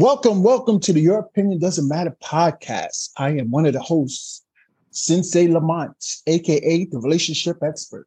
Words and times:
Welcome, 0.00 0.44
welcome 0.44 0.78
to 0.82 0.92
the 0.92 1.00
Your 1.00 1.18
Opinion 1.18 1.58
Doesn't 1.58 1.88
Matter 1.88 2.16
podcast. 2.22 3.10
I 3.16 3.30
am 3.30 3.50
one 3.50 3.66
of 3.66 3.72
the 3.72 3.80
hosts, 3.80 4.44
Sensei 4.92 5.48
Lamont, 5.48 5.96
aka 6.28 6.84
the 6.84 7.00
relationship 7.00 7.56
expert. 7.64 8.06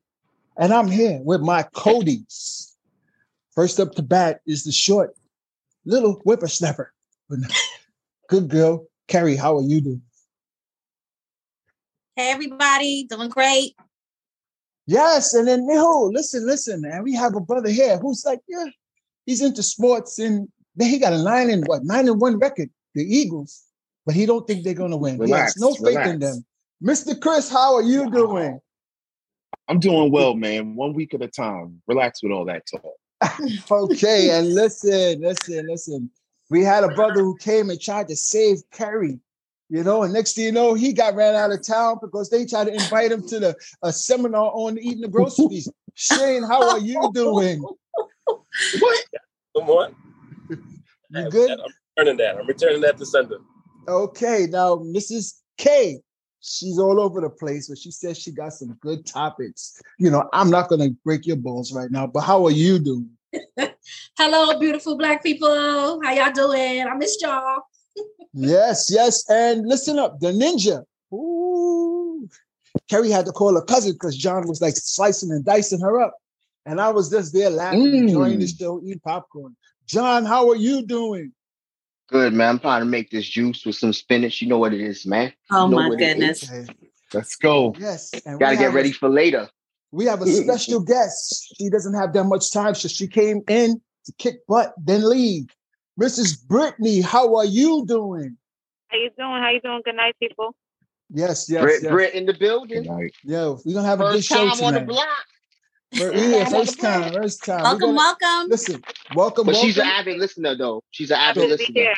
And 0.58 0.72
I'm 0.72 0.88
here 0.88 1.20
with 1.22 1.42
my 1.42 1.64
Cody's. 1.74 2.78
First 3.54 3.78
up 3.82 3.94
to 3.96 4.04
bat 4.04 4.40
is 4.48 4.64
the 4.64 4.72
short 4.72 5.18
little 5.84 6.22
whippersnapper. 6.24 6.94
Good 8.30 8.48
girl. 8.48 8.88
Carrie, 9.10 9.36
how 9.36 9.58
are 9.58 9.62
you 9.62 9.82
doing? 9.82 10.02
Hey 12.16 12.32
everybody, 12.32 13.06
doing 13.10 13.28
great. 13.28 13.76
Yes, 14.88 15.34
and 15.34 15.46
then 15.46 15.68
no, 15.68 16.10
listen, 16.14 16.46
listen, 16.48 16.80
man. 16.84 17.04
We 17.04 17.16
have 17.16 17.36
a 17.36 17.42
brother 17.42 17.70
here 17.70 17.98
who's 17.98 18.24
like, 18.26 18.40
yeah, 18.48 18.68
he's 19.26 19.42
into 19.42 19.62
sports 19.62 20.20
and 20.20 20.48
he 20.80 21.00
got 21.00 21.14
a 21.14 21.22
nine 21.22 21.50
and 21.50 21.66
what 21.68 21.84
nine 21.84 22.08
and 22.08 22.20
one 22.20 22.38
record, 22.38 22.70
the 22.96 23.04
Eagles, 23.04 23.64
but 24.06 24.16
he 24.16 24.26
don't 24.26 24.48
think 24.48 24.64
they're 24.64 24.74
gonna 24.74 24.98
win. 24.98 25.18
Relax, 25.18 25.54
he 25.54 25.62
has 25.62 25.80
no 25.80 25.86
faith 25.86 26.08
in 26.08 26.20
them. 26.20 26.46
Mr. 26.84 27.20
Chris, 27.20 27.50
how 27.50 27.76
are 27.76 27.84
you 27.84 28.10
doing? 28.10 28.60
I'm 29.68 29.80
doing 29.80 30.12
well, 30.12 30.34
man. 30.34 30.76
One 30.76 30.94
week 30.94 31.14
at 31.14 31.22
a 31.22 31.28
time. 31.28 31.82
Relax 31.88 32.24
with 32.24 32.32
all 32.32 32.46
that 32.46 32.64
talk. 32.66 32.96
okay, 33.72 34.32
and 34.32 34.54
listen, 34.54 35.22
listen, 35.22 35.68
listen. 35.68 36.10
We 36.50 36.64
had 36.64 36.84
a 36.84 36.90
brother 36.90 37.22
who 37.22 37.38
came 37.38 37.70
and 37.70 37.80
tried 37.80 38.08
to 38.10 38.16
save 38.16 38.58
Kerry, 38.72 39.20
you 39.70 39.84
know, 39.84 40.04
and 40.04 40.12
next 40.12 40.34
thing 40.34 40.44
you 40.44 40.52
know, 40.52 40.74
he 40.74 40.92
got 40.92 41.16
ran 41.16 41.36
out 41.36 41.52
of 41.52 41.66
town 41.66 42.00
because 42.02 42.30
they 42.30 42.46
tried 42.46 42.66
to 42.66 42.74
invite 42.74 43.12
him 43.12 43.26
to 43.28 43.40
the 43.40 43.56
a 43.84 43.94
seminar 43.94 44.52
on 44.54 44.78
eating 44.78 45.02
the 45.02 45.08
groceries. 45.08 45.70
Shane, 45.94 46.44
how 46.44 46.70
are 46.70 46.80
you 46.80 47.12
doing? 47.14 47.62
What? 47.62 49.06
Come 49.58 49.70
on. 49.70 49.96
You 51.10 51.30
good? 51.30 51.52
I'm 51.52 51.74
returning 51.98 52.18
that. 52.18 52.38
I'm 52.38 52.48
returning 52.48 52.82
that 52.82 52.98
to 52.98 53.06
sender. 53.06 53.38
Okay, 53.88 54.48
now 54.50 54.76
Mrs. 54.76 55.40
K, 55.58 56.00
she's 56.40 56.78
all 56.80 57.00
over 57.00 57.22
the 57.22 57.30
place, 57.30 57.68
but 57.68 57.78
she 57.78 57.92
says 57.92 58.18
she 58.18 58.32
got 58.32 58.54
some 58.54 58.78
good 58.82 59.06
topics. 59.06 59.82
You 59.98 60.12
know, 60.12 60.30
I'm 60.34 60.50
not 60.50 60.70
gonna 60.70 60.90
break 61.04 61.26
your 61.26 61.38
balls 61.38 61.74
right 61.74 61.92
now, 61.92 62.08
but 62.08 62.22
how 62.22 62.46
are 62.46 62.52
you 62.52 62.80
doing? 62.80 63.10
Hello, 64.18 64.60
beautiful 64.60 64.98
black 64.98 65.24
people. 65.24 66.00
How 66.04 66.14
y'all 66.14 66.32
doing? 66.32 66.88
I 66.88 66.96
missed 66.96 67.22
y'all. 67.22 67.62
yes, 68.34 68.90
yes, 68.92 69.30
and 69.30 69.68
listen 69.68 70.00
up, 70.00 70.20
the 70.20 70.32
ninja. 70.32 70.84
Ooh. 71.14 72.28
Kerry 72.90 73.10
had 73.10 73.26
to 73.26 73.32
call 73.32 73.56
her 73.56 73.62
cousin 73.62 73.94
because 73.94 74.16
John 74.16 74.48
was 74.48 74.62
like 74.62 74.76
slicing 74.76 75.32
and 75.32 75.44
dicing 75.44 75.82
her 75.82 76.02
up. 76.02 76.16
And 76.66 76.80
I 76.80 76.90
was 76.90 77.10
just 77.10 77.34
there 77.34 77.50
laughing, 77.50 77.82
mm. 77.82 77.98
enjoying 78.02 78.40
the 78.40 78.48
show, 78.48 78.82
eating 78.84 79.00
popcorn. 79.00 79.56
John, 79.92 80.24
how 80.24 80.50
are 80.50 80.56
you 80.56 80.86
doing? 80.86 81.34
Good, 82.08 82.34
man. 82.34 82.50
I'm 82.50 82.60
trying 82.60 82.82
to 82.82 82.86
make 82.86 83.10
this 83.10 83.28
juice 83.28 83.66
with 83.66 83.76
some 83.76 83.92
spinach. 83.92 84.42
You 84.42 84.48
know 84.48 84.58
what 84.58 84.74
it 84.74 84.80
is, 84.80 85.06
man. 85.06 85.34
Oh 85.52 85.66
you 85.66 85.72
know 85.72 85.90
my 85.90 85.96
goodness. 85.96 86.50
Let's 87.14 87.36
go. 87.36 87.76
Yes. 87.78 88.10
Gotta 88.40 88.56
get 88.56 88.74
ready 88.74 88.92
a, 88.92 88.94
for 88.94 89.10
later. 89.10 89.50
We 89.92 90.06
have 90.06 90.22
a 90.22 90.28
special 90.28 90.80
guest. 90.80 91.56
She 91.58 91.70
doesn't 91.70 91.94
have 91.94 92.14
that 92.14 92.24
much 92.24 92.54
time, 92.54 92.74
so 92.74 92.88
she 92.88 93.06
came 93.08 93.42
in 93.50 93.82
to 94.06 94.14
kick 94.18 94.48
butt, 94.48 94.74
then 94.78 95.08
leave. 95.08 95.48
Mrs. 96.00 96.42
Brittany, 96.48 97.02
how 97.02 97.36
are 97.36 97.46
you 97.46 97.86
doing? 97.86 98.38
How 98.88 98.98
you 98.98 99.10
doing? 99.18 99.42
How 99.42 99.50
you 99.50 99.60
doing? 99.60 99.82
Good 99.84 99.96
night, 99.96 100.16
people. 100.22 100.56
Yes, 101.10 101.50
yes, 101.50 101.62
Britt, 101.62 101.84
yes. 101.84 101.92
Britt 101.92 102.14
in 102.14 102.26
the 102.26 102.34
building. 102.34 102.86
Yo, 103.24 103.60
we're 103.66 103.74
gonna 103.74 103.88
have 103.88 104.00
First 104.00 104.14
a 104.14 104.16
good 104.16 104.24
show 104.24 104.48
time 104.48 104.56
tonight. 104.56 104.68
on 104.68 104.74
the 104.74 104.82
block. 104.82 105.26
First, 105.98 106.16
yeah, 106.16 106.46
first 106.50 106.80
time, 106.80 107.14
first 107.14 107.46
time. 107.46 107.64
Welcome, 107.64 107.80
gonna, 107.80 107.98
welcome. 107.98 108.50
Listen, 108.50 108.82
welcome. 109.16 109.46
But 109.46 109.54
welcome. 109.54 109.70
she's 109.70 109.78
an 109.78 109.88
avid 109.88 110.18
listener, 110.18 110.56
though. 110.56 110.84
She's 110.92 111.12
an 111.12 111.18
avid 111.18 111.50
listener. 111.50 111.94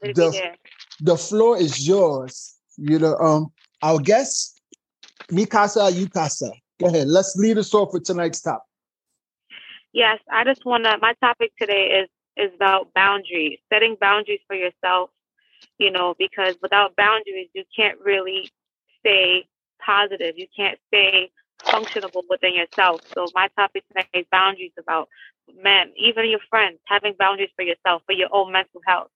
The, 0.00 0.56
the 1.00 1.16
floor 1.16 1.58
is 1.58 1.86
yours. 1.86 2.54
You 2.76 2.98
know, 2.98 3.16
um, 3.16 3.52
our 3.82 3.98
guest, 3.98 4.60
Mikasa 5.28 5.90
Yukasa. 5.92 6.50
Go 6.80 6.86
ahead. 6.86 7.08
Let's 7.08 7.34
lead 7.36 7.58
us 7.58 7.74
off 7.74 7.92
with 7.92 8.04
tonight's 8.04 8.40
topic. 8.40 8.62
Yes, 9.92 10.20
I 10.30 10.44
just 10.44 10.64
want 10.64 10.84
to. 10.84 10.96
My 10.98 11.14
topic 11.14 11.52
today 11.60 12.02
is 12.02 12.08
is 12.36 12.54
about 12.54 12.94
boundaries, 12.94 13.58
setting 13.72 13.96
boundaries 14.00 14.40
for 14.46 14.54
yourself. 14.54 15.10
You 15.78 15.90
know, 15.90 16.14
because 16.18 16.54
without 16.62 16.96
boundaries, 16.96 17.48
you 17.54 17.64
can't 17.76 17.98
really 18.00 18.50
stay 19.00 19.46
positive. 19.84 20.34
You 20.36 20.46
can't 20.56 20.78
stay 20.88 21.30
functionable 21.66 22.22
within 22.28 22.54
yourself. 22.54 23.00
So 23.14 23.26
my 23.34 23.48
topic 23.56 23.84
tonight 23.88 24.08
is 24.14 24.26
boundaries 24.30 24.72
about 24.78 25.08
men, 25.62 25.92
even 25.96 26.28
your 26.28 26.40
friends, 26.50 26.78
having 26.86 27.14
boundaries 27.18 27.50
for 27.56 27.62
yourself, 27.62 28.02
for 28.06 28.12
your 28.12 28.28
own 28.32 28.52
mental 28.52 28.80
health. 28.86 29.10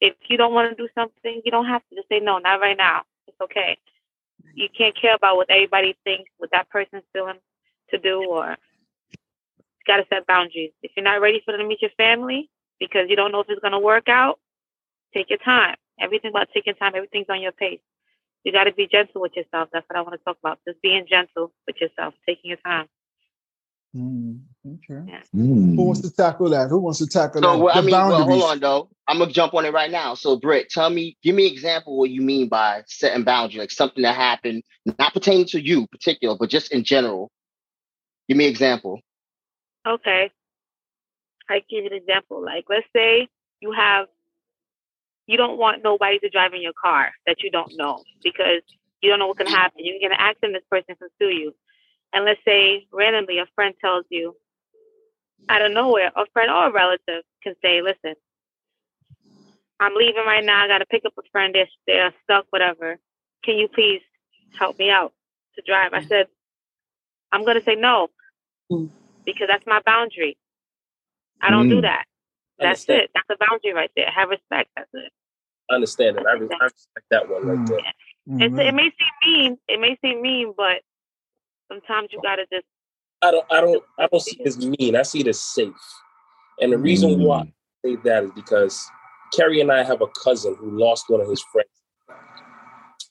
If 0.00 0.14
you 0.28 0.36
don't 0.36 0.54
want 0.54 0.70
to 0.70 0.82
do 0.82 0.88
something, 0.94 1.42
you 1.44 1.50
don't 1.50 1.66
have 1.66 1.82
to 1.88 1.96
just 1.96 2.08
say 2.08 2.20
no, 2.20 2.38
not 2.38 2.60
right 2.60 2.76
now. 2.76 3.02
It's 3.26 3.40
okay. 3.42 3.78
You 4.54 4.68
can't 4.76 4.98
care 5.00 5.14
about 5.14 5.36
what 5.36 5.50
everybody 5.50 5.96
thinks, 6.04 6.30
what 6.38 6.50
that 6.52 6.68
person's 6.70 7.04
feeling 7.12 7.38
to 7.90 7.98
do, 7.98 8.24
or 8.28 8.56
you 9.10 9.84
got 9.86 9.96
to 9.96 10.06
set 10.08 10.26
boundaries. 10.26 10.72
If 10.82 10.92
you're 10.96 11.04
not 11.04 11.20
ready 11.20 11.42
for 11.44 11.52
them 11.52 11.60
to 11.60 11.66
meet 11.66 11.82
your 11.82 11.90
family 11.96 12.48
because 12.78 13.08
you 13.08 13.16
don't 13.16 13.32
know 13.32 13.40
if 13.40 13.46
it's 13.50 13.60
to 13.62 13.78
work 13.78 14.08
out, 14.08 14.38
take 15.14 15.28
your 15.30 15.38
time. 15.38 15.76
Everything 16.00 16.30
about 16.30 16.48
taking 16.54 16.74
time, 16.74 16.92
everything's 16.94 17.28
on 17.28 17.42
your 17.42 17.52
pace 17.52 17.80
you 18.44 18.52
got 18.52 18.64
to 18.64 18.72
be 18.72 18.88
gentle 18.90 19.20
with 19.22 19.36
yourself. 19.36 19.68
That's 19.72 19.86
what 19.88 19.98
I 19.98 20.02
want 20.02 20.14
to 20.14 20.24
talk 20.24 20.38
about. 20.42 20.60
Just 20.66 20.82
being 20.82 21.06
gentle 21.08 21.52
with 21.66 21.76
yourself, 21.80 22.14
taking 22.26 22.50
your 22.50 22.58
time. 22.64 22.86
Mm, 23.96 24.40
okay. 24.66 25.02
Yeah. 25.06 25.22
Mm. 25.36 25.76
Who 25.76 25.84
wants 25.84 26.02
to 26.02 26.12
tackle 26.12 26.50
that? 26.50 26.68
Who 26.70 26.78
wants 26.78 27.00
to 27.00 27.06
tackle 27.08 27.42
So 27.42 27.52
that? 27.56 27.58
well, 27.58 27.76
I 27.76 27.82
mean, 27.82 28.06
well, 28.06 28.24
hold 28.26 28.44
on 28.44 28.60
though. 28.60 28.90
I'm 29.08 29.18
gonna 29.18 29.32
jump 29.32 29.54
on 29.54 29.64
it 29.66 29.72
right 29.72 29.90
now. 29.90 30.14
So, 30.14 30.36
Britt, 30.36 30.70
tell 30.70 30.90
me, 30.90 31.16
give 31.22 31.34
me 31.34 31.46
an 31.48 31.52
example 31.52 31.98
what 31.98 32.10
you 32.10 32.22
mean 32.22 32.48
by 32.48 32.84
setting 32.86 33.24
boundaries, 33.24 33.58
like 33.58 33.70
something 33.72 34.02
that 34.04 34.16
happened, 34.16 34.62
not 34.98 35.14
pertaining 35.14 35.46
to 35.46 35.60
you 35.60 35.86
particular, 35.88 36.36
but 36.38 36.50
just 36.50 36.72
in 36.72 36.84
general. 36.84 37.30
Give 38.28 38.36
me 38.38 38.46
an 38.46 38.50
example. 38.50 39.00
Okay. 39.86 40.30
I 41.50 41.60
give 41.70 41.84
you 41.84 41.90
an 41.90 41.94
example. 41.94 42.44
Like, 42.44 42.64
let's 42.70 42.86
say 42.96 43.28
you 43.60 43.72
have, 43.72 44.06
you 45.30 45.36
don't 45.36 45.58
want 45.58 45.84
nobody 45.84 46.18
to 46.18 46.28
drive 46.28 46.54
in 46.54 46.60
your 46.60 46.72
car 46.72 47.12
that 47.24 47.40
you 47.44 47.52
don't 47.52 47.76
know 47.76 48.02
because 48.24 48.62
you 49.00 49.08
don't 49.08 49.20
know 49.20 49.28
what 49.28 49.38
can 49.38 49.46
happen. 49.46 49.84
You 49.84 49.92
can 49.92 50.08
going 50.08 50.18
to 50.18 50.20
accident, 50.20 50.54
this 50.54 50.64
person 50.68 50.96
can 50.96 51.08
sue 51.20 51.28
you. 51.28 51.54
And 52.12 52.24
let's 52.24 52.40
say 52.44 52.88
randomly 52.92 53.38
a 53.38 53.46
friend 53.54 53.72
tells 53.80 54.04
you 54.10 54.34
out 55.48 55.62
of 55.62 55.70
nowhere, 55.70 56.10
a 56.16 56.26
friend 56.32 56.50
or 56.50 56.66
a 56.66 56.72
relative 56.72 57.22
can 57.44 57.54
say, 57.62 57.80
listen, 57.80 58.14
I'm 59.78 59.94
leaving 59.94 60.24
right 60.26 60.44
now. 60.44 60.64
I 60.64 60.66
got 60.66 60.78
to 60.78 60.86
pick 60.86 61.04
up 61.04 61.12
a 61.16 61.22
friend. 61.30 61.54
They're, 61.54 61.68
they're 61.86 62.12
stuck, 62.24 62.46
whatever. 62.50 62.98
Can 63.44 63.56
you 63.56 63.68
please 63.68 64.00
help 64.58 64.80
me 64.80 64.90
out 64.90 65.12
to 65.54 65.62
drive? 65.64 65.92
I 65.94 66.02
said, 66.08 66.26
I'm 67.30 67.44
going 67.44 67.58
to 67.58 67.64
say 67.64 67.76
no 67.76 68.08
Mm. 68.72 68.88
because 69.24 69.46
that's 69.48 69.66
my 69.66 69.80
boundary. 69.86 70.36
I 71.40 71.50
don't 71.50 71.68
do 71.68 71.76
Mm. 71.78 71.82
that. 71.82 72.04
That's 72.58 72.84
it. 72.88 73.10
That's 73.14 73.30
a 73.30 73.36
boundary 73.48 73.72
right 73.72 73.90
there. 73.96 74.10
Have 74.10 74.28
respect. 74.30 74.70
That's 74.76 74.90
it. 74.92 75.12
I 75.70 75.74
understand 75.74 76.18
it. 76.18 76.26
I, 76.26 76.32
re- 76.34 76.48
I 76.60 76.64
respect 76.64 77.06
that 77.10 77.28
one 77.28 77.46
right 77.46 77.66
there. 77.66 77.78
It's, 77.78 78.54
Mm, 78.54 78.68
it 78.68 78.74
may 78.74 78.90
seem 78.90 79.32
mean. 79.32 79.58
It 79.68 79.80
may 79.80 79.98
seem 80.04 80.22
mean, 80.22 80.52
but 80.56 80.82
sometimes 81.68 82.08
you 82.12 82.20
gotta 82.22 82.46
just. 82.52 82.66
I 83.22 83.30
don't 83.30 83.46
I 83.50 83.60
don't 83.60 83.82
I 83.98 84.06
don't 84.06 84.20
see 84.20 84.36
it 84.38 84.46
as 84.46 84.58
mean. 84.58 84.94
I 84.94 85.02
see 85.02 85.20
it 85.20 85.26
as 85.26 85.40
safe. 85.40 85.72
And 86.60 86.72
the 86.72 86.78
reason 86.78 87.10
Mm. 87.12 87.24
why 87.24 87.38
I 87.40 87.52
say 87.84 87.96
that 88.04 88.24
is 88.24 88.30
because 88.32 88.88
Kerry 89.32 89.60
and 89.60 89.72
I 89.72 89.82
have 89.82 90.02
a 90.02 90.06
cousin 90.22 90.54
who 90.60 90.78
lost 90.78 91.06
one 91.08 91.20
of 91.20 91.28
his 91.28 91.42
friends. 91.50 91.70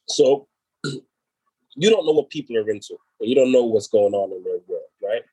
So 0.10 0.48
you 0.84 1.90
don't 1.90 2.06
know 2.06 2.14
what 2.14 2.30
people 2.30 2.56
are 2.58 2.70
into. 2.70 2.98
You 3.20 3.36
don't 3.36 3.52
know 3.52 3.64
what's 3.64 3.88
going 3.88 4.14
on 4.14 4.32
in 4.32 4.44
their 4.44 4.60
world, 4.68 4.84
right? 5.04 5.24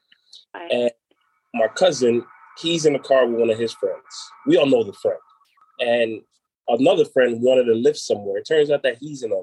Right. 0.54 0.72
And 0.72 0.90
my 1.54 1.68
cousin, 1.68 2.24
he's 2.58 2.86
in 2.86 2.94
the 2.94 2.98
car 2.98 3.26
with 3.26 3.38
one 3.38 3.50
of 3.50 3.58
his 3.58 3.72
friends. 3.74 4.02
We 4.46 4.56
all 4.56 4.66
know 4.66 4.82
the 4.82 4.94
friend. 4.94 5.18
And 5.78 6.22
another 6.68 7.04
friend 7.04 7.40
wanted 7.42 7.64
to 7.64 7.74
live 7.74 7.96
somewhere. 7.96 8.38
It 8.38 8.46
turns 8.46 8.70
out 8.70 8.82
that 8.82 8.98
he's 9.00 9.22
in 9.22 9.32
a, 9.32 9.42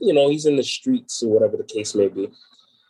you 0.00 0.12
know, 0.12 0.28
he's 0.30 0.46
in 0.46 0.56
the 0.56 0.62
streets 0.62 1.22
or 1.22 1.32
whatever 1.32 1.56
the 1.56 1.64
case 1.64 1.94
may 1.94 2.08
be. 2.08 2.30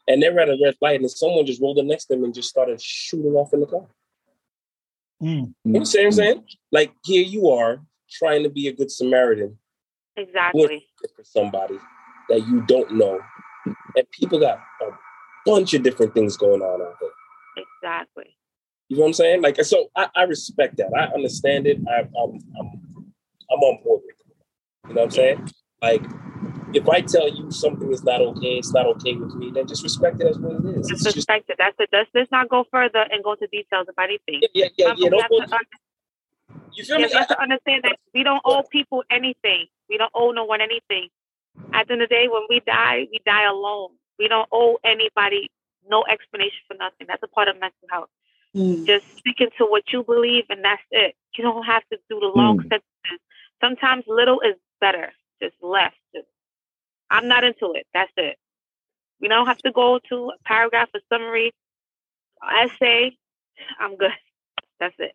And 0.06 0.22
they 0.22 0.30
were 0.30 0.40
at 0.40 0.48
a 0.48 0.58
red 0.62 0.76
light 0.80 1.00
and 1.00 1.10
someone 1.10 1.46
just 1.46 1.60
rolled 1.60 1.78
up 1.78 1.84
next 1.84 2.06
to 2.06 2.14
them 2.14 2.24
and 2.24 2.34
just 2.34 2.48
started 2.48 2.80
shooting 2.80 3.32
off 3.34 3.52
in 3.52 3.60
the 3.60 3.66
car. 3.66 3.86
mm, 5.22 5.52
You 5.64 5.84
see 5.84 5.98
what 5.98 6.06
I'm 6.06 6.12
saying? 6.12 6.44
Like 6.72 6.92
here 7.04 7.22
you 7.22 7.50
are 7.50 7.82
trying 8.10 8.42
to 8.42 8.48
be 8.50 8.68
a 8.68 8.72
good 8.72 8.90
Samaritan 8.90 9.58
Exactly. 10.16 10.86
for 11.14 11.24
somebody 11.24 11.78
that 12.28 12.40
you 12.46 12.62
don't 12.62 12.92
know. 12.94 13.20
And 13.96 14.10
people 14.10 14.40
got 14.40 14.58
a 14.82 14.90
bunch 15.44 15.74
of 15.74 15.82
different 15.82 16.14
things 16.14 16.36
going 16.36 16.62
on 16.62 16.80
out 16.82 16.96
there. 17.00 17.64
Exactly. 17.82 18.34
You 18.88 18.96
know 18.96 19.02
what 19.02 19.08
I'm 19.08 19.14
saying? 19.14 19.42
Like, 19.42 19.62
so 19.64 19.90
I, 19.94 20.08
I 20.16 20.22
respect 20.22 20.78
that. 20.78 20.90
I 20.96 21.12
understand 21.14 21.66
it. 21.66 21.78
I, 21.86 22.00
I'm, 22.18 22.38
I'm, 22.58 22.80
I'm 23.50 23.60
on 23.60 23.82
board 23.82 24.02
with 24.04 24.16
it. 24.18 24.88
You 24.88 24.94
know 24.94 25.02
what 25.02 25.04
I'm 25.06 25.10
saying? 25.10 25.48
Like, 25.82 26.02
if 26.74 26.88
I 26.88 27.00
tell 27.00 27.28
you 27.28 27.50
something 27.50 27.90
is 27.92 28.04
not 28.04 28.20
okay, 28.20 28.58
it's 28.58 28.72
not 28.72 28.86
okay 28.86 29.14
with 29.14 29.34
me, 29.34 29.50
then 29.50 29.66
just 29.66 29.82
respect 29.82 30.20
it 30.20 30.26
as 30.26 30.38
what 30.38 30.56
it 30.56 30.78
is. 30.78 30.88
Just 30.88 30.90
It's 30.92 31.02
just, 31.04 31.16
respect 31.16 31.50
it. 31.50 31.56
That's 31.58 31.76
it. 31.78 31.88
Let's, 31.92 32.10
let's 32.14 32.30
not 32.30 32.48
go 32.48 32.64
further 32.70 33.04
and 33.10 33.22
go 33.22 33.32
into 33.32 33.46
details 33.46 33.86
about 33.88 34.08
anything. 34.08 34.40
yeah, 34.54 34.66
yeah, 34.76 34.88
yeah. 34.88 34.94
yeah 34.96 35.08
don't 35.10 35.28
go, 35.28 35.40
to 35.40 35.58
You 36.72 36.84
feel 36.84 36.98
You 37.00 37.06
me? 37.06 37.12
have 37.12 37.28
to 37.28 37.40
understand 37.40 37.84
that 37.84 37.96
we 38.14 38.22
don't 38.22 38.42
owe 38.44 38.62
people 38.70 39.02
anything. 39.10 39.66
We 39.88 39.96
don't 39.98 40.12
owe 40.14 40.32
no 40.32 40.44
one 40.44 40.60
anything. 40.60 41.08
At 41.72 41.86
the 41.86 41.94
end 41.94 42.02
of 42.02 42.08
the 42.08 42.14
day, 42.14 42.28
when 42.30 42.42
we 42.48 42.60
die, 42.60 43.06
we 43.10 43.20
die 43.24 43.48
alone. 43.48 43.90
We 44.18 44.28
don't 44.28 44.48
owe 44.52 44.78
anybody 44.84 45.50
no 45.88 46.04
explanation 46.10 46.58
for 46.68 46.74
nothing. 46.74 47.06
That's 47.08 47.22
a 47.22 47.28
part 47.28 47.48
of 47.48 47.54
mental 47.58 47.88
health. 47.90 48.10
Mm. 48.54 48.86
Just 48.86 49.06
sticking 49.18 49.48
to 49.58 49.64
what 49.64 49.84
you 49.92 50.02
believe, 50.02 50.44
and 50.50 50.64
that's 50.64 50.82
it. 50.90 51.14
You 51.36 51.44
don't 51.44 51.64
have 51.64 51.82
to 51.92 51.98
do 52.08 52.20
the 52.20 52.32
long 52.34 52.58
Mm. 52.58 52.68
Sentences. 53.60 53.80
Sometimes 53.80 54.04
little 54.06 54.40
is 54.40 54.54
better. 54.80 55.12
Just 55.42 55.56
less. 55.62 55.92
Just, 56.14 56.26
I'm 57.10 57.28
not 57.28 57.44
into 57.44 57.72
it. 57.74 57.86
That's 57.94 58.12
it. 58.16 58.36
We 59.20 59.28
don't 59.28 59.46
have 59.46 59.58
to 59.58 59.72
go 59.72 59.98
to 60.10 60.30
a 60.30 60.42
paragraph, 60.44 60.88
a 60.94 61.00
summary, 61.12 61.52
essay. 62.42 63.16
I'm 63.80 63.96
good. 63.96 64.12
That's 64.80 64.94
it. 64.98 65.12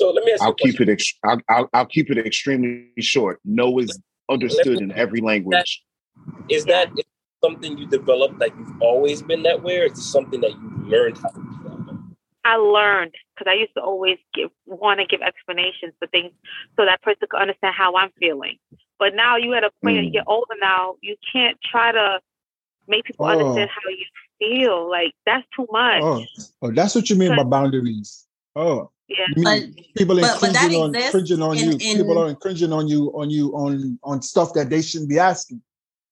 So 0.00 0.10
let 0.10 0.24
me 0.24 0.32
ask 0.32 0.42
I'll 0.42 0.50
a 0.50 0.54
question. 0.54 0.78
keep 0.78 0.88
it. 0.88 0.92
Ex- 0.92 1.18
I'll, 1.24 1.40
I'll, 1.48 1.68
I'll 1.72 1.86
keep 1.86 2.10
it 2.10 2.18
extremely 2.18 2.90
short. 3.00 3.40
No 3.44 3.78
is 3.78 4.00
understood 4.30 4.80
in 4.80 4.92
every 4.92 5.20
language. 5.20 5.84
Is 6.48 6.64
that 6.66 6.90
is 6.96 7.04
something 7.44 7.76
you 7.76 7.86
developed 7.86 8.38
like 8.38 8.54
you've 8.56 8.80
always 8.80 9.22
been 9.22 9.42
that 9.42 9.62
way, 9.62 9.80
or 9.80 9.84
is 9.84 9.92
it 9.92 10.02
something 10.02 10.40
that 10.40 10.52
you 10.52 10.72
learned 10.84 11.18
how 11.18 11.28
to 11.28 11.40
do 11.40 11.58
that? 11.64 12.14
I 12.44 12.56
learned 12.56 13.14
because 13.34 13.50
I 13.50 13.54
used 13.54 13.74
to 13.74 13.82
always 13.82 14.18
give 14.34 14.50
want 14.66 15.00
to 15.00 15.06
give 15.06 15.20
explanations 15.22 15.94
for 15.98 16.06
things 16.08 16.32
so 16.78 16.84
that 16.84 17.02
person 17.02 17.26
could 17.30 17.40
understand 17.40 17.74
how 17.76 17.94
I'm 17.96 18.10
feeling. 18.18 18.58
But 18.98 19.14
now 19.14 19.36
you 19.36 19.54
at 19.54 19.64
a 19.64 19.70
point 19.82 19.96
that 19.96 20.04
you 20.04 20.10
Mm. 20.10 20.12
get 20.12 20.24
older 20.26 20.54
now, 20.60 20.94
you 21.00 21.16
can't 21.32 21.58
try 21.64 21.92
to 21.92 22.20
make 22.88 23.04
people 23.04 23.26
Oh. 23.26 23.30
understand 23.30 23.70
how 23.70 23.90
you 23.90 24.04
feel. 24.38 24.88
Like 24.90 25.14
that's 25.26 25.46
too 25.56 25.66
much. 25.70 26.02
Oh, 26.02 26.24
oh, 26.62 26.70
that's 26.72 26.94
what 26.94 27.08
you 27.10 27.16
mean 27.16 27.34
by 27.36 27.42
boundaries. 27.44 28.26
Oh, 28.54 28.90
Yeah. 29.08 29.26
you 29.34 29.74
people 29.96 30.16
but- 30.20 30.40
but 30.40 30.56
on 30.56 30.94
exists 30.94 31.06
infringing 31.14 31.42
on 31.42 31.56
in- 31.58 31.64
you. 31.64 31.78
in- 31.80 31.96
people 31.98 32.18
are 32.18 32.28
infringing 32.28 32.72
on 32.72 32.86
you 32.88 33.10
on 33.14 33.30
you 33.30 33.50
on 33.54 33.98
on 34.02 34.22
stuff 34.22 34.52
that 34.54 34.68
they 34.70 34.82
shouldn't 34.82 35.10
be 35.10 35.18
asking. 35.18 35.62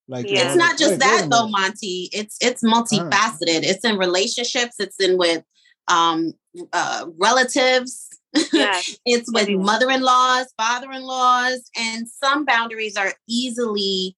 Like 0.09 0.29
Yeah. 0.29 0.47
it's 0.49 0.57
not 0.57 0.77
just 0.79 0.93
wait, 0.93 1.01
that 1.01 1.29
though. 1.31 1.49
Monty. 1.49 2.09
It's 2.13 2.37
it's 2.41 2.63
multifaceted. 2.65 3.63
It's 3.63 3.85
in 3.85 3.97
relationships. 3.99 4.77
It's 4.81 4.97
in 4.99 5.17
with 5.19 5.45
um 5.91 6.33
uh 6.73 7.07
relatives. 7.19 8.09
Yes. 8.53 8.97
it's 9.07 9.31
with 9.33 9.43
Everyone. 9.43 9.67
mother-in-laws, 9.67 10.47
father-in-laws, 10.57 11.69
and 11.77 12.09
some 12.09 12.45
boundaries 12.45 12.97
are 12.97 13.13
easily 13.29 14.17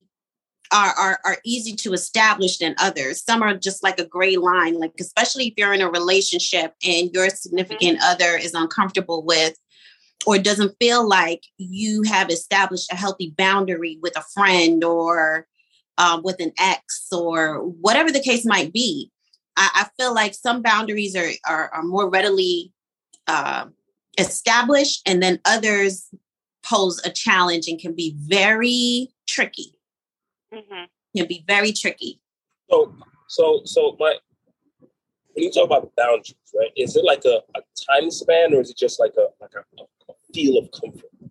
are, 0.72 0.94
are 0.98 1.18
are 1.24 1.36
easy 1.44 1.74
to 1.76 1.92
establish 1.92 2.58
than 2.58 2.74
others. 2.78 3.22
Some 3.24 3.42
are 3.42 3.54
just 3.54 3.82
like 3.82 3.98
a 3.98 4.06
gray 4.06 4.36
line, 4.36 4.78
like 4.78 4.92
especially 5.00 5.48
if 5.48 5.54
you're 5.56 5.74
in 5.74 5.82
a 5.82 5.90
relationship 5.90 6.74
and 6.82 7.10
your 7.12 7.28
significant 7.30 7.98
other 8.02 8.36
is 8.36 8.54
uncomfortable 8.54 9.24
with 9.24 9.54
or 10.26 10.38
doesn't 10.38 10.76
feel 10.80 11.06
like 11.06 11.42
you 11.58 12.02
have 12.02 12.30
established 12.30 12.92
a 12.92 12.96
healthy 12.96 13.34
boundary 13.36 13.98
with 14.02 14.16
a 14.16 14.24
friend 14.34 14.82
or 14.84 15.46
um, 15.98 16.22
with 16.22 16.40
an 16.40 16.52
ex 16.58 17.08
or 17.12 17.58
whatever 17.58 18.10
the 18.10 18.22
case 18.22 18.44
might 18.46 18.72
be. 18.72 19.10
I, 19.56 19.70
I 19.74 19.86
feel 20.02 20.14
like 20.14 20.34
some 20.34 20.62
boundaries 20.62 21.16
are 21.16 21.30
are, 21.46 21.68
are 21.72 21.82
more 21.82 22.08
readily 22.08 22.72
uh, 23.26 23.66
established, 24.18 25.02
and 25.06 25.22
then 25.22 25.40
others 25.44 26.08
pose 26.62 27.00
a 27.04 27.10
challenge 27.10 27.68
and 27.68 27.78
can 27.78 27.94
be 27.94 28.14
very 28.18 29.12
tricky. 29.26 29.74
hmm 30.52 30.84
Can 31.16 31.26
be 31.26 31.44
very 31.46 31.72
tricky. 31.72 32.20
So, 32.70 32.94
so, 33.28 33.60
so 33.64 33.96
my 33.98 34.16
when 35.34 35.44
you 35.44 35.50
talk 35.50 35.64
about 35.64 35.90
boundaries, 35.96 36.34
right? 36.54 36.70
Is 36.76 36.96
it 36.96 37.04
like 37.04 37.24
a, 37.24 37.40
a 37.56 37.60
time 37.88 38.10
span, 38.10 38.54
or 38.54 38.60
is 38.60 38.70
it 38.70 38.76
just 38.76 39.00
like 39.00 39.14
a 39.16 39.26
like 39.40 39.52
a, 39.54 39.82
a 40.10 40.14
feel 40.32 40.58
of 40.58 40.70
comfort? 40.72 41.10
You 41.20 41.28
know 41.28 41.30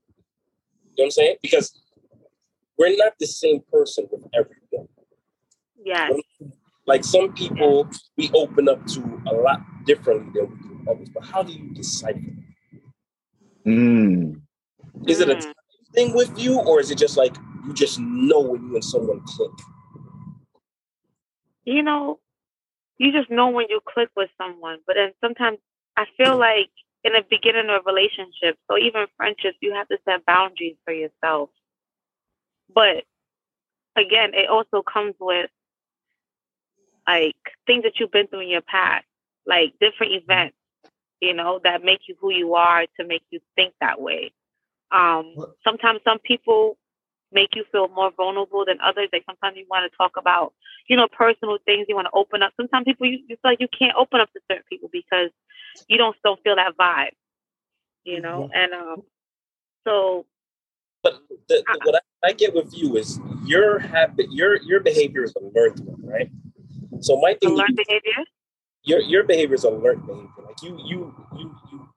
what 0.95 1.05
I'm 1.05 1.11
saying? 1.11 1.35
Because 1.41 1.79
we're 2.77 2.95
not 2.97 3.13
the 3.19 3.27
same 3.27 3.61
person 3.71 4.07
with 4.11 4.25
everyone. 4.33 4.87
Yes. 5.83 6.13
Like 6.87 7.03
some 7.03 7.33
people, 7.33 7.87
we 8.17 8.31
open 8.33 8.67
up 8.67 8.85
to 8.87 9.21
a 9.27 9.33
lot 9.33 9.61
differently 9.85 10.31
than 10.33 10.49
we 10.51 10.57
do 10.67 10.91
others. 10.91 11.09
But 11.09 11.23
how 11.23 11.43
do 11.43 11.53
you 11.53 11.73
decipher? 11.73 12.19
Mm. 13.65 14.41
Is 15.07 15.21
it 15.21 15.29
a 15.29 15.35
Mm. 15.35 15.53
thing 15.93 16.13
with 16.15 16.37
you, 16.39 16.59
or 16.59 16.79
is 16.79 16.89
it 16.91 16.97
just 16.97 17.17
like 17.17 17.35
you 17.65 17.73
just 17.73 17.99
know 17.99 18.39
when 18.39 18.63
you 18.63 18.75
and 18.75 18.83
someone 18.83 19.21
click? 19.25 19.51
you 21.65 21.83
know, 21.83 22.19
you 22.97 23.11
just 23.11 23.29
know 23.29 23.49
when 23.49 23.67
you 23.69 23.79
click 23.85 24.09
with 24.15 24.29
someone. 24.37 24.79
But 24.85 24.95
then 24.95 25.11
sometimes 25.21 25.59
I 25.97 26.05
feel 26.17 26.37
like 26.37 26.69
in 27.03 27.13
the 27.13 27.23
beginning 27.29 27.69
of 27.69 27.81
a 27.85 27.91
relationship, 27.91 28.57
so 28.69 28.77
even 28.77 29.07
friendships, 29.17 29.57
you 29.61 29.73
have 29.73 29.87
to 29.89 29.97
set 30.05 30.25
boundaries 30.25 30.77
for 30.85 30.93
yourself. 30.93 31.49
But 32.73 33.05
again, 33.95 34.33
it 34.33 34.49
also 34.49 34.81
comes 34.81 35.15
with 35.19 35.49
like 37.07 37.35
things 37.65 37.83
that 37.83 37.93
you've 37.99 38.11
been 38.11 38.27
through 38.27 38.41
in 38.41 38.49
your 38.49 38.61
past, 38.61 39.05
like 39.45 39.73
different 39.79 40.13
events, 40.13 40.55
you 41.19 41.33
know, 41.33 41.59
that 41.63 41.83
make 41.83 42.01
you 42.07 42.15
who 42.19 42.31
you 42.31 42.55
are 42.55 42.85
to 42.99 43.05
make 43.05 43.23
you 43.31 43.39
think 43.55 43.73
that 43.81 44.01
way. 44.01 44.31
Um, 44.91 45.35
sometimes 45.63 46.01
some 46.03 46.19
people 46.19 46.77
make 47.31 47.55
you 47.55 47.63
feel 47.71 47.87
more 47.87 48.11
vulnerable 48.11 48.65
than 48.65 48.79
others. 48.81 49.09
Like 49.13 49.23
sometimes 49.25 49.57
you 49.57 49.65
want 49.69 49.89
to 49.89 49.97
talk 49.97 50.13
about, 50.17 50.53
you 50.87 50.97
know, 50.97 51.07
personal 51.07 51.57
things. 51.65 51.85
You 51.87 51.95
want 51.95 52.07
to 52.07 52.17
open 52.17 52.43
up. 52.43 52.53
Sometimes 52.57 52.85
people 52.85 53.07
you, 53.07 53.19
you 53.27 53.37
feel 53.41 53.51
like 53.51 53.61
you 53.61 53.67
can't 53.67 53.95
open 53.97 54.19
up 54.19 54.31
to 54.33 54.39
certain 54.49 54.65
people 54.69 54.89
because 54.91 55.29
you 55.87 55.97
don't 55.97 56.17
still 56.17 56.37
feel 56.43 56.55
that 56.57 56.77
vibe, 56.77 57.15
you 58.03 58.21
know. 58.21 58.49
And 58.53 58.73
um, 58.73 59.03
so 59.87 60.25
But 61.03 61.21
the, 61.47 61.63
the, 61.65 61.79
what 61.85 61.95
I, 62.23 62.29
I 62.29 62.33
get 62.33 62.53
with 62.53 62.75
you 62.77 62.97
is 62.97 63.19
your 63.45 63.79
habit, 63.79 64.27
your 64.31 64.61
your 64.63 64.81
behavior 64.81 65.23
is 65.23 65.33
a 65.35 65.57
learned 65.57 65.79
one, 65.81 66.01
right? 66.03 66.29
So 67.01 67.19
my 67.19 67.33
thing, 67.33 67.53
is, 67.53 67.61
behavior. 67.75 68.23
your 68.83 69.01
your 69.01 69.23
behavior 69.23 69.55
is 69.55 69.63
a 69.63 69.69
learned 69.69 70.05
behavior. 70.05 70.29
Like 70.45 70.61
you 70.61 70.79
you 70.85 71.15
you 71.35 71.55
you. 71.71 71.89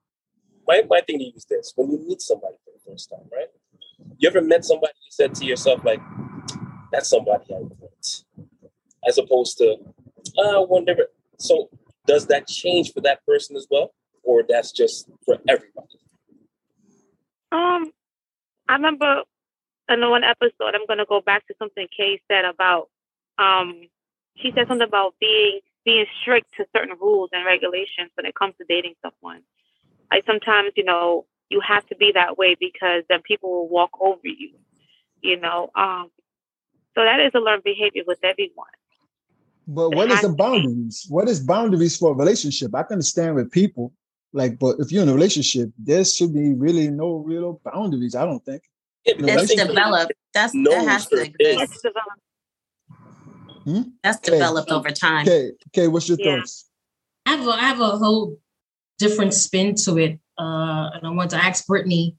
My 0.67 0.83
my 0.89 1.01
thing 1.01 1.19
to 1.19 1.25
use 1.25 1.45
this 1.49 1.73
when 1.75 1.91
you 1.91 1.99
meet 2.07 2.21
somebody 2.21 2.55
for 2.65 2.71
the 2.73 2.91
first 2.91 3.09
time, 3.09 3.27
right? 3.31 3.47
You 4.17 4.29
ever 4.29 4.41
met 4.41 4.65
somebody 4.65 4.93
you 5.03 5.11
said 5.11 5.35
to 5.35 5.45
yourself 5.45 5.85
like, 5.85 6.01
"That's 6.91 7.09
somebody 7.09 7.45
I 7.53 7.59
want," 7.59 8.25
as 9.07 9.17
opposed 9.19 9.59
to, 9.59 9.77
"I 10.39 10.57
wonder." 10.59 10.95
So 11.37 11.69
does 12.07 12.25
that 12.27 12.47
change 12.47 12.91
for 12.91 13.01
that 13.01 13.23
person 13.25 13.55
as 13.55 13.67
well, 13.69 13.93
or 14.23 14.43
that's 14.47 14.71
just 14.71 15.07
for 15.23 15.37
everybody? 15.47 15.99
Um, 17.51 17.91
I 18.67 18.73
remember 18.73 19.21
in 19.89 20.09
one 20.09 20.23
episode, 20.23 20.73
I'm 20.73 20.87
gonna 20.87 21.05
go 21.05 21.21
back 21.21 21.45
to 21.47 21.53
something 21.59 21.87
Kay 21.95 22.19
said 22.27 22.45
about 22.45 22.89
um 23.37 23.81
she 24.35 24.51
said 24.53 24.67
something 24.67 24.87
about 24.87 25.15
being 25.19 25.59
being 25.85 26.05
strict 26.21 26.47
to 26.57 26.65
certain 26.75 26.95
rules 26.99 27.29
and 27.31 27.45
regulations 27.45 28.09
when 28.15 28.25
it 28.25 28.33
comes 28.35 28.55
to 28.57 28.65
dating 28.67 28.95
someone. 29.03 29.41
Like 30.11 30.25
sometimes, 30.25 30.71
you 30.75 30.83
know, 30.83 31.25
you 31.49 31.59
have 31.61 31.85
to 31.87 31.95
be 31.95 32.11
that 32.13 32.37
way 32.37 32.55
because 32.59 33.03
then 33.07 33.21
people 33.21 33.49
will 33.51 33.69
walk 33.69 33.91
over 33.99 34.19
you. 34.27 34.51
You 35.21 35.39
know, 35.39 35.69
um 35.75 36.09
so 36.95 37.03
that 37.03 37.19
is 37.19 37.31
a 37.35 37.39
learned 37.39 37.63
behavior 37.63 38.03
with 38.07 38.19
everyone. 38.23 38.67
But 39.67 39.89
what 39.95 40.11
is 40.11 40.21
the 40.21 40.29
boundaries? 40.29 41.05
What 41.09 41.27
is 41.27 41.39
boundaries 41.39 41.97
for 41.97 42.11
a 42.11 42.15
relationship? 42.15 42.73
I 42.75 42.83
can 42.83 42.93
understand 42.93 43.35
with 43.35 43.51
people, 43.51 43.93
like, 44.31 44.59
but 44.59 44.75
if 44.79 44.91
you're 44.91 45.01
in 45.03 45.09
a 45.09 45.13
relationship, 45.13 45.69
there 45.77 46.05
should 46.05 46.33
be 46.33 46.53
really 46.53 46.89
no 46.89 47.15
real 47.15 47.59
boundaries. 47.65 48.15
I 48.15 48.25
don't 48.25 48.43
think. 48.45 48.61
Yeah, 49.05 49.13
No, 49.17 49.25
because 49.25 49.43
It's 49.43 49.55
that's- 49.55 49.67
developed. 49.75 50.13
That's 50.33 50.53
No, 50.53 50.71
that 50.71 50.87
has 50.87 51.07
to 51.07 51.15
exist. 51.21 51.37
It's 51.39 51.81
developed. 51.81 52.21
That's 53.65 54.17
Okay. 54.17 54.31
developed 54.31 54.71
over 54.71 54.91
time. 54.91 55.27
Okay, 55.27 55.51
okay, 55.69 55.87
what's 55.87 56.07
your 56.07 56.17
Yeah. 56.19 56.37
thoughts? 56.37 56.69
I 57.25 57.31
have 57.31 57.47
a, 57.47 57.51
I 57.51 57.59
have 57.59 57.81
a 57.81 57.97
whole 57.97 58.39
different 58.99 59.33
spin 59.33 59.75
to 59.75 59.97
it, 59.97 60.19
uh, 60.37 60.89
and 60.93 61.05
I 61.05 61.09
want 61.09 61.31
to 61.31 61.43
ask 61.43 61.65
Brittany. 61.65 62.15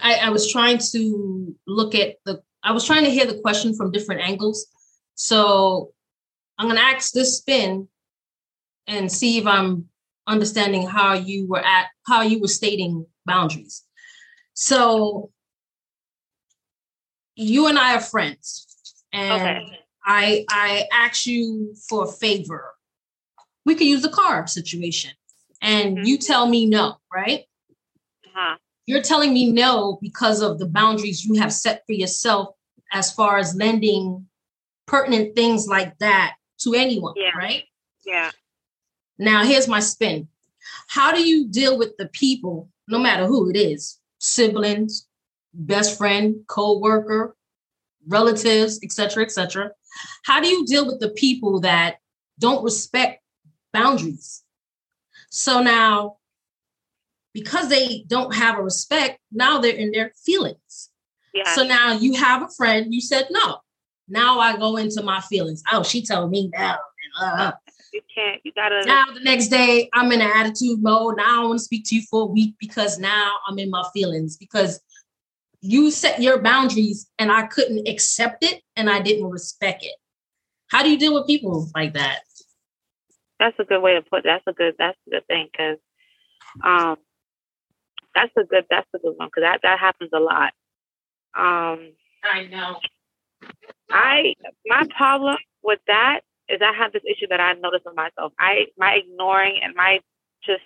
I, 0.00 0.14
I 0.14 0.30
was 0.30 0.50
trying 0.50 0.78
to 0.92 1.54
look 1.66 1.94
at 1.94 2.16
the. 2.24 2.42
I 2.62 2.72
was 2.72 2.86
trying 2.86 3.04
to 3.04 3.10
hear 3.10 3.26
the 3.26 3.40
question 3.40 3.74
from 3.74 3.90
different 3.90 4.22
angles. 4.22 4.66
So 5.16 5.92
I'm 6.58 6.66
going 6.66 6.78
to 6.78 6.82
ask 6.82 7.12
this 7.12 7.38
spin 7.38 7.88
and 8.86 9.10
see 9.10 9.38
if 9.38 9.46
I'm 9.46 9.88
understanding 10.26 10.86
how 10.86 11.14
you 11.14 11.46
were 11.46 11.62
at 11.64 11.88
how 12.06 12.22
you 12.22 12.40
were 12.40 12.48
stating 12.48 13.06
boundaries. 13.26 13.82
So 14.54 15.30
you 17.34 17.66
and 17.66 17.78
I 17.78 17.96
are 17.96 18.00
friends, 18.00 18.66
and 19.12 19.32
Okay. 19.32 19.78
I 20.04 20.44
I 20.50 20.86
ask 20.92 21.26
you 21.26 21.74
for 21.88 22.04
a 22.04 22.12
favor. 22.12 22.74
We 23.64 23.74
could 23.74 23.86
use 23.86 24.02
the 24.02 24.10
car 24.10 24.46
situation, 24.46 25.12
and 25.62 25.98
Mhm. 25.98 26.06
you 26.06 26.18
tell 26.18 26.46
me 26.48 26.66
no, 26.66 26.96
right? 27.12 27.44
Uh-huh. 28.26 28.56
You're 28.86 29.02
telling 29.02 29.32
me 29.32 29.50
no 29.50 29.98
because 30.02 30.42
of 30.42 30.58
the 30.58 30.66
boundaries 30.66 31.24
you 31.24 31.34
have 31.40 31.52
set 31.52 31.84
for 31.86 31.92
yourself 31.92 32.54
as 32.92 33.10
far 33.12 33.38
as 33.38 33.54
lending 33.54 34.28
pertinent 34.86 35.34
things 35.34 35.66
like 35.66 35.96
that 35.98 36.36
to 36.58 36.74
anyone, 36.74 37.14
Yeah. 37.16 37.30
right? 37.36 37.64
Yeah. 38.04 38.30
Now, 39.18 39.44
here's 39.44 39.66
my 39.68 39.80
spin. 39.80 40.28
How 40.88 41.12
do 41.12 41.26
you 41.26 41.48
deal 41.48 41.78
with 41.78 41.96
the 41.96 42.08
people 42.08 42.68
no 42.86 42.98
matter 42.98 43.26
who 43.26 43.48
it 43.48 43.56
is, 43.56 43.98
siblings, 44.18 45.06
best 45.54 45.96
friend, 45.96 46.44
co-worker, 46.48 47.34
relatives, 48.06 48.78
etc., 48.82 49.24
etc. 49.24 49.70
How 50.24 50.40
do 50.40 50.48
you 50.48 50.64
deal 50.66 50.86
with 50.86 51.00
the 51.00 51.10
people 51.10 51.60
that 51.60 51.96
don't 52.38 52.64
respect 52.64 53.22
boundaries? 53.72 54.42
So 55.30 55.62
now, 55.62 56.18
because 57.32 57.68
they 57.68 58.04
don't 58.06 58.34
have 58.34 58.58
a 58.58 58.62
respect, 58.62 59.18
now 59.32 59.58
they're 59.58 59.74
in 59.74 59.90
their 59.90 60.12
feelings. 60.24 60.90
Yeah. 61.32 61.52
So 61.54 61.64
now 61.64 61.92
you 61.92 62.14
have 62.14 62.42
a 62.42 62.48
friend, 62.48 62.94
you 62.94 63.00
said 63.00 63.26
no. 63.30 63.58
Now 64.08 64.38
I 64.38 64.56
go 64.56 64.76
into 64.76 65.02
my 65.02 65.20
feelings. 65.20 65.62
Oh, 65.72 65.82
she 65.82 66.04
told 66.04 66.30
me 66.30 66.50
no. 66.56 66.76
Uh, 67.20 67.52
you 67.92 68.00
can't. 68.14 68.40
You 68.44 68.52
gotta. 68.52 68.82
now 68.86 69.06
the 69.12 69.20
next 69.20 69.48
day 69.48 69.88
I'm 69.92 70.12
in 70.12 70.20
an 70.20 70.30
attitude 70.34 70.82
mode. 70.82 71.16
Now 71.16 71.24
I 71.24 71.36
don't 71.36 71.48
want 71.48 71.58
to 71.58 71.64
speak 71.64 71.84
to 71.86 71.96
you 71.96 72.02
for 72.10 72.22
a 72.22 72.26
week 72.26 72.54
because 72.60 72.98
now 72.98 73.32
I'm 73.48 73.58
in 73.58 73.70
my 73.70 73.84
feelings 73.92 74.36
because 74.36 74.80
you 75.64 75.90
set 75.90 76.20
your 76.20 76.42
boundaries 76.42 77.10
and 77.18 77.32
I 77.32 77.46
couldn't 77.46 77.88
accept 77.88 78.44
it 78.44 78.60
and 78.76 78.90
I 78.90 79.00
didn't 79.00 79.30
respect 79.30 79.82
it. 79.82 79.94
How 80.68 80.82
do 80.82 80.90
you 80.90 80.98
deal 80.98 81.14
with 81.14 81.26
people 81.26 81.70
like 81.74 81.94
that? 81.94 82.20
That's 83.40 83.58
a 83.58 83.64
good 83.64 83.80
way 83.80 83.94
to 83.94 84.02
put. 84.02 84.24
That's 84.24 84.44
a 84.46 84.52
good. 84.52 84.74
That's 84.78 84.98
a 85.06 85.10
good 85.10 85.26
thing 85.26 85.48
because, 85.50 85.78
um, 86.62 86.96
that's 88.14 88.32
a 88.36 88.44
good. 88.44 88.66
That's 88.68 88.86
a 88.94 88.98
good 88.98 89.14
one 89.16 89.28
because 89.28 89.42
that 89.42 89.60
that 89.62 89.78
happens 89.78 90.10
a 90.12 90.20
lot. 90.20 90.52
Um, 91.34 91.92
I 92.22 92.46
know. 92.50 92.78
I 93.90 94.34
my 94.66 94.86
problem 94.94 95.38
with 95.62 95.80
that 95.86 96.20
is 96.50 96.60
I 96.62 96.72
have 96.76 96.92
this 96.92 97.02
issue 97.10 97.26
that 97.30 97.40
I 97.40 97.54
notice 97.54 97.80
in 97.86 97.94
myself. 97.94 98.32
I 98.38 98.66
my 98.76 99.00
ignoring 99.02 99.60
and 99.62 99.74
my 99.74 100.00
just 100.44 100.62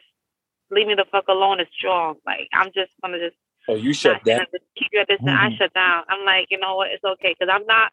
leave 0.73 0.89
me 0.89 0.95
the 0.95 1.07
fuck 1.11 1.29
alone 1.29 1.61
is 1.61 1.69
strong. 1.77 2.17
Like 2.27 2.49
I'm 2.53 2.73
just 2.75 2.91
gonna 3.01 3.19
just 3.19 3.37
Oh, 3.69 3.75
you 3.75 3.93
shut 3.93 4.25
down. 4.25 4.39
gonna 4.39 4.49
just 4.53 4.65
keep 4.79 4.89
you 4.93 5.01
at 5.01 5.09
distance. 5.09 5.29
I 5.31 5.51
mm. 5.51 5.59
shut 5.59 5.75
down. 5.75 6.05
I'm 6.09 6.25
like, 6.25 6.47
you 6.51 6.59
know 6.59 6.77
what? 6.77 6.91
It's 6.91 7.05
okay 7.05 7.37
because 7.39 7.53
I'm 7.53 7.67
not 7.67 7.93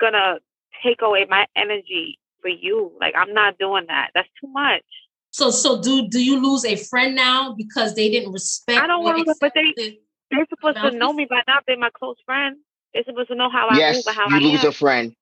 gonna 0.00 0.38
take 0.84 1.02
away 1.02 1.26
my 1.28 1.46
energy 1.56 2.18
for 2.40 2.48
you. 2.48 2.92
Like 3.00 3.14
I'm 3.16 3.34
not 3.34 3.58
doing 3.58 3.86
that. 3.88 4.10
That's 4.14 4.28
too 4.40 4.48
much. 4.48 4.84
So 5.32 5.50
so 5.50 5.82
do 5.82 6.08
do 6.08 6.22
you 6.24 6.40
lose 6.40 6.64
a 6.64 6.76
friend 6.76 7.14
now 7.14 7.54
because 7.54 7.94
they 7.94 8.08
didn't 8.08 8.32
respect 8.32 8.80
I 8.80 8.86
don't 8.86 9.02
wanna 9.02 9.24
but 9.40 9.52
they- 9.54 9.98
They're 10.30 10.46
supposed 10.48 10.76
to 10.76 10.92
know 10.92 11.12
me 11.12 11.26
by 11.28 11.42
now. 11.48 11.58
They're 11.66 11.76
my 11.76 11.90
close 11.90 12.16
friend. 12.24 12.56
They're 12.94 13.04
supposed 13.04 13.28
to 13.28 13.34
know 13.34 13.50
how 13.50 13.68
I 13.68 13.72
move 13.72 13.78
Yes, 13.78 14.06
and 14.06 14.16
how 14.16 14.28
you 14.28 14.36
I 14.36 14.38
lose 14.38 14.64
am. 14.64 14.70
a 14.70 14.72
friend. 14.72 15.14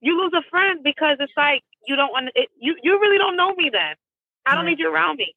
you 0.00 0.20
lose 0.22 0.32
a 0.34 0.42
friend 0.50 0.80
because 0.84 1.16
it's 1.20 1.32
like 1.36 1.62
you 1.86 1.96
don't 1.96 2.12
want 2.12 2.30
it, 2.36 2.48
you 2.60 2.76
you 2.82 3.00
really 3.00 3.18
don't 3.18 3.36
know 3.36 3.54
me 3.54 3.70
then. 3.72 3.94
I 4.44 4.54
don't 4.54 4.64
Right. 4.64 4.70
need 4.70 4.78
you 4.78 4.92
around 4.92 5.16
me. 5.16 5.34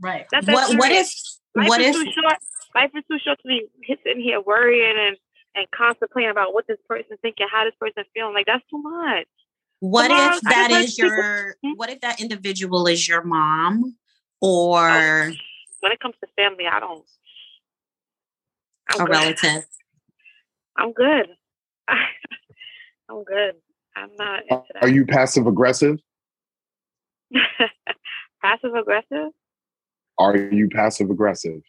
right. 0.00 0.26
That, 0.30 0.46
that's 0.46 0.70
What 0.70 0.78
what 0.78 0.88
serious. 0.90 1.40
if 1.54 1.60
life 1.60 1.68
what 1.68 1.80
is 1.80 1.96
if 1.96 2.04
too 2.04 2.12
short? 2.12 2.38
Life 2.74 2.90
is 2.96 3.04
too 3.10 3.18
short 3.24 3.38
to 3.42 3.48
be 3.48 3.68
sitting 4.04 4.22
here 4.22 4.40
worrying 4.40 4.96
and 4.98 5.16
and 5.54 5.66
contemplating 5.70 6.30
about 6.30 6.54
what 6.54 6.66
this 6.66 6.78
person 6.88 7.18
thinking, 7.20 7.46
how 7.52 7.64
this 7.64 7.74
person 7.78 8.04
feeling. 8.14 8.32
Like 8.34 8.46
that's 8.46 8.64
too 8.70 8.80
much. 8.80 9.26
what 9.80 10.04
Tomorrow, 10.08 10.36
if 10.36 10.46
I 10.46 10.50
that 10.50 10.70
like 10.70 10.86
people- 10.86 11.08
your 11.08 11.56
Hmm? 11.64 11.72
what 11.76 11.90
if 11.90 12.00
that 12.00 12.20
individual 12.20 12.86
is 12.86 13.06
your 13.06 13.22
mom 13.22 13.96
or 14.40 15.32
When 15.80 15.92
it 15.92 16.00
comes 16.00 16.14
to 16.20 16.26
family, 16.36 16.66
I 16.66 16.80
don't. 16.80 17.04
I'm 18.88 19.00
a 19.00 19.04
good. 19.04 19.10
relative? 19.12 19.64
I'm 20.76 20.92
good. 20.92 21.26
I'm 21.88 23.24
good. 23.24 23.54
I'm 23.94 24.10
not 24.16 24.40
into 24.48 24.64
that. 24.72 24.82
Are 24.82 24.88
you 24.88 25.04
passive 25.04 25.46
aggressive? 25.46 25.98
passive 28.42 28.74
aggressive? 28.74 29.30
Are 30.18 30.36
you 30.36 30.68
passive 30.70 31.10
aggressive? 31.10 31.60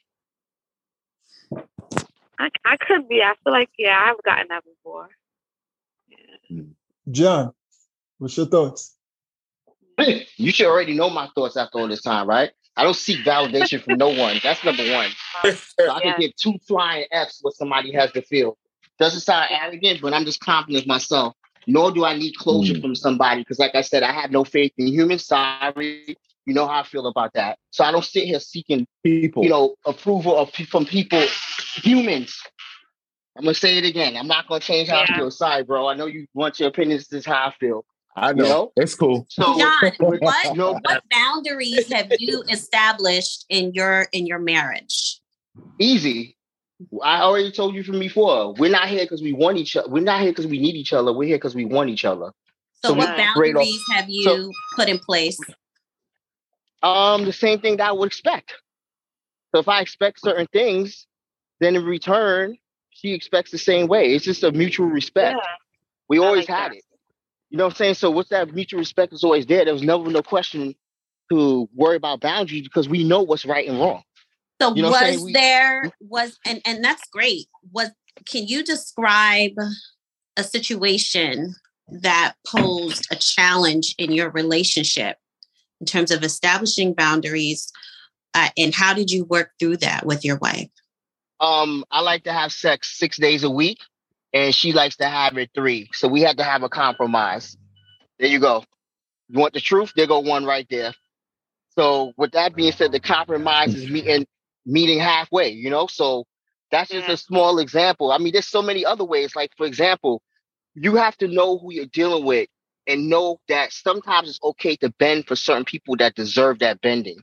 I, 2.40 2.50
I 2.66 2.78
could 2.78 3.08
be. 3.08 3.22
I 3.22 3.34
feel 3.44 3.54
like 3.54 3.70
yeah, 3.78 3.98
I've 4.00 4.22
gotten 4.24 4.48
that 4.50 4.64
before. 4.64 5.10
John, 7.12 7.54
what's 8.18 8.38
your 8.38 8.46
thoughts? 8.48 8.96
you 10.38 10.52
should 10.52 10.68
already 10.68 10.94
know 10.96 11.10
my 11.10 11.28
thoughts 11.36 11.58
after 11.58 11.78
all 11.78 11.88
this 11.88 12.02
time, 12.02 12.28
right? 12.28 12.52
I 12.76 12.84
don't 12.84 12.96
seek 12.96 13.20
validation 13.20 13.84
from 13.84 13.98
no 13.98 14.10
one. 14.10 14.40
That's 14.44 14.64
number 14.64 14.84
one. 14.92 15.10
So 15.44 15.90
I 15.92 16.00
Yeah. 16.00 16.14
can 16.14 16.22
get 16.22 16.38
two 16.38 16.56
flying 16.68 17.06
F's 17.12 17.40
what 17.42 17.54
somebody 17.56 17.92
has 17.94 18.12
to 18.14 18.22
feel. 18.24 18.58
Doesn't 19.00 19.22
sound 19.22 19.50
arrogant, 19.52 20.02
but 20.02 20.14
I'm 20.14 20.26
just 20.26 20.40
confident 20.40 20.88
myself. 20.88 21.36
Nor 21.68 21.92
do 21.92 22.04
I 22.04 22.18
need 22.18 22.34
closure 22.38 22.74
Mm. 22.74 22.82
from 22.82 22.96
somebody 22.96 23.42
because, 23.42 23.58
like 23.60 23.74
I 23.76 23.82
said, 23.82 24.04
I 24.04 24.12
have 24.12 24.32
no 24.32 24.44
faith 24.44 24.74
in 24.78 24.88
humans. 24.88 25.26
Sorry, 25.26 26.18
you 26.46 26.54
know 26.54 26.68
how 26.68 26.82
I 26.82 26.84
feel 26.84 27.08
about 27.08 27.34
that. 27.34 27.58
So 27.72 27.84
I 27.86 27.92
don't 27.92 28.04
sit 28.04 28.26
here 28.26 28.40
seeking, 28.40 28.86
People. 29.02 29.44
you 29.44 29.50
know, 29.50 29.76
approval 29.86 30.36
of 30.38 30.52
from 30.52 30.86
people, 30.86 31.24
humans. 31.60 32.40
I'm 33.38 33.44
gonna 33.44 33.56
say 33.56 33.78
it 33.78 33.86
again. 33.86 34.16
I'm 34.16 34.28
not 34.28 34.48
gonna 34.48 34.60
change 34.60 34.90
how 34.90 35.02
I 35.02 35.18
feel. 35.18 35.32
Sorry, 35.32 35.64
bro. 35.64 35.88
I 35.88 35.96
know 35.96 36.06
you 36.06 36.28
want 36.34 36.60
your 36.60 36.70
opinions. 36.70 37.08
This 37.08 37.22
is 37.22 37.26
how 37.26 37.48
I 37.48 37.54
feel. 37.60 37.86
I 38.16 38.34
know. 38.34 38.44
You 38.44 38.50
know? 38.50 38.72
It's 38.76 38.96
cool. 38.96 39.26
So 39.30 39.58
John, 39.58 39.72
what 40.00 40.22
you 40.46 40.54
know, 40.56 40.74
what 40.74 41.04
boundaries 41.10 41.92
have 41.92 42.12
you 42.20 42.44
established 42.50 43.46
in 43.50 43.74
your 43.74 44.08
in 44.12 44.28
your 44.28 44.40
marriage? 44.40 45.20
easy. 45.80 46.36
I 47.04 47.22
already 47.22 47.52
told 47.52 47.76
you 47.76 47.84
from 47.84 48.00
before. 48.00 48.54
We're 48.54 48.72
not 48.72 48.90
here 48.90 49.06
because 49.06 49.22
we 49.22 49.34
want 49.34 49.58
each 49.58 49.76
other. 49.76 49.90
We're 49.90 50.04
not 50.04 50.22
here 50.22 50.32
because 50.32 50.48
we 50.48 50.60
need 50.60 50.76
each 50.76 50.94
other. 50.94 51.14
We're 51.14 51.28
here 51.28 51.38
because 51.38 51.56
we 51.56 51.66
want 51.66 51.90
each 51.90 52.06
other. 52.06 52.32
So, 52.84 52.90
So 52.90 52.94
what 52.96 53.16
boundaries 53.16 53.82
have 53.92 54.10
you 54.10 54.24
so- 54.24 54.52
put 54.76 54.90
in 54.90 55.00
place? 55.00 55.40
Um, 56.82 57.24
the 57.24 57.32
same 57.32 57.60
thing 57.62 57.78
that 57.78 57.90
I 57.90 57.92
would 57.94 58.08
expect. 58.08 58.56
So 59.54 59.60
if 59.60 59.70
I 59.70 59.80
expect 59.80 60.20
certain 60.20 60.48
things, 60.52 61.08
then 61.60 61.76
in 61.76 61.86
return, 61.86 62.58
she 62.90 63.14
expects 63.14 63.52
the 63.52 63.58
same 63.58 63.88
way. 63.88 64.14
It's 64.14 64.26
just 64.26 64.44
a 64.44 64.52
mutual 64.52 64.88
respect. 64.88 65.38
Yeah. 65.42 65.50
We 66.10 66.20
I 66.20 66.22
always 66.22 66.50
like 66.50 66.58
had 66.58 66.72
that. 66.72 66.78
it. 66.78 66.84
You 67.50 67.58
know 67.58 67.66
what 67.66 67.74
I'm 67.74 67.78
saying? 67.78 67.94
So 67.96 68.10
what's 68.12 68.30
that 68.30 68.54
mutual 68.54 68.80
respect 68.80 69.14
is 69.14 69.24
always 69.24 69.46
there. 69.46 69.64
There 69.64 69.74
was 69.74 69.84
never 69.84 70.10
no 70.10 70.22
question 70.24 70.76
to 71.32 71.70
worry 71.74 71.96
about 71.96 72.20
boundaries 72.22 72.64
because 72.64 72.90
we 72.90 73.04
know 73.04 73.22
what's 73.22 73.46
right 73.46 73.68
and 73.68 73.80
wrong. 73.80 74.04
So 74.62 74.74
You 74.76 74.84
know 74.84 74.92
was? 74.92 75.22
We- 75.22 75.34
there 75.34 75.92
was 76.00 76.38
and 76.46 76.62
and 76.66 76.84
that's 76.84 77.08
great. 77.10 77.48
Was 77.72 77.92
can 78.26 78.48
you 78.48 78.64
describe 78.64 79.54
a 80.38 80.44
situation 80.44 81.56
that 81.88 82.34
posed 82.48 83.08
a 83.12 83.16
challenge 83.16 83.96
in 83.98 84.12
your 84.12 84.30
relationship 84.32 85.18
in 85.80 85.86
terms 85.86 86.12
of 86.12 86.24
establishing 86.24 86.94
boundaries 86.94 87.72
uh, 88.34 88.50
and 88.58 88.74
how 88.74 88.94
did 88.94 89.12
you 89.12 89.26
work 89.26 89.52
through 89.60 89.78
that 89.78 90.06
with 90.06 90.26
your 90.26 90.38
wife? 90.38 90.70
Um, 91.44 91.84
I 91.92 92.02
like 92.02 92.24
to 92.24 92.34
have 92.34 92.54
sex 92.54 92.98
six 92.98 93.18
days 93.18 93.44
a 93.44 93.50
week, 93.50 93.80
and 94.34 94.56
she 94.56 94.72
likes 94.72 94.96
to 94.98 95.06
have 95.10 95.38
it 95.38 95.52
three. 95.54 95.90
So 95.94 96.08
we 96.08 96.22
had 96.22 96.38
to 96.38 96.44
have 96.44 96.64
a 96.64 96.70
compromise. 96.70 97.58
There 98.18 98.30
you 98.30 98.40
go. 98.40 98.64
You 99.28 99.40
want 99.40 99.54
the 99.54 99.60
truth? 99.60 99.92
There 99.96 100.08
go 100.08 100.20
one 100.20 100.46
right 100.46 100.68
there. 100.70 100.94
So 101.72 102.14
with 102.18 102.32
that 102.32 102.56
being 102.56 102.72
said, 102.72 102.94
the 102.94 103.02
compromise 103.02 103.76
is 103.76 103.90
meeting 103.90 104.26
meeting 104.66 105.00
halfway, 105.00 105.50
you 105.50 105.70
know? 105.70 105.88
So 105.88 106.26
that's 106.72 106.90
just 106.90 107.08
Yeah. 107.10 107.16
a 107.16 107.18
small 107.18 107.60
example. 107.60 108.12
I 108.14 108.20
mean, 108.20 108.32
there's 108.34 108.48
so 108.48 108.62
many 108.62 108.86
other 108.86 109.04
ways. 109.04 109.36
Like, 109.36 109.52
for 109.58 109.66
example, 109.66 110.22
you 110.76 110.96
have 110.96 111.18
to 111.18 111.28
know 111.28 111.58
who 111.58 111.74
you're 111.74 111.86
dealing 111.88 112.24
with 112.26 112.48
and 112.88 113.10
know 113.10 113.40
that 113.50 113.74
sometimes 113.74 114.30
it's 114.30 114.40
okay 114.44 114.78
to 114.78 114.90
bend 114.92 115.28
for 115.28 115.36
certain 115.36 115.66
people 115.66 115.98
that 115.98 116.16
deserve 116.16 116.60
that 116.60 116.80
bending. 116.82 117.20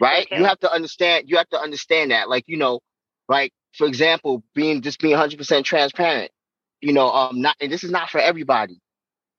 Right? 0.00 0.26
Okay. 0.26 0.38
You 0.38 0.44
have 0.44 0.60
to 0.60 0.72
understand, 0.72 1.28
you 1.28 1.38
have 1.38 1.48
to 1.50 1.60
understand 1.60 2.12
that. 2.12 2.28
Like, 2.28 2.44
you 2.46 2.56
know, 2.56 2.80
like 3.32 3.52
for 3.74 3.86
example, 3.86 4.44
being 4.54 4.82
just 4.82 5.00
being 5.00 5.16
100% 5.16 5.64
transparent. 5.64 6.30
You 6.82 6.92
know, 6.92 7.10
um, 7.10 7.40
not 7.40 7.56
and 7.60 7.72
this 7.72 7.84
is 7.84 7.90
not 7.90 8.10
for 8.10 8.20
everybody. 8.20 8.78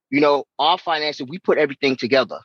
You 0.09 0.21
know, 0.21 0.45
our 0.59 0.77
finances, 0.77 1.27
we 1.29 1.39
put 1.39 1.57
everything 1.57 1.95
together. 1.95 2.39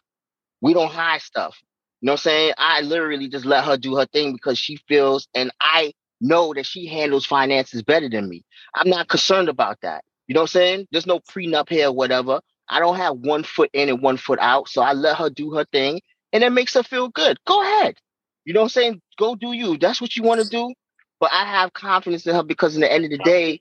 We 0.61 0.75
don't 0.75 0.91
hide 0.91 1.23
stuff. 1.23 1.57
You 2.01 2.07
know 2.07 2.13
what 2.13 2.21
I'm 2.21 2.31
saying? 2.31 2.53
I 2.59 2.81
literally 2.83 3.29
just 3.29 3.47
let 3.47 3.65
her 3.65 3.77
do 3.77 3.97
her 3.97 4.07
thing 4.07 4.33
because 4.33 4.59
she 4.59 4.79
feels 4.89 5.29
and 5.35 5.51
I 5.61 5.93
know 6.21 6.53
that 6.55 6.67
she 6.67 6.87
handles 6.87 7.27
finances 7.27 7.83
better 7.83 8.09
than 8.09 8.29
me. 8.29 8.45
I'm 8.75 8.91
not 8.91 9.09
concerned 9.09 9.49
about 9.49 9.79
that. 9.83 10.05
You 10.29 10.35
know 10.35 10.41
what 10.43 10.51
I'm 10.57 10.61
saying? 10.61 10.89
There's 10.93 11.07
no 11.07 11.21
prenup 11.21 11.69
here 11.71 11.89
or 11.89 11.93
whatever. 11.93 12.41
I 12.69 12.81
don't 12.81 12.97
have 12.97 13.17
one 13.19 13.45
foot 13.45 13.71
in 13.73 13.89
and 13.89 14.03
one 14.03 14.17
foot 14.19 14.39
out. 14.41 14.69
So 14.69 14.83
I 14.83 14.93
let 14.95 15.17
her 15.17 15.31
do 15.31 15.55
her 15.55 15.65
thing 15.73 16.01
and 16.33 16.45
it 16.45 16.51
makes 16.51 16.75
her 16.75 16.83
feel 16.83 17.09
good. 17.09 17.39
Go 17.47 17.63
ahead. 17.63 17.97
You 18.45 18.53
know 18.55 18.61
what 18.61 18.67
I'm 18.67 18.71
saying? 18.71 19.03
Go 19.19 19.37
do 19.37 19.53
you. 19.53 19.79
That's 19.79 20.01
what 20.01 20.17
you 20.17 20.23
want 20.25 20.43
to 20.43 20.49
do. 20.49 20.75
But 21.21 21.33
I 21.33 21.45
have 21.45 21.73
confidence 21.73 22.27
in 22.27 22.35
her 22.35 22.43
because 22.43 22.75
in 22.75 22.81
the 22.81 22.93
end 22.93 23.05
of 23.05 23.11
the 23.11 23.19
day, 23.19 23.61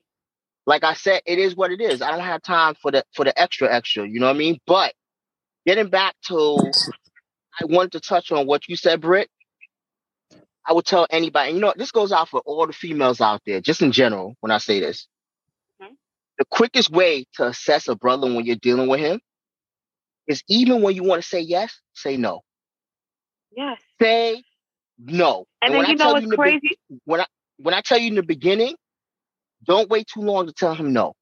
like 0.66 0.84
I 0.84 0.94
said, 0.94 1.22
it 1.26 1.38
is 1.38 1.56
what 1.56 1.72
it 1.72 1.80
is. 1.80 2.02
I 2.02 2.10
don't 2.10 2.20
have 2.20 2.42
time 2.42 2.74
for 2.80 2.90
the 2.90 3.04
for 3.14 3.24
the 3.24 3.38
extra 3.40 3.72
extra. 3.72 4.06
You 4.08 4.20
know 4.20 4.26
what 4.26 4.36
I 4.36 4.38
mean? 4.38 4.58
But 4.66 4.92
getting 5.66 5.88
back 5.88 6.14
to, 6.28 6.76
I 7.60 7.64
wanted 7.66 7.92
to 7.92 8.00
touch 8.00 8.32
on 8.32 8.46
what 8.46 8.68
you 8.68 8.76
said, 8.76 9.00
Britt. 9.00 9.28
I 10.66 10.72
would 10.74 10.84
tell 10.86 11.06
anybody. 11.10 11.52
You 11.52 11.60
know, 11.60 11.74
this 11.76 11.92
goes 11.92 12.12
out 12.12 12.28
for 12.28 12.40
all 12.46 12.66
the 12.66 12.72
females 12.72 13.20
out 13.20 13.42
there, 13.46 13.60
just 13.60 13.82
in 13.82 13.92
general. 13.92 14.36
When 14.40 14.52
I 14.52 14.58
say 14.58 14.80
this, 14.80 15.08
Mhm. 15.82 15.96
the 16.38 16.44
quickest 16.46 16.90
way 16.90 17.24
to 17.34 17.46
assess 17.46 17.88
a 17.88 17.96
brother 17.96 18.32
when 18.32 18.44
you're 18.46 18.56
dealing 18.56 18.88
with 18.88 19.00
him 19.00 19.20
is 20.28 20.42
even 20.48 20.82
when 20.82 20.94
you 20.94 21.04
want 21.04 21.22
to 21.22 21.28
say 21.28 21.40
yes, 21.40 21.80
say 21.94 22.16
no. 22.18 22.42
Yes. 23.56 23.80
Say 24.00 24.42
no. 24.98 25.46
And, 25.62 25.74
when 25.74 25.82
then 25.84 25.92
you 25.92 25.96
know 25.96 26.12
what's 26.12 26.24
in 26.24 26.30
the 26.30 26.36
be- 26.36 26.42
crazy? 26.42 26.78
when 27.04 27.20
I 27.22 27.26
when 27.58 27.74
I 27.74 27.80
tell 27.80 27.98
you 27.98 28.08
in 28.08 28.14
the 28.14 28.22
beginning, 28.22 28.74
don't 29.64 29.90
wait 29.90 30.06
too 30.12 30.20
long 30.20 30.46
to 30.46 30.52
tell 30.52 30.74
him 30.74 30.92
no. 30.92 31.14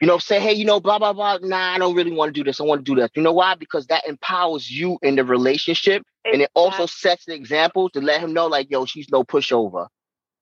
You 0.00 0.06
know, 0.06 0.18
say, 0.18 0.38
hey, 0.40 0.52
you 0.52 0.64
know, 0.66 0.78
blah 0.78 0.98
blah 0.98 1.12
blah. 1.12 1.38
Nah, 1.40 1.74
I 1.74 1.78
don't 1.78 1.96
really 1.96 2.12
want 2.12 2.34
to 2.34 2.40
do 2.40 2.44
this. 2.44 2.60
I 2.60 2.64
want 2.64 2.84
to 2.84 2.94
do 2.94 3.00
that. 3.00 3.12
You 3.16 3.22
know 3.22 3.32
why? 3.32 3.54
Because 3.54 3.86
that 3.86 4.06
empowers 4.06 4.70
you 4.70 4.98
in 5.02 5.16
the 5.16 5.24
relationship, 5.24 6.02
and 6.24 6.42
it 6.42 6.50
also 6.54 6.84
sets 6.86 7.24
the 7.24 7.34
example 7.34 7.88
to 7.90 8.00
let 8.00 8.20
him 8.20 8.34
know, 8.34 8.46
like, 8.46 8.70
yo, 8.70 8.84
she's 8.84 9.08
no 9.10 9.24
pushover. 9.24 9.86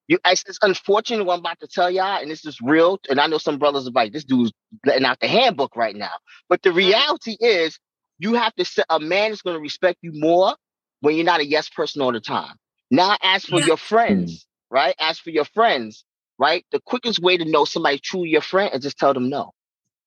You, 0.08 0.18
it's, 0.26 0.44
it's 0.46 0.58
unfortunate 0.60 1.24
what 1.24 1.34
I'm 1.34 1.40
about 1.40 1.60
to 1.60 1.66
tell 1.66 1.90
y'all, 1.90 2.20
and 2.20 2.30
this 2.30 2.44
is 2.44 2.58
real. 2.60 2.98
And 3.08 3.20
I 3.20 3.26
know 3.26 3.38
some 3.38 3.58
brothers 3.58 3.86
are 3.86 3.92
like, 3.92 4.12
this 4.12 4.24
dude's 4.24 4.52
letting 4.84 5.04
out 5.04 5.20
the 5.20 5.28
handbook 5.28 5.76
right 5.76 5.96
now. 5.96 6.12
But 6.48 6.62
the 6.62 6.70
mm-hmm. 6.70 6.78
reality 6.78 7.36
is, 7.40 7.78
you 8.18 8.34
have 8.34 8.54
to 8.56 8.64
set 8.64 8.86
a 8.90 9.00
man 9.00 9.32
is 9.32 9.40
going 9.40 9.54
to 9.54 9.60
respect 9.60 9.98
you 10.02 10.12
more 10.14 10.56
when 11.00 11.16
you're 11.16 11.24
not 11.24 11.40
a 11.40 11.46
yes 11.46 11.68
person 11.68 12.02
all 12.02 12.12
the 12.12 12.20
time. 12.20 12.54
Now, 12.90 13.16
as 13.22 13.44
for 13.44 13.60
Yeah. 13.60 13.66
your 13.66 13.76
friends, 13.76 14.46
right? 14.70 14.94
As 14.98 15.18
for 15.18 15.30
your 15.30 15.44
friends, 15.44 16.04
right? 16.38 16.64
The 16.72 16.80
quickest 16.80 17.20
way 17.20 17.36
to 17.36 17.44
know 17.44 17.64
somebody 17.64 17.98
truly 17.98 18.30
your 18.30 18.40
friend 18.40 18.74
is 18.74 18.82
just 18.82 18.98
tell 18.98 19.14
them 19.14 19.28
no. 19.28 19.52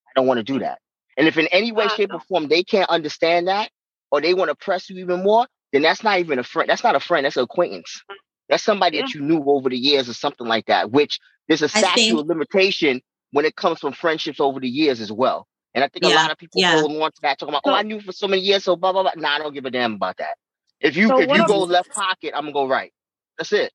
I 0.09 0.19
don't 0.19 0.27
want 0.27 0.39
to 0.39 0.43
do 0.43 0.59
that. 0.59 0.79
And 1.17 1.27
if 1.27 1.37
in 1.37 1.47
any 1.47 1.71
way, 1.71 1.87
shape, 1.87 2.13
or 2.13 2.19
form 2.19 2.47
they 2.47 2.63
can't 2.63 2.89
understand 2.89 3.47
that, 3.47 3.69
or 4.11 4.21
they 4.21 4.33
want 4.33 4.49
to 4.49 4.55
press 4.55 4.89
you 4.89 4.97
even 4.99 5.23
more, 5.23 5.47
then 5.73 5.81
that's 5.81 6.03
not 6.03 6.19
even 6.19 6.39
a 6.39 6.43
friend. 6.43 6.69
That's 6.69 6.83
not 6.83 6.95
a 6.95 6.99
friend. 6.99 7.25
That's 7.25 7.37
an 7.37 7.43
acquaintance. 7.43 8.03
That's 8.49 8.63
somebody 8.63 9.01
that 9.01 9.13
you 9.13 9.21
knew 9.21 9.43
over 9.45 9.69
the 9.69 9.77
years 9.77 10.07
or 10.07 10.13
something 10.13 10.47
like 10.47 10.67
that. 10.67 10.91
Which 10.91 11.19
there's 11.47 11.61
a 11.63 11.69
statute 11.69 12.17
of 12.17 12.27
limitation 12.27 13.01
when 13.31 13.45
it 13.45 13.55
comes 13.55 13.79
from 13.79 13.93
friendships 13.93 14.39
over 14.39 14.59
the 14.59 14.69
years 14.69 15.01
as 15.01 15.11
well. 15.11 15.47
And 15.73 15.83
I 15.83 15.89
think 15.89 16.05
a 16.05 16.09
lot 16.09 16.31
of 16.31 16.37
people 16.37 16.61
yeah. 16.61 16.79
hold 16.79 17.01
on 17.01 17.11
to 17.11 17.21
that, 17.21 17.37
talking 17.37 17.53
about, 17.53 17.61
oh, 17.65 17.73
I 17.73 17.83
knew 17.83 17.99
for 17.99 18.11
so 18.11 18.27
many 18.27 18.41
years, 18.41 18.63
so 18.63 18.75
blah 18.75 18.93
blah 18.93 19.03
blah. 19.03 19.11
Nah, 19.15 19.35
I 19.35 19.39
don't 19.39 19.53
give 19.53 19.65
a 19.65 19.71
damn 19.71 19.93
about 19.93 20.17
that. 20.17 20.37
If 20.79 20.95
you 20.95 21.07
So 21.07 21.19
if 21.19 21.29
you 21.29 21.45
go 21.45 21.59
left 21.59 21.89
pocket, 21.93 22.33
I'm 22.35 22.43
gonna 22.43 22.53
go 22.53 22.67
right. 22.67 22.93
That's 23.37 23.51
it. 23.53 23.71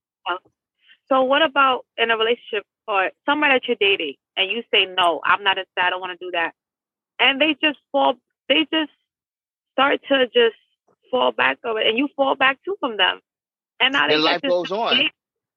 So 1.13 1.23
what 1.25 1.43
about 1.43 1.85
in 1.99 2.11
a 2.11 2.17
relationship 2.17 2.65
or 2.89 3.11
somebody 3.27 3.53
that 3.53 3.69
you're 3.69 3.77
dating 3.79 4.15
and 4.39 4.51
you 4.51 4.63
say 4.73 4.87
no, 4.87 5.21
I'm 5.27 5.45
not 5.45 5.59
into 5.59 5.69
that, 5.77 5.89
I 5.89 5.91
don't 5.91 6.01
want 6.01 6.19
to 6.19 6.25
do 6.25 6.31
that, 6.33 6.55
and 7.21 7.39
they 7.39 7.55
just 7.63 7.79
fall, 7.93 8.15
they 8.49 8.67
just 8.73 8.91
start 9.73 10.01
to 10.09 10.25
just 10.29 10.57
fall 11.11 11.31
back 11.33 11.59
of 11.65 11.77
it, 11.77 11.87
and 11.87 11.99
you 11.99 12.09
fall 12.17 12.35
back 12.35 12.59
too 12.65 12.77
from 12.81 12.97
them, 12.97 13.21
and 13.79 13.93
now 13.93 14.07
they 14.09 14.15
Then 14.15 14.23
got 14.23 14.31
life 14.33 14.41
this- 14.41 14.49
goes 14.51 14.73
on. 14.73 14.97
they- 14.97 15.11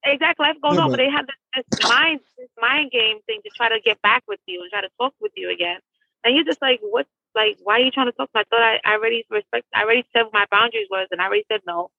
Exactly, 0.08 0.46
life 0.46 0.58
goes 0.62 0.76
Yeah, 0.76 0.82
on, 0.84 0.92
but- 0.92 0.98
but 0.98 1.04
they 1.04 1.10
have 1.10 1.26
this, 1.26 1.36
this 1.56 1.66
mind, 1.82 2.20
this 2.38 2.50
mind 2.62 2.92
game 2.92 3.22
thing 3.26 3.42
to 3.44 3.50
try 3.52 3.70
to 3.70 3.80
get 3.80 4.00
back 4.02 4.24
with 4.28 4.40
you 4.46 4.62
and 4.62 4.70
try 4.70 4.82
to 4.82 4.90
talk 5.00 5.14
with 5.22 5.32
you 5.38 5.50
again, 5.50 5.80
and 6.26 6.36
you're 6.36 6.44
just 6.44 6.62
like, 6.62 6.80
what? 6.82 7.08
Like, 7.34 7.58
why 7.64 7.78
are 7.80 7.80
you 7.80 7.92
trying 7.92 8.06
to 8.08 8.12
talk? 8.12 8.30
to 8.34 8.38
me? 8.38 8.42
I 8.42 8.44
thought 8.50 8.62
I, 8.62 8.82
I 8.84 8.94
already 8.98 9.26
respect, 9.30 9.66
I 9.74 9.84
already 9.84 10.06
said 10.14 10.24
what 10.26 10.34
my 10.34 10.46
boundaries 10.52 10.88
was, 10.92 11.08
and 11.12 11.22
I 11.22 11.26
already 11.26 11.46
said 11.50 11.62
no, 11.66 11.90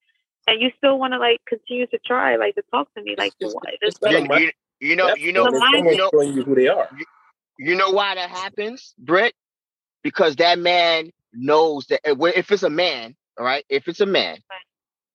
and 0.47 0.61
you 0.61 0.71
still 0.77 0.97
want 0.99 1.13
to 1.13 1.19
like 1.19 1.39
continue 1.47 1.87
to 1.87 1.99
try, 2.05 2.35
like 2.37 2.55
to 2.55 2.63
talk 2.71 2.93
to 2.95 3.01
me, 3.03 3.15
like 3.17 3.33
It's- 3.39 3.53
what? 3.53 3.65
it's 3.81 3.99
This- 3.99 4.01
not 4.01 4.13
a 4.13 4.41
You, 4.41 4.45
you, 4.47 4.51
you 4.89 4.95
know, 4.95 5.15
you 5.15 5.31
know, 5.33 5.43
what 5.43 5.51
the 5.51 5.57
it's 5.57 5.71
mind- 5.73 5.85
you 5.91 5.97
know, 5.97 6.09
showing 6.13 6.33
you 6.33 6.43
who 6.43 6.55
they 6.55 6.67
are. 6.67 6.89
you 7.59 7.75
know 7.75 7.91
why 7.91 8.15
that 8.15 8.29
happens, 8.29 8.93
Britt? 8.97 9.33
Because 10.03 10.35
that 10.37 10.59
man 10.59 11.11
knows 11.33 11.85
that 11.87 12.01
eh, 12.07 12.13
if 12.17 12.37
if 12.37 12.51
it's 12.51 12.63
a 12.63 12.69
man, 12.69 13.15
all 13.37 13.45
right, 13.45 13.65
if 13.69 13.87
it's 13.87 13.99
a 13.99 14.05
man, 14.05 14.37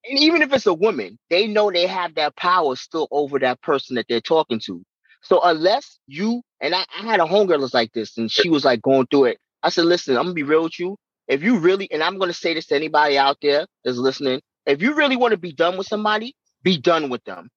and 0.09 0.19
even 0.19 0.43
if 0.43 0.53
it's 0.53 0.67
a 0.67 0.75
woman, 0.75 1.19
they 1.31 1.47
know 1.47 1.71
they 1.71 1.87
have 1.87 2.15
that 2.17 2.37
power 2.37 2.77
still 2.77 3.09
over 3.11 3.39
that 3.39 3.61
person 3.62 3.97
that 3.97 4.07
they're 4.09 4.21
talking 4.21 4.61
to. 4.67 4.85
So 5.23 5.41
unless 5.43 5.99
you 6.09 6.43
and 6.61 6.75
I, 6.75 6.85
I 6.99 7.03
had 7.05 7.21
a 7.21 7.25
homegirl 7.25 7.61
that's 7.61 7.75
like 7.75 7.93
this, 7.93 8.19
and 8.19 8.31
she 8.31 8.51
was 8.51 8.65
like 8.65 8.83
going 8.83 9.07
through 9.07 9.27
it. 9.27 9.39
I 9.62 9.69
said, 9.71 9.85
listen, 9.85 10.17
I'm 10.17 10.25
gonna 10.25 10.35
be 10.35 10.43
real 10.43 10.65
with 10.65 10.79
you. 10.81 10.97
If 11.29 11.43
you 11.45 11.59
really, 11.59 11.91
and 11.93 12.03
I'm 12.03 12.19
gonna 12.19 12.33
say 12.33 12.55
this 12.55 12.67
to 12.67 12.75
anybody 12.75 13.17
out 13.17 13.39
there 13.41 13.67
that's 13.85 13.97
listening, 13.99 14.43
if 14.66 14.83
you 14.83 14.95
really 14.95 15.16
want 15.16 15.33
to 15.33 15.38
be 15.38 15.52
done 15.52 15.76
with 15.76 15.87
somebody, 15.87 16.35
be 16.62 16.78
done 16.78 17.09
with 17.11 17.25
them. 17.25 17.50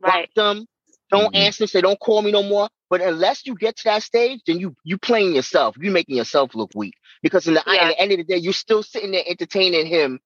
right. 0.00 0.28
block 0.34 0.56
them. 0.56 0.66
Don't 1.10 1.32
Mhm. 1.34 1.38
answer. 1.38 1.66
Say 1.66 1.80
don't 1.80 2.00
call 2.00 2.22
me 2.22 2.32
no 2.32 2.42
more. 2.42 2.68
But 2.90 3.00
unless 3.02 3.46
you 3.46 3.54
get 3.54 3.76
to 3.76 3.84
that 3.84 4.02
stage, 4.02 4.40
then 4.46 4.58
you 4.58 4.74
you 4.82 4.98
playing 4.98 5.34
yourself. 5.34 5.76
You 5.78 5.90
making 5.90 6.16
yourself 6.16 6.54
look 6.54 6.70
weak. 6.74 6.94
Because 7.22 7.46
in 7.46 7.54
the, 7.54 7.62
Yeah. 7.66 7.82
in 7.82 7.88
the 7.88 7.98
end 8.00 8.12
of 8.12 8.18
the 8.18 8.24
day, 8.24 8.36
you're 8.38 8.52
still 8.52 8.82
sitting 8.82 9.12
there 9.12 9.22
entertaining 9.26 9.86
him, 9.86 10.18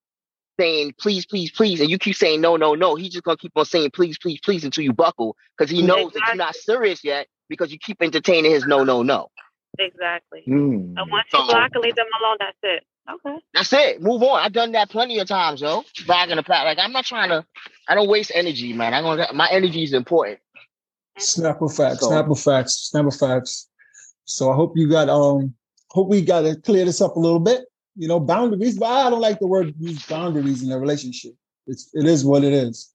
saying 0.58 0.94
please, 0.98 1.26
please, 1.26 1.50
please, 1.50 1.80
and 1.80 1.90
you 1.90 1.98
keep 1.98 2.16
saying 2.16 2.40
no, 2.40 2.56
no, 2.56 2.74
no. 2.74 2.94
He's 2.94 3.10
just 3.12 3.24
gonna 3.24 3.36
keep 3.36 3.52
on 3.56 3.66
saying 3.66 3.90
please, 3.90 4.16
please, 4.18 4.40
please 4.42 4.64
until 4.64 4.84
you 4.84 4.92
buckle. 4.94 5.36
Because 5.58 5.70
he 5.70 5.82
knows 5.82 6.12
that 6.12 6.22
you're 6.28 6.36
not 6.36 6.54
serious 6.56 7.04
yet. 7.04 7.26
Because 7.50 7.70
you 7.72 7.78
keep 7.78 8.00
entertaining 8.00 8.50
his 8.50 8.66
no, 8.66 8.82
no, 8.84 9.02
no. 9.02 9.28
Exactly. 9.78 10.42
Mm. 10.48 10.94
And 10.96 11.10
once 11.10 11.26
you 11.32 11.38
So- 11.40 11.46
block 11.46 11.70
and 11.74 11.82
leave 11.84 11.94
them 11.96 12.06
alone, 12.20 12.36
that's 12.40 12.58
it. 12.62 12.84
Okay. 13.08 13.36
That's 13.54 13.72
it. 13.72 14.02
Move 14.02 14.22
on. 14.22 14.40
I've 14.40 14.52
done 14.52 14.72
that 14.72 14.90
plenty 14.90 15.18
of 15.18 15.28
times, 15.28 15.60
yo. 15.60 15.84
Back 16.06 16.28
in 16.30 16.36
the 16.36 16.42
past. 16.42 16.64
Like 16.64 16.78
I'm 16.80 16.92
not 16.92 17.04
trying 17.04 17.28
to. 17.30 17.44
I 17.88 17.94
don't 17.94 18.08
waste 18.08 18.32
energy, 18.34 18.72
man. 18.72 18.94
I 18.94 19.00
don't. 19.00 19.34
My 19.36 19.48
energy 19.50 19.84
is 19.84 19.92
important. 19.92 20.40
Snap 21.18 21.62
of 21.62 21.74
facts. 21.74 22.00
So- 22.00 22.08
Snap 22.08 22.28
of 22.30 22.40
facts. 22.40 22.72
Snap 22.90 23.06
of 23.06 23.14
facts. 23.16 23.68
So 24.24 24.50
I 24.50 24.56
hope 24.56 24.72
you 24.76 24.88
got 24.88 25.08
um 25.08 25.54
hope 25.90 26.08
we 26.08 26.20
got 26.20 26.40
to 26.42 26.56
clear 26.56 26.84
this 26.84 27.00
up 27.00 27.16
a 27.16 27.20
little 27.20 27.38
bit. 27.40 27.64
You 27.94 28.08
know, 28.08 28.20
boundaries, 28.20 28.78
but 28.78 28.86
I 28.86 29.08
don't 29.08 29.20
like 29.22 29.38
the 29.38 29.46
word 29.46 29.72
use 29.78 30.04
boundaries 30.06 30.62
in 30.62 30.70
a 30.72 30.78
relationship. 30.78 31.32
It's 31.66 31.90
it 31.94 32.06
is 32.06 32.24
what 32.24 32.44
it 32.44 32.52
is. 32.52 32.92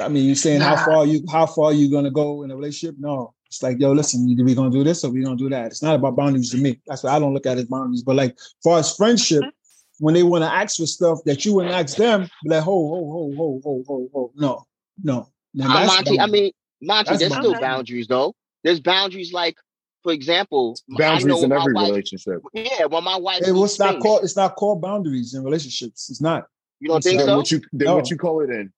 I 0.00 0.08
mean, 0.08 0.24
you're 0.26 0.34
saying 0.36 0.60
how 0.60 0.76
far 0.84 1.06
you 1.06 1.22
how 1.30 1.46
far 1.46 1.72
you 1.72 1.90
gonna 1.90 2.10
go 2.10 2.42
in 2.42 2.50
a 2.50 2.56
relationship? 2.56 2.96
No, 2.98 3.34
it's 3.54 3.62
like 3.62 3.78
yo, 3.80 3.92
listen, 3.92 4.28
either 4.28 4.42
we 4.44 4.54
gonna 4.54 4.70
do 4.70 4.82
this 4.82 5.04
or 5.04 5.10
we 5.10 5.22
gonna 5.22 5.36
do 5.36 5.48
that. 5.48 5.66
It's 5.66 5.82
not 5.82 5.94
about 5.94 6.16
boundaries 6.16 6.50
to 6.50 6.56
me. 6.56 6.80
That's 6.86 7.04
why 7.04 7.10
I 7.12 7.18
don't 7.20 7.32
look 7.34 7.46
at 7.46 7.56
it 7.56 7.62
as 7.62 7.66
boundaries. 7.66 8.02
But 8.02 8.16
like, 8.16 8.36
far 8.62 8.80
as 8.80 8.94
friendship, 8.96 9.44
when 10.00 10.14
they 10.14 10.24
want 10.24 10.42
to 10.42 10.52
ask 10.52 10.76
for 10.76 10.86
stuff 10.86 11.20
that 11.24 11.44
you 11.44 11.54
wouldn't 11.54 11.74
ask 11.74 11.96
them, 11.96 12.22
be 12.42 12.50
like, 12.50 12.62
ho, 12.64 12.72
ho, 12.72 13.04
ho, 13.12 13.32
ho, 13.36 13.60
ho, 13.64 13.84
ho, 13.86 14.08
ho, 14.12 14.32
no, 14.34 14.64
no. 15.02 15.28
Now 15.54 15.66
Uh, 15.82 15.86
Monty, 15.86 16.18
I 16.18 16.26
mean, 16.26 16.50
Monty, 16.82 17.10
That's 17.10 17.20
there's 17.20 17.32
still 17.32 17.60
boundaries 17.60 18.08
though. 18.08 18.34
There's 18.64 18.80
boundaries 18.80 19.32
like, 19.32 19.56
for 20.02 20.12
example, 20.12 20.76
Boundaries 20.88 21.42
in 21.44 21.52
every 21.52 21.72
wife- 21.74 21.90
relationship. 21.90 22.42
Yeah, 22.52 22.86
well, 22.86 23.02
my 23.02 23.16
wife 23.16 23.42
It 23.46 23.52
was 23.52 23.72
needs 23.72 23.78
not 23.78 23.90
things, 23.92 24.02
called. 24.02 24.24
It's 24.24 24.36
not 24.36 24.56
called 24.56 24.82
boundaries 24.82 25.34
in 25.34 25.44
relationships. 25.44 26.10
It's 26.10 26.20
not. 26.20 26.46
You 26.80 26.88
don't 26.88 26.96
It's 26.98 27.06
think 27.06 27.18
Then 27.20 27.26
so? 27.28 27.36
what 27.36 27.50
you 27.52 27.60
then 27.72 27.86
No. 27.86 27.94
what 27.96 28.10
you 28.10 28.16
call 28.16 28.40
it 28.40 28.50
in? 28.50 28.72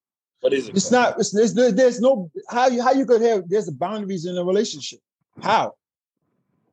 What 0.46 0.52
is 0.52 0.68
it? 0.68 0.76
It's 0.76 0.92
not. 0.92 1.18
It's, 1.18 1.32
there's, 1.32 1.54
there's 1.54 2.00
no 2.00 2.30
how 2.48 2.68
you 2.68 2.80
how 2.80 2.92
you 2.92 3.04
could 3.04 3.20
have 3.20 3.48
there's 3.48 3.68
boundaries 3.68 4.26
in 4.26 4.38
a 4.38 4.44
relationship. 4.44 5.00
How? 5.42 5.74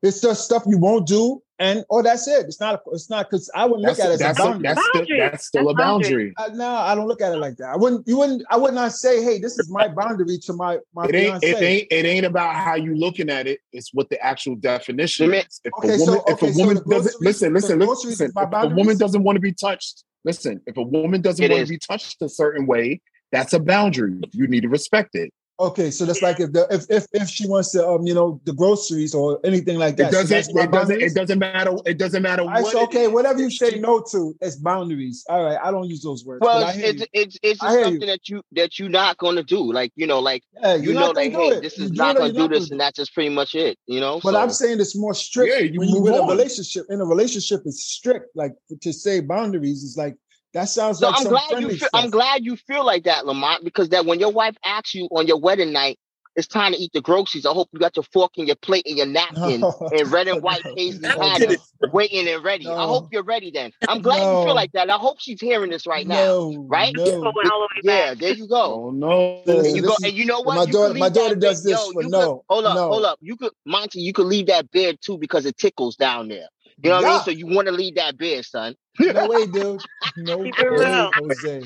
It's 0.03 0.21
just 0.21 0.45
stuff 0.45 0.61
you 0.67 0.77
won't 0.77 1.07
do, 1.07 1.41
and 1.57 1.83
oh, 1.89 2.03
that's 2.03 2.27
it. 2.27 2.45
It's 2.45 2.59
not. 2.59 2.81
It's 2.91 3.09
not 3.09 3.31
because 3.31 3.49
I 3.55 3.65
wouldn't 3.65 3.81
look 3.87 3.97
at 3.97 4.09
it 4.11 4.13
as 4.13 4.19
that's 4.19 4.39
a 4.39 4.43
a, 4.43 4.45
boundary. 4.45 4.61
that's 4.67 4.85
still 4.85 5.17
that's 5.17 5.45
still 5.47 5.69
a 5.69 5.73
boundary. 5.73 6.33
boundary. 6.37 6.53
Uh, 6.53 6.55
no, 6.55 6.69
I 6.69 6.93
don't 6.93 7.07
look 7.07 7.19
at 7.19 7.33
it 7.33 7.37
like 7.37 7.57
that. 7.57 7.69
I 7.69 7.77
wouldn't. 7.77 8.07
You 8.07 8.19
wouldn't. 8.19 8.43
I 8.51 8.57
would 8.57 8.75
not 8.75 8.91
say, 8.91 9.23
"Hey, 9.23 9.39
this 9.39 9.57
is 9.57 9.71
my 9.71 9.87
boundary 9.87 10.37
to 10.37 10.53
my 10.53 10.77
my 10.93 11.05
It 11.07 11.15
ain't 11.15 11.41
fiance." 11.41 11.49
it 11.49 11.63
ain't 11.63 11.87
it 11.91 12.05
ain't 12.05 12.25
about 12.27 12.53
how 12.53 12.75
you 12.75 12.93
looking 12.95 13.31
at 13.31 13.47
it. 13.47 13.59
It's 13.71 13.91
what 13.91 14.07
the 14.11 14.23
actual 14.23 14.53
definition 14.55 15.31
Let 15.31 15.47
is. 15.47 15.61
If 15.63 15.73
Okay, 15.79 15.95
a 15.95 15.97
so- 15.97 16.05
woman 16.05 16.21
if 16.27 16.33
okay, 16.43 16.51
a 16.51 16.55
woman 16.57 16.75
the 16.75 16.81
doesn't 16.81 16.89
groceries- 16.91 17.21
listen, 17.21 17.53
listen, 17.55 17.79
listen. 17.79 18.31
If 18.37 18.53
a 18.53 18.67
woman 18.67 18.97
doesn't 18.99 19.23
want 19.23 19.37
to 19.37 19.41
be 19.41 19.53
touched, 19.53 20.03
listen. 20.25 20.61
If 20.67 20.77
a 20.77 20.83
woman 20.83 21.21
doesn't 21.21 21.43
It 21.43 21.49
want 21.49 21.65
to 21.65 21.69
be 21.73 21.79
touched 21.79 22.21
a 22.21 22.29
certain 22.29 22.67
way, 22.67 23.01
that's 23.33 23.51
a 23.51 23.59
boundary. 23.59 24.21
You 24.31 24.47
need 24.47 24.61
to 24.61 24.69
respect 24.69 25.15
it. 25.15 25.33
Okay, 25.59 25.91
so 25.91 26.05
that's 26.05 26.21
like 26.23 26.39
if 26.39 26.51
the 26.51 26.65
if 26.71 26.85
if 26.89 27.05
if 27.13 27.29
she 27.29 27.47
wants 27.47 27.71
to 27.71 27.87
um 27.87 28.07
you 28.07 28.13
know 28.13 28.41
the 28.43 28.53
groceries 28.53 29.13
or 29.13 29.39
anything 29.43 29.77
like 29.77 29.97
that. 29.97 30.09
It 30.09 30.11
doesn't. 30.11 30.29
that's 30.29 30.53
my 30.53 30.63
it 30.63 30.71
doesn't. 30.71 31.01
It 31.01 31.13
doesn't 31.13 31.37
matter. 31.39 31.75
It 31.85 31.99
doesn't 31.99 32.23
matter 32.23 32.41
All 32.41 32.49
right, 32.49 32.63
what. 32.63 32.71
so 32.71 32.83
okay, 32.85 33.03
is. 33.03 33.11
whatever 33.11 33.39
you 33.39 33.51
say 33.51 33.79
no 33.79 34.03
to, 34.11 34.35
it's 34.41 34.55
boundaries. 34.55 35.23
All 35.29 35.43
right, 35.43 35.59
I 35.63 35.69
don't 35.69 35.87
use 35.87 36.01
those 36.01 36.25
words. 36.25 36.41
Well, 36.41 36.67
it's 36.67 36.77
it's, 36.79 37.07
it's 37.13 37.37
it's 37.43 37.63
I 37.63 37.67
just 37.67 37.77
hear 37.77 37.79
you. 37.79 37.85
something 37.91 38.07
that 38.07 38.29
you 38.29 38.41
that 38.53 38.79
you're 38.79 38.89
not 38.89 39.17
gonna 39.17 39.43
do. 39.43 39.71
Like 39.71 39.91
you 39.95 40.07
know, 40.07 40.19
like 40.19 40.43
Yeah, 40.59 40.73
you 40.75 40.93
know, 40.93 41.11
like 41.11 41.31
hey, 41.31 41.49
it. 41.49 41.61
this 41.61 41.77
is 41.77 41.91
do 41.91 41.97
not 41.97 42.17
gonna 42.17 42.33
do 42.33 42.47
this, 42.47 42.65
gonna 42.65 42.71
and 42.71 42.79
that's 42.81 42.97
just 42.97 43.13
pretty 43.13 43.29
much 43.29 43.53
it. 43.53 43.77
You 43.85 43.99
know. 43.99 44.19
But 44.23 44.33
so, 44.33 44.39
I'm 44.39 44.49
saying 44.49 44.79
it's 44.79 44.97
more 44.97 45.13
strict 45.13 45.53
Yeah, 45.53 45.59
you 45.59 45.79
when 45.79 45.87
you 45.87 45.95
move 45.95 46.03
with 46.03 46.15
a 46.15 46.23
relationship. 46.23 46.87
In 46.89 46.99
a 46.99 47.05
relationship, 47.05 47.61
it's 47.65 47.83
strict. 47.85 48.35
Like 48.35 48.53
to 48.81 48.91
say 48.91 49.19
boundaries 49.21 49.83
is 49.83 49.97
like 49.97 50.15
that 50.53 50.69
sounds 50.69 50.99
So 50.99 51.07
like 51.07 51.17
I'm 51.17 51.23
some 51.23 51.31
glad 51.31 51.61
you 51.61 51.77
feel. 51.77 51.89
I'm 51.93 52.09
glad 52.09 52.45
you 52.45 52.55
feel 52.55 52.85
like 52.85 53.03
that, 53.05 53.25
Lamont, 53.25 53.63
because 53.63 53.89
that 53.89 54.05
when 54.05 54.19
your 54.19 54.31
wife 54.31 54.55
asks 54.63 54.93
you 54.95 55.07
on 55.11 55.27
your 55.27 55.39
wedding 55.39 55.71
night, 55.73 55.97
it's 56.35 56.47
time 56.47 56.71
to 56.73 56.79
eat 56.79 56.91
the 56.93 57.01
groceries. 57.01 57.45
I 57.45 57.51
hope 57.53 57.69
you 57.73 57.79
got 57.79 57.95
your 57.95 58.03
fork 58.11 58.31
and 58.37 58.47
your 58.47 58.55
plate 58.55 58.87
and 58.87 58.97
your 58.97 59.05
napkin 59.17 59.63
and 59.63 60.11
red 60.11 60.27
and 60.27 60.41
white 60.47 60.63
No, 60.65 60.73
paisley 60.75 61.07
no, 61.07 61.15
pattern 61.19 61.57
waiting 61.91 62.27
and 62.27 62.43
ready. 62.43 62.67
I 62.67 62.85
hope 62.87 63.09
you're 63.11 63.21
ready 63.23 63.51
then. 63.51 63.71
I'm 63.87 64.01
glad 64.07 64.17
you 64.17 64.45
feel 64.45 64.55
like 64.55 64.71
that. 64.71 64.89
I 64.89 64.95
hope 64.97 65.17
she's 65.19 65.39
hearing 65.39 65.69
this 65.69 65.85
right 65.85 66.07
now. 66.07 66.51
Right? 66.67 66.95
No. 66.95 67.03
Going 67.05 67.23
all 67.51 67.67
the 67.67 67.67
way 67.75 67.81
Yeah, 67.83 68.13
there 68.15 68.33
you 68.33 68.47
go. 68.47 68.85
Oh 68.85 68.91
no! 68.91 69.43
And 69.45 69.75
you 69.75 69.83
go, 69.83 69.93
is- 69.93 70.03
and 70.05 70.13
you 70.13 70.25
know 70.25 70.41
what? 70.41 70.55
my 70.55 70.63
You 70.63 70.71
daughter- 70.73 70.93
my 70.95 71.09
daughter 71.09 71.35
does 71.35 71.61
bed- 71.63 71.71
this 71.73 71.79
Yo, 71.87 71.91
for 71.91 72.03
no, 72.03 72.19
could, 72.37 72.41
hold 72.49 72.65
up, 72.65 72.75
no. 72.75 72.87
hold 72.89 73.05
up. 73.05 73.19
You 73.21 73.35
could, 73.37 73.51
Monty, 73.67 74.01
you 74.01 74.11
could 74.13 74.25
leave 74.25 74.47
that 74.47 74.71
bed 74.71 74.97
too 75.01 75.19
because 75.19 75.45
it 75.45 75.57
tickles 75.57 75.95
down 75.97 76.29
there. 76.29 76.47
You 76.83 76.89
know 76.89 76.97
what 76.97 77.05
I 77.05 77.09
mean? 77.13 77.21
So 77.23 77.31
you 77.31 77.47
want 77.47 77.67
to 77.67 77.71
lead 77.71 77.95
that 77.95 78.17
bed, 78.17 78.43
son. 78.45 78.75
No 78.99 79.27
way, 79.27 79.47
dude. 79.47 79.81
No 80.17 80.37
way, 80.37 80.51
Keep 80.51 80.59
it 80.59 80.69
real. 80.69 81.11
Jose. 81.17 81.63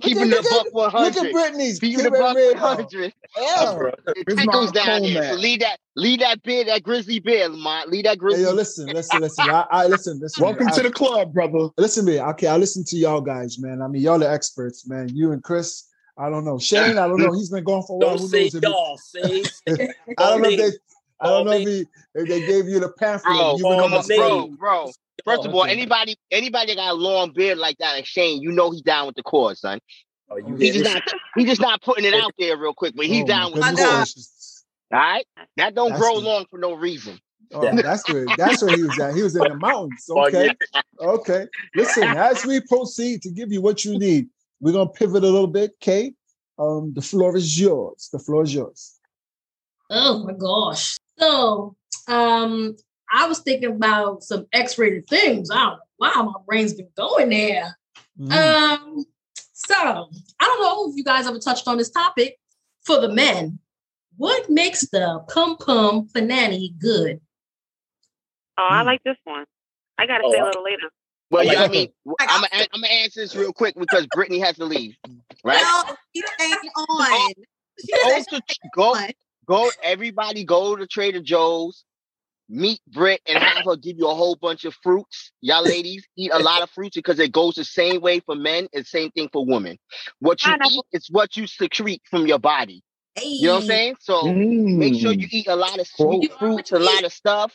Keeping 0.00 0.24
look 0.28 0.42
the 0.42 0.48
at- 0.48 0.64
buck 0.64 0.66
one 0.74 1.04
Look 1.04 1.12
at 1.12 1.16
hundred. 1.18 1.32
Brittany's. 1.32 1.78
Keeping 1.78 2.00
keep 2.04 2.10
the 2.10 2.16
it 2.16 2.20
buck 2.20 2.36
real. 2.36 2.54
one 2.54 2.76
hundred. 2.76 3.12
Yeah. 3.38 3.74
Bro, 3.78 3.88
It 4.16 4.26
Where's 4.26 4.36
my 4.38 4.42
tickles 4.44 4.72
down 4.72 4.84
comb 5.02 5.14
there. 5.14 5.22
So 5.22 5.34
at? 5.34 5.38
leave 5.38 5.60
that, 5.60 5.78
lead 5.94 6.20
that 6.20 6.42
beer, 6.42 6.64
that 6.64 6.82
grizzly 6.82 7.20
beer, 7.20 7.48
Lamont. 7.48 7.90
Lead 7.90 8.06
that 8.06 8.10
Hey, 8.12 8.16
grizzly. 8.16 8.42
yo, 8.42 8.52
listen, 8.52 8.92
listen, 8.92 9.20
listen. 9.20 9.48
I, 9.48 9.64
I 9.70 9.86
listen, 9.86 10.18
listen. 10.20 10.42
Welcome 10.42 10.66
I, 10.68 10.70
to 10.72 10.82
the 10.82 10.90
club, 10.90 11.32
brother. 11.32 11.68
Listen 11.78 12.04
to 12.06 12.12
me. 12.12 12.20
Okay, 12.20 12.48
I 12.48 12.56
listen 12.56 12.82
to 12.86 12.96
y'all 12.96 13.20
guys, 13.20 13.58
man. 13.60 13.80
I 13.82 13.88
mean, 13.88 14.02
y'all 14.02 14.22
are 14.24 14.30
experts, 14.32 14.88
man. 14.88 15.10
You 15.14 15.32
and 15.32 15.42
Chris. 15.44 15.86
I 16.18 16.28
don't 16.28 16.44
know. 16.44 16.58
Shane, 16.58 16.98
I 16.98 17.06
don't 17.08 17.20
know. 17.20 17.32
He's 17.32 17.50
been 17.50 17.64
going 17.64 17.82
for 17.86 17.94
a 18.02 18.06
while. 18.06 18.16
Don't 18.16 18.22
Who 18.22 18.28
say 18.28 18.50
knows 18.52 18.62
y'all. 18.62 18.96
Say 18.98 19.44
I 20.18 20.30
don't 20.30 20.42
know 20.42 20.48
if 20.50 20.58
they. 20.58 20.70
I 21.20 21.26
don't 21.28 21.44
know 21.46 21.52
if, 21.52 21.68
he, 21.68 21.86
if 22.14 22.28
they 22.28 22.40
gave 22.46 22.66
you 22.66 22.80
the 22.80 22.88
pamphlet. 22.90 23.36
Bro, 23.36 23.56
you 23.58 23.66
all 23.66 23.76
went 23.76 23.92
on 23.92 24.00
on, 24.00 24.06
the 24.06 24.08
name. 24.08 24.56
bro, 24.58 24.84
bro. 24.84 24.92
First 25.24 25.44
of 25.46 25.54
all, 25.54 25.64
anybody, 25.64 26.16
anybody 26.30 26.68
that 26.68 26.76
got 26.76 26.92
a 26.92 26.94
long 26.94 27.32
beard 27.32 27.58
like 27.58 27.76
that, 27.78 27.92
like 27.92 28.06
Shane, 28.06 28.40
you 28.40 28.52
know 28.52 28.70
he's 28.70 28.82
down 28.82 29.06
with 29.06 29.16
the 29.16 29.22
cause, 29.22 29.60
son. 29.60 29.80
Oh, 30.30 30.36
you 30.36 30.56
He's 30.56 30.74
just 30.74 30.94
not, 30.94 31.02
he's 31.36 31.46
just 31.46 31.60
not 31.60 31.82
putting 31.82 32.04
it 32.04 32.14
out 32.14 32.32
there 32.38 32.56
real 32.56 32.72
quick, 32.72 32.94
but 32.96 33.06
he's 33.06 33.24
Oh, 33.24 33.26
down 33.26 33.52
with 33.52 33.62
the 33.62 33.76
cause. 33.76 34.64
All 34.92 34.98
right, 34.98 35.26
that 35.56 35.74
don't 35.74 35.90
That's 35.90 36.00
grow 36.00 36.14
the- 36.14 36.20
long 36.26 36.46
for 36.50 36.58
no 36.58 36.72
reason. 36.74 37.18
Oh, 37.52 37.60
that's 37.74 38.08
where 38.08 38.28
that's 38.36 38.62
where 38.62 38.70
he 38.70 38.82
was 38.84 38.98
at. 39.00 39.14
He 39.14 39.22
was 39.22 39.34
in 39.34 39.42
the 39.42 39.54
mountains. 39.54 40.06
Oh, 40.10 40.22
Okay. 40.26 40.54
yeah. 40.74 40.80
Okay. 41.00 41.46
Listen, 41.74 42.14
as 42.14 42.44
we 42.44 42.60
proceed 42.60 43.22
to 43.22 43.30
give 43.30 43.50
you 43.52 43.60
what 43.60 43.84
you 43.84 43.98
need, 43.98 44.28
we're 44.60 44.72
gonna 44.72 44.88
pivot 44.88 45.24
a 45.24 45.26
little 45.26 45.48
bit. 45.48 45.72
Kay, 45.80 46.14
um, 46.58 46.92
the 46.94 47.02
floor 47.02 47.36
is 47.36 47.58
yours. 47.60 48.08
The 48.12 48.18
floor 48.20 48.44
is 48.44 48.54
yours. 48.54 48.98
Oh 49.90 50.24
my 50.24 50.32
gosh. 50.32 50.96
So 51.20 51.76
um 52.08 52.76
I 53.12 53.26
was 53.26 53.40
thinking 53.40 53.70
about 53.70 54.22
some 54.22 54.46
X-rated 54.52 55.06
things. 55.08 55.50
I 55.50 55.56
don't 55.56 55.72
know 55.72 55.78
why 55.96 56.12
my 56.14 56.32
brain's 56.46 56.74
been 56.74 56.90
going 56.96 57.30
there. 57.30 57.76
Mhm. 58.18 58.32
Um, 58.32 59.04
so 59.52 59.74
I 59.74 60.44
don't 60.44 60.62
know 60.62 60.90
if 60.90 60.96
you 60.96 61.02
guys 61.04 61.26
ever 61.26 61.38
touched 61.40 61.66
on 61.66 61.76
this 61.76 61.90
topic 61.90 62.38
for 62.82 63.00
the 63.00 63.08
men. 63.08 63.58
What 64.16 64.48
makes 64.48 64.88
the 64.90 65.24
pum 65.28 65.56
pum 65.56 66.08
panani 66.08 66.78
good? 66.78 67.20
Oh, 68.58 68.68
I 68.70 68.82
Mm. 68.82 68.86
like 68.86 69.02
this 69.02 69.16
one. 69.24 69.44
I 69.98 70.06
gotta 70.06 70.24
Oh, 70.24 70.32
say 70.32 70.38
a 70.38 70.44
little 70.44 70.62
later. 70.62 70.90
Well, 71.30 71.44
yeah, 71.44 71.64
I 71.64 71.68
mean, 71.68 71.92
I'm 72.20 72.42
gonna 72.42 72.66
I'm 72.72 72.84
answer 72.84 73.20
this 73.20 73.34
real 73.36 73.52
quick 73.52 73.74
because 73.76 74.06
Brittany 74.06 74.38
has 74.40 74.56
to 74.56 74.64
leave. 74.64 74.96
Right? 75.44 75.62
No, 75.62 75.96
she 76.14 76.22
staying 76.34 76.70
on. 76.76 77.32
She 77.78 77.92
Go 78.02 78.08
said 78.08 78.26
to 78.28 78.42
she 78.48 78.60
go 79.50 79.70
Everybody 79.82 80.44
go 80.44 80.76
to 80.76 80.86
Trader 80.86 81.20
Joe's, 81.20 81.84
meet 82.48 82.80
Britt, 82.88 83.20
and 83.28 83.38
have 83.42 83.64
her 83.64 83.76
give 83.76 83.98
you 83.98 84.08
a 84.08 84.14
whole 84.14 84.36
bunch 84.36 84.64
of 84.64 84.74
fruits. 84.82 85.32
Y'all 85.40 85.62
ladies 85.66 86.06
eat 86.16 86.30
a 86.32 86.38
lot 86.38 86.62
of 86.62 86.70
fruits 86.70 86.96
because 86.96 87.18
it 87.18 87.32
goes 87.32 87.54
the 87.56 87.64
same 87.64 88.00
way 88.00 88.20
for 88.20 88.34
men 88.34 88.68
and 88.74 88.86
same 88.86 89.10
thing 89.10 89.28
for 89.32 89.44
women. 89.44 89.78
What 90.20 90.44
you 90.44 90.52
Pineapple. 90.52 90.86
eat 90.92 90.98
is 90.98 91.08
what 91.10 91.36
you 91.36 91.46
secrete 91.46 92.02
from 92.10 92.26
your 92.26 92.38
body. 92.38 92.82
Hey. 93.14 93.28
You 93.28 93.48
know 93.48 93.54
what 93.54 93.62
I'm 93.62 93.66
saying? 93.66 93.96
So 94.00 94.24
make 94.34 94.94
sure 94.94 95.12
you 95.12 95.26
eat 95.30 95.48
a 95.48 95.56
lot 95.56 95.78
of 95.80 95.86
sweet 95.86 96.22
You 96.22 96.28
fruits, 96.38 96.72
a 96.72 96.78
lot 96.78 97.04
of 97.04 97.12
stuff. 97.12 97.52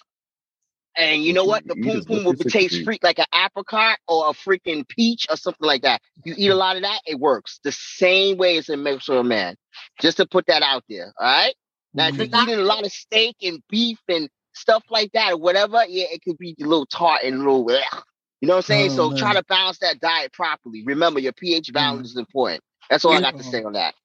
And 0.98 1.24
you 1.24 1.34
know 1.34 1.46
what? 1.46 1.68
The 1.68 1.76
Eat 1.76 1.84
poom 1.84 1.98
is 1.98 2.06
poom 2.06 2.24
what 2.24 2.38
will 2.38 2.46
taste 2.46 2.76
secrete. 2.76 2.86
freak 2.86 3.04
like 3.04 3.20
an 3.20 3.26
apricot 3.34 3.98
or 4.08 4.30
a 4.30 4.34
freaking 4.34 4.88
peach 4.88 5.28
or 5.30 5.36
something 5.36 5.68
like 5.68 5.82
that. 5.82 6.02
You 6.24 6.36
eat 6.38 6.50
a 6.50 6.56
lot 6.56 6.78
of 6.78 6.84
that, 6.84 7.02
it 7.06 7.20
works 7.20 7.60
the 7.64 7.72
same 7.74 8.38
way 8.38 8.58
as 8.58 8.70
it 8.70 8.80
makes 8.80 9.06
for 9.06 9.18
a 9.18 9.24
man. 9.24 9.56
Just 10.02 10.18
to 10.18 10.26
put 10.26 10.48
that 10.48 10.62
out 10.62 10.84
there. 10.90 11.14
All 11.20 11.28
right. 11.28 11.56
Now, 11.96 12.10
if 12.10 12.18
you're 12.18 12.28
eating 12.28 12.56
a 12.56 12.64
lot 12.64 12.86
of 12.86 12.92
steak 12.92 13.38
and 13.44 13.62
beef 13.70 14.00
and 14.10 14.30
stuff 14.54 14.84
like 14.90 15.12
that 15.14 15.34
or 15.34 15.38
whatever, 15.38 15.84
yeah, 15.88 16.06
it 16.12 16.22
could 16.24 16.38
be 16.38 16.56
a 16.62 16.66
little 16.66 16.86
tart 16.88 17.24
and 17.24 17.36
a 17.36 17.38
little, 17.40 17.70
ugh. 17.72 18.04
you 18.42 18.48
know 18.48 18.56
what 18.56 18.58
I'm 18.58 18.64
saying? 18.64 18.92
Oh, 18.92 18.96
so 18.96 19.10
man. 19.10 19.18
try 19.18 19.34
to 19.34 19.44
balance 19.46 19.80
that 19.80 20.00
diet 20.02 20.34
properly. 20.34 20.84
Remember, 20.86 21.20
your 21.20 21.34
pH 21.34 21.74
balance 21.74 22.12
is 22.12 22.18
important. 22.18 22.62
That's 22.90 23.06
all 23.06 23.14
I 23.14 23.22
got 23.22 23.38
to 23.38 23.44
say 23.44 23.64
on 23.64 23.74
that. 23.74 23.96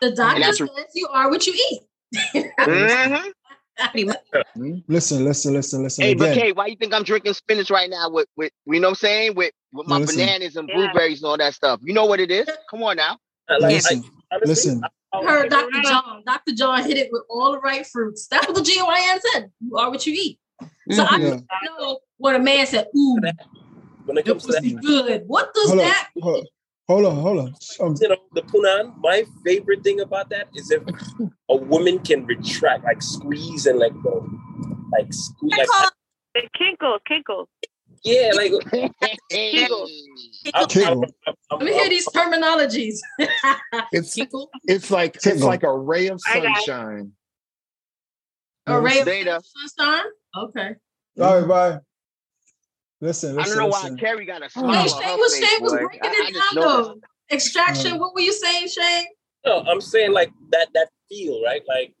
The 0.00 0.12
doctor 0.12 0.52
says 0.54 0.68
you 0.94 1.08
are 1.08 1.28
what 1.30 1.46
you 1.46 1.54
eat. 1.54 1.82
Mhm. 2.60 3.32
Listen, 4.88 5.24
listen, 5.24 5.54
listen, 5.54 5.82
listen. 5.82 6.04
Hey, 6.04 6.14
but 6.14 6.30
Again, 6.32 6.46
Kay, 6.46 6.52
why 6.52 6.66
you 6.66 6.76
think 6.76 6.94
I'm 6.94 7.02
drinking 7.02 7.34
spinach 7.34 7.70
right 7.70 7.88
now 7.90 8.10
with, 8.10 8.26
with 8.36 8.52
you 8.66 8.80
know 8.80 8.88
what 8.88 8.92
I'm 8.92 8.94
saying? 8.96 9.34
With 9.34 9.52
with 9.72 9.86
my 9.86 9.98
listen. 9.98 10.16
bananas 10.16 10.56
and 10.56 10.68
Yeah. 10.68 10.74
blueberries 10.76 11.22
and 11.22 11.28
all 11.30 11.38
that 11.38 11.54
stuff. 11.54 11.80
You 11.82 11.94
know 11.94 12.06
what 12.06 12.20
it 12.20 12.30
is? 12.30 12.48
Come 12.70 12.82
on 12.82 12.96
now. 12.96 13.18
I 13.48 13.58
like, 13.58 13.72
listen, 13.72 14.04
I, 14.30 14.34
honestly, 14.36 14.48
listen. 14.50 14.80
I, 14.84 14.88
I, 15.12 15.24
Heard 15.24 15.50
Dr. 15.50 15.70
right. 15.72 15.84
John. 15.84 16.22
Dr. 16.24 16.52
John 16.54 16.84
hit 16.84 16.96
it 16.96 17.08
with 17.10 17.22
all 17.28 17.52
the 17.52 17.58
right 17.58 17.86
fruits. 17.86 18.28
That's 18.28 18.46
what 18.46 18.56
the 18.56 18.62
GYN 18.62 19.20
said. 19.32 19.50
You 19.60 19.76
are 19.76 19.90
what 19.90 20.06
you 20.06 20.14
eat. 20.14 20.38
So 20.92 21.04
I 21.04 21.18
Yeah. 21.18 21.30
just 21.30 21.44
know 21.78 22.00
when 22.18 22.34
a 22.36 22.38
man 22.38 22.66
said, 22.66 22.88
ooh, 22.96 23.18
when 24.04 24.18
it 24.18 24.26
your 24.26 24.34
comes 24.34 24.46
to 24.46 24.52
that, 24.52 24.80
good. 24.82 25.24
What 25.26 25.52
does 25.54 25.68
hold 25.68 25.80
on, 25.80 25.86
that 25.86 26.08
hold, 26.20 26.48
hold 26.88 27.06
on, 27.06 27.16
hold 27.16 27.38
on. 27.38 27.54
Um, 27.80 27.96
you 28.00 28.08
know, 28.08 28.16
the 28.34 28.42
punan, 28.42 28.94
my 28.98 29.24
favorite 29.44 29.82
thing 29.82 30.00
about 30.00 30.30
that 30.30 30.48
is 30.54 30.70
if 30.70 30.82
a 31.48 31.56
woman 31.56 31.98
can 32.00 32.26
retract, 32.26 32.84
like 32.84 33.02
squeeze 33.02 33.66
and 33.66 33.78
like 33.78 33.92
go, 34.02 34.28
like 34.92 35.12
squeeze, 35.12 35.52
I 35.54 35.58
like 35.58 35.68
call 35.68 35.88
The 36.34 36.48
kinkles, 36.58 37.00
kinkles. 37.08 37.46
Yeah, 38.04 38.30
like 38.34 38.52
Hey. 39.30 39.66
I'm, 40.54 40.66
Tickle. 40.68 41.04
I'm- 41.26 41.34
I'm- 41.50 41.58
Let 41.58 41.62
me 41.62 41.72
hear 41.72 41.88
these 41.88 42.06
terminologies. 42.08 42.98
It's 43.92 44.14
Tickle, 44.14 44.50
it's 44.64 44.90
like 44.90 45.16
it's 45.24 45.42
like 45.42 45.62
a 45.62 45.72
ray 45.76 46.08
of 46.08 46.20
I 46.26 46.40
got 46.40 46.58
it. 46.58 46.64
sunshine. 46.64 47.12
a 48.66 48.80
ray 48.80 49.00
of 49.00 49.06
Later. 49.06 49.38
sunshine. 49.42 50.04
Okay. 50.36 50.74
all 51.20 51.40
right, 51.40 51.48
bye. 51.48 51.78
Listen, 53.00 53.32
I 53.38 53.42
listen, 53.42 53.58
don't 53.58 53.70
know 53.70 53.70
why. 53.70 53.90
Carrie 53.98 54.26
got 54.26 54.44
a 54.44 54.50
smile 54.50 54.66
on 54.70 54.88
Shane 54.88 55.02
her 55.02 55.16
was 55.16 55.36
face, 55.38 55.48
Shane 55.48 55.62
was 55.62 55.72
breaking 55.72 56.00
I, 56.02 56.08
I 56.08 56.10
it 56.28 56.34
just 56.34 56.54
down 56.54 56.62
though. 56.64 57.00
Extraction. 57.32 57.92
Mm. 57.92 57.98
What 58.00 58.14
were 58.14 58.20
you 58.20 58.32
saying, 58.32 58.68
Shane? 58.68 59.06
No, 59.46 59.60
I'm 59.60 59.80
saying 59.80 60.12
like 60.12 60.30
that 60.50 60.68
that 60.74 60.88
feel, 61.08 61.42
right? 61.42 61.62
Like 61.66 61.94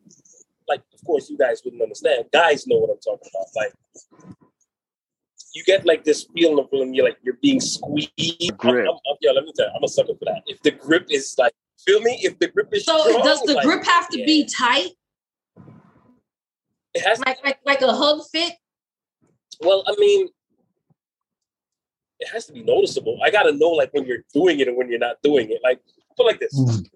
like 0.68 0.82
of 0.94 1.02
course 1.04 1.30
you 1.30 1.38
guys 1.38 1.62
wouldn't 1.64 1.82
understand. 1.82 2.24
Guys 2.32 2.66
know 2.66 2.76
what 2.76 2.90
I'm 2.90 2.98
talking 3.00 3.30
about. 3.34 3.46
Like 3.56 3.72
you 5.54 5.64
get 5.64 5.84
like 5.84 6.04
this 6.04 6.26
feeling 6.34 6.58
of 6.58 6.68
when 6.70 6.94
you're 6.94 7.04
like 7.04 7.18
you're 7.22 7.38
being 7.42 7.60
squeezed. 7.60 8.12
I'm, 8.50 8.56
Grip. 8.56 8.86
I'm, 8.88 8.94
I'm, 8.94 9.16
yo, 9.20 9.32
let 9.32 9.44
me 9.44 9.52
tell 9.56 9.66
you, 9.66 9.72
I'm 9.76 9.84
a 9.84 9.88
sucker 9.88 10.14
for 10.18 10.24
that. 10.26 10.42
If 10.46 10.62
the 10.62 10.70
grip 10.70 11.06
is 11.10 11.34
like 11.38 11.52
feel 11.84 12.00
me, 12.00 12.20
if 12.22 12.38
the 12.38 12.48
grip 12.48 12.68
is 12.72 12.84
So 12.84 12.98
strong, 13.08 13.22
does 13.24 13.40
the 13.42 13.54
like, 13.54 13.64
grip 13.64 13.84
have 13.84 14.08
to 14.10 14.18
yeah. 14.20 14.26
be 14.26 14.48
tight, 14.48 14.90
It 16.94 17.02
has 17.06 17.18
to, 17.18 17.24
like 17.26 17.38
like 17.44 17.58
like 17.64 17.80
a 17.82 17.92
hug 17.92 18.22
fit? 18.32 18.52
well, 19.62 19.82
I 19.86 19.94
mean, 19.98 20.28
it 22.20 22.28
has 22.28 22.46
to 22.46 22.52
be 22.52 22.62
noticeable. 22.62 23.18
I 23.22 23.30
gotta 23.30 23.52
know 23.52 23.70
like 23.70 23.92
when 23.92 24.04
you're 24.04 24.24
doing 24.32 24.60
it 24.60 24.68
and 24.68 24.76
when 24.76 24.88
you're 24.88 24.98
not 24.98 25.16
doing 25.22 25.50
it. 25.50 25.60
Like 25.62 25.80
put 26.16 26.26
like 26.26 26.40
this. 26.40 26.54
Mhm. 26.58 26.86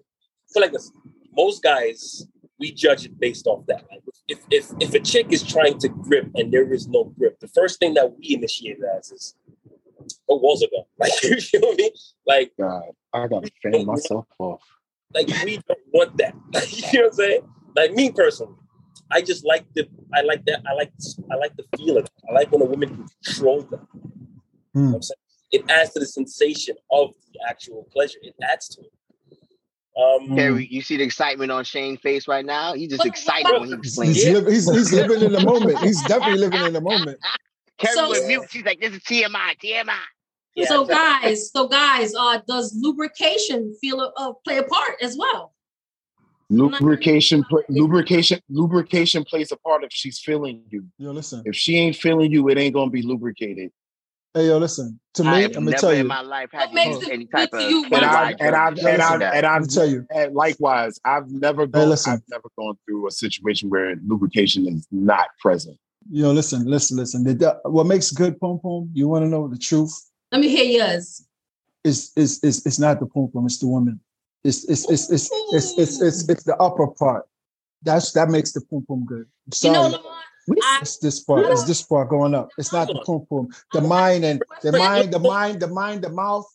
Put 0.53 0.61
like 0.61 0.71
this. 0.71 0.91
Most 1.33 1.61
guys 1.63 2.27
we 2.59 2.71
judge 2.71 3.05
it 3.05 3.19
based 3.19 3.47
off 3.47 3.65
that. 3.67 3.83
Like 3.91 4.01
if 4.27 4.39
if 4.49 4.71
if 4.79 4.93
a 4.93 4.99
chick 4.99 5.27
is 5.29 5.43
trying 5.43 5.77
to 5.79 5.89
grip 5.89 6.29
and 6.35 6.51
there 6.51 6.71
is 6.73 6.87
no 6.87 7.05
grip, 7.17 7.39
the 7.39 7.47
first 7.49 7.79
thing 7.79 7.93
that 7.95 8.17
we 8.17 8.35
initiate 8.35 8.77
as 8.97 9.11
is 9.11 9.35
oh, 10.29 10.35
what 10.35 10.41
was 10.41 10.61
it 10.61 10.69
though? 10.73 10.87
Like 10.99 11.11
you 11.23 11.39
feel 11.41 11.73
me? 11.73 11.91
Like 12.25 12.51
God, 12.59 12.83
I 13.13 13.27
gotta 13.27 13.51
fan 13.61 13.85
myself 13.85 14.25
off. 14.39 14.61
like 15.13 15.27
we 15.43 15.59
don't 15.67 15.79
want 15.93 16.17
that. 16.17 16.35
Like, 16.53 16.93
you 16.93 16.99
know 16.99 17.05
what 17.05 17.07
I'm 17.07 17.13
saying? 17.13 17.41
Like 17.75 17.93
me 17.93 18.11
personally, 18.11 18.55
I 19.11 19.21
just 19.21 19.45
like 19.45 19.65
the 19.73 19.87
I 20.13 20.21
like 20.21 20.45
that 20.45 20.61
I 20.67 20.73
like 20.73 20.91
I 21.31 21.35
like 21.35 21.55
the 21.57 21.65
feeling. 21.77 22.05
I 22.29 22.33
like 22.33 22.51
when 22.51 22.61
a 22.61 22.65
woman 22.65 22.89
can 22.89 23.05
control 23.23 23.61
that. 23.63 23.79
Hmm. 24.73 24.79
You 24.79 24.81
know 24.81 24.87
what 24.87 24.95
I'm 24.95 25.01
saying? 25.01 25.17
It 25.51 25.69
adds 25.69 25.93
to 25.93 25.99
the 25.99 26.05
sensation 26.05 26.75
of 26.91 27.13
the 27.31 27.39
actual 27.47 27.87
pleasure. 27.91 28.17
It 28.21 28.35
adds 28.41 28.67
to 28.69 28.81
it. 28.81 28.91
Um, 29.97 30.35
Carrie, 30.35 30.67
you 30.69 30.81
see 30.81 30.97
the 30.97 31.03
excitement 31.03 31.51
on 31.51 31.63
Shane's 31.63 31.99
face 32.01 32.27
right 32.27 32.45
now? 32.45 32.73
He's 32.73 32.89
just 32.89 33.05
excited 33.05 33.49
when 33.51 33.69
he 33.69 33.75
He's, 33.75 33.77
explains 33.79 34.15
he's, 34.23 34.33
li- 34.41 34.51
he's, 34.53 34.71
he's 34.71 34.93
living 34.93 35.21
in 35.21 35.31
the 35.31 35.39
moment. 35.39 35.77
He's 35.79 36.01
definitely 36.03 36.39
living 36.39 36.63
in 36.65 36.73
the 36.73 36.81
moment. 36.81 37.17
Carrie 37.77 37.95
So- 37.95 38.09
went 38.09 38.27
mute. 38.27 38.43
She's 38.49 38.65
like, 38.65 38.81
this 38.81 38.93
is 38.93 38.99
TMI, 39.03 39.57
TMI. 39.63 39.93
yeah, 40.55 40.65
so 40.67 40.81
exactly. 40.83 41.29
guys, 41.29 41.51
so 41.51 41.67
guys, 41.67 42.13
uh, 42.13 42.39
does 42.47 42.75
lubrication 42.77 43.73
feel 43.79 44.11
uh, 44.17 44.33
play 44.43 44.57
a 44.57 44.63
part 44.63 44.95
as 45.01 45.15
well? 45.17 45.53
Lubrication, 46.49 47.43
pla- 47.45 47.61
lubrication, 47.69 48.39
lubrication 48.49 49.23
plays 49.23 49.51
a 49.51 49.57
part 49.57 49.83
if 49.83 49.89
she's 49.91 50.19
feeling 50.19 50.61
you. 50.69 50.85
Yo, 50.97 51.11
listen. 51.11 51.41
If 51.45 51.55
she 51.55 51.77
ain't 51.77 51.95
feeling 51.95 52.31
you, 52.31 52.47
it 52.49 52.57
ain't 52.57 52.73
gonna 52.75 52.91
be 52.91 53.01
lubricated. 53.01 53.71
Hey, 54.35 54.47
yo, 54.47 54.57
listen. 54.57 54.99
To 55.13 55.23
me, 55.23 55.29
I 55.29 55.43
I'm 55.43 55.51
gonna 55.53 55.69
never 55.71 55.79
tell 55.81 55.93
in 55.93 55.99
you. 56.03 56.09
my 56.09 56.19
life 56.19 56.49
had 56.51 56.59
What 56.59 56.69
to 56.71 56.75
makes 56.75 57.07
any 57.09 57.23
good 57.23 57.31
type 57.31 57.53
of 57.53 57.71
you, 57.71 57.85
And 57.85 58.03
I've 58.03 58.37
chemical 58.37 58.47
and 58.47 58.55
I've 58.57 58.77
and 58.85 59.01
I've 59.01 59.21
and 59.21 59.45
I've 59.45 59.67
tell 59.69 59.85
you. 59.89 60.05
and 60.13 60.33
likewise, 60.35 60.99
I've 61.05 61.29
never 61.31 61.65
gone. 61.65 61.87
listen. 61.87 62.11
I've 62.15 62.21
never 62.29 62.49
gone 62.57 62.77
through 62.85 63.07
a 63.07 63.11
situation 63.11 63.69
where 63.69 63.95
lubrication 64.05 64.67
is 64.67 64.85
not 64.91 65.27
present. 65.39 65.77
Yo, 66.11 66.33
listen, 66.33 66.65
listen, 66.65 66.97
listen. 66.97 67.23
The, 67.23 67.33
the- 67.33 67.69
what 67.69 67.85
makes 67.85 68.11
good 68.11 68.37
pom 68.41 68.59
pom? 68.59 68.89
You 68.93 69.07
want 69.07 69.23
to 69.23 69.29
know 69.29 69.47
the 69.47 69.57
truth? 69.57 69.93
Let 70.33 70.41
me 70.41 70.49
hear 70.49 70.65
yours. 70.85 71.25
Is 71.85 72.11
is 72.17 72.43
is 72.43 72.65
it's 72.65 72.77
not 72.77 72.99
the 72.99 73.05
pom 73.05 73.31
pom? 73.31 73.45
It's 73.45 73.59
the 73.59 73.67
woman. 73.67 74.01
It's 74.43 74.65
it's 74.65 74.83
it's 74.91 75.09
it's 75.09 75.29
it's 75.53 75.77
it's 75.77 76.01
it's, 76.01 76.27
it's 76.27 76.43
the 76.43 76.57
upper 76.57 76.87
part. 76.87 77.23
That's 77.83 78.11
that 78.11 78.27
makes 78.27 78.51
the 78.51 78.59
pom 78.69 78.83
pom 78.85 79.05
good. 79.05 79.27
I'm 79.47 79.67
You 79.67 79.71
know, 79.71 79.83
Lamont, 79.83 80.05
I, 80.07 80.24
it's 80.47 80.97
this 80.97 81.19
part. 81.21 81.45
It's 81.47 81.63
this 81.63 81.81
part 81.81 82.09
going 82.09 82.35
up. 82.35 82.49
It's 82.57 82.71
not 82.73 82.87
the 82.87 83.01
pom 83.05 83.25
pom. 83.29 83.47
The 83.73 83.81
mind 83.81 84.23
and 84.25 84.43
the 84.61 84.71
mind, 84.71 85.11
the 85.13 85.19
mind, 85.19 85.59
the 85.59 85.67
mind, 85.67 86.03
the 86.03 86.09
mouth. 86.09 86.45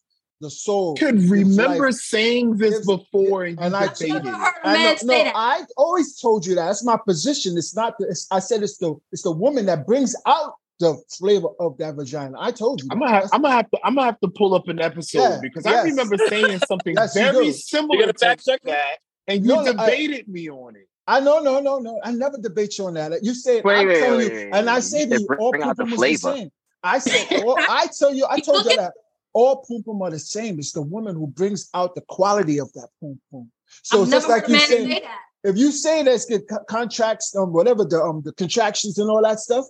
the 0.40 0.50
soul. 0.50 0.96
could 0.96 1.20
remember 1.29 1.87
life. 1.90 1.94
saying 1.96 2.57
this 2.57 2.87
before 2.87 3.44
and, 3.44 3.59
and 3.61 3.72
you 3.72 3.79
I- 3.79 3.83
I've 3.83 3.94
debated. 3.96 4.24
never 4.24 4.29
it. 4.31 4.35
heard 4.40 4.55
a 4.64 4.68
I 4.68 4.72
man 4.72 4.96
know, 5.03 5.22
no. 5.24 5.33
I 5.35 5.64
always 5.76 6.16
told 6.18 6.46
you 6.46 6.55
that. 6.55 6.66
That's 6.66 6.85
my 6.85 6.98
position. 7.07 7.59
It's 7.59 7.74
not 7.76 7.94
the. 7.98 8.07
It's, 8.09 8.26
I 8.31 8.38
said 8.38 8.62
it's 8.62 8.79
the. 8.79 8.94
It's 9.12 9.22
the 9.22 9.33
woman 9.33 9.66
that 9.66 9.87
brings 9.87 10.16
out 10.26 10.55
the 10.79 10.96
flavor 11.11 11.48
of 11.61 11.76
that 11.76 11.94
vagina. 11.96 12.38
I 12.40 12.53
told 12.53 12.81
you. 12.81 12.88
I'm 12.90 13.00
gonna 13.00 13.11
have, 13.12 13.29
I'm 13.35 13.42
gonna 13.42 13.55
have 13.55 13.70
to 13.70 13.79
I'm 13.85 13.94
gonna 13.96 14.07
have 14.07 14.20
to 14.20 14.29
pull 14.29 14.55
up 14.55 14.66
an 14.68 14.81
episode 14.81 15.18
Yeah, 15.20 15.38
because 15.42 15.66
yes. 15.66 15.85
I 15.85 15.88
remember 15.88 16.16
saying 16.29 16.59
something 16.66 16.94
Yes, 16.96 17.12
very 17.12 17.46
do. 17.48 17.53
similar 17.53 17.96
You 17.96 18.00
gonna 18.07 18.12
to 18.14 18.37
check 18.42 18.62
that, 18.64 18.96
and 19.29 19.42
you 19.42 19.48
No, 19.48 19.62
no, 19.62 19.72
I- 19.72 19.90
debated 19.90 20.26
me 20.29 20.48
on 20.48 20.76
it. 20.76 20.88
I 21.11 21.18
know, 21.18 21.40
no, 21.40 21.59
no, 21.59 21.81
no. 21.81 22.01
I 22.05 22.12
never 22.12 22.38
debate 22.38 22.79
you 22.79 22.87
on 22.87 22.94
that. 22.94 23.25
You 23.25 23.35
say 23.35 23.62
Wait, 23.64 23.79
I'm 23.79 23.87
wait, 23.88 23.99
telling 23.99 24.20
wait, 24.20 24.33
you, 24.33 24.53
wait, 24.53 24.55
and 24.55 24.70
I 24.70 24.79
say 24.79 25.01
You 25.07 25.09
to 25.09 25.18
you, 25.18 25.29
all 25.38 25.51
bring 25.51 25.64
out 25.64 25.77
the 25.77 25.85
is 25.85 26.01
the 26.01 26.14
same. 26.14 26.53
I 26.85 27.01
said, 27.01 27.27
all, 27.37 27.64
I 27.68 27.88
tell 27.99 28.14
you, 28.14 28.27
I 28.31 28.38
told 28.38 28.64
you 28.64 28.73
that 28.77 28.92
all 29.33 29.57
poom 29.68 29.83
poom 29.83 30.01
are 30.03 30.11
the 30.11 30.20
same. 30.20 30.61
It's 30.61 30.70
the 30.70 30.83
woman 30.83 31.16
who 31.16 31.27
brings 31.27 31.68
out 31.75 31.96
the 31.96 32.03
quality 32.03 32.61
of 32.61 32.73
that 32.75 32.90
poom 33.01 33.20
poom. 33.29 33.51
So 33.83 33.96
I've 33.99 34.03
it's 34.05 34.12
just 34.12 34.29
never 34.29 34.38
like 34.40 34.49
you 34.49 34.59
saying, 34.61 34.88
say 34.88 35.01
that. 35.01 35.18
if 35.42 35.57
you 35.57 35.73
say 35.73 36.05
there's 36.05 36.27
good 36.27 36.42
co- 36.49 36.62
contracts, 36.68 37.35
um, 37.35 37.53
whatever 37.53 37.85
the 37.85 38.01
um 38.01 38.23
the 38.25 38.33
contractions 38.33 38.96
and 38.96 39.11
all 39.11 39.23
that 39.23 39.40
stuff, 39.40 39.64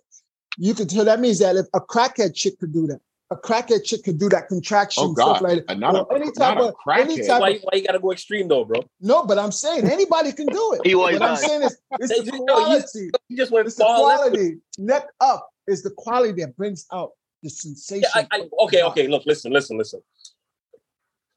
you 0.58 0.74
could 0.74 0.90
tell 0.90 1.06
that 1.06 1.20
means 1.20 1.38
that 1.38 1.56
if 1.56 1.64
a 1.72 1.80
crackhead 1.80 2.34
chick 2.34 2.58
could 2.60 2.74
do 2.74 2.86
that, 2.88 3.00
a 3.32 3.36
crackhead 3.36 3.84
chick 3.84 4.02
could 4.04 4.18
do 4.18 4.28
that 4.28 4.48
contraction 4.48 5.04
Oh 5.06 5.14
stuff 5.14 5.40
like 5.40 5.58
that. 5.66 5.70
and 5.72 5.80
not 5.80 5.94
Or 5.94 6.06
a, 6.10 6.14
any 6.16 6.26
type 6.32 6.56
not 6.56 6.58
a 6.58 6.64
of 6.68 6.74
any 6.96 7.16
crackhead. 7.18 7.26
type 7.28 7.40
Why, 7.40 7.50
of 7.50 7.60
why 7.62 7.70
you 7.78 7.84
gotta 7.86 8.00
go 8.00 8.10
extreme 8.12 8.48
though, 8.48 8.64
bro? 8.64 8.82
no, 9.00 9.24
but 9.24 9.38
I'm 9.38 9.52
saying 9.52 9.88
anybody 9.88 10.32
can 10.32 10.48
do 10.48 10.72
it. 10.74 10.80
He 10.86 10.94
always 10.94 11.14
what 11.14 11.22
I'm 11.22 11.34
does. 11.36 11.44
saying 11.44 11.62
is 11.62 11.78
it's 11.98 12.12
Hey, 12.12 12.20
the 12.22 12.24
you 12.36 12.44
know, 12.44 12.58
you- 12.58 12.64
quality. 12.64 13.10
You 13.28 13.36
just 13.36 13.52
went 13.52 13.66
It's 13.66 13.76
the 13.76 13.84
far 13.84 14.00
left. 14.02 14.18
quality. 14.22 14.56
Neck 14.78 15.06
up 15.20 15.48
is 15.68 15.82
the 15.82 15.90
quality 15.90 16.42
that 16.42 16.56
brings 16.56 16.86
out 16.92 17.12
the 17.42 17.50
sensation. 17.50 18.08
Yeah, 18.14 18.26
I, 18.32 18.36
I, 18.36 18.48
okay, 18.64 18.82
okay. 18.82 19.06
Look, 19.06 19.24
listen, 19.26 19.52
listen, 19.52 19.78
listen. 19.78 20.02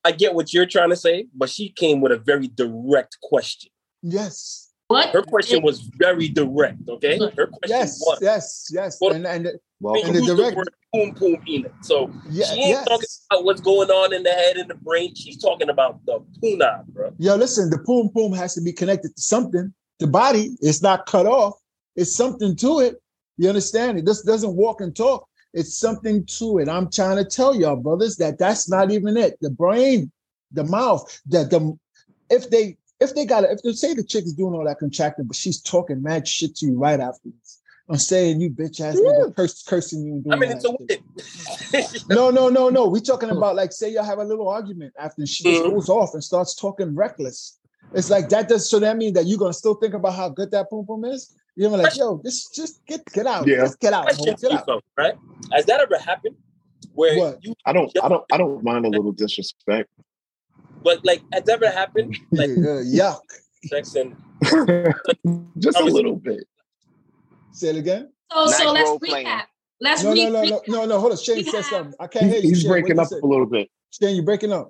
I 0.04 0.12
get 0.12 0.34
what 0.34 0.52
you're 0.54 0.66
trying 0.66 0.90
to 0.90 0.96
say, 0.98 1.28
but 1.34 1.50
she 1.50 1.70
came 1.70 2.02
with 2.02 2.12
a 2.12 2.18
very 2.18 2.48
direct 2.48 3.20
question. 3.22 3.72
Yes. 4.02 4.73
What? 4.94 5.10
Her 5.10 5.24
question 5.24 5.64
was 5.64 5.80
very 5.98 6.30
direct. 6.30 6.88
Okay, 6.88 7.18
her 7.18 7.48
question 7.48 7.68
Yes. 7.68 8.00
was, 8.00 8.20
Yes. 8.22 8.70
Yes. 8.72 8.98
Well, 9.02 9.14
And 9.14 9.26
and 9.26 9.52
Well, 9.82 9.96
And 9.96 10.16
the 10.16 10.20
use 10.20 10.28
the 10.28 10.36
direct- 10.36 10.56
word 10.56 10.70
"poom 10.94 11.16
poom" 11.16 11.42
in 11.48 11.66
it. 11.66 11.74
So 11.82 12.12
yeah, 12.30 12.46
she 12.54 12.62
ain't 12.62 12.88
talking 12.88 13.08
about 13.32 13.44
what's 13.44 13.60
going 13.60 13.90
on 13.90 14.14
in 14.14 14.22
the 14.24 14.30
head 14.30 14.56
and 14.58 14.70
the 14.70 14.76
brain. 14.76 15.16
She's 15.16 15.38
talking 15.38 15.70
about 15.70 16.06
the 16.06 16.20
puna, 16.40 16.86
bro. 16.90 17.12
Yo, 17.18 17.36
listen, 17.36 17.70
the 17.72 17.80
poom 17.80 18.10
poom 18.16 18.34
has 18.34 18.54
to 18.54 18.62
be 18.62 18.72
connected 18.72 19.16
to 19.16 19.22
something. 19.22 19.74
The 20.00 20.08
body 20.08 20.56
is 20.62 20.82
not 20.84 21.06
cut 21.08 21.26
off. 21.26 21.56
It's 21.96 22.16
something 22.16 22.56
to 22.58 22.80
it. 22.82 23.02
You 23.38 23.50
understand? 23.50 23.98
It 23.98 24.06
just 24.06 24.26
doesn't 24.28 24.56
walk 24.56 24.80
and 24.80 24.96
talk. 24.96 25.28
It's 25.56 25.76
something 25.78 26.24
to 26.38 26.60
it. 26.60 26.70
I'm 26.70 26.90
trying 26.90 27.18
to 27.18 27.26
tell 27.26 27.56
y'all, 27.60 27.76
brothers, 27.76 28.16
that 28.18 28.38
that's 28.38 28.70
not 28.70 28.92
even 28.92 29.18
it. 29.18 29.38
The 29.42 29.50
brain, 29.50 30.12
the 30.52 30.64
mouth, 30.64 31.20
that 31.28 31.50
the 31.50 31.78
if 32.30 32.50
they 32.52 32.78
if 33.04 33.14
they 33.16 33.26
got 33.26 33.44
it, 33.44 33.52
if 33.52 33.62
they 33.62 33.74
say 33.74 33.94
the 33.94 34.04
chick 34.04 34.26
is 34.26 34.34
doing 34.34 34.54
all 34.54 34.66
that 34.66 34.80
contracting, 34.80 35.26
but 35.26 35.36
she's 35.36 35.62
talking 35.62 36.02
mad 36.02 36.28
shit 36.28 36.56
to 36.58 36.66
you 36.66 36.78
right 36.78 37.00
afterwards. 37.00 37.60
I'm 37.90 37.98
saying 37.98 38.40
you 38.40 38.50
bitch 38.50 38.80
ass 38.80 38.96
nigga 38.96 39.36
curse, 39.36 39.62
cursing 39.64 40.04
you 40.06 40.14
and 40.14 40.24
doing 40.24 40.34
I 40.36 40.40
mean, 40.40 40.52
it's 40.52 40.64
a 40.66 40.70
that 40.70 40.78
shit. 40.90 41.04
win. 42.08 42.16
No, 42.16 42.30
no, 42.32 42.50
no, 42.50 42.70
no. 42.70 42.88
We're 42.88 43.02
talking 43.02 43.30
about 43.38 43.56
like 43.56 43.72
say 43.74 43.92
y'all 43.92 44.06
have 44.06 44.20
a 44.20 44.24
little 44.24 44.48
argument 44.48 44.94
after 44.98 45.26
she 45.26 45.44
just 45.44 45.64
Mhm. 45.64 45.74
goes 45.74 45.90
off 45.90 46.14
and 46.14 46.24
starts 46.24 46.56
talking 46.56 46.96
reckless. 46.96 47.60
It's 47.94 48.10
like 48.10 48.30
that 48.30 48.48
does 48.48 48.70
so 48.70 48.80
that 48.80 48.98
mean 48.98 49.14
that 49.14 49.26
you're 49.28 49.38
gonna 49.38 49.54
still 49.54 49.76
think 49.76 49.94
about 49.94 50.14
how 50.16 50.30
good 50.30 50.50
that 50.52 50.70
boom 50.70 50.86
boom 50.86 51.06
is? 51.06 51.36
You're 51.56 51.70
gonna 51.70 51.84
be 51.84 51.90
like, 51.90 51.98
yo, 51.98 52.20
this 52.24 52.48
just 52.50 52.82
get 52.88 53.04
get 53.14 53.28
out. 53.28 53.48
Yeah. 53.48 53.58
Just 53.66 53.80
get 53.80 53.94
out. 53.94 54.06
Question 54.06 54.36
get 54.42 54.52
out. 54.52 54.84
right? 54.98 55.14
Has 55.52 55.66
that 55.66 55.80
ever 55.82 55.98
happened? 55.98 56.36
Where 56.94 57.18
What? 57.18 57.40
you, 57.44 57.54
I 57.66 57.74
don't 57.74 57.92
I 58.02 58.08
don't 58.08 58.24
I 58.32 58.38
don't 58.38 58.64
mind 58.64 58.86
a 58.86 58.90
little 58.90 59.12
disrespect. 59.12 59.90
But 60.84 61.04
like, 61.06 61.22
has 61.32 61.48
ever 61.50 61.70
happened? 61.70 62.18
Like 62.32 62.50
Yeah, 62.50 62.84
yuck. 62.84 63.20
sex 63.66 63.96
and 63.96 64.16
Just 65.58 65.80
a 65.80 65.84
little 65.84 66.16
bit. 66.16 66.46
Say 67.52 67.70
it 67.70 67.76
again. 67.78 68.12
So, 68.32 68.48
so 68.48 68.72
let's 68.72 68.90
role 68.90 69.00
playing. 69.00 69.28
recap. 69.28 69.44
Let's 69.80 70.04
No, 70.04 70.12
re- 70.14 70.30
no, 70.30 70.42
no, 70.44 70.50
no, 70.50 70.62
no, 70.68 70.86
no. 70.86 71.00
Hold 71.00 71.12
on. 71.14 71.18
Shane 71.18 71.44
said 71.46 71.64
something. 71.66 71.94
I 72.00 72.08
can't 72.08 72.26
hear 72.26 72.36
you. 72.38 72.50
He's 72.50 72.62
Shane. 72.62 72.72
breaking 72.72 73.00
up 73.00 73.12
a 73.12 73.26
little 73.26 73.46
bit. 73.46 73.70
Shane, 73.92 74.16
you're 74.16 74.26
breaking 74.26 74.52
up. 74.52 74.70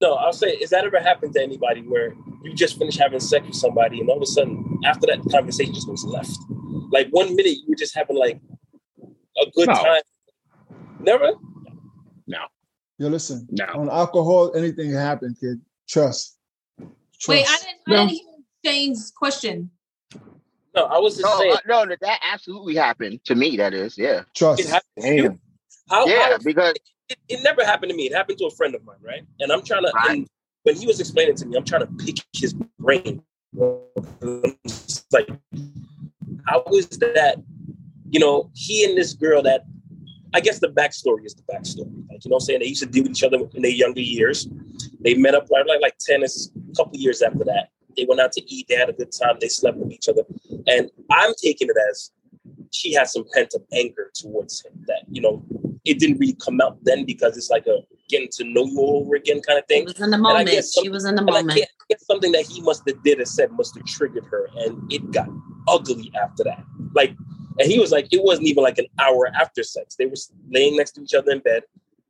No, 0.00 0.14
I'll 0.14 0.32
say, 0.32 0.58
has 0.60 0.70
that 0.70 0.84
ever 0.84 1.00
happened 1.00 1.34
to 1.34 1.42
anybody 1.42 1.80
where 1.82 2.14
you 2.42 2.52
just 2.54 2.78
finished 2.78 2.98
having 2.98 3.20
sex 3.20 3.46
with 3.46 3.54
somebody 3.56 4.00
and 4.00 4.08
all 4.10 4.16
of 4.16 4.22
a 4.22 4.26
sudden 4.26 4.80
after 4.84 5.06
that 5.06 5.20
conversation 5.30 5.72
just 5.74 5.86
goes 5.86 6.04
left? 6.04 6.36
Like 6.90 7.08
one 7.10 7.36
minute 7.36 7.52
you 7.58 7.64
were 7.68 7.76
just 7.76 7.94
having 7.94 8.16
like 8.16 8.40
a 9.40 9.50
good 9.54 9.68
No. 9.68 9.74
time. 9.74 10.02
Never? 11.00 11.32
Yo, 12.98 13.08
listen. 13.08 13.46
No. 13.50 13.64
On 13.74 13.90
alcohol, 13.90 14.52
anything 14.56 14.90
can 14.90 14.98
happen, 14.98 15.36
kid. 15.40 15.60
Trust. 15.88 16.38
Trust. 17.18 17.28
Wait, 17.28 17.44
I 17.48 17.56
didn't, 17.58 17.80
No. 17.88 17.96
I 17.96 18.06
didn't 18.06 18.20
hear 18.62 18.72
Shane's 18.72 19.10
question. 19.10 19.70
No, 20.76 20.84
I 20.84 20.98
was 20.98 21.16
just 21.16 21.26
No, 21.32 21.38
saying 21.38 21.52
uh, 21.52 21.58
no, 21.66 21.86
that 21.86 22.00
that 22.00 22.20
absolutely 22.32 22.74
happened 22.74 23.20
to 23.24 23.34
me. 23.34 23.56
That 23.56 23.74
is, 23.74 23.96
yeah, 23.98 24.22
Trust. 24.34 24.60
it 24.62 24.68
happened 24.68 25.18
to 25.18 25.38
How, 25.88 26.06
yeah, 26.06 26.30
how- 26.30 26.38
because 26.38 26.74
it, 27.08 27.18
it 27.28 27.42
never 27.42 27.64
happened 27.64 27.90
to 27.90 27.96
me. 27.96 28.06
It 28.06 28.14
happened 28.14 28.38
to 28.38 28.46
a 28.46 28.50
friend 28.50 28.74
of 28.74 28.84
mine, 28.84 28.96
right? 29.02 29.22
And 29.40 29.52
I'm 29.52 29.62
trying 29.62 29.82
to 29.84 29.92
Right. 29.94 30.10
and 30.10 30.28
when 30.62 30.76
he 30.76 30.86
was 30.86 30.98
explaining 31.00 31.34
to 31.36 31.46
me, 31.46 31.56
I'm 31.56 31.64
trying 31.64 31.82
to 31.86 32.04
pick 32.04 32.16
his 32.32 32.54
brain. 32.78 33.22
It's 34.64 35.04
like, 35.12 35.28
how 36.46 36.64
is 36.72 36.88
that? 36.88 37.36
You 38.10 38.20
know, 38.20 38.50
he 38.54 38.84
and 38.84 38.96
this 38.96 39.12
girl 39.12 39.42
that 39.42 39.64
I 40.34 40.40
guess 40.40 40.58
the 40.58 40.68
backstory 40.68 41.24
is 41.24 41.34
the 41.34 41.42
backstory. 41.50 41.94
Like, 42.10 42.24
you 42.24 42.30
know 42.30 42.34
what 42.34 42.42
I'm 42.42 42.46
saying? 42.46 42.60
They 42.60 42.66
used 42.66 42.82
to 42.82 42.88
deal 42.88 43.04
with 43.04 43.12
each 43.12 43.22
other 43.22 43.38
in 43.54 43.62
their 43.62 43.70
younger 43.70 44.00
years. 44.00 44.48
They 45.00 45.14
met 45.14 45.34
up 45.34 45.48
like 45.50 45.66
like, 45.66 45.80
like 45.80 45.96
tennis 45.98 46.50
a 46.72 46.76
couple 46.76 46.98
years 46.98 47.22
after 47.22 47.44
that. 47.44 47.68
They 47.96 48.04
went 48.08 48.20
out 48.20 48.32
to 48.32 48.42
eat, 48.52 48.66
they 48.68 48.74
had 48.74 48.88
a 48.88 48.92
good 48.92 49.12
time, 49.12 49.36
they 49.40 49.48
slept 49.48 49.78
with 49.78 49.92
each 49.92 50.08
other. 50.08 50.22
And 50.66 50.90
I'm 51.12 51.32
taking 51.40 51.68
it 51.68 51.76
as 51.90 52.10
she 52.72 52.92
had 52.92 53.08
some 53.08 53.24
pent 53.32 53.54
up 53.54 53.62
anger 53.72 54.10
towards 54.14 54.64
him 54.64 54.72
that, 54.88 55.02
you 55.08 55.22
know, 55.22 55.44
it 55.84 56.00
didn't 56.00 56.18
really 56.18 56.36
come 56.44 56.60
out 56.60 56.78
then 56.82 57.04
because 57.04 57.36
it's 57.36 57.50
like 57.50 57.68
a 57.68 57.78
getting 58.08 58.28
to 58.32 58.42
know 58.44 58.64
you 58.64 58.78
all 58.80 59.02
over 59.04 59.14
again 59.14 59.40
kind 59.46 59.58
of 59.60 59.64
It 59.68 59.72
thing. 59.72 59.84
was 59.84 60.00
in 60.00 60.10
the 60.10 60.18
moment. 60.18 60.48
some- 60.64 60.82
She 60.82 60.88
was 60.90 61.04
in 61.04 61.14
the 61.14 61.22
moment. 61.22 61.60
it's 61.88 62.04
something 62.06 62.32
that 62.32 62.46
he 62.46 62.60
must 62.62 62.82
have 62.88 63.00
did 63.04 63.20
or 63.20 63.24
said 63.24 63.52
must 63.52 63.76
have 63.76 63.84
triggered 63.86 64.24
her, 64.26 64.48
and 64.56 64.92
it 64.92 65.08
got 65.12 65.28
ugly 65.68 66.10
after 66.20 66.42
that. 66.44 66.64
Like, 66.94 67.14
and 67.58 67.70
he 67.70 67.78
was 67.78 67.92
like, 67.92 68.08
it 68.12 68.22
wasn't 68.22 68.46
even 68.48 68.62
like 68.62 68.78
an 68.78 68.86
hour 69.00 69.30
after 69.34 69.62
sex. 69.62 69.96
They 69.96 70.06
were 70.06 70.14
laying 70.50 70.76
next 70.76 70.92
to 70.92 71.02
each 71.02 71.14
other 71.14 71.32
in 71.32 71.40
bed, 71.40 71.62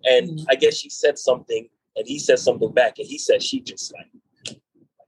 and 0.04 0.30
Mhm. 0.38 0.46
I 0.48 0.54
guess 0.54 0.76
she 0.76 0.90
said 0.90 1.18
something, 1.18 1.68
and 1.96 2.06
he 2.06 2.18
said 2.18 2.38
something 2.38 2.72
back, 2.72 2.98
and 2.98 3.06
he 3.06 3.18
said 3.18 3.42
she 3.42 3.60
just 3.60 3.92
like 3.92 4.06
like 4.48 4.58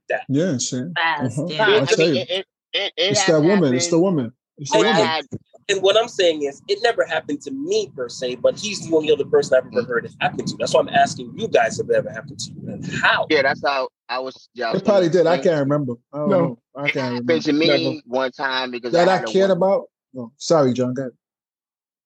that. 0.09 0.21
Yeah, 0.29 0.57
Shane. 0.57 0.93
Fast, 0.95 1.37
Uh-huh. 1.39 1.47
yeah. 1.49 1.67
I'll 1.67 1.81
I 1.81 1.85
tell 1.85 1.97
mean, 2.05 2.15
it, 2.17 2.29
it, 2.29 2.31
it, 2.39 2.45
it 2.73 2.93
It's 2.97 3.19
has 3.21 3.35
that 3.35 3.41
woman. 3.47 3.73
It's 3.73 3.87
the 3.89 3.99
woman. 3.99 4.31
It's 4.57 4.71
the 4.71 4.77
woman. 4.79 4.93
had- 4.93 5.25
And 5.69 5.81
what 5.81 5.97
I'm 5.97 6.07
saying 6.07 6.43
is, 6.43 6.61
it 6.69 6.79
never 6.81 7.03
happened 7.05 7.41
to 7.41 7.51
me 7.51 7.91
per 7.93 8.07
se, 8.07 8.35
but 8.35 8.57
he's 8.57 8.87
the 8.87 8.95
only 8.95 9.11
other 9.11 9.25
person 9.25 9.57
I've 9.57 9.67
ever 9.67 9.85
heard 9.85 10.05
it 10.05 10.13
happen 10.21 10.45
to. 10.45 10.55
That's 10.57 10.73
why 10.73 10.79
I'm 10.79 10.87
asking 10.89 11.33
you 11.37 11.49
guys 11.49 11.77
if 11.77 11.89
it 11.89 11.95
ever 11.95 12.09
happened 12.09 12.39
to 12.39 12.51
you 12.53 12.71
and 12.71 12.85
how. 12.85 13.27
yeah, 13.29 13.41
that's 13.41 13.61
how 13.65 13.89
I 14.07 14.19
was. 14.19 14.47
Yeah, 14.53 14.69
I 14.69 14.71
was 14.71 14.81
It 14.81 14.85
probably 14.85 15.09
did. 15.09 15.27
I 15.27 15.37
can't 15.39 15.59
remember. 15.59 15.95
I 16.13 16.19
No. 16.19 16.25
know. 16.27 16.59
I 16.73 16.89
can't 16.89 16.95
happened 16.95 17.27
remember. 17.27 17.43
to 17.43 17.53
me 17.53 17.67
Never. 17.67 18.01
one 18.05 18.31
time 18.31 18.71
because 18.71 18.93
That 18.93 19.09
I, 19.09 19.17
I 19.17 19.23
cared 19.25 19.51
about. 19.51 19.87
No, 20.17 20.31
sorry, 20.37 20.73
John. 20.73 20.95
Go 20.95 21.03
ahead. 21.03 21.13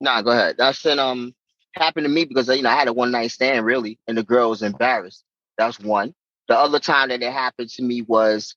Nah, 0.01 0.21
go 0.21 0.31
ahead. 0.31 0.57
That's 0.57 0.85
an 0.85 0.99
um 0.99 1.33
happened 1.73 2.03
to 2.03 2.09
me 2.09 2.25
because 2.25 2.49
you 2.49 2.61
know 2.61 2.69
I 2.69 2.75
had 2.75 2.89
a 2.89 2.93
one 2.93 3.11
night 3.11 3.31
stand 3.31 3.65
really, 3.65 3.99
and 4.05 4.17
the 4.17 4.23
girl 4.23 4.49
was 4.49 4.61
embarrassed. 4.61 5.23
That's 5.57 5.79
one. 5.79 6.13
The 6.49 6.57
other 6.57 6.79
time 6.79 7.07
that 7.09 7.23
it 7.23 7.31
happened 7.31 7.69
to 7.69 7.83
me 7.83 8.01
was 8.01 8.53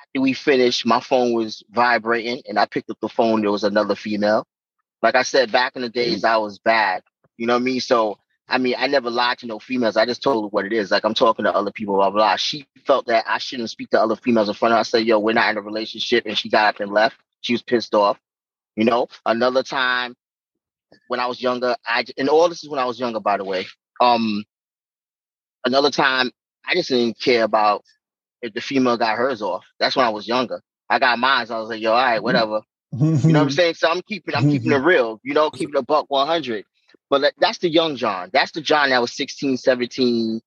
after 0.00 0.20
we 0.20 0.32
finished, 0.32 0.86
my 0.86 1.00
phone 1.00 1.32
was 1.32 1.64
vibrating, 1.70 2.42
and 2.48 2.56
I 2.56 2.66
picked 2.66 2.88
up 2.88 2.98
the 3.00 3.08
phone. 3.08 3.40
There 3.40 3.50
was 3.50 3.64
another 3.64 3.96
female. 3.96 4.46
Like 5.02 5.16
I 5.16 5.22
said, 5.22 5.50
back 5.50 5.74
in 5.74 5.82
the 5.82 5.88
days, 5.88 6.22
I 6.22 6.36
was 6.36 6.60
bad. 6.60 7.02
You 7.36 7.48
know 7.48 7.54
what 7.54 7.62
I 7.62 7.64
mean? 7.64 7.80
So 7.80 8.18
I 8.48 8.58
mean, 8.58 8.76
I 8.78 8.86
never 8.86 9.10
lied 9.10 9.38
to 9.38 9.46
no 9.46 9.58
females. 9.58 9.96
I 9.96 10.06
just 10.06 10.22
told 10.22 10.44
her 10.44 10.48
what 10.48 10.66
it 10.66 10.72
is. 10.72 10.92
Like 10.92 11.04
I'm 11.04 11.14
talking 11.14 11.46
to 11.46 11.54
other 11.54 11.72
people, 11.72 11.96
blah 11.96 12.10
blah. 12.10 12.36
She 12.36 12.64
felt 12.86 13.08
that 13.08 13.24
I 13.26 13.38
shouldn't 13.38 13.70
speak 13.70 13.90
to 13.90 14.00
other 14.00 14.14
females 14.14 14.48
in 14.48 14.54
front 14.54 14.72
of 14.72 14.76
her. 14.76 14.80
I 14.80 14.84
said, 14.84 15.04
"Yo, 15.04 15.18
we're 15.18 15.32
not 15.32 15.50
in 15.50 15.56
a 15.58 15.62
relationship," 15.62 16.26
and 16.26 16.38
she 16.38 16.48
got 16.48 16.76
up 16.76 16.80
and 16.80 16.92
left. 16.92 17.16
She 17.40 17.54
was 17.54 17.62
pissed 17.62 17.94
off. 17.94 18.18
You 18.78 18.84
know, 18.84 19.08
another 19.26 19.64
time 19.64 20.14
when 21.08 21.18
I 21.18 21.26
was 21.26 21.42
younger, 21.42 21.74
I 21.84 22.04
and 22.16 22.28
all 22.28 22.48
this 22.48 22.62
is 22.62 22.70
when 22.70 22.78
I 22.78 22.84
was 22.84 23.00
younger, 23.00 23.18
by 23.18 23.36
the 23.36 23.44
way. 23.44 23.66
Um, 24.00 24.44
another 25.64 25.90
time 25.90 26.30
I 26.64 26.74
just 26.74 26.88
didn't 26.88 27.18
care 27.18 27.42
about 27.42 27.82
if 28.40 28.54
the 28.54 28.60
female 28.60 28.96
got 28.96 29.18
hers 29.18 29.42
off. 29.42 29.64
That's 29.80 29.96
when 29.96 30.06
I 30.06 30.10
was 30.10 30.28
younger. 30.28 30.62
I 30.88 31.00
got 31.00 31.18
mine. 31.18 31.46
So 31.48 31.56
I 31.56 31.58
was 31.58 31.70
like, 31.70 31.80
yo, 31.82 31.90
all 31.90 31.96
right, 31.98 32.22
whatever. 32.22 32.60
You 33.26 33.32
know 33.32 33.40
what 33.40 33.46
I'm 33.46 33.50
saying? 33.56 33.74
So 33.74 33.90
I'm 33.90 34.00
keeping, 34.02 34.36
I'm 34.36 34.46
keeping 34.46 34.70
it 34.70 34.76
real. 34.76 35.20
You 35.24 35.34
know, 35.34 35.50
keeping 35.50 35.76
a 35.76 35.82
buck 35.82 36.06
100. 36.08 36.64
But 37.10 37.34
that's 37.40 37.58
the 37.58 37.68
young 37.70 37.96
John. 37.96 38.30
That's 38.32 38.52
the 38.52 38.60
John 38.60 38.90
that 38.90 39.00
was 39.00 39.16
16, 39.16 39.56
17. 39.56 40.40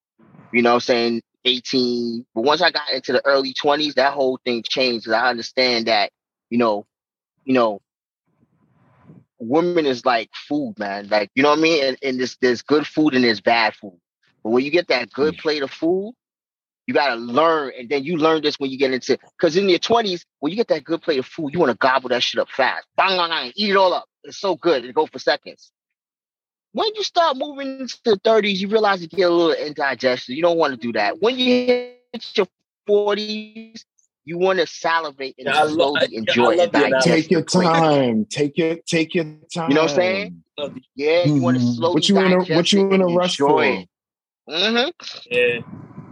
You 0.54 0.62
know 0.62 0.70
what 0.70 0.76
I'm 0.76 0.80
saying? 0.80 1.22
18. 1.44 2.26
But 2.34 2.44
once 2.44 2.62
I 2.62 2.72
got 2.72 2.90
into 2.94 3.12
the 3.12 3.26
early 3.26 3.54
20s, 3.62 3.96
that 3.96 4.14
whole 4.14 4.40
thing 4.46 4.64
changed. 4.64 5.06
'cause 5.06 5.14
I 5.16 5.30
understand 5.30 5.88
that, 5.88 6.12
you 6.50 6.58
know, 6.58 6.86
you 7.44 7.54
know, 7.54 7.82
women 9.42 9.86
is 9.86 10.06
like 10.06 10.30
food, 10.48 10.76
man. 10.78 11.08
Like, 11.10 11.32
you 11.36 11.44
know 11.44 11.50
what 11.50 11.60
I 11.60 11.62
mean? 11.62 11.84
And, 11.84 11.98
and 12.04 12.20
there's 12.20 12.38
there's 12.38 12.62
good 12.62 12.88
food 12.88 13.16
and 13.16 13.24
there's 13.24 13.42
bad 13.42 13.76
food. 13.76 14.00
But 14.44 14.52
when 14.52 14.64
you 14.64 14.72
get 14.72 14.88
that 14.88 15.12
good 15.12 15.36
mm. 15.36 15.40
plate 15.40 15.64
of 15.64 15.72
food, 15.72 16.14
you 16.88 16.94
gotta 16.94 17.16
learn, 17.16 17.72
and 17.78 17.90
then 17.90 18.04
you 18.04 18.18
learn 18.18 18.42
this 18.42 18.60
when 18.60 18.72
you 18.72 18.78
get 18.78 18.94
into 18.94 19.18
because 19.38 19.56
in 19.56 19.70
your 19.70 19.80
twenties, 19.80 20.26
when 20.40 20.52
you 20.52 20.58
get 20.58 20.68
that 20.70 20.84
good 20.84 21.02
plate 21.02 21.20
of 21.20 21.26
food, 21.26 21.54
you 21.54 21.60
want 21.60 21.72
to 21.72 21.78
gobble 21.78 22.10
that 22.10 22.24
shit 22.24 22.40
up 22.40 22.50
fast, 22.50 22.86
bang, 22.98 23.18
bang, 23.18 23.30
bang, 23.30 23.52
eat 23.56 23.72
it 23.72 23.78
all 23.78 23.94
up. 23.94 24.06
It's 24.24 24.38
so 24.38 24.56
good, 24.56 24.86
it 24.86 24.96
go 24.96 25.06
for 25.06 25.20
seconds. 25.20 25.72
When 26.74 26.90
you 26.96 27.04
start 27.04 27.38
moving 27.38 27.82
into 27.82 27.98
the 28.04 28.20
thirties, 28.24 28.62
you 28.62 28.68
realize 28.68 29.02
you 29.02 29.08
get 29.08 29.30
a 29.30 29.34
little 29.34 29.54
indigestion. 29.54 30.36
You 30.36 30.42
don't 30.42 30.58
want 30.58 30.74
to 30.74 30.78
do 30.78 30.94
that. 30.94 31.22
When 31.22 31.38
you 31.38 31.66
hit 31.66 32.32
your 32.36 32.48
forties, 32.88 33.86
you 34.26 34.38
want 34.38 34.60
to 34.60 34.68
salivate 34.68 35.36
and 35.40 35.48
Yeah, 35.48 35.66
slowly 35.66 36.00
I- 36.02 36.06
yeah, 36.10 36.18
I 36.18 36.20
enjoy 36.20 36.44
love 36.44 36.52
and 36.52 36.60
the 36.60 36.68
digest. 36.68 37.06
Take 37.08 37.32
your 37.32 37.42
time. 37.44 38.26
Take 38.26 38.58
your 38.58 38.76
take 38.88 39.16
your 39.16 39.26
time. 39.54 39.70
You 39.70 39.76
know 39.76 39.82
what 39.84 39.92
I'm 39.92 39.96
saying? 39.96 40.44
Yeah, 40.96 41.26
you 41.26 41.42
want 41.42 41.58
to 41.58 41.64
slowly 41.64 41.94
What 41.96 42.10
you 42.10 42.18
in 42.20 42.32
a 42.34 42.38
digest 42.38 42.50
what 42.58 42.74
you 42.74 42.80
it 42.90 42.94
in 42.94 43.02
a 43.02 43.08
rush 43.08 43.40
enjoy 43.40 43.48
for? 43.48 43.64
it. 43.64 43.88
Mm-hmm. 44.50 45.32
Yeah, 45.32 45.60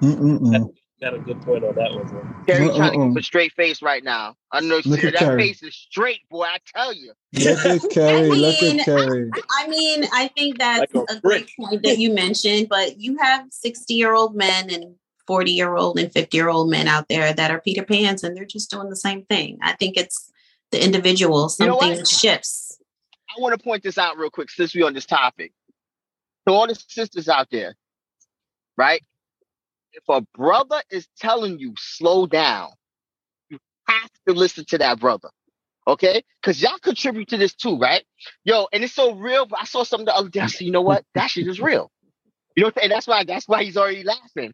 Mm-mm-mm. 0.01 0.69
got 1.01 1.13
a 1.13 1.19
good 1.19 1.41
point 1.41 1.63
on 1.63 1.75
that 1.75 1.91
one, 1.93 2.07
bro. 2.07 2.25
Terry 2.47 2.69
trying 2.69 2.99
to 2.99 3.07
keep 3.09 3.17
a 3.17 3.23
straight 3.23 3.53
face 3.53 3.81
right 3.81 4.03
now. 4.03 4.35
I 4.51 4.61
know 4.61 4.79
Look 4.85 5.03
at 5.03 5.13
that 5.13 5.19
Terry. 5.19 5.41
face 5.43 5.61
is 5.63 5.75
straight, 5.75 6.21
boy. 6.29 6.45
I 6.45 6.57
tell 6.75 6.93
you. 6.93 7.13
Look 7.33 7.65
at 7.65 7.89
Carrie. 7.91 8.35
Look 8.35 8.61
mean, 8.61 8.79
at 8.79 8.85
Carrie. 8.85 9.31
I 9.59 9.67
mean, 9.67 10.05
I 10.11 10.27
think 10.29 10.57
that's 10.57 10.93
Like 10.93 11.07
a 11.09 11.17
a 11.17 11.19
great 11.21 11.49
point 11.59 11.83
that 11.83 11.99
you 11.99 12.11
mentioned, 12.13 12.69
but 12.69 12.99
you 12.99 13.17
have 13.17 13.45
60 13.51 13.93
year 13.93 14.13
old 14.13 14.35
men 14.35 14.71
and 14.71 14.95
40 15.29 15.51
year 15.51 15.75
old 15.75 15.99
and 15.99 16.11
50 16.11 16.35
year 16.35 16.49
old 16.49 16.71
men 16.71 16.87
out 16.87 17.07
there 17.07 17.31
that 17.31 17.51
are 17.51 17.61
Peter 17.61 17.83
Pans 17.83 18.23
and 18.23 18.35
they're 18.35 18.45
just 18.45 18.71
doing 18.71 18.89
the 18.89 18.95
same 18.95 19.25
thing. 19.25 19.59
I 19.61 19.73
think 19.73 19.95
it's 19.95 20.31
the 20.71 20.83
individual, 20.83 21.51
You 21.59 21.67
know 21.67 21.79
something 21.79 22.03
shifts. 22.03 22.79
I 23.29 23.39
want 23.39 23.55
to 23.55 23.63
point 23.63 23.83
this 23.83 23.99
out 23.99 24.17
real 24.17 24.31
quick 24.31 24.49
since 24.49 24.73
we're 24.73 24.87
on 24.87 24.95
this 24.95 25.05
topic. 25.05 25.53
To 26.47 26.53
all 26.53 26.65
the 26.65 26.73
sisters 26.73 27.29
out 27.29 27.47
there, 27.51 27.75
right? 28.75 29.03
If 29.93 30.01
a 30.09 30.21
brother 30.35 30.81
is 30.89 31.07
telling 31.19 31.59
you 31.59 31.75
slow 31.77 32.25
down, 32.25 32.71
you 33.51 33.59
have 33.87 34.09
to 34.27 34.33
listen 34.33 34.65
to 34.69 34.79
that 34.79 34.99
brother. 34.99 35.29
Okay? 35.85 36.23
Because 36.41 36.59
y'all 36.59 36.79
contribute 36.79 37.27
to 37.27 37.37
this 37.37 37.53
too, 37.53 37.77
right? 37.77 38.03
Yo, 38.43 38.67
and 38.73 38.83
it's 38.83 38.93
so 38.93 39.13
real. 39.13 39.45
But 39.45 39.59
I 39.61 39.65
saw 39.65 39.83
something 39.83 40.05
the 40.05 40.15
other 40.15 40.29
day. 40.29 40.39
I 40.39 40.47
said, 40.47 40.65
you 40.65 40.71
know 40.71 40.81
what? 40.81 41.05
That 41.13 41.29
shit 41.29 41.47
is 41.47 41.59
real. 41.59 41.91
You 42.55 42.63
know 42.63 42.71
what 42.73 42.89
That's 42.89 43.05
why 43.05 43.25
that's 43.25 43.47
why 43.47 43.63
he's 43.63 43.77
already 43.77 44.03
laughing. 44.03 44.53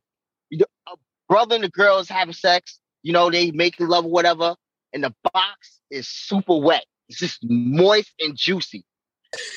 You 1.30 1.36
know, 1.36 1.42
a 1.42 1.46
brother 1.46 1.56
and 1.56 1.64
the 1.64 1.70
girl 1.70 2.00
is 2.00 2.10
having 2.10 2.34
sex, 2.34 2.80
you 3.04 3.14
know, 3.14 3.30
they 3.30 3.52
making 3.52 3.88
love 3.88 4.06
or 4.06 4.12
whatever, 4.12 4.56
and 4.94 5.04
the 5.04 5.14
box 5.34 5.80
is 5.90 6.08
super 6.08 6.58
wet. 6.58 6.86
It's 7.08 7.20
just 7.20 7.40
moist 7.44 8.12
and 8.20 8.36
juicy. 8.36 8.84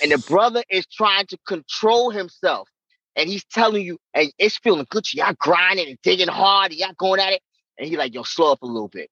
And 0.02 0.12
the 0.12 0.18
brother 0.18 0.62
is 0.70 0.86
trying 0.86 1.26
to 1.26 1.38
control 1.46 2.10
himself. 2.10 2.68
And 3.16 3.28
he's 3.28 3.44
telling 3.44 3.84
you, 3.84 3.98
and 4.14 4.32
it's 4.38 4.58
feeling 4.58 4.86
good. 4.90 5.12
Y'all 5.12 5.34
grinding 5.38 5.88
and 5.88 5.98
digging 6.02 6.28
hard, 6.28 6.70
and 6.70 6.80
y'all 6.80 6.92
going 6.96 7.20
at 7.20 7.32
it. 7.32 7.42
And 7.78 7.88
he's 7.88 7.98
like, 7.98 8.14
yo, 8.14 8.22
slow 8.22 8.52
up 8.52 8.62
a 8.62 8.66
little 8.66 8.88
bit. 8.88 9.10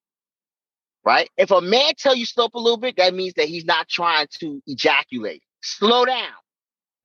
Right? 1.04 1.28
If 1.36 1.50
a 1.50 1.60
man 1.60 1.92
tell 1.98 2.14
you 2.14 2.26
slow 2.26 2.46
up 2.46 2.54
a 2.54 2.58
little 2.58 2.76
bit, 2.76 2.96
that 2.98 3.14
means 3.14 3.34
that 3.34 3.46
he's 3.46 3.64
not 3.64 3.88
trying 3.88 4.26
to 4.40 4.62
ejaculate. 4.66 5.42
Slow 5.62 6.04
down. 6.04 6.32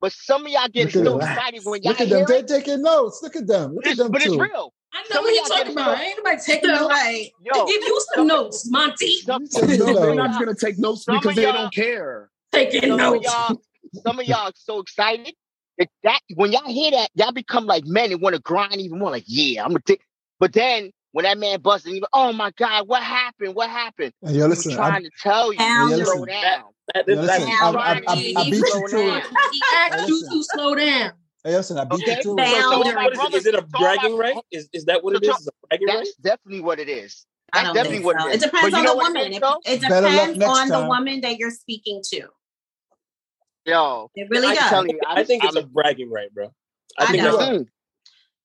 But 0.00 0.12
some 0.12 0.44
of 0.44 0.52
y'all 0.52 0.68
get 0.68 0.92
so 0.92 1.18
excited 1.18 1.62
when 1.64 1.82
y'all 1.82 1.92
Look 1.92 2.00
at 2.00 2.08
hear 2.08 2.18
them. 2.18 2.26
They're 2.28 2.42
taking 2.42 2.82
notes. 2.82 3.20
Look 3.22 3.36
at 3.36 3.46
them. 3.46 3.74
Look 3.74 3.86
at 3.86 3.96
them 3.96 4.10
but 4.10 4.24
it's 4.24 4.36
real. 4.36 4.72
I 4.94 5.02
know 5.02 5.14
Some 5.16 5.24
what 5.24 5.34
you're 5.34 5.44
talking 5.46 5.72
about. 5.72 5.96
so- 5.98 6.02
Ain't 6.04 6.16
nobody 6.18 6.42
taking 6.44 6.70
notes. 6.70 6.90
right. 6.90 7.30
Yo, 7.42 7.66
Give 7.66 7.82
you 7.82 8.02
some 8.14 8.26
notes, 8.26 8.70
Monty. 8.70 9.16
some, 9.20 9.46
Some 9.46 9.66
No, 9.78 9.94
they're 9.94 10.14
not 10.14 10.38
gonna 10.38 10.54
take 10.54 10.78
notes 10.78 11.04
Some 11.04 11.16
because 11.16 11.36
they 11.36 11.42
don't 11.50 11.74
care. 11.74 12.30
Taking 12.52 12.82
some 12.82 12.90
of 12.92 12.98
notes. 12.98 13.24
y'all, 13.26 13.62
some 14.02 14.18
of 14.20 14.26
y'all 14.26 14.48
are 14.48 14.52
so 14.54 14.80
excited 14.80 15.34
that, 15.78 15.88
that 16.04 16.20
when 16.34 16.52
y'all 16.52 16.66
hear 16.70 16.90
that, 16.90 17.10
y'all 17.14 17.32
become 17.32 17.64
like 17.66 17.84
men 17.86 18.12
and 18.12 18.20
want 18.20 18.34
to 18.36 18.42
grind 18.42 18.76
even 18.76 18.98
more. 18.98 19.10
Like, 19.10 19.24
yeah, 19.26 19.64
I'm 19.64 19.74
a 19.74 19.80
dick. 19.80 20.02
But 20.38 20.52
then 20.52 20.90
when 21.12 21.22
that 21.24 21.38
man 21.38 21.60
busts 21.60 21.86
and 21.86 21.94
you 21.94 22.02
go, 22.02 22.08
oh 22.12 22.32
my 22.32 22.50
God, 22.58 22.86
what 22.88 23.02
happened? 23.02 23.54
What 23.54 23.70
happened? 23.70 24.12
And 24.22 24.36
yo, 24.36 24.44
I'm 24.44 24.50
listen, 24.50 24.72
I, 24.72 24.76
trying 24.76 25.04
to 25.04 25.10
tell 25.22 25.52
you, 25.52 25.58
Boundaries. 25.58 26.06
slow 26.08 26.26
down. 26.26 26.64
That, 26.94 27.08
yo, 27.08 27.14
that, 27.14 27.40
listen, 27.40 27.48
I, 27.48 27.70
I, 27.70 27.92
I, 28.06 28.32
I 28.36 28.50
beat 28.50 28.56
you 28.58 28.88
to 28.88 29.16
it. 29.16 29.24
He 29.52 29.62
asked 29.74 30.08
you 30.08 30.28
to 30.28 30.42
slow 30.42 30.74
down. 30.74 31.12
Hey, 31.44 31.56
listen, 31.56 31.76
I 31.78 31.84
beat 31.84 31.94
Okay? 32.02 32.10
you 32.12 32.16
to 32.16 32.22
So, 32.22 32.34
it. 32.38 32.46
so 32.46 32.72
all 32.72 32.84
Boundaries. 32.84 32.94
my 32.94 33.04
what 33.04 33.12
is, 33.12 33.12
it? 33.12 33.16
brothers, 33.16 33.40
is 33.40 33.46
it 33.46 33.54
a 33.54 33.58
so 33.58 33.64
all 33.74 33.80
my- 33.80 33.96
bragging 33.96 34.18
right? 34.18 34.36
Is 34.52 34.68
is 34.72 34.84
that 34.84 35.02
what 35.02 35.16
it 35.16 35.24
So 35.24 35.30
is? 35.32 35.40
Is 35.40 35.48
a 35.48 35.50
bragging 35.68 35.88
right? 35.88 35.96
That's 35.96 36.14
definitely 36.16 36.60
what 36.60 36.78
it 36.78 36.88
is. 36.88 37.26
I 37.52 37.64
don't 37.64 37.74
definitely 37.74 37.98
think 37.98 38.06
what 38.06 38.20
so. 38.20 38.28
it 38.28 38.30
It 38.30 38.36
is. 38.36 38.42
depends 38.44 38.74
on 38.74 38.84
the 38.84 38.94
woman. 38.96 39.22
It, 39.32 39.42
it 39.66 39.80
depends 39.80 40.38
next 40.38 40.58
on 40.60 40.68
the 40.68 40.86
woman 40.86 41.20
that 41.22 41.36
you're 41.38 41.50
speaking 41.50 42.00
to. 42.12 42.28
Yo, 43.66 44.10
It 44.14 44.28
really 44.30 44.48
I'm 44.48 44.54
does. 44.56 44.70
telling 44.70 44.90
you, 44.90 45.00
I 45.06 45.22
think 45.24 45.44
it's 45.44 45.54
a 45.56 45.60
I'm- 45.60 45.68
bragging 45.72 46.10
right, 46.10 46.32
bro. 46.32 46.46
I 46.98 47.04
I 47.04 47.06
think 47.06 47.22
don't. 47.22 47.68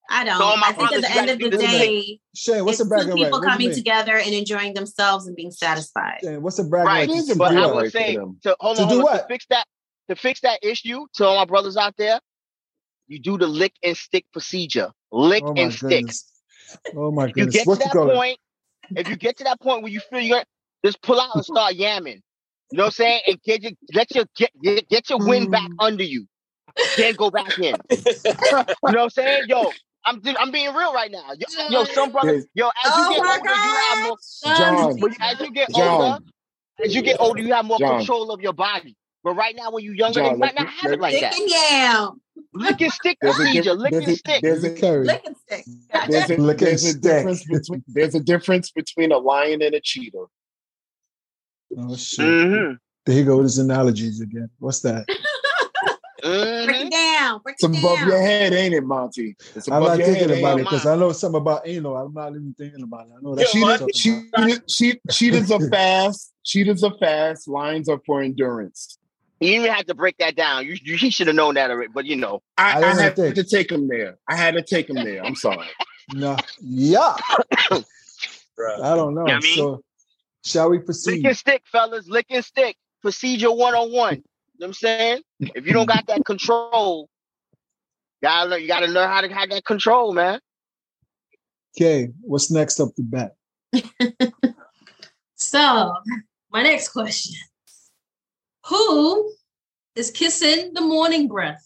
I 0.10 0.24
don't. 0.24 0.38
So 0.38 0.46
I 0.46 0.72
think 0.74 0.92
at 0.94 1.02
the 1.02 1.12
end 1.12 1.30
of 1.30 1.40
the 1.52 1.58
day, 1.58 2.20
Shane, 2.34 2.64
what's 2.66 2.80
it's 2.80 2.86
a 2.86 2.90
bragging 2.90 3.08
two 3.10 3.14
right? 3.16 3.24
people 3.26 3.40
What 3.42 3.48
coming 3.50 3.72
together 3.74 4.18
and 4.18 4.34
enjoying 4.34 4.74
themselves 4.74 5.28
and 5.28 5.36
being 5.36 5.52
satisfied. 5.52 6.20
Shane, 6.24 6.42
what's 6.42 6.58
a 6.60 6.64
bragging 6.64 6.88
Right. 6.88 7.08
right? 7.08 7.10
It 7.10 7.16
is 7.18 7.30
a 7.30 7.34
To 7.34 7.40
But 7.40 7.52
I 7.52 7.54
bragging 7.56 7.64
what? 7.68 7.76
would 7.76 7.84
right 7.84 7.92
say 7.94 8.16
to 8.16 8.56
hold 8.60 8.78
To 8.78 8.84
on, 8.84 8.90
do 8.90 9.04
what? 9.04 9.22
To 9.22 9.28
fix 9.28 9.46
that, 9.50 9.66
to 10.10 10.16
fix 10.16 10.40
that 10.42 10.60
issue, 10.64 11.06
to 11.16 11.26
all 11.26 11.36
my 11.36 11.46
brothers 11.46 11.76
out 11.76 11.94
there, 11.98 12.20
you 13.08 13.20
do 13.20 13.38
the 13.38 13.48
lick 13.48 13.74
and 13.84 13.96
stick 13.96 14.26
procedure. 14.32 14.92
Lick 15.12 15.44
Oh 15.46 15.54
my 15.54 15.62
and 15.62 15.74
stick. 15.74 16.06
Oh 16.96 17.12
my 17.12 17.28
goodness. 17.32 17.56
You 17.56 17.64
goodness. 17.66 17.78
get 17.80 17.92
to 17.94 17.98
that 18.00 18.16
point, 18.16 18.40
if 18.92 19.10
you 19.10 19.16
get 19.16 19.38
to 19.38 19.44
that 19.46 19.60
point 19.62 19.84
where 19.84 19.92
you 19.92 20.00
feel 20.00 20.20
you're 20.20 20.44
just 20.86 21.02
pull 21.02 21.20
out 21.20 21.36
and 21.36 21.46
start 21.46 21.76
yamming. 21.76 22.22
You 22.72 22.78
know 22.78 22.84
what 22.84 22.88
I'm 22.88 22.92
saying? 22.92 23.22
And 23.28 23.42
get 23.44 23.64
your 23.64 23.72
let 23.94 24.14
your 24.14 24.26
get 24.36 24.52
get, 24.62 24.90
get 24.90 25.10
your 25.10 25.20
wind 25.20 25.52
back 25.52 25.70
mm. 25.70 25.76
under 25.80 26.04
you. 26.04 26.28
Then 26.98 27.16
go 27.16 27.32
back 27.32 27.58
in. 27.58 27.76
You 27.90 28.94
know 28.94 29.00
what 29.00 29.04
I'm 29.04 29.10
saying? 29.10 29.44
Yo, 29.48 29.72
I'm 30.06 30.22
I'm 30.40 30.52
being 30.52 30.74
real 30.74 30.94
right 30.94 31.12
now. 31.12 31.32
Yo, 31.38 31.70
yo 31.70 31.84
some 31.86 32.12
brothers, 32.12 32.46
yo, 32.54 32.68
as 32.68 32.74
Oh 32.86 33.10
you 33.10 33.16
get 33.16 33.26
my 33.26 33.38
older, 33.38 33.50
you 33.50 33.76
have 33.90 34.04
more 34.04 34.18
John, 34.56 35.22
as 35.22 35.40
you 35.40 35.52
get 35.52 35.70
John. 35.70 36.02
older, 36.02 36.26
as 36.86 36.96
you 36.96 37.02
get 37.02 37.18
older, 37.20 37.42
you 37.42 37.54
have 37.54 37.66
more 37.66 37.80
John. 37.80 37.98
control 37.98 38.32
of 38.32 38.42
your 38.42 38.54
body. 38.54 38.96
But 39.28 39.34
right 39.36 39.58
now, 39.58 39.72
when 39.72 39.84
you're 39.84 39.94
younger, 39.94 40.22
John, 40.22 40.32
you 40.32 40.38
might 40.38 40.56
not 40.56 40.70
have 40.70 40.90
it 40.94 41.02
like 41.02 41.12
Stick 41.18 41.22
that. 41.32 41.38
and 41.38 41.50
yam. 41.50 42.22
Lick 42.54 42.80
and 42.80 42.94
stick 42.94 43.18
There's 43.22 43.36
a 43.36 43.40
procedure. 43.40 43.74
Lick 43.74 43.92
and 43.92 44.18
stick. 44.18 44.42
there's 44.42 44.64
a- 44.64 44.74
Carrie. 44.74 45.06
Lick 45.06 45.22
and 45.26 45.36
stick. 45.36 45.66
There's 46.08 46.30
a, 46.30 46.38
there's 46.56 46.86
a 46.86 46.98
difference 46.98 47.44
between 47.44 47.84
there's 47.90 48.16
a 48.16 48.22
difference 48.22 48.72
between 48.72 49.12
a 49.12 49.18
lion 49.18 49.62
and 49.62 49.76
a 49.76 49.82
cheetah. 49.82 50.28
Oh 51.78 51.96
shit. 51.98 52.24
Mm-hmm. 52.26 52.74
There 53.06 53.16
you 53.18 53.26
go 53.26 53.36
with 53.36 53.48
his 53.48 53.58
analogies 53.58 54.22
again. 54.22 54.50
What's 54.60 54.80
that? 54.84 55.06
Break 55.08 55.20
Mm-hmm. 56.24 56.88
it 56.88 56.92
down. 56.92 57.42
Break 57.44 57.56
It's 57.60 57.64
it 57.66 57.80
above 57.80 57.98
down. 58.00 58.08
your 58.08 58.22
head, 58.22 58.54
ain't 58.54 58.74
it, 58.76 58.86
Monty? 58.86 59.36
It's 59.56 59.70
I'm 59.70 59.84
not 59.84 59.98
your 59.98 60.08
thinking 60.08 60.30
head, 60.30 60.40
about 60.40 60.58
it 60.60 60.62
it? 60.62 60.64
because 60.64 60.86
I 60.86 60.96
know 60.96 61.12
something 61.12 61.42
about 61.42 61.68
anal. 61.68 61.98
I'm 61.98 62.14
not 62.14 62.30
even 62.30 62.56
thinking 62.58 62.82
about 62.84 63.08
it. 63.08 63.14
I 63.18 63.22
know 63.22 63.36
that's 63.36 63.54
Yo, 63.54 63.62
what 63.62 63.94
Cheetah, 63.94 64.10
you're 64.10 64.32
talking 64.32 64.52
about. 64.54 64.68
cheetah, 64.68 65.00
cheetah, 65.10 65.12
cheetahs 65.12 65.52
are 65.52 65.70
fast. 65.70 66.34
Cheetahs 66.46 66.84
are 66.84 66.98
fast. 66.98 67.48
Lions 67.50 67.90
are 67.90 68.00
for 68.06 68.22
endurance. 68.22 68.98
You 69.40 69.60
even 69.60 69.72
had 69.72 69.88
to 69.88 69.94
break 69.94 70.18
that 70.18 70.36
down. 70.36 70.66
You, 70.66 70.76
you 70.84 70.98
he 70.98 71.10
should 71.10 71.28
have 71.28 71.36
known 71.36 71.56
that 71.56 71.70
already. 71.70 71.92
But 71.94 72.06
you 72.06 72.16
know, 72.16 72.42
I 72.58 72.82
I, 72.82 72.92
I 72.92 73.02
had 73.02 73.16
think. 73.16 73.36
to 73.36 73.44
take 73.44 73.72
him 73.72 73.88
there. 73.88 74.18
I 74.28 74.36
had 74.36 74.56
to 74.56 74.62
take 74.64 74.90
him 74.90 74.96
there. 74.96 75.24
I'm 75.24 75.36
sorry. 75.36 75.68
No. 76.14 76.38
Yeah. 76.62 77.16
I 77.70 77.70
don't 77.70 77.84
know. 77.84 77.84
You 78.64 78.96
know 78.96 79.24
what 79.24 79.32
I 79.32 79.40
mean? 79.40 79.56
So 79.58 79.82
shall 80.46 80.70
we 80.70 80.80
proceed? 80.80 81.12
lick 81.12 81.24
proceed? 81.24 81.28
and 81.28 81.38
stick, 81.38 81.64
fellas. 81.66 82.08
Lick 82.08 82.28
and 82.30 82.46
stick. 82.46 82.78
Procedure 83.02 83.52
one 83.52 83.76
on 83.76 83.92
one. 83.92 84.14
You 84.16 84.20
know 84.20 84.24
what 84.60 84.68
I'm 84.68 84.74
saying? 84.74 85.22
If 85.42 85.68
you 85.68 85.74
don't 85.74 85.86
got 85.86 86.08
that 86.08 86.24
control, 86.24 87.10
you 88.22 88.30
gotta 88.30 88.50
learn, 88.50 88.62
you 88.62 88.70
gotta 88.70 88.88
learn 88.88 89.10
how 89.10 89.20
to 89.20 89.28
have 89.34 89.50
that 89.50 89.66
control, 89.66 90.14
man. 90.14 90.40
Okay, 91.76 92.08
what's 92.22 92.50
next 92.50 92.80
up 92.80 92.90
the 92.96 93.04
bat? 93.04 93.36
So, 95.38 95.94
my 96.52 96.64
next 96.64 96.90
question 96.90 97.36
Who 98.70 99.34
is 99.96 100.12
kissing 100.12 100.74
the 100.74 100.82
morning 100.82 101.28
breath? 101.28 101.64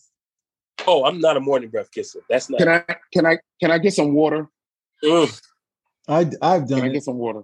Oh, 0.87 1.05
I'm 1.05 1.19
not 1.19 1.37
a 1.37 1.39
morning 1.39 1.69
breath 1.69 1.91
kisser. 1.91 2.19
That's 2.29 2.49
not. 2.49 2.59
Can 2.59 2.69
I 2.69 2.83
can 3.13 3.25
I 3.25 3.37
can 3.59 3.71
I 3.71 3.77
get 3.77 3.93
some 3.93 4.13
water? 4.13 4.47
I 5.03 5.29
I've 6.07 6.31
done. 6.39 6.67
Can 6.67 6.67
done 6.67 6.83
I 6.83 6.89
get 6.89 7.03
some 7.03 7.17
water? 7.17 7.43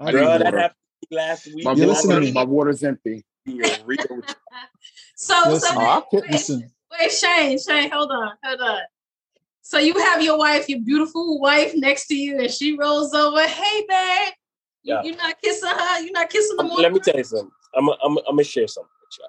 I 0.00 0.10
bro, 0.10 0.26
done 0.26 0.38
that 0.40 0.54
happened 0.54 0.76
last 1.10 1.46
week. 1.46 1.64
My, 1.64 1.72
You 1.72 1.86
listen 1.86 2.10
to 2.10 2.16
water, 2.16 2.26
me. 2.26 2.32
my 2.32 2.44
water's 2.44 2.82
empty. 2.82 3.24
Be 3.46 3.60
real 3.60 3.84
with 3.86 4.00
you. 4.10 4.22
So, 5.14 5.34
Listen, 5.46 5.74
so 5.74 5.80
Oh, 5.80 6.04
wait, 6.12 6.30
Listen, 6.30 6.70
wait, 6.90 7.12
Shane, 7.12 7.58
Shane, 7.58 7.90
hold 7.90 8.10
on, 8.10 8.32
hold 8.44 8.60
on. 8.60 8.80
So 9.62 9.78
you 9.78 9.94
have 9.98 10.22
your 10.22 10.38
wife, 10.38 10.68
your 10.68 10.80
beautiful 10.80 11.40
wife, 11.40 11.72
next 11.74 12.06
to 12.08 12.14
you, 12.14 12.38
and 12.38 12.50
she 12.50 12.76
rolls 12.76 13.14
over. 13.14 13.46
Hey, 13.46 13.84
babe, 13.88 14.34
Yeah. 14.82 15.02
you're 15.02 15.16
not 15.16 15.40
kissing 15.42 15.68
her. 15.68 16.00
You're 16.02 16.12
not 16.12 16.30
kissing 16.30 16.56
the 16.56 16.64
morning. 16.64 16.82
Let 16.82 16.92
me 16.92 17.00
tell 17.00 17.16
you 17.16 17.24
something. 17.24 17.50
I'm 17.76 17.88
I'm 17.88 17.96
I'm 18.18 18.24
gonna 18.26 18.44
share 18.44 18.66
something 18.68 18.90
with 19.00 19.18
y'all. 19.18 19.28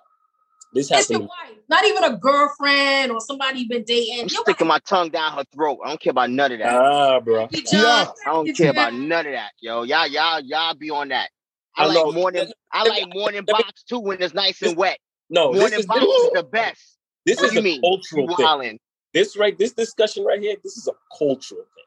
This 0.74 0.92
It's 0.92 1.10
your 1.10 1.20
happened. 1.20 1.30
wife, 1.50 1.58
not 1.70 1.86
even 1.86 2.04
a 2.04 2.18
girlfriend 2.18 3.12
or 3.12 3.22
somebody 3.22 3.60
you've 3.60 3.70
been 3.70 3.84
dating. 3.84 4.22
I'm 4.22 4.28
Your 4.30 4.42
sticking 4.44 4.68
my 4.68 4.80
tongue 4.80 5.10
down 5.10 5.34
her 5.34 5.44
throat. 5.54 5.80
I 5.84 5.88
don't 5.90 6.00
care 6.02 6.12
about 6.12 6.30
none 6.30 6.52
of 6.52 6.60
that. 6.60 6.74
Ah, 6.74 7.20
bro. 7.20 7.42
wife, 7.44 7.50
Yeah. 7.72 8.06
I 8.26 8.30
don't 8.32 8.54
care 8.56 8.72
about 8.72 8.94
none 8.94 9.26
of 9.26 9.32
that, 9.32 9.52
yo. 9.62 9.84
Y'all, 9.84 10.08
y'all, 10.08 10.40
y'all 10.42 10.74
be 10.76 10.90
on 10.90 11.08
that. 11.10 11.30
I, 11.78 11.84
I 11.84 11.86
like 11.88 11.96
know. 11.96 12.12
morning. 12.12 12.52
I 12.72 12.84
Let 12.84 12.94
me- 12.94 13.02
like 13.06 13.14
morning 13.14 13.44
let 13.48 13.58
me- 13.58 13.64
box 13.64 13.84
too 13.84 14.00
when 14.00 14.22
it's 14.22 14.34
nice 14.34 14.62
and 14.62 14.76
wet. 14.76 15.00
No, 15.30 15.52
this 15.54 15.60
morning 15.62 15.80
is 15.80 15.86
box 15.86 16.02
is 16.02 16.30
the 16.34 16.44
best. 16.44 16.98
this 17.26 17.38
What 17.38 17.46
is 17.48 17.54
you 17.54 17.60
a 17.60 17.64
mean? 17.64 17.82
cultural 17.82 18.30
You 18.30 18.36
thing. 18.36 18.46
wildin'. 18.46 18.78
this 19.14 19.38
right, 19.38 19.58
this 19.58 19.74
discussion 19.74 20.26
right 20.26 20.40
here, 20.42 20.56
this 20.64 20.76
is 20.78 20.88
a 20.88 20.94
cultural 21.18 21.62
thing. 21.76 21.84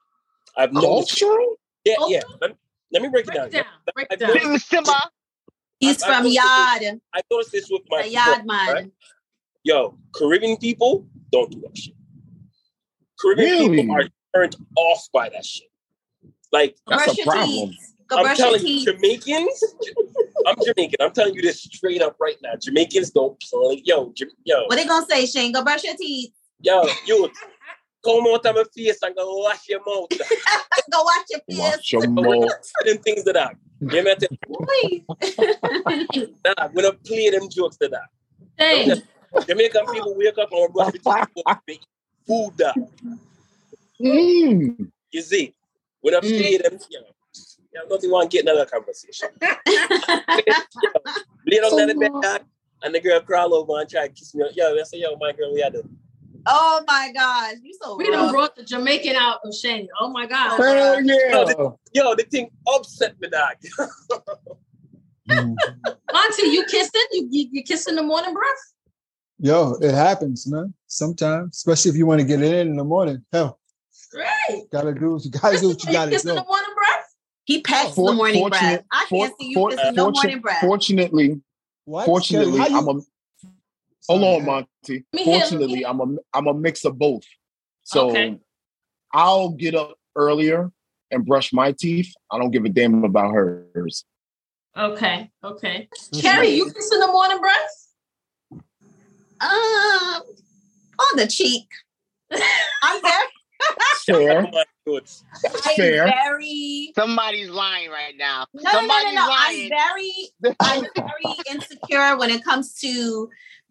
I've 0.57 0.73
noticed. 0.73 1.19
Cultural? 1.21 1.57
Yeah, 1.85 1.95
yeah. 2.09 2.21
Let, 2.41 2.57
let 2.93 3.03
me 3.03 3.09
break 3.09 3.25
it 3.25 3.27
Break 3.27 3.37
down. 3.37 3.47
it 3.49 3.53
down. 3.53 3.65
Break 3.95 4.07
I've 4.11 4.21
it 4.23 4.27
down. 4.27 4.35
noticed- 4.49 4.69
Simba. 4.69 4.93
He's 5.81 6.03
I- 6.03 6.07
I 6.07 6.15
from 6.15 6.25
noticed 6.25 6.41
Yad. 6.41 7.01
I 7.15 7.21
noticed 7.31 7.53
this 7.53 7.69
with 7.71 7.83
my 7.91 8.05
Yard 8.05 8.47
man. 8.47 8.69
right? 8.75 8.93
Yo, 9.65 9.99
Caribbean 10.15 10.57
people 10.59 11.07
don't 11.33 11.51
do 11.51 11.61
that 11.63 11.77
shit. 11.77 11.95
Caribbean 13.19 13.71
people 13.75 13.95
are 13.95 14.09
turned 14.35 14.57
off 14.77 15.09
by 15.13 15.29
that 15.31 15.45
shit. 15.45 15.69
Like 16.53 16.77
That's 16.87 17.05
brush 17.05 17.19
a 17.19 17.23
problem. 17.25 17.77
Go 18.09 18.17
I'm 18.17 18.23
brush 18.25 18.39
your 18.39 18.47
telling 18.49 18.61
you, 18.67 18.67
teeth. 18.67 18.89
Jamaicans. 18.89 19.65
I'm 20.47 20.57
Jamaican. 20.65 20.97
I'm 21.01 21.13
telling 21.13 21.35
you 21.35 21.43
this 21.43 21.63
straight 21.63 22.03
up 22.03 22.17
right 22.21 22.37
now. 22.43 22.53
Jamaicans 22.61 23.11
don't 23.11 23.39
play. 23.41 23.83
Yo, 23.85 24.13
Jam- 24.17 24.31
yo, 24.45 24.65
What 24.67 24.77
they 24.77 24.85
gonna 24.85 25.07
say, 25.09 25.27
Shane? 25.27 25.53
Go 25.53 25.63
brush 25.63 25.85
your 25.85 25.97
teeth. 25.97 26.33
yo, 26.61 26.87
you 27.07 27.31
come 28.05 28.27
out 28.29 28.47
of 28.47 28.57
my 28.57 28.65
face 28.75 28.99
and 29.03 29.17
go 29.17 29.39
wash 29.39 29.69
your 29.69 29.81
mouth. 29.81 30.09
Go 30.91 31.03
wash 31.03 31.27
your 31.31 31.41
face. 31.49 31.77
face. 31.77 31.93
your 31.93 32.09
mouth. 32.09 32.73
them 32.85 32.99
things 32.99 33.25
to 33.25 33.33
that. 33.33 33.57
You 33.81 34.03
know 34.03 34.15
Please. 34.67 35.05
Nah, 36.45 36.69
we 36.75 36.83
don't 36.83 37.03
play 37.05 37.31
them 37.31 37.49
jokes 37.49 37.77
to 37.79 37.89
that. 37.89 38.09
Hey, 38.57 38.93
Jamaican 39.47 39.87
people 39.87 40.15
wake 40.17 40.37
up 40.39 40.53
and 40.53 40.73
brush 40.73 40.93
their 40.93 41.25
teeth 41.25 41.29
and 41.47 41.59
make 41.67 41.81
food 42.27 42.53
that. 42.59 42.77
Mm. 44.01 44.91
You 45.13 45.23
see, 45.23 45.55
when 46.01 46.15
I 46.15 46.21
play 46.21 46.57
them, 46.59 46.79
you 46.91 47.01
know, 47.01 47.07
yeah, 47.73 47.81
nothing 47.89 48.11
want 48.11 48.31
to 48.31 48.37
get 48.37 48.45
another 48.45 48.67
conversation. 48.67 49.29
Lay 49.41 49.49
down 51.61 51.73
on 51.73 51.87
the 51.87 51.95
bed, 51.95 52.11
dog, 52.21 52.43
and 52.83 52.95
the 52.95 53.01
girl 53.01 53.21
crawl 53.21 53.55
over 53.55 53.81
and 53.81 53.89
try 53.89 54.09
to 54.09 54.13
kiss 54.13 54.35
me. 54.35 54.45
Yo, 54.55 54.77
I 54.77 54.83
say, 54.83 54.99
yo, 54.99 55.17
my 55.17 55.33
girl, 55.33 55.55
we 55.55 55.61
had 55.61 55.73
to. 55.75 55.85
Oh 56.47 56.83
my 56.87 57.11
gosh, 57.15 57.55
you 57.63 57.77
so 57.81 57.97
we 57.97 58.11
done 58.11 58.25
rough. 58.25 58.33
brought 58.33 58.57
the 58.57 58.65
Jamaican 58.65 59.17
out 59.17 59.41
of 59.45 59.55
Shane. 59.55 59.89
Oh 60.01 60.11
my 60.11 60.27
God. 60.27 60.57
Hell 60.59 61.03
yeah. 61.03 61.71
Yo, 61.95 62.15
the 62.15 62.25
thing 62.31 62.51
upset 62.75 63.15
me, 63.21 63.29
dog. 63.29 63.57
Auntie, 65.31 66.49
you 66.49 66.65
kissing? 66.65 67.01
You, 67.13 67.29
you, 67.31 67.49
you 67.53 67.63
kissed 67.63 67.89
in 67.89 67.95
the 67.95 68.03
morning 68.03 68.35
breath? 68.35 68.75
Yo, 69.39 69.75
it 69.81 69.95
happens, 69.95 70.47
man. 70.47 70.75
Sometimes, 70.87 71.57
especially 71.57 71.91
if 71.91 71.97
you 71.97 72.05
want 72.07 72.21
to 72.21 72.27
get 72.27 72.43
it 72.43 72.53
in 72.53 72.69
in 72.69 72.77
the 72.77 72.85
morning. 72.85 73.25
Hell, 73.33 73.59
Great. 74.13 74.71
gotta 74.71 74.93
do 74.93 75.13
what 75.13 75.25
you 75.25 75.31
gotta 75.31 75.59
do 75.59 75.69
what 75.69 75.83
you 75.85 75.89
You 75.89 75.93
gotta 75.95 76.11
kissed 76.11 76.27
in 76.27 76.35
the 76.35 76.45
morning 76.45 76.71
breath? 76.75 77.07
He 77.45 77.63
packs 77.63 77.95
For- 77.95 78.11
the 78.11 78.17
morning 78.17 78.49
breath. 78.49 78.83
I 78.93 79.07
can't 79.09 79.31
for- 79.31 79.37
see 79.41 79.49
you 79.49 79.55
for- 79.55 79.71
kissing 79.71 79.95
no 79.95 80.05
fortune- 80.05 80.21
morning 80.23 80.41
breath. 80.41 80.61
Fortunately, 80.61 81.41
What? 81.85 82.07
fortunately, 82.07 82.59
you- 82.59 82.77
I'm 82.77 82.89
a 82.89 83.01
hold 84.19 84.41
on. 84.41 84.47
Monty. 84.47 84.67
Let 84.89 85.15
me 85.15 85.25
hear- 85.25 85.33
let 85.33 85.33
me 85.33 85.33
Fortunately. 85.41 85.87
I'm 85.87 86.01
a 86.01 86.17
I'm 86.35 86.47
a 86.47 86.55
mix 86.55 86.85
of 86.85 86.99
both. 86.99 87.23
So 87.85 88.11
Okay. 88.11 88.39
I'll 89.13 89.51
get 89.51 89.75
up 89.75 89.99
earlier 90.17 90.71
and 91.11 91.27
brush 91.27 91.53
my 91.53 91.73
teeth. 91.73 92.13
I 92.31 92.39
don't 92.39 92.51
give 92.51 92.65
a 92.65 92.69
damn 92.69 93.05
about 93.05 93.33
hers. 93.33 94.05
Okay, 94.77 95.29
okay. 95.43 95.89
Carrie, 96.21 96.51
you 96.51 96.73
kiss 96.73 96.93
in 96.93 97.01
the 97.01 97.09
morning 97.09 97.41
breath? 97.41 97.89
Um, 99.41 100.23
on 100.99 101.17
the 101.17 101.27
cheek. 101.27 101.67
I'm 102.83 103.03
very, 103.03 103.27
Fair. 104.07 104.51
My 104.87 105.01
I'm 105.45 105.77
fair. 105.77 106.07
very. 106.07 106.93
Somebody's 106.97 107.51
lying 107.51 107.91
right 107.91 108.15
now. 108.17 108.47
No, 108.55 108.63
no, 108.73 108.81
no, 108.81 108.87
no, 108.87 108.89
Somebody's 108.89 109.15
no. 109.15 109.29
I'm 109.31 109.69
very, 109.69 110.55
I'm 110.61 110.87
very 110.97 111.37
insecure 111.51 112.17
when 112.19 112.31
it 112.31 112.43
comes 112.45 112.75
to 112.81 113.29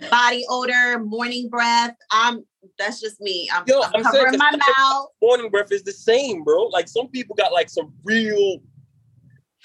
body 0.09 0.45
odor, 0.49 0.99
morning 0.99 1.49
breath. 1.49 1.95
I'm. 2.11 2.45
That's 2.77 2.99
just 3.01 3.19
me. 3.21 3.49
I'm, 3.53 3.63
Yo, 3.67 3.81
I'm 3.81 3.91
I'm 3.95 4.03
covering 4.03 4.29
saying- 4.31 4.39
my 4.39 4.51
mouth. 4.77 5.07
Morning 5.21 5.49
breath 5.49 5.71
is 5.71 5.83
the 5.83 5.91
same, 5.93 6.43
bro. 6.43 6.63
Like 6.67 6.87
some 6.87 7.07
people 7.07 7.35
got 7.35 7.51
like 7.53 7.69
some 7.69 7.93
real. 8.03 8.59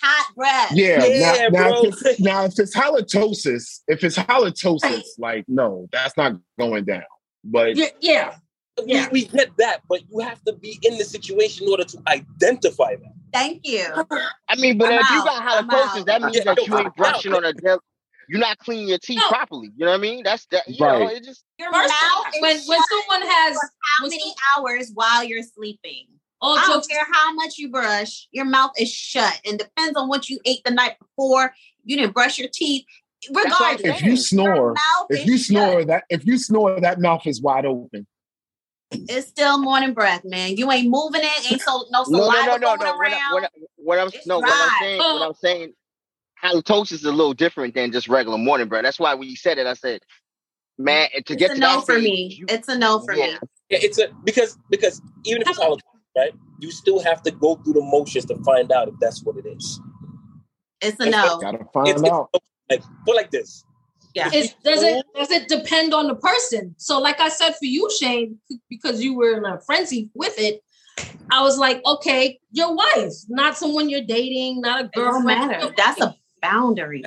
Hot 0.03 0.34
breath. 0.34 0.72
Yeah. 0.72 1.05
Yeah, 1.05 1.49
now, 1.49 1.61
now, 1.61 1.70
bro. 1.70 1.82
if 1.84 2.07
it's, 2.07 2.20
now, 2.20 2.45
if 2.45 2.59
it's 2.59 2.74
halitosis, 2.76 3.80
if 3.86 4.03
it's 4.03 4.16
halitosis, 4.18 5.03
like 5.18 5.45
no, 5.47 5.88
that's 5.92 6.16
not 6.16 6.32
going 6.59 6.84
down. 6.84 7.05
But 7.45 7.76
Yeah, 7.76 7.86
yeah. 8.01 8.34
We, 8.82 8.92
Yeah. 8.92 9.08
we 9.12 9.24
get 9.26 9.56
that, 9.58 9.82
but 9.88 10.00
you 10.10 10.18
have 10.20 10.42
to 10.44 10.52
be 10.52 10.78
in 10.82 10.98
the 10.98 11.04
situation 11.04 11.66
in 11.66 11.70
order 11.70 11.84
to 11.84 11.98
identify 12.08 12.96
that. 12.96 13.12
Thank 13.32 13.60
you. 13.64 13.86
I 14.48 14.56
mean, 14.56 14.78
but 14.78 14.92
I'm 14.92 15.00
if 15.00 15.10
you 15.10 15.24
got 15.24 15.42
I'm 15.42 15.68
halitosis, 15.68 16.06
that 16.06 16.22
means 16.22 16.36
Yeah, 16.36 16.54
that 16.54 16.66
you 16.66 16.78
ain't 16.78 16.94
brushing 16.96 17.32
out. 17.32 17.38
on 17.38 17.44
a 17.44 17.52
daily. 17.52 17.78
You're 18.28 18.40
not 18.40 18.58
cleaning 18.58 18.88
your 18.88 18.98
teeth 18.98 19.18
No. 19.20 19.28
properly. 19.28 19.70
You 19.76 19.84
know 19.84 19.92
what 19.92 19.98
I 19.98 20.00
mean? 20.00 20.22
That's 20.24 20.46
that. 20.46 20.66
You 20.66 20.80
know, 20.80 21.06
it 21.08 21.22
just 21.24 21.44
Your 21.58 21.70
mouth 21.70 21.86
is 22.34 22.40
when, 22.40 22.56
when 22.66 22.80
someone 22.90 23.28
has 23.28 23.56
how 23.98 24.06
many 24.06 24.18
some- 24.20 24.64
hours 24.64 24.90
while 24.94 25.22
you're 25.24 25.42
sleeping? 25.42 26.06
all 26.40 26.58
I 26.58 26.62
don't 26.62 26.74
jokes 26.76 26.88
care 26.88 27.06
how 27.10 27.32
much 27.32 27.56
you 27.58 27.70
brush, 27.70 28.28
your 28.32 28.44
mouth 28.44 28.72
is 28.78 28.90
shut. 28.92 29.40
And 29.46 29.58
depends 29.58 29.96
on 29.96 30.08
what 30.08 30.28
you 30.28 30.40
ate 30.44 30.60
the 30.64 30.72
night 30.72 30.96
before. 30.98 31.54
You 31.84 31.96
didn't 31.96 32.12
brush 32.12 32.38
your 32.38 32.48
teeth. 32.52 32.84
Regardless, 33.32 33.80
if 33.84 34.02
you 34.02 34.16
snore, 34.16 34.74
if 35.08 35.20
is 35.20 35.26
you 35.26 35.38
shut. 35.38 35.46
snore, 35.46 35.84
that 35.86 36.04
if 36.10 36.26
you 36.26 36.36
snore, 36.38 36.78
that 36.80 37.00
mouth 37.00 37.26
is 37.26 37.40
wide 37.40 37.64
open. 37.64 38.06
It's 39.09 39.28
still 39.28 39.59
morning 39.59 39.95
breath, 39.95 40.22
man. 40.24 40.57
You 40.57 40.70
ain't 40.72 40.88
moving 40.90 41.22
it. 41.22 41.53
Ain't 41.53 41.61
so 41.61 41.84
no 41.90 42.05
no, 42.09 42.28
saliva 42.28 42.32
no, 42.32 42.57
no, 42.57 42.57
no, 42.57 42.74
going 42.74 42.80
no. 42.80 42.97
What, 42.97 43.12
I, 43.12 43.16
around. 43.16 43.32
what, 43.32 43.45
I, 43.45 43.49
what 43.76 43.99
I'm 43.99 44.07
It's 44.09 44.26
no, 44.26 44.40
what 44.40 44.49
I'm 44.49 44.68
dry. 44.68 44.78
saying, 44.80 44.99
what. 44.99 45.22
I'm 45.28 45.34
saying, 45.34 45.72
halitosis 46.42 46.92
is 46.92 47.05
a 47.05 47.12
little 47.12 47.34
different 47.34 47.74
than 47.74 47.92
just 47.92 48.09
regular 48.09 48.38
morning 48.38 48.68
breath. 48.68 48.84
That's 48.84 48.99
why 49.01 49.14
when 49.14 49.28
you 49.28 49.36
said 49.36 49.59
it, 49.59 49.66
I 49.66 49.74
said, 49.74 50.01
man, 50.78 51.09
to 51.11 51.18
it's 51.18 51.34
get 51.34 51.53
a 51.53 51.55
to 51.55 51.61
no 51.61 51.68
that 51.78 51.86
for 51.86 51.95
stage, 51.95 52.03
me. 52.05 52.34
you- 52.38 52.47
It's 52.49 52.68
a 52.68 52.78
no 52.78 53.01
for 53.01 53.14
Yeah. 53.16 53.26
me. 53.26 53.32
Yeah, 53.70 53.78
it's 53.82 53.99
a 53.99 54.09
because 54.24 54.59
because 54.70 55.01
even 55.24 55.42
if 55.42 55.49
it's 55.49 55.59
halitosis, 55.59 55.80
right, 56.16 56.32
you 56.61 56.70
still 56.70 57.01
have 57.01 57.22
to 57.22 57.30
go 57.30 57.57
through 57.57 57.74
the 57.74 57.80
motions 57.82 58.26
to 58.26 58.36
find 58.45 58.70
out 58.72 58.88
if 58.88 58.95
that's 59.01 59.22
what 59.24 59.36
it 59.36 59.47
is. 59.47 59.80
It's 60.80 61.01
a 61.01 61.09
no. 61.09 61.38
Gotta 61.40 61.64
find 61.72 61.88
It's, 61.88 62.03
it's 62.03 62.11
out. 62.11 62.30
like 62.70 62.82
put 63.07 63.16
like 63.16 63.30
this. 63.30 63.64
Yeah. 64.14 64.30
It 64.32 64.54
does 64.64 64.82
it 64.82 65.04
does 65.14 65.30
it 65.30 65.48
depend 65.48 65.92
on 65.92 66.06
the 66.06 66.14
person? 66.14 66.74
So, 66.78 67.00
like 67.00 67.20
I 67.20 67.28
said 67.28 67.52
for 67.52 67.66
you, 67.66 67.90
Shane, 67.98 68.38
because 68.70 69.02
you 69.02 69.14
were 69.14 69.36
in 69.36 69.44
a 69.44 69.60
frenzy 69.60 70.10
with 70.14 70.38
it, 70.38 70.62
I 71.30 71.42
was 71.42 71.58
like, 71.58 71.84
okay, 71.84 72.38
your 72.52 72.74
wife, 72.74 73.12
not 73.28 73.56
someone 73.56 73.88
you're 73.88 74.02
dating, 74.02 74.60
not 74.60 74.80
a 74.80 74.84
It 74.84 74.92
girlfriend. 74.94 75.48
matter. 75.48 75.58
Oh, 75.62 75.72
that's 75.76 76.00
a 76.00 76.16
boundary. 76.40 77.04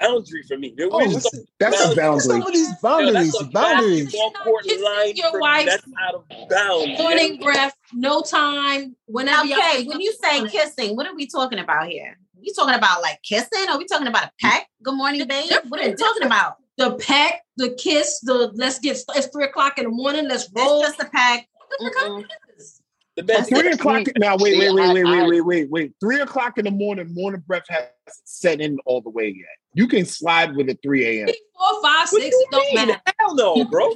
Boundary 0.00 0.42
for 0.46 0.58
me. 0.58 0.74
Oh, 0.90 1.00
is 1.00 1.14
listen, 1.14 1.46
That's 1.58 1.80
a 1.80 1.94
boundary. 1.96 2.20
Some 2.20 2.40
boundary. 2.40 2.42
of 2.42 2.52
these 2.52 2.74
boundaries, 2.82 3.32
that's 3.32 3.40
a 3.40 3.44
boundaries. 3.50 4.14
More 4.14 4.32
important 4.60 5.16
your 5.16 5.40
wife. 5.40 5.66
That's 5.66 5.86
out 6.06 6.14
of 6.16 6.48
bounds. 6.50 6.98
morning 6.98 7.40
breath, 7.40 7.74
no 7.94 8.20
time, 8.20 8.94
whenever 9.06 9.48
Okay, 9.48 9.84
when 9.84 10.00
you 10.00 10.12
say 10.22 10.46
kissing, 10.48 10.96
what 10.96 11.06
are 11.06 11.14
we 11.14 11.26
talking 11.26 11.58
about 11.58 11.88
here? 11.88 12.18
You 12.46 12.52
talking 12.54 12.74
about 12.76 13.02
like 13.02 13.20
kissing? 13.24 13.68
Are 13.68 13.76
we 13.76 13.86
talking 13.86 14.06
about 14.06 14.26
a 14.26 14.30
peck? 14.40 14.68
Good 14.80 14.94
morning, 14.94 15.26
babe. 15.26 15.50
What 15.68 15.84
are 15.84 15.88
we 15.90 15.96
talking 15.96 16.22
about? 16.22 16.54
the 16.78 16.94
peck, 16.96 17.40
the 17.56 17.70
kiss, 17.70 18.20
the 18.20 18.52
let's 18.54 18.78
get 18.78 18.98
it's 19.16 19.26
three 19.28 19.44
o'clock 19.46 19.78
in 19.78 19.84
the 19.84 19.90
morning, 19.90 20.28
let's 20.28 20.48
roll. 20.54 20.82
It's 20.82 20.90
just 20.96 21.00
a 21.08 21.10
peck. 21.10 21.48
Different 21.80 21.96
kind 21.96 22.24
of 22.24 22.30
kisses. 22.56 22.82
The 23.16 23.22
best 23.24 23.48
Three 23.48 23.70
o'clock. 23.72 24.02
Mm. 24.02 24.12
Now 24.18 24.36
wait, 24.38 24.58
wait, 24.58 24.72
wait, 24.74 24.92
wait, 24.92 25.04
wait, 25.04 25.26
wait, 25.26 25.40
wait, 25.40 25.70
wait. 25.70 25.92
Three 26.00 26.20
o'clock 26.20 26.58
in 26.58 26.66
the 26.66 26.70
morning, 26.70 27.12
morning 27.14 27.42
breath 27.46 27.64
hasn't 27.68 27.90
set 28.24 28.60
in 28.60 28.78
all 28.86 29.00
the 29.00 29.10
way 29.10 29.28
yet. 29.28 29.46
You 29.72 29.88
can 29.88 30.04
slide 30.04 30.54
with 30.54 30.68
it 30.68 30.78
3 30.82 31.04
a.m. 31.04 31.26
Three, 31.26 31.40
four, 31.58 31.82
five, 31.82 32.08
What 32.10 32.22
six, 32.22 32.36
do 32.36 32.40
it 32.42 32.48
don't 32.52 32.66
mean? 32.66 32.74
matter. 32.88 33.00
Hell 33.18 33.34
no, 33.34 33.64
bro. 33.64 33.92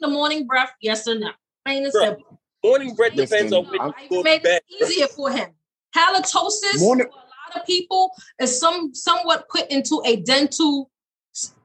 The 0.00 0.08
morning 0.08 0.46
breath, 0.46 0.70
yes 0.80 1.06
or 1.06 1.18
no. 1.18 1.30
Plain 1.66 1.84
and 1.84 1.92
simple. 1.92 2.40
Morning 2.64 2.94
breath 2.94 3.12
Listen, 3.14 3.36
depends 3.48 3.52
on 3.52 3.64
No, 3.64 3.70
when 3.70 3.80
I 3.80 3.86
you 3.86 3.92
even 4.04 4.08
go 4.08 4.16
to 4.18 4.24
made 4.24 4.42
bed. 4.42 4.62
it 4.68 4.84
easier 4.84 5.08
for 5.08 5.30
him. 5.30 5.50
Halitosis 5.96 6.78
Morning- 6.78 7.06
for 7.10 7.18
a 7.18 7.19
lot 7.50 7.60
of 7.60 7.66
people 7.66 8.12
is 8.40 8.58
some 8.58 8.94
somewhat 8.94 9.48
put 9.48 9.68
into 9.70 10.02
a 10.04 10.16
dental 10.22 10.90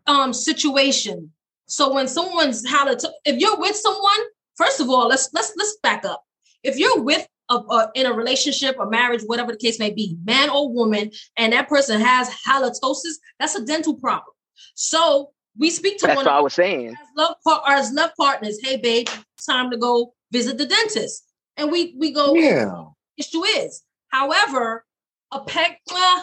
um 0.08 0.34
situation. 0.34 1.32
So 1.68 1.94
when 1.94 2.08
someone's 2.08 2.66
halito, 2.66 3.10
if 3.26 3.40
you're 3.40 3.58
with 3.60 3.76
someone, 3.76 4.20
first 4.56 4.80
of 4.80 4.90
all, 4.90 5.08
let's 5.08 5.30
let's 5.34 5.54
let's 5.58 5.78
back 5.82 6.06
up. 6.06 6.24
If 6.64 6.78
you're 6.78 7.02
with 7.02 7.28
a, 7.50 7.56
a 7.56 7.92
in 7.96 8.06
a 8.06 8.14
relationship, 8.14 8.80
a 8.80 8.90
marriage, 8.90 9.22
whatever 9.26 9.52
the 9.52 9.58
case 9.58 9.80
may 9.80 9.92
be, 9.92 10.18
man 10.24 10.50
or 10.50 10.72
woman, 10.72 11.12
and 11.38 11.54
that 11.54 11.68
person 11.70 12.00
has 12.02 12.30
halitosis, 12.48 13.16
that's 13.40 13.56
a 13.56 13.66
dental 13.66 13.96
problem. 13.96 14.34
So 14.76 15.32
we 15.58 15.70
speak 15.70 15.98
to 16.00 16.08
That's 16.08 16.18
one 16.18 16.26
what 16.26 16.34
I 16.34 16.42
was 16.42 16.54
saying. 16.54 16.90
as 16.90 17.08
love 17.18 17.36
par- 17.44 17.64
as 17.68 17.92
love 17.92 18.12
partners, 18.20 18.60
hey 18.64 18.78
babe, 18.78 19.08
time 19.46 19.72
to 19.72 19.78
go 19.78 20.14
visit 20.32 20.58
the 20.58 20.66
dentist. 20.66 21.24
And 21.58 21.72
we 21.72 21.96
we 21.98 22.12
go, 22.12 22.36
Yeah. 22.36 22.86
issue 23.18 23.44
is. 23.44 23.82
However, 24.10 24.86
a 25.32 25.42
peck, 25.42 25.82
uh, 25.94 26.22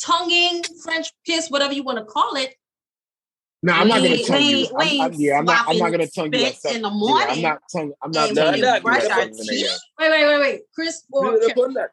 tonguing, 0.00 0.62
French 0.82 1.08
kiss, 1.26 1.48
whatever 1.50 1.72
you 1.72 1.82
want 1.82 1.98
to 1.98 2.04
call 2.04 2.34
it, 2.36 2.54
No, 3.62 3.72
I'm 3.72 3.88
not 3.88 3.98
gonna 3.98 4.10
We- 4.10 4.24
tongue 4.24 4.42
you. 4.42 4.56
we- 4.58 5.00
I'm, 5.00 5.00
I'm, 5.00 5.12
yeah, 5.14 5.38
I'm 5.38 5.44
not. 5.46 5.68
I'm 5.68 5.78
not 5.78 5.90
gonna 5.90 6.06
tongue 6.06 6.32
you. 6.34 6.44
at 6.44 6.56
spits 6.56 6.74
in 6.76 6.82
the 6.82 6.90
morning. 6.90 7.28
Yeah, 7.28 7.32
I'm 7.34 7.42
not 7.42 7.62
tongue. 7.72 7.92
I'm 8.02 8.10
not 8.10 8.28
And 8.28 8.36
we 8.36 8.42
tonguing 8.42 8.60
can 8.62 8.74
you 8.76 8.80
brush 8.82 9.04
at 9.04 9.10
our 9.10 9.26
teeth. 9.28 9.80
wait, 9.98 10.10
wait, 10.10 10.26
wait, 10.26 10.38
wait, 10.40 10.60
Chris 10.74 11.02
or 11.12 11.32
You 11.32 11.38
Carrie, 11.54 11.72
done. 11.74 11.88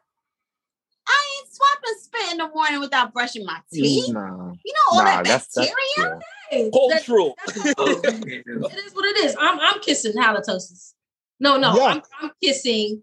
I 1.08 1.38
ain't 1.38 1.48
swapping 1.52 1.98
spit 1.98 2.32
in 2.32 2.38
the 2.38 2.48
morning 2.54 2.80
without 2.80 3.12
brushing 3.14 3.44
my 3.46 3.58
teeth. 3.72 4.12
Nah, 4.12 4.52
You 4.64 4.72
know 4.74 4.80
all 4.92 4.98
nah, 4.98 5.04
that 5.04 5.24
that's 5.24 5.54
bacteria. 5.54 5.74
that's 5.96 5.98
yeah. 5.98 6.18
hey, 6.50 6.70
that- 6.70 6.72
Cultural. 7.06 7.34
it 7.48 8.84
is 8.86 8.94
what 8.94 9.04
it 9.06 9.24
is. 9.24 9.36
I'm 9.40 9.58
I'm 9.58 9.80
kissing 9.80 10.12
halitosis. 10.12 10.92
No, 11.40 11.56
no, 11.56 11.74
Yeah. 11.74 11.82
I'm, 11.84 12.02
I'm 12.20 12.30
kissing. 12.42 13.02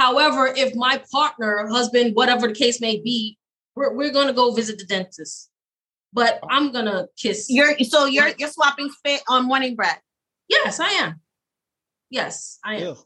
However, 0.00 0.46
if 0.56 0.74
my 0.74 1.02
partner, 1.12 1.66
husband, 1.68 2.16
whatever 2.16 2.48
the 2.48 2.54
case 2.54 2.80
may 2.80 2.96
be, 3.02 3.36
we're, 3.76 3.92
we're 3.94 4.10
gonna 4.12 4.32
go 4.32 4.50
visit 4.50 4.78
the 4.78 4.86
dentist. 4.86 5.50
But 6.14 6.40
I'm 6.48 6.72
gonna 6.72 7.06
kiss. 7.18 7.46
You're 7.50 7.78
so 7.80 8.06
you're 8.06 8.30
you're 8.38 8.48
swapping 8.48 8.90
spit 8.90 9.20
on 9.28 9.44
morning 9.46 9.76
breath. 9.76 10.00
yes, 10.48 10.80
I 10.80 10.88
am. 11.04 11.20
Yes, 12.08 12.58
I 12.64 12.76
am. 12.76 12.80
Ew. 12.80 12.96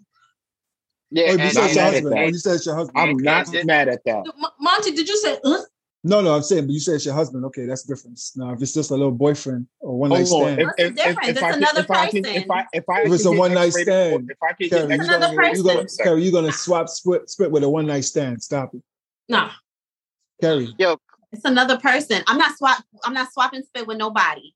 Yeah, 1.10 1.24
Oh, 1.24 1.32
you 1.32 1.38
and- 1.40 1.52
said 1.52 1.74
your 1.74 1.84
husband. 1.84 2.26
You 2.34 2.38
said 2.38 2.54
it's 2.54 2.66
your 2.66 2.76
husband. 2.76 2.98
I'm 2.98 3.16
not 3.16 3.48
mad 3.64 3.88
at 3.88 4.04
that. 4.04 4.24
Monty, 4.60 4.92
did 4.92 5.08
you 5.08 5.16
say? 5.18 5.36
Uh? 5.44 5.58
No, 6.06 6.20
no, 6.20 6.34
I'm 6.34 6.42
saying, 6.42 6.66
but 6.66 6.72
you 6.74 6.80
said 6.80 6.96
it's 6.96 7.06
your 7.06 7.14
husband. 7.14 7.46
Okay, 7.46 7.64
that's 7.64 7.82
different. 7.82 8.20
Now, 8.36 8.52
if 8.52 8.60
it's 8.60 8.74
just 8.74 8.90
a 8.90 8.94
little 8.94 9.10
boyfriend 9.10 9.66
or 9.80 9.96
one 9.96 10.10
night 10.10 10.28
Hold 10.28 10.42
stand, 10.44 10.60
If, 10.60 10.66
What's 10.66 10.78
if, 10.78 10.90
if, 10.90 10.98
if, 10.98 11.28
It's 11.28 11.42
I 11.42 11.50
can, 11.50 11.58
another 11.62 11.80
if 11.80 11.90
I 11.90 12.10
can, 12.10 12.24
if. 12.26 12.50
I, 12.50 12.64
if 12.74 12.84
I 12.90 13.00
If 13.02 13.12
it's 13.12 13.24
a 13.24 13.32
one-night 13.32 13.72
stand, 13.72 14.26
for- 14.26 14.32
if 14.32 14.38
I 14.42 14.52
can 14.52 14.68
Carrie, 14.68 14.94
you're 14.94 15.02
another 15.02 15.34
gonna, 15.34 15.46
X-rated 15.48 15.56
you 15.56 15.62
gonna, 15.64 15.82
person. 15.82 16.04
Carrie, 16.04 16.22
you're 16.24 16.32
gonna 16.32 16.52
swap 16.52 16.88
split 16.90 17.30
split 17.30 17.50
with 17.50 17.64
a 17.64 17.68
one 17.68 17.86
night 17.86 18.04
stand. 18.04 18.42
Stop 18.42 18.74
it, 18.74 18.82
Nah. 19.30 19.50
Carrie. 20.42 20.74
Yo, 20.78 20.98
It's 21.32 21.44
another 21.46 21.78
person. 21.78 22.22
I'm 22.26 22.36
not 22.36 22.54
swap. 22.58 22.84
I'm 23.02 23.14
not 23.14 23.32
swapping 23.32 23.62
spit 23.62 23.86
with 23.86 23.96
nobody. 23.96 24.52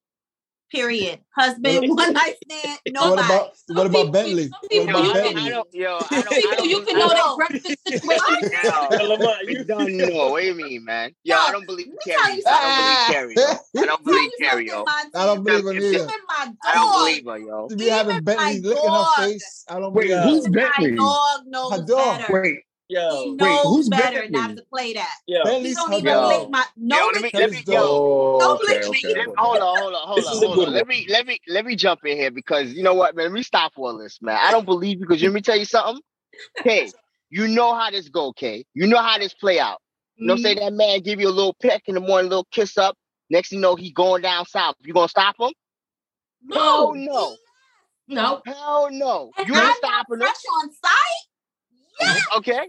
Period. 0.70 1.20
Husband, 1.34 1.88
one 1.96 2.12
night 2.12 2.34
stand, 2.44 2.78
What 2.86 2.92
nobody. 2.92 3.22
about 3.26 3.56
Some 3.56 3.76
what 3.76 3.86
about 3.86 3.98
people- 3.98 4.12
Bentley? 4.12 4.42
some 4.48 4.50
What 4.60 4.70
people 4.70 4.86
yo, 4.86 4.90
about 4.90 5.04
you 5.04 5.10
I 5.10 5.14
don't, 5.14 5.14
can- 5.14 5.24
I 5.24 5.32
Bentley? 5.32 5.50
don't, 5.50 5.68
yo, 5.74 5.96
I 5.96 5.98
don't, 5.98 6.12
I 6.12 6.36
People, 6.36 6.56
don't 6.56 6.68
you 6.68 6.82
can 6.82 6.98
know 6.98 7.08
don't- 7.08 7.38
that 7.38 7.48
breakfast 7.48 7.88
situation. 7.88 8.60
Yo, 9.00 9.08
Lamont, 9.08 9.42
you 9.44 9.58
you 9.58 9.64
don't 9.64 9.96
know. 9.96 10.28
What 10.30 10.40
do 10.42 10.46
you 10.46 10.54
mean, 10.54 10.84
man? 10.84 11.14
Yo, 11.24 11.36
Yo, 11.36 11.40
I 11.40 11.52
don't 11.52 11.66
believe 11.66 11.86
let 11.88 12.06
me 12.06 12.12
Carrie. 12.14 12.42
I 12.46 12.60
don't 12.60 12.76
believe 12.76 13.34
Carrie. 13.34 13.58
I 13.82 13.86
don't 13.86 14.04
believe 14.04 14.22
you 14.22 14.30
Carrie, 14.46 14.68
something, 14.68 14.68
yo. 14.68 14.84
Monty. 14.84 15.10
I 15.14 15.26
don't 15.26 15.44
believe 15.44 15.66
him 15.66 15.76
either. 15.76 15.86
Even 15.88 16.06
my 16.28 16.44
dog. 16.44 16.54
I 16.64 16.74
don't 16.74 16.92
believe 16.98 17.24
her, 17.26 17.38
yo. 17.38 17.68
To 17.68 17.76
be 17.76 17.84
Even 17.84 17.94
having 17.96 18.14
my 18.16 18.20
Bentley 18.20 18.60
licking 18.60 18.90
her 18.90 19.04
face, 19.16 19.64
I 19.70 19.78
don't 19.80 19.92
Wait, 19.94 20.08
believe 20.08 20.22
who's 20.24 20.46
it. 20.46 20.52
My 20.52 20.60
Bentley? 20.76 20.96
dog 20.96 21.40
knows 21.46 21.72
Her 21.72 21.82
dog. 22.90 23.36
better. 23.36 23.36
Wait, 23.38 23.60
He 23.60 23.62
yo, 23.62 23.62
knows 23.62 23.76
who's 23.76 23.90
better 23.90 24.28
Bentley? 24.30 24.30
not 24.30 24.56
to 24.56 24.64
play 24.64 24.94
that. 24.94 25.14
yo. 25.26 25.60
He 25.62 25.74
don't 25.74 25.94
even 25.94 26.18
Yo. 26.18 26.26
lick 26.26 26.48
my 26.48 26.64
no 26.76 26.96
Yo, 26.96 27.10
let 27.14 27.22
me, 27.22 27.32
lick 27.32 27.36
let 27.36 27.50
me, 27.50 27.64
yo, 27.68 27.80
oh, 27.80 28.36
Don't 28.38 28.60
okay, 28.62 28.82
lick 28.82 28.88
me. 28.88 29.00
okay. 29.04 29.16
let 29.16 29.28
hold 29.36 29.60
on, 29.60 29.78
hold 29.78 29.94
on, 29.94 30.08
hold 30.08 30.26
This 30.26 30.28
on, 30.28 30.38
hold 30.38 30.60
good 30.60 30.68
on. 30.68 30.74
Let 30.74 30.86
me, 30.88 31.06
let 31.10 31.26
me, 31.26 31.40
let 31.48 31.66
me 31.66 31.76
jump 31.76 32.00
in 32.06 32.16
here 32.18 32.30
because 32.32 32.72
you 32.74 32.82
know 32.84 32.94
what, 32.94 33.16
man. 33.16 33.26
Let 33.26 33.32
me 33.34 33.42
stop 33.44 33.72
all 33.76 33.98
this, 33.98 34.18
man. 34.22 34.38
I 34.40 34.52
don't 34.52 34.66
believe 34.66 35.00
you 35.00 35.06
because 35.06 35.22
let 35.22 35.32
me 35.32 35.42
tell 35.42 35.58
you 35.58 35.66
something. 35.66 36.02
Hey, 36.64 36.94
you 37.30 37.48
know 37.48 37.74
how 37.74 37.90
this 37.90 38.08
go, 38.10 38.28
okay? 38.28 38.64
You 38.74 38.86
know 38.88 38.98
how 39.02 39.18
this 39.18 39.34
play 39.34 39.60
out. 39.60 39.78
You 40.22 40.28
know, 40.28 40.36
Mm-hmm. 40.36 40.36
say 40.36 40.56
that 40.56 40.72
man 40.74 41.00
give 41.02 41.20
you 41.20 41.28
a 41.28 41.30
little 41.30 41.56
peck 41.62 41.84
in 41.86 41.94
the 41.96 42.00
morning, 42.00 42.26
a 42.26 42.30
little 42.30 42.48
kiss 42.52 42.78
up. 42.78 42.96
Next 43.30 43.50
thing 43.50 43.58
you 43.58 43.62
know, 43.62 43.76
he 43.76 43.92
going 43.92 44.22
down 44.22 44.46
south. 44.46 44.76
You 44.80 44.94
gonna 44.94 45.08
stop 45.08 45.36
him? 45.40 45.52
No, 46.44 46.56
Hell 46.56 46.94
no. 46.94 47.36
no. 48.08 48.42
Hell 48.46 48.88
no. 48.92 49.32
And 49.38 49.46
You 49.46 49.60
I'm 49.60 49.70
ain't 49.70 49.74
stopping 49.74 50.22
him. 50.22 50.30
fresh 50.30 50.44
on 50.62 50.70
site. 50.72 51.26
Yes. 52.00 52.22
Okay. 52.38 52.60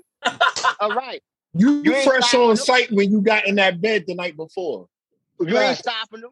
All 0.79 0.93
right. 0.93 1.21
You, 1.53 1.81
You 1.83 1.93
ain't 1.95 2.03
fresh 2.05 2.33
on 2.33 2.51
him. 2.51 2.57
sight 2.57 2.91
when 2.91 3.11
you 3.11 3.21
got 3.21 3.47
in 3.47 3.55
that 3.55 3.81
bed 3.81 4.05
the 4.07 4.15
night 4.15 4.37
before. 4.37 4.87
You 5.39 5.47
ain't 5.47 5.55
Right. 5.57 5.77
stopping 5.77 6.19
him. 6.21 6.29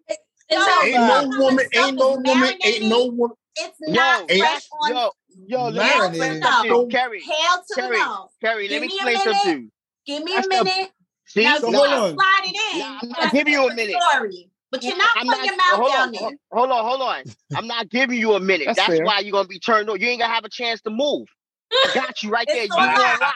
Exactly. 0.50 0.92
Ain't 0.92 1.08
no 1.08 1.14
Something 1.16 1.40
woman, 1.40 1.58
like 1.58 1.76
ain't 1.76 1.98
no 1.98 2.12
woman, 2.14 2.54
ain't 2.64 2.86
no 2.86 3.06
woman. 3.08 3.36
It's 3.56 3.78
not 3.82 4.30
Ain't- 4.32 4.42
fresh 4.42 4.68
on 4.72 4.90
yo, 4.90 5.12
yo, 5.48 5.64
let 5.64 5.74
me 5.74 5.80
Marinated. 5.82 6.22
explain 6.22 6.44
something 6.44 6.72
to 6.72 6.82
you. 6.84 6.88
Carrie, 6.90 7.24
Hell 7.24 7.58
to 7.58 7.76
Carrie, 7.76 7.98
the 7.98 8.04
no. 8.06 8.30
Carrie, 8.42 8.68
let 8.70 8.82
me 8.82 8.88
me 8.88 8.94
a 8.94 8.96
explain 8.96 9.18
something 9.18 9.54
to 9.56 9.60
you. 9.62 9.72
Give 10.06 10.24
me 10.24 10.38
a 10.38 10.48
minute. 10.48 10.92
See, 11.26 11.44
now 11.44 11.58
So 11.58 11.68
you 11.70 11.78
hold 11.78 11.90
on. 11.90 12.14
slide 12.14 12.42
it 12.46 12.74
in. 12.76 12.80
Nah, 12.80 13.00
I'm 13.02 13.10
not 13.10 13.34
giving 13.34 13.54
you 13.54 13.68
a 13.68 13.74
minute. 13.76 13.96
Story. 14.02 14.50
But 14.72 14.84
you're 14.84 14.98
not 14.98 15.10
I'm 15.16 15.28
putting 15.28 15.46
your 15.46 15.58
mouth 15.58 15.66
hold 15.76 15.92
down 15.92 16.08
on, 16.08 16.12
there. 16.14 16.38
Hold 16.52 16.72
on, 16.72 16.86
hold 16.86 17.02
on. 17.02 17.24
I'm 17.56 17.68
not 17.68 17.90
giving 17.90 18.20
you 18.20 18.34
a 18.34 18.40
minute. 18.40 18.68
That's 18.68 18.88
That's, 18.88 19.00
why 19.02 19.20
you're 19.20 19.32
gonna 19.32 19.48
be 19.48 19.60
turned 19.60 19.90
on. 19.90 20.00
You 20.00 20.08
ain't 20.08 20.20
gonna 20.22 20.34
have 20.34 20.46
a 20.46 20.50
chance 20.50 20.82
to 20.82 20.90
move. 20.90 21.28
I 21.72 21.92
got 21.94 22.22
you 22.24 22.30
right 22.30 22.48
there. 22.48 22.66
You 22.66 22.72
a 22.74 22.78
on 22.78 22.86
lot. 22.88 22.98
lock. 22.98 23.20
Y'all 23.20 23.32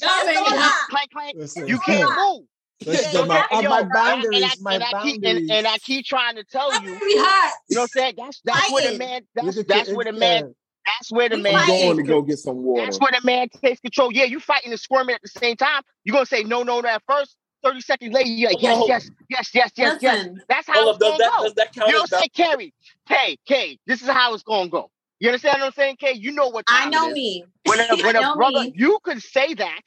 That's 0.00 0.26
make 0.26 0.36
why 0.36 0.42
it 0.42 0.50
you 0.54 0.58
hot. 0.60 0.88
clank, 0.90 1.10
clank. 1.10 1.34
Listen, 1.36 1.68
You 1.68 1.78
can't 1.80 2.08
lot. 2.08 2.16
move. 2.16 2.46
Listen, 2.86 3.28
my, 3.28 3.46
yo, 3.52 3.68
my 3.68 3.80
and 3.80 3.90
I- 3.90 3.94
boundaries, 3.94 4.42
and 4.42 4.62
my 4.62 4.70
I, 4.72 4.74
and 4.74 4.82
keep 5.02 5.14
and, 5.16 5.22
boundaries. 5.22 5.50
and 5.50 5.66
I 5.66 5.78
keep 5.78 6.06
trying 6.06 6.36
to 6.36 6.44
tell 6.44 6.72
you. 6.82 6.94
very 6.98 6.98
hot. 7.18 7.54
You 7.68 7.74
know 7.76 7.82
what 7.82 7.84
I'm 7.84 7.88
saying? 8.00 8.14
That's 8.16 8.40
that's 8.44 8.70
where 8.72 8.90
the 8.90 8.98
man. 8.98 9.22
You 9.36 9.42
That's 9.52 9.64
that's 9.64 9.90
where 9.92 10.04
the 10.06 10.12
man. 10.12 10.54
That's 10.86 11.12
where 11.12 11.28
the 11.28 11.36
man. 11.36 11.54
I'm 11.56 11.66
going 11.68 11.96
to 11.98 12.02
go 12.02 12.22
get 12.22 12.38
some 12.38 12.62
water. 12.62 12.84
That's 12.84 12.98
where 12.98 13.12
the 13.12 13.20
man 13.24 13.48
takes 13.62 13.80
control. 13.80 14.12
Yeah, 14.12 14.24
you 14.24 14.40
fighting 14.40 14.70
and 14.72 14.80
squirming 14.80 15.14
at 15.14 15.22
the 15.22 15.28
same 15.28 15.56
time. 15.56 15.82
You're 16.04 16.14
gonna 16.14 16.26
say 16.26 16.42
no, 16.42 16.62
no, 16.62 16.80
no 16.80 16.88
at 16.88 17.02
first. 17.06 17.36
30 17.62 17.80
seconds 17.82 18.14
later, 18.14 18.28
you're 18.30 18.48
like, 18.50 18.62
yes, 18.62 18.72
Hold 18.78 18.82
on. 18.84 18.88
yes, 18.88 19.10
yes, 19.28 19.50
yes, 19.54 19.70
yes, 19.76 19.98
yes. 20.00 20.16
Listen, 20.24 20.42
That's 20.48 20.66
how 20.66 20.82
Hold 20.82 20.88
it's 20.88 20.96
up, 20.96 21.00
gonna 21.00 21.18
that 21.18 21.32
go. 21.36 21.44
does 21.44 21.54
that 21.54 21.74
count 21.74 21.88
You 21.90 21.94
don't 21.94 22.08
say, 22.08 22.16
I'm 22.16 22.20
saying, 22.20 22.30
Carrie? 22.34 22.74
K, 23.06 23.36
K, 23.46 23.78
this 23.86 24.00
is 24.00 24.08
how 24.08 24.32
it's 24.32 24.42
gonna 24.42 24.70
go. 24.70 24.90
You 25.20 25.28
understand 25.28 25.60
what 25.60 25.66
I'm 25.66 25.72
saying, 25.72 25.96
K? 26.00 26.14
You 26.14 26.32
know 26.32 26.48
what 26.48 26.64
I 26.68 26.90
know 26.90 27.06
it 27.06 27.10
is. 27.10 27.14
me. 27.14 27.44
When 27.64 27.78
a, 27.80 27.84
I 27.90 28.02
when 28.04 28.16
a 28.16 28.36
brother, 28.36 28.60
me. 28.60 28.72
you 28.74 28.98
could 29.04 29.22
say 29.22 29.54
that, 29.54 29.80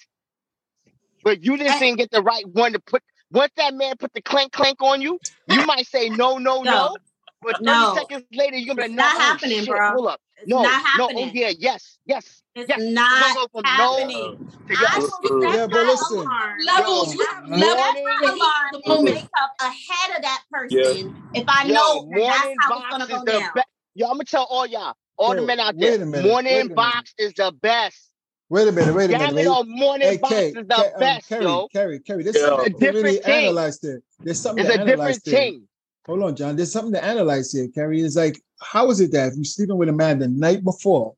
but 1.23 1.43
you 1.43 1.57
just 1.57 1.79
didn't 1.79 1.97
get 1.97 2.11
the 2.11 2.21
right 2.21 2.47
one 2.47 2.73
to 2.73 2.79
put. 2.79 3.01
Once 3.31 3.51
that 3.57 3.73
man 3.73 3.95
put 3.97 4.13
the 4.13 4.21
clank 4.21 4.51
clank 4.51 4.81
on 4.81 5.01
you, 5.01 5.19
you 5.47 5.61
might 5.65 5.87
say 5.87 6.09
no, 6.09 6.37
no, 6.37 6.57
no. 6.63 6.63
No. 6.63 6.97
But 7.41 7.57
30 7.65 7.65
No. 7.65 7.93
seconds 7.95 8.23
later, 8.33 8.57
you're 8.57 8.75
gonna 8.75 8.87
be 8.87 8.93
like, 8.93 8.97
not 8.97 9.15
oh, 9.15 9.19
happening, 9.19 9.59
shit, 9.59 9.67
bro. 9.67 9.91
Hold 9.91 10.07
up. 10.07 10.21
It's 10.37 10.49
No, 10.49 10.63
not 10.63 10.81
no, 10.97 11.09
oh 11.13 11.31
yeah, 11.33 11.51
yes, 11.57 11.97
yes. 12.05 12.41
It's 12.55 12.69
yes. 12.69 12.79
Not 12.79 13.09
gonna 13.21 13.33
go 13.33 13.47
from 13.51 13.63
happening. 13.65 14.17
no 14.17 14.37
to 14.69 14.75
I 14.77 14.81
yes. 14.81 14.97
will 14.99 15.09
set 15.09 15.55
Yeah, 15.55 15.67
but 15.67 15.85
listen. 15.87 16.17
alarm. 16.19 16.57
Levels. 16.65 17.15
Yo, 17.15 17.19
we 17.19 17.25
have 17.25 17.43
I 17.43 17.49
will 17.49 17.49
levels. 17.49 17.49
set 17.49 17.49
my 17.49 17.57
morning- 17.57 18.05
alarm 18.23 18.71
The 18.73 18.79
moment. 18.89 19.15
wake 19.15 19.29
up 19.41 19.51
ahead 19.61 20.15
of 20.17 20.21
that 20.23 20.43
person 20.51 20.77
Yeah. 20.77 21.41
if 21.41 21.45
I 21.49 21.63
Yo, 21.67 21.73
know 21.73 22.07
that's 22.11 22.31
how 22.59 22.77
it's 22.77 22.87
gonna 22.91 23.07
go 23.07 23.25
down. 23.25 23.51
best. 23.55 23.67
Yo, 23.95 24.07
I'm 24.07 24.13
gonna 24.13 24.25
tell 24.25 24.45
all 24.45 24.65
y'all, 24.65 24.95
all 25.17 25.35
the 25.35 25.41
men 25.41 25.59
out 25.59 25.75
wait 25.75 25.81
there, 25.81 26.01
a 26.01 26.05
minute, 26.05 26.11
wait 26.11 26.21
a 26.21 26.27
morning 26.27 26.61
minute. 26.61 26.75
box 26.75 27.13
is 27.17 27.33
the 27.33 27.51
best. 27.51 28.09
Wait 28.49 28.67
a 28.67 28.71
minute, 28.71 28.93
wait 28.93 29.09
a 29.09 29.13
Damn 29.13 29.35
minute. 29.35 29.35
it, 29.35 29.47
Wait. 29.47 29.47
on 29.47 29.69
morning 29.69 30.09
Hey, 30.09 30.17
box 30.17 30.33
Kay, 30.33 30.47
is 30.49 30.53
the 30.53 30.63
Kay, 30.63 30.91
um, 30.93 30.99
best, 30.99 31.29
Kerry, 31.29 31.43
yo. 31.43 31.67
Kerry, 31.69 31.99
Kerry. 31.99 32.23
There's 32.23 32.35
Yeah. 32.35 32.47
something 32.47 32.65
It's 32.65 32.75
a 32.75 32.79
to 32.79 32.85
really 32.85 32.93
different 32.93 33.23
thing. 33.25 33.45
analyze 33.45 33.79
there. 33.79 34.01
There's 34.19 34.41
something 34.41 34.63
It's 34.65 34.73
to 34.73 34.79
a 34.79 34.81
analyze 34.81 34.97
different 34.97 35.23
there. 35.25 35.33
thing. 35.33 35.67
Hold 36.05 36.23
on, 36.23 36.35
John. 36.35 36.55
There's 36.55 36.71
something 36.71 36.93
to 36.93 37.03
analyze 37.03 37.51
here, 37.51 37.67
Kerry. 37.69 38.01
Is 38.01 38.15
like, 38.15 38.41
how 38.61 38.89
is 38.91 38.99
it 38.99 39.11
that 39.13 39.29
if 39.29 39.35
you're 39.35 39.45
sleeping 39.45 39.77
with 39.77 39.89
a 39.89 39.93
man 39.93 40.19
the 40.19 40.27
night 40.27 40.63
before, 40.63 41.15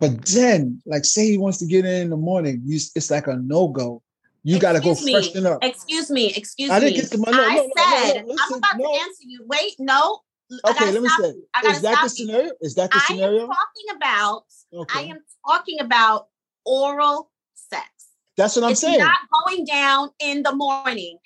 but 0.00 0.24
then, 0.26 0.80
like, 0.86 1.04
say 1.04 1.30
he 1.30 1.38
wants 1.38 1.58
to 1.58 1.66
get 1.66 1.84
in 1.84 2.02
in 2.02 2.10
the 2.10 2.16
morning, 2.16 2.62
you, 2.64 2.76
it's 2.94 3.10
like 3.10 3.26
a 3.26 3.36
no 3.36 3.68
go. 3.68 4.02
You 4.42 4.58
got 4.58 4.72
to 4.72 4.80
go 4.80 4.92
Excuse 4.92 5.06
me. 5.06 5.12
freshen 5.12 5.46
up. 5.46 5.62
Excuse 5.62 6.10
me, 6.10 6.32
excuse 6.34 6.70
me. 6.70 6.74
I 6.74 6.80
didn't 6.80 6.96
get 6.96 7.10
to 7.12 7.18
my 7.18 7.30
no, 7.30 7.42
I 7.44 7.56
no, 7.56 7.62
no, 7.62 7.84
no, 7.84 8.12
said 8.12 8.26
no, 8.26 8.36
I'm 8.38 8.54
about 8.54 8.78
no. 8.78 8.92
to 8.92 9.00
answer 9.00 9.22
you. 9.26 9.44
Wait, 9.46 9.74
no. 9.78 10.20
Okay, 10.64 10.92
let 10.92 11.02
me 11.02 11.08
say, 11.08 11.28
you. 11.28 11.70
Is 11.70 11.82
that 11.82 11.96
the 11.96 12.02
you. 12.02 12.08
scenario? 12.08 12.52
Is 12.60 12.74
that 12.74 12.90
the 12.90 13.00
I 13.08 13.14
am 13.14 13.46
talking 13.46 13.96
about. 13.96 14.44
Okay, 14.72 14.98
I 14.98 15.02
am 15.04 15.18
talking 15.46 15.80
about 15.80 16.28
oral 16.64 17.30
sex. 17.54 17.86
that's 18.36 18.56
what 18.56 18.64
I'm 18.64 18.72
it's 18.72 18.80
saying. 18.80 18.98
not 18.98 19.18
going 19.44 19.64
down 19.64 20.10
in 20.20 20.42
the 20.42 20.54
morning. 20.54 21.18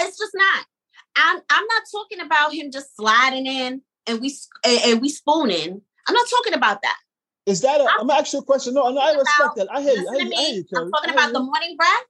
It's 0.00 0.18
just 0.18 0.32
not. 0.34 0.66
I'm 1.16 1.40
I'm 1.50 1.66
not 1.66 1.82
talking 1.90 2.20
about 2.20 2.52
him 2.52 2.70
just 2.70 2.94
sliding 2.96 3.46
in 3.46 3.82
and 4.06 4.20
we 4.20 4.36
and, 4.64 5.00
we 5.00 5.08
spooning. 5.08 5.80
I'm 6.08 6.14
not 6.14 6.26
talking 6.28 6.54
about 6.54 6.82
that. 6.82 6.98
Is 7.46 7.62
that 7.62 7.80
a? 7.80 7.86
I'm 8.00 8.10
I'm 8.10 8.24
you 8.32 8.38
a 8.38 8.42
question. 8.42 8.74
No, 8.74 8.88
no, 8.90 9.00
I 9.00 9.12
respect 9.12 9.40
about- 9.40 9.56
that. 9.56 9.68
I 9.72 9.82
hear 9.82 9.94
you. 9.94 10.08
I 10.08 10.16
hear 10.16 10.26
you. 10.26 10.34
I 10.34 10.40
hear 10.40 10.54
you 10.54 10.64
I'm 10.76 10.90
talking 10.90 11.10
about 11.10 11.32
the 11.32 11.40
morning 11.40 11.76
breath 11.76 12.04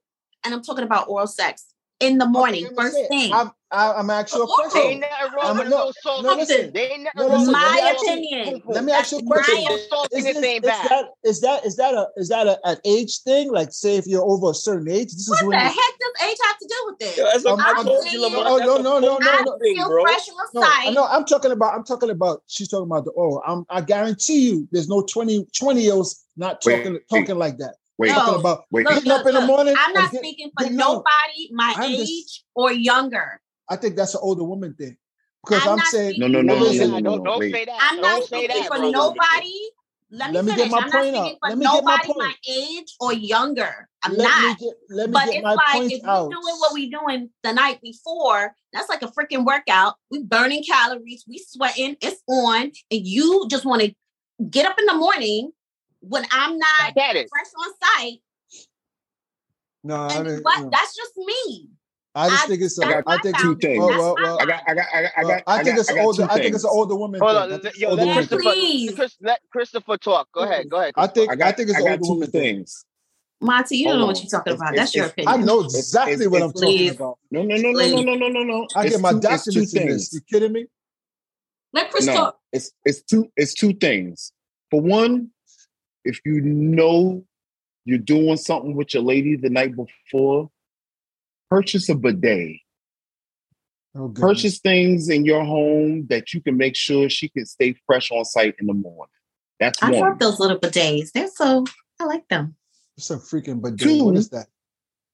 and 0.44 0.54
I'm 0.54 0.62
talking 0.62 0.84
about 0.84 1.08
oral 1.08 1.26
sex 1.26 1.66
in 2.00 2.18
the 2.18 2.26
morning. 2.26 2.66
Okay, 2.66 2.74
first 2.74 2.98
thing. 3.08 3.32
I'm, 3.32 3.52
I, 3.72 3.94
I'm 3.94 4.08
asking 4.10 4.38
you 4.38 4.44
a 4.44 4.46
question. 4.46 4.80
ain't 4.82 5.00
nothing 5.00 5.38
I'm- 5.42 5.58
with 5.58 5.68
no, 5.68 5.92
no, 6.22 6.34
listen. 6.36 6.72
There 6.72 6.92
ain't 6.92 7.08
No, 7.16 7.26
listen, 7.26 7.40
with 7.40 7.48
a 7.48 7.50
let 7.50 7.52
My 7.52 7.74
little 7.74 7.88
ask 7.88 8.02
you- 8.02 8.12
opinion. 8.12 8.62
Let 8.66 8.84
me 8.84 8.92
That's 8.92 9.02
ask 9.02 9.12
you 9.12 9.18
a 9.18 9.22
question. 9.30 9.54
little 9.56 10.06
Is 10.12 10.24
this 10.24 10.24
this 10.24 10.36
is 10.36 10.40
that 10.40 11.08
is 11.24 11.40
that 11.40 11.66
is 11.66 11.76
that 11.76 11.94
a 11.94 12.08
is 12.16 12.28
that 12.28 12.46
a, 12.46 12.60
an 12.64 12.76
age 12.84 13.18
thing? 13.22 13.50
Like, 13.50 13.72
say 13.72 13.96
if 13.96 14.06
you're 14.06 14.22
over 14.24 14.50
a 14.50 14.54
certain 14.54 14.88
age, 14.88 15.12
this 15.12 15.28
is 15.28 15.42
What 15.42 15.50
the 15.50 15.58
heck 15.58 15.74
does 15.74 16.28
age 16.30 16.36
have 16.44 16.58
to 16.58 16.66
do 16.68 16.76
with 16.86 16.98
this? 17.00 17.16
Yo, 17.16 17.24
that's 17.24 17.44
like, 17.44 17.58
I'm- 17.58 17.76
I 17.76 17.78
I'm 17.80 17.84
told 17.86 18.02
saying- 18.04 18.14
you, 18.14 18.22
Lamont. 18.22 18.46
Oh, 18.46 18.58
that's 18.58 18.66
no, 18.68 18.76
no, 18.78 18.98
no, 19.00 19.00
no, 19.00 19.18
cultural 19.18 19.44
no. 19.44 19.58
thing, 19.58 19.76
bro. 19.84 20.02
fresh 20.04 20.28
no, 20.54 20.60
sight. 20.62 20.92
no, 20.94 21.04
I'm 21.04 21.24
talking 21.24 21.50
about 21.50 21.74
I'm 21.74 21.84
talking 21.84 22.10
about 22.10 22.42
she's 22.46 22.68
talking 22.68 22.86
about 22.86 23.04
the 23.04 23.10
oral. 23.12 23.42
I'm 23.44 23.66
I 23.68 23.80
guarantee 23.80 24.48
you 24.48 24.68
there's 24.70 24.88
no 24.88 25.02
20 25.02 25.44
20 25.56 25.82
year 25.82 25.94
olds 25.94 26.24
not 26.36 26.62
Wait, 26.64 26.76
talking 26.76 26.92
wait. 26.92 27.08
talking 27.08 27.36
like 27.36 27.58
that. 27.58 27.74
Wait, 27.98 28.10
No. 28.10 28.14
Talking 28.16 28.40
about 28.40 28.64
wait. 28.70 28.84
Look, 28.84 28.94
getting 28.94 29.10
up 29.10 29.24
look, 29.24 29.34
in 29.34 29.40
the 29.40 29.46
morning. 29.46 29.74
I'm 29.76 29.92
not 29.92 30.12
get- 30.12 30.20
speaking 30.20 30.52
for 30.56 30.70
nobody 30.70 31.48
my 31.50 31.74
I'm 31.76 31.90
age 31.90 31.98
just- 32.06 32.44
or 32.54 32.70
younger. 32.70 33.40
I 33.68 33.76
think 33.76 33.96
that's 33.96 34.14
an 34.14 34.20
older 34.22 34.44
woman 34.44 34.74
thing. 34.74 34.96
Because 35.44 35.66
I'm 35.66 35.78
I'm, 35.78 35.84
saying 35.86 36.14
No, 36.18 36.26
no, 36.26 36.42
no, 36.42 36.54
Well, 36.54 36.64
no, 36.64 36.70
listen, 36.70 36.90
no, 36.90 36.98
no, 36.98 37.02
don't 37.02 37.24
no. 37.24 37.24
don't 37.24 37.52
say 37.52 37.64
that. 37.64 37.78
I'm 37.80 38.00
not 38.00 38.10
don't 38.10 38.24
speaking 38.26 38.56
that, 38.56 38.68
for 38.68 38.78
brother. 38.78 38.90
nobody. 38.90 39.52
Let 40.08 40.30
me, 40.30 40.34
Let 40.36 40.44
me 40.44 40.54
get 40.54 40.70
my 40.70 40.80
I'm 40.82 40.88
not 40.88 40.92
point 40.92 41.06
speaking 41.08 41.32
out. 41.32 41.38
for 41.40 41.48
Let 41.48 41.58
me 41.58 41.64
get 41.64 41.84
my 41.84 41.96
nobody 41.96 42.18
my, 42.18 42.34
age 42.48 42.96
or 43.00 43.12
younger. 43.12 43.88
I'm 44.04 44.12
let 44.16 44.28
not. 44.28 44.60
me 44.60 44.66
get 44.66 44.74
let 44.88 45.10
me 45.10 45.12
But 45.14 45.24
get 45.26 45.34
it's 45.34 45.44
my 45.44 45.56
like 45.56 45.74
point 45.74 45.92
if 45.92 46.04
out. 46.04 46.24
we're 46.28 46.30
doing 46.34 46.54
what 46.58 46.72
we're 46.74 46.90
doing 46.90 47.30
the 47.42 47.52
night 47.52 47.80
before, 47.80 48.54
that's 48.72 48.88
like 48.88 49.02
a 49.02 49.08
freaking 49.08 49.44
workout. 49.44 49.94
We 50.10 50.22
burning 50.22 50.62
calories, 50.62 51.24
we 51.28 51.38
sweating, 51.38 51.96
it's 52.00 52.22
on, 52.28 52.62
and 52.62 52.72
you 52.90 53.46
just 53.50 53.64
want 53.64 53.82
to 53.82 53.94
get 54.48 54.66
up 54.66 54.78
in 54.78 54.86
the 54.86 54.94
morning 54.94 55.50
when 56.00 56.24
I'm 56.30 56.56
not 56.56 56.94
Back 56.94 57.10
at 57.10 57.16
it. 57.16 57.28
fresh 57.28 57.46
on 57.58 57.72
site. 57.82 58.20
no, 59.82 59.96
I 59.96 60.22
mean, 60.22 60.38
what? 60.42 60.62
no. 60.62 60.70
That's 60.70 60.94
just 60.94 61.16
me. 61.16 61.70
I 62.16 62.28
just 62.30 62.44
I- 62.44 62.46
think 62.48 62.62
it's. 62.62 62.78
A, 62.78 63.02
I 63.06 63.18
think 63.18 63.38
two 63.38 63.56
things. 63.56 63.78
Well, 63.78 63.88
well, 63.98 64.14
well, 64.16 64.38
I 64.40 64.46
got, 64.46 64.62
I 64.66 64.74
got, 64.74 64.86
I 64.94 65.02
got, 65.02 65.12
I 65.18 65.22
got. 65.22 65.42
I 65.46 65.62
think 65.62 65.76
got- 65.76 65.80
it's 65.80 65.90
older. 65.92 66.22
two 66.26 66.30
I 66.30 66.34
think 66.40 66.54
it's 66.54 66.64
an 66.64 66.70
older 66.72 66.96
woman. 66.96 67.20
Hold 67.20 67.32
thing. 67.32 67.52
on, 67.60 67.66
I 67.66 67.70
yo, 67.76 67.88
older 67.90 67.96
let 68.02 68.06
woman 68.08 68.14
Christopher, 68.26 68.42
thing. 68.42 68.52
Please. 68.52 68.94
Chris, 68.94 69.16
let 69.20 69.40
Christopher 69.52 69.96
talk. 69.98 70.28
Go 70.32 70.40
ahead, 70.40 70.68
go 70.70 70.78
ahead. 70.78 70.94
I 70.96 71.06
think. 71.08 71.30
I 71.30 71.48
I, 71.48 71.52
think 71.52 71.68
it's 71.68 71.76
I 71.78 71.80
an 71.80 71.84
got 71.84 71.90
older 71.92 72.02
two 72.04 72.08
woman 72.14 72.30
things. 72.30 72.84
Monty, 73.42 73.76
you 73.76 73.84
don't 73.88 73.98
know 73.98 74.06
what 74.06 74.18
you're 74.18 74.30
talking 74.30 74.54
about. 74.54 74.72
it's- 74.72 74.92
That's 74.92 74.94
your 74.94 75.06
it's- 75.06 75.26
I 75.26 75.36
know 75.36 75.60
exactly 75.60 76.14
it's- 76.14 76.28
what 76.28 76.42
I'm 76.42 76.48
it's- 76.50 76.60
talking 76.62 76.88
about. 76.90 77.18
No, 77.30 77.42
no, 77.42 77.56
no, 77.56 77.70
no, 77.70 77.86
no, 77.86 78.02
no, 78.02 78.14
no, 78.14 78.28
no, 78.28 78.42
no. 78.44 78.66
I 78.74 78.88
get 78.88 79.00
my 79.00 79.12
two- 79.12 79.20
documents 79.20 79.74
in 79.74 79.86
this. 79.88 80.12
You 80.14 80.20
kidding 80.32 80.52
me? 80.52 80.66
Let 81.74 81.90
Chris 81.90 82.06
talk. 82.06 82.38
it's 82.52 82.72
it's 82.86 83.02
two 83.02 83.30
it's 83.36 83.52
two 83.52 83.74
things. 83.74 84.32
For 84.70 84.80
one, 84.80 85.32
if 86.06 86.18
you 86.24 86.40
know 86.40 87.24
you're 87.84 87.98
doing 87.98 88.38
something 88.38 88.74
with 88.74 88.94
your 88.94 89.02
lady 89.02 89.36
the 89.36 89.50
night 89.50 89.74
before, 89.76 90.50
purchase 91.50 91.88
a 91.88 91.94
bidet. 91.94 92.58
Oh. 93.96 94.08
Purchase 94.08 94.58
things 94.58 95.08
in 95.08 95.24
your 95.24 95.44
home 95.44 96.06
that 96.08 96.34
you 96.34 96.40
can 96.40 96.56
make 96.56 96.76
sure 96.76 97.08
she 97.08 97.28
can 97.28 97.46
stay 97.46 97.74
fresh 97.86 98.10
on 98.10 98.24
site 98.24 98.54
in 98.58 98.66
the 98.66 98.74
morning. 98.74 99.10
That's 99.58 99.82
I 99.82 99.90
one. 99.90 100.00
love 100.00 100.18
those 100.18 100.38
little 100.38 100.58
bidets. 100.58 101.12
They're 101.12 101.28
so 101.28 101.64
I 102.00 102.04
like 102.04 102.28
them. 102.28 102.56
It's 102.96 103.10
a 103.10 103.16
freaking 103.16 103.62
bidet. 103.62 103.80
Two. 103.80 104.04
What 104.04 104.16
is 104.16 104.28
that? 104.30 104.48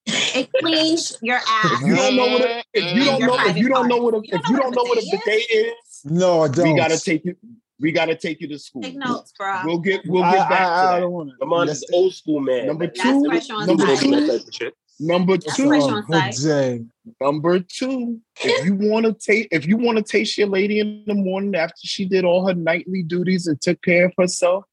It 0.07 0.51
cleans 0.59 1.17
your 1.23 1.37
ass. 1.37 1.81
If 1.83 1.87
you 1.87 1.95
don't 1.95 2.17
know 2.17 2.27
what 2.27 2.43
a, 2.43 2.65
if 2.75 2.97
you 2.97 3.05
don't 3.05 3.21
know 3.21 3.37
if 3.47 3.57
you 3.57 3.69
don't 3.69 3.89
know 3.89 3.99
what 3.99 4.15
a. 4.15 4.17
You 4.17 4.23
if 4.33 4.49
you 4.49 4.57
don't 4.57 4.75
know 4.75 4.83
what 4.83 4.99
a 4.99 5.07
bidet 5.13 5.51
is, 5.51 6.01
No, 6.05 6.43
I 6.43 6.49
don't. 6.49 6.73
we 6.73 6.77
gotta 6.77 6.99
take 6.99 7.25
you 7.25 7.37
we 7.79 7.93
gotta 7.93 8.17
take 8.17 8.41
you 8.41 8.49
to 8.49 8.59
school. 8.59 8.83
Take 8.83 8.97
notes, 8.97 9.33
bro. 9.39 9.61
We'll 9.65 9.79
get 9.79 10.03
we'll 10.07 10.23
I, 10.25 10.33
get 10.33 10.49
back 10.49 10.61
I, 10.61 10.65
I 10.65 10.87
to 10.87 10.91
that. 10.95 11.01
don't 11.01 11.13
want 11.13 11.31
to. 11.31 11.37
Lamont 11.41 11.71
is 11.71 11.81
the 11.81 11.95
old 11.95 12.15
school 12.15 12.41
man. 12.41 12.67
Number 12.67 12.87
two, 12.87 13.21
number 13.23 13.41
two, 13.41 14.27
Type 14.27 14.41
of 14.41 14.55
shit. 14.55 14.75
Number 15.03 15.37
two, 15.37 15.69
fresh 15.69 15.83
on 15.83 16.07
site. 16.07 16.37
bidet. 16.37 16.83
Number 17.21 17.61
two, 17.61 18.21
if 18.43 18.65
you 18.65 18.75
want 18.75 19.07
to 19.07 19.13
take, 19.13 19.49
if 19.51 19.67
you 19.67 19.77
want 19.77 19.99
to 19.99 20.05
taste 20.05 20.39
your 20.39 20.49
lady 20.49 20.81
in 20.81 21.05
the 21.07 21.15
morning 21.15 21.55
after 21.55 21.81
she 21.83 22.05
did 22.05 22.25
all 22.25 22.47
her 22.47 22.55
nightly 22.55 23.03
duties 23.03 23.47
and 23.47 23.61
took 23.61 23.83
care 23.83 24.07
of 24.07 24.13
herself, 24.19 24.65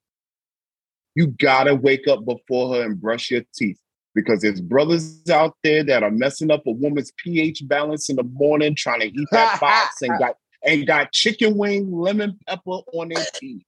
you 1.16 1.28
gotta 1.28 1.76
wake 1.76 2.08
up 2.08 2.26
before 2.26 2.76
her 2.76 2.84
and 2.84 3.02
brush 3.02 3.32
your 3.32 3.42
teeth 3.56 3.80
because 4.16 4.42
there's 4.42 4.62
brothers 4.62 5.22
out 5.30 5.56
there 5.64 5.84
that 5.84 6.04
are 6.04 6.12
messing 6.12 6.52
up 6.52 6.66
a 6.68 6.72
woman's 6.72 7.12
pH 7.18 7.68
balance 7.68 8.10
in 8.10 8.16
the 8.16 8.24
morning, 8.24 8.76
trying 8.76 9.02
to 9.02 9.08
eat 9.08 9.28
that 9.32 9.60
box 9.62 10.02
and 10.02 10.18
got 10.20 10.36
and 10.66 10.86
got 10.86 11.12
chicken 11.12 11.58
wing, 11.58 11.92
lemon 11.92 12.38
pepper 12.48 12.80
on 12.94 13.10
their 13.10 13.26
teeth. 13.36 13.66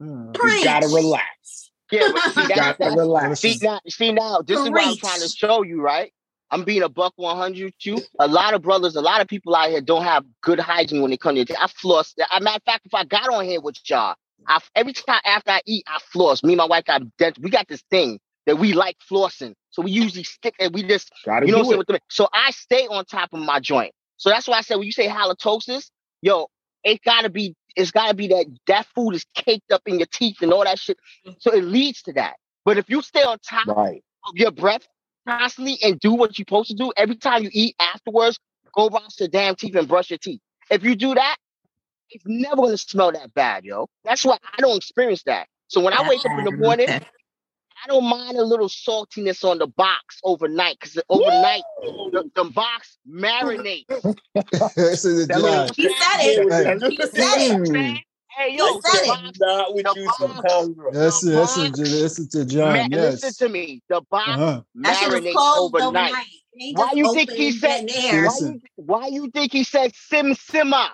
You 0.00 0.64
gotta 0.64 0.88
relax. 0.88 1.69
Yeah, 1.90 2.12
but 2.12 2.22
see, 2.32 2.42
You 2.42 2.48
that's, 2.48 2.60
gotta 2.60 2.76
that's, 2.78 2.96
relax. 2.96 3.40
see 3.40 3.58
now, 3.62 3.80
see 3.88 4.12
now, 4.12 4.42
this 4.42 4.58
is 4.60 4.70
what 4.70 4.84
I'm 4.84 4.96
trying 4.96 5.20
to 5.20 5.28
show 5.28 5.62
you, 5.62 5.80
right? 5.80 6.12
I'm 6.50 6.64
being 6.64 6.82
a 6.82 6.88
buck 6.88 7.12
100 7.16 7.64
with 7.64 7.74
you. 7.86 8.02
A 8.18 8.26
lot 8.26 8.54
of 8.54 8.62
brothers, 8.62 8.96
a 8.96 9.00
lot 9.00 9.20
of 9.20 9.28
people 9.28 9.54
out 9.54 9.70
here 9.70 9.80
don't 9.80 10.02
have 10.02 10.24
good 10.42 10.58
hygiene 10.58 11.02
when 11.02 11.12
it 11.12 11.20
comes 11.20 11.44
to. 11.44 11.62
I 11.62 11.68
floss. 11.68 12.14
As 12.18 12.26
a 12.36 12.40
matter 12.42 12.56
of 12.56 12.62
fact, 12.64 12.86
if 12.86 12.94
I 12.94 13.04
got 13.04 13.32
on 13.32 13.44
here 13.44 13.60
with 13.60 13.76
y'all, 13.88 14.16
I 14.48 14.58
every 14.74 14.92
time 14.92 15.20
after 15.24 15.52
I 15.52 15.60
eat, 15.66 15.84
I 15.86 15.98
floss. 16.12 16.42
Me 16.42 16.54
and 16.54 16.58
my 16.58 16.64
wife 16.66 16.84
got 16.86 17.02
dent- 17.18 17.38
we 17.38 17.50
got 17.50 17.68
this 17.68 17.82
thing 17.90 18.18
that 18.46 18.58
we 18.58 18.72
like 18.72 18.96
flossing, 19.08 19.54
so 19.70 19.82
we 19.82 19.92
usually 19.92 20.24
stick 20.24 20.54
and 20.58 20.74
we 20.74 20.82
just 20.82 21.12
Gotta 21.24 21.46
you 21.46 21.52
know 21.52 21.58
what 21.58 21.64
I'm 21.64 21.66
saying? 21.66 21.74
it. 21.74 21.78
With 21.78 21.86
the, 21.88 22.00
so 22.08 22.28
I 22.32 22.50
stay 22.50 22.86
on 22.88 23.04
top 23.04 23.28
of 23.32 23.40
my 23.40 23.60
joint. 23.60 23.92
So 24.16 24.28
that's 24.30 24.48
why 24.48 24.58
I 24.58 24.62
said 24.62 24.76
when 24.76 24.86
you 24.86 24.92
say 24.92 25.06
halitosis, 25.06 25.90
yo, 26.20 26.48
it 26.82 27.00
gotta 27.04 27.28
be, 27.28 27.54
it's 27.76 27.90
gotta 27.92 28.14
be 28.14 28.28
that 28.28 28.46
that 28.68 28.86
food 28.94 29.12
is 29.14 29.26
caked 29.34 29.72
up 29.72 29.82
in 29.86 29.98
your 29.98 30.08
teeth 30.12 30.42
and 30.42 30.52
all 30.52 30.64
that 30.64 30.78
shit. 30.78 30.98
So 31.40 31.52
it 31.52 31.64
leads 31.64 32.02
to 32.04 32.14
that. 32.14 32.36
But 32.64 32.78
if 32.78 32.90
you 32.90 33.02
stay 33.02 33.22
on 33.22 33.38
top 33.40 33.66
Right. 33.66 34.02
of 34.28 34.36
your 34.36 34.52
breath 34.52 34.88
constantly 35.28 35.78
and 35.82 36.00
do 36.00 36.14
what 36.14 36.38
you're 36.38 36.44
supposed 36.44 36.70
to 36.70 36.76
do, 36.76 36.92
every 36.96 37.16
time 37.16 37.44
you 37.44 37.50
eat 37.52 37.76
afterwards, 37.80 38.38
go 38.74 38.90
brush 38.90 39.20
your 39.20 39.28
damn 39.28 39.56
teeth 39.56 39.76
and 39.76 39.88
brush 39.88 40.10
your 40.10 40.18
teeth. 40.18 40.40
If 40.70 40.84
you 40.84 40.96
do 40.96 41.14
that, 41.14 41.36
it's 42.10 42.24
never 42.26 42.56
gonna 42.56 42.78
smell 42.78 43.12
that 43.12 43.34
bad, 43.34 43.64
yo. 43.64 43.88
That's 44.04 44.24
why 44.24 44.38
I 44.58 44.60
don't 44.62 44.76
experience 44.78 45.24
that. 45.24 45.48
So 45.68 45.80
when 45.82 45.94
I 45.94 46.02
wake 46.04 46.24
up 46.26 46.32
in 46.38 46.44
the 46.44 46.52
morning, 46.52 46.88
Okay. 46.88 47.00
I 47.82 47.88
don't 47.88 48.04
mind 48.08 48.36
a 48.36 48.42
little 48.44 48.68
saltiness 48.68 49.44
on 49.44 49.58
the 49.58 49.66
box 49.66 50.18
overnight 50.24 50.78
because 50.80 50.98
overnight 51.08 51.62
the, 51.82 52.30
the 52.34 52.44
box 52.44 52.98
marinate. 53.10 53.86
this 54.76 55.04
is 55.04 55.24
a 55.24 55.26
That 55.26 55.40
little- 55.40 55.66
job. 55.66 55.74
He 55.76 55.82
said 55.84 56.20
it. 56.20 56.52
Hey, 56.52 56.78
That 56.78 56.90
He 56.90 56.96
said 56.96 57.12
it. 57.40 57.52
Mm. 57.68 58.00
Hey 58.36 58.56
yo, 58.56 58.66
He 58.74 58.80
said 58.82 58.98
the 59.00 59.04
it. 59.04 59.08
box, 59.08 59.38
Not 59.40 59.74
with 59.74 59.84
The 59.86 59.94
you 60.00 60.04
box. 60.06 60.18
sometimes, 60.18 60.68
bro. 60.74 60.90
Listen, 60.92 61.32
The 61.32 61.40
listen, 61.40 61.64
box- 61.64 61.78
to, 61.78 61.82
listen 61.84 62.28
to 62.30 62.44
John. 62.46 62.90
listen 62.90 63.18
Yes. 63.28 63.36
to 63.38 63.48
me. 63.48 63.82
The 63.88 64.00
box 64.10 64.28
Uh-huh. 64.28 64.62
That 64.76 64.96
shit 64.98 65.08
was 65.10 65.20
marinates 65.20 65.58
overnight. 65.58 66.10
overnight. 66.12 66.26
Why 66.76 66.90
you 66.94 67.14
think 67.14 67.30
he 67.30 67.52
said? 67.52 67.88
Why 67.88 68.20
Listen. 68.22 68.54
you, 68.54 68.84
why 68.84 69.06
you 69.08 69.30
think 69.30 69.52
he 69.52 69.64
said 69.64 69.92
sim 69.94 70.34
simmer? 70.34 70.88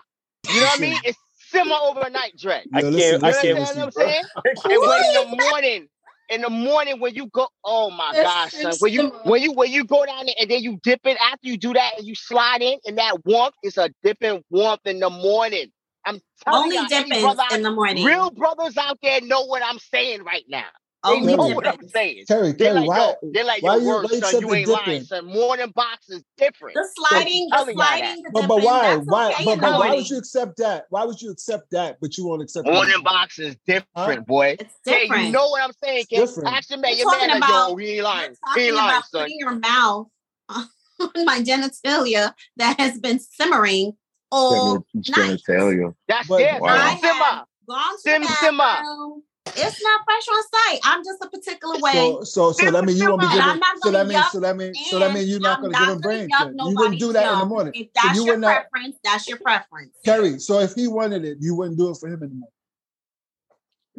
You 0.48 0.60
know 0.60 0.66
what 0.66 0.78
I 0.78 0.80
mean? 0.80 0.98
It's 1.04 1.18
simmer 1.50 1.74
overnight, 1.82 2.36
Dre. 2.38 2.62
I 2.72 2.80
can't. 2.82 2.92
listen, 2.94 3.24
I 3.24 3.32
can't. 3.32 3.58
understand 3.58 3.58
what 3.58 3.78
I'm 3.78 3.84
listen. 3.86 4.02
saying? 4.02 4.24
And 4.64 4.80
when 4.80 5.04
in 5.04 5.30
the 5.30 5.36
morning, 5.50 5.88
in 6.28 6.42
the 6.42 6.50
morning 6.50 7.00
when 7.00 7.14
you 7.14 7.28
go, 7.28 7.48
oh 7.64 7.90
my 7.90 8.12
That's 8.12 8.32
gosh, 8.32 8.52
son, 8.52 8.74
when 8.80 8.92
you 8.92 9.12
when 9.24 9.42
you 9.42 9.52
when 9.52 9.70
you 9.72 9.84
go 9.84 10.04
down 10.06 10.26
there 10.26 10.34
and 10.40 10.50
then 10.50 10.62
you 10.62 10.78
dip 10.82 11.00
it 11.04 11.16
after 11.20 11.48
you 11.48 11.56
do 11.56 11.72
that 11.74 11.94
and 11.98 12.06
you 12.06 12.14
slide 12.14 12.62
in, 12.62 12.78
and 12.86 12.98
that 12.98 13.24
warmth 13.24 13.54
is 13.62 13.78
a 13.78 13.90
dipping 14.02 14.42
warmth 14.50 14.80
in 14.86 15.00
the 15.00 15.10
morning. 15.10 15.68
I'm 16.04 16.20
telling 16.44 16.64
Only 16.64 16.86
dipping 16.86 17.36
in 17.52 17.62
the 17.62 17.70
morning. 17.70 18.04
real 18.04 18.30
brothers 18.30 18.76
out 18.76 18.98
there 19.02 19.20
know 19.22 19.44
what 19.46 19.62
I'm 19.64 19.78
saying 19.78 20.24
right 20.24 20.44
now. 20.48 20.64
They 21.06 21.12
Only 21.12 21.36
know 21.36 21.46
what 21.54 21.66
I'm 21.66 21.88
saying. 21.88 22.24
Terry, 22.26 22.52
They're 22.52 22.74
Terry, 22.74 22.80
like, 22.80 22.88
why? 22.88 22.98
yo, 23.22 23.30
they're 23.32 23.44
like, 23.44 23.62
why 23.62 23.76
yo, 23.76 23.80
you- 23.82 23.88
word, 23.88 24.04
why 24.04 24.10
you 24.12 24.20
son, 24.20 24.30
said 24.32 24.40
you 24.40 24.48
the 24.48 24.54
ain't 24.56 24.68
lying, 24.68 24.84
dipping? 24.86 25.04
son. 25.04 25.26
Morning 25.26 25.72
box 25.74 26.08
is 26.08 26.24
different. 26.36 26.74
The 26.74 26.88
sliding, 26.94 27.48
the 27.50 27.56
telling 27.56 27.76
y'all 27.76 27.84
that. 27.86 27.98
sliding, 27.98 28.22
the 28.22 28.30
But, 28.32 28.46
but 28.48 28.62
why? 28.62 28.96
Why? 28.96 29.32
okay 29.32 29.44
But, 29.44 29.52
in 29.54 29.60
but 29.60 29.78
why 29.78 29.94
would 29.94 30.10
you 30.10 30.18
accept 30.18 30.56
that? 30.58 30.86
Why 30.90 31.04
would 31.04 31.22
you 31.22 31.30
accept 31.30 31.70
that? 31.70 31.98
But 32.00 32.16
you 32.18 32.26
won't 32.26 32.42
accept 32.42 32.66
the 32.66 32.72
Morning 32.72 33.02
box 33.02 33.38
is 33.38 33.56
different, 33.66 34.26
boy. 34.26 34.56
It's 34.58 34.74
Yeah, 34.84 34.98
different. 35.00 35.26
you 35.26 35.32
know 35.32 35.48
what 35.48 35.62
I'm 35.62 35.72
saying, 35.82 35.98
It's 35.98 36.08
kid. 36.08 36.26
different. 36.26 36.48
Ask 36.56 36.70
your 36.70 36.78
man, 36.80 36.90
We're 36.92 36.96
your 36.98 37.10
man 37.10 37.18
talking 37.20 37.40
like, 37.40 37.48
about- 37.50 37.68
yo, 37.70 37.76
he 37.76 37.86
ain't 37.86 37.96
We're 37.98 38.02
lying. 38.04 38.30
He 38.30 38.36
talking 38.46 38.62
ain't 38.64 38.74
lying, 38.76 38.88
about 38.90 39.04
son. 39.06 39.20
putting 39.22 39.38
your 39.38 39.58
mouth 39.58 40.06
on 40.48 41.24
my 41.24 41.40
genitalia 41.40 42.32
that 42.56 42.80
has 42.80 42.98
been 42.98 43.20
simmering 43.20 43.96
all 44.32 44.84
night. 45.16 45.40
tell. 45.46 45.94
That's 46.08 46.28
But- 46.28 46.40
yeah, 46.40 46.58
Wow. 46.58 46.68
I 46.70 46.90
sim 46.94 47.00
simmer. 47.00 47.44
gone 47.68 47.92
to 47.96 47.98
Sim 48.00 48.22
the 48.22 48.28
simmer. 48.28 48.58
bathroom. 48.58 49.22
It's 49.54 49.82
not 49.82 50.00
fresh 50.04 50.28
on 50.28 50.42
site. 50.42 50.80
I'm 50.84 51.04
just 51.04 51.22
a 51.22 51.28
particular 51.28 51.74
way. 51.80 51.92
So, 51.92 52.24
so, 52.24 52.52
so 52.52 52.70
that 52.70 52.84
means 52.84 53.00
you 53.00 53.08
won't 53.08 53.20
be 53.20 53.28
giving. 53.28 53.40
So 53.78 53.90
gonna 53.90 53.98
that 53.98 54.06
means, 54.06 54.30
so 54.30 54.40
that 54.40 54.56
means, 54.56 54.78
so 54.90 54.98
that 54.98 55.12
means 55.12 55.28
you're 55.28 55.40
not 55.40 55.60
going 55.60 55.72
to 55.72 55.78
give 55.78 55.88
him 55.88 56.00
brain. 56.00 56.30
You 56.30 56.76
wouldn't 56.76 57.00
do 57.00 57.12
that 57.12 57.32
in 57.32 57.38
the 57.38 57.44
morning. 57.46 57.72
If 57.74 57.86
So 57.86 57.90
that's 57.94 58.16
you 58.16 58.24
your 58.24 58.34
would 58.34 58.40
not, 58.40 58.64
preference, 58.70 58.96
that's 59.04 59.28
your 59.28 59.38
preference. 59.38 59.94
Kerry. 60.04 60.38
So 60.38 60.60
if 60.60 60.74
he 60.74 60.88
wanted 60.88 61.24
it, 61.24 61.38
you 61.40 61.54
wouldn't 61.54 61.78
do 61.78 61.90
it 61.90 61.96
for 61.98 62.08
him 62.08 62.22
in 62.22 62.28
the 62.28 62.34
morning. 62.34 62.52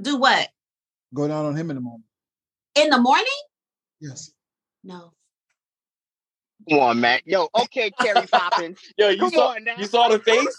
Do 0.02 0.18
what? 0.18 0.50
Go 1.14 1.28
down 1.28 1.46
on 1.46 1.56
him 1.56 1.70
in 1.70 1.76
the 1.78 1.82
morning. 1.82 2.04
In 2.76 2.90
the 2.90 3.00
morning? 3.00 3.26
Yes. 4.00 4.32
No. 4.84 5.14
Come 6.70 6.80
on, 6.80 7.00
Matt. 7.00 7.22
Yo, 7.26 7.48
okay, 7.56 7.92
Kerry 7.92 8.28
Poppins. 8.28 8.80
Yo, 8.98 9.10
you 9.10 9.20
Come 9.20 9.30
saw. 9.32 9.56
now. 9.62 9.76
You 9.80 9.86
saw 9.86 10.10
the 10.10 10.20
face. 10.20 10.58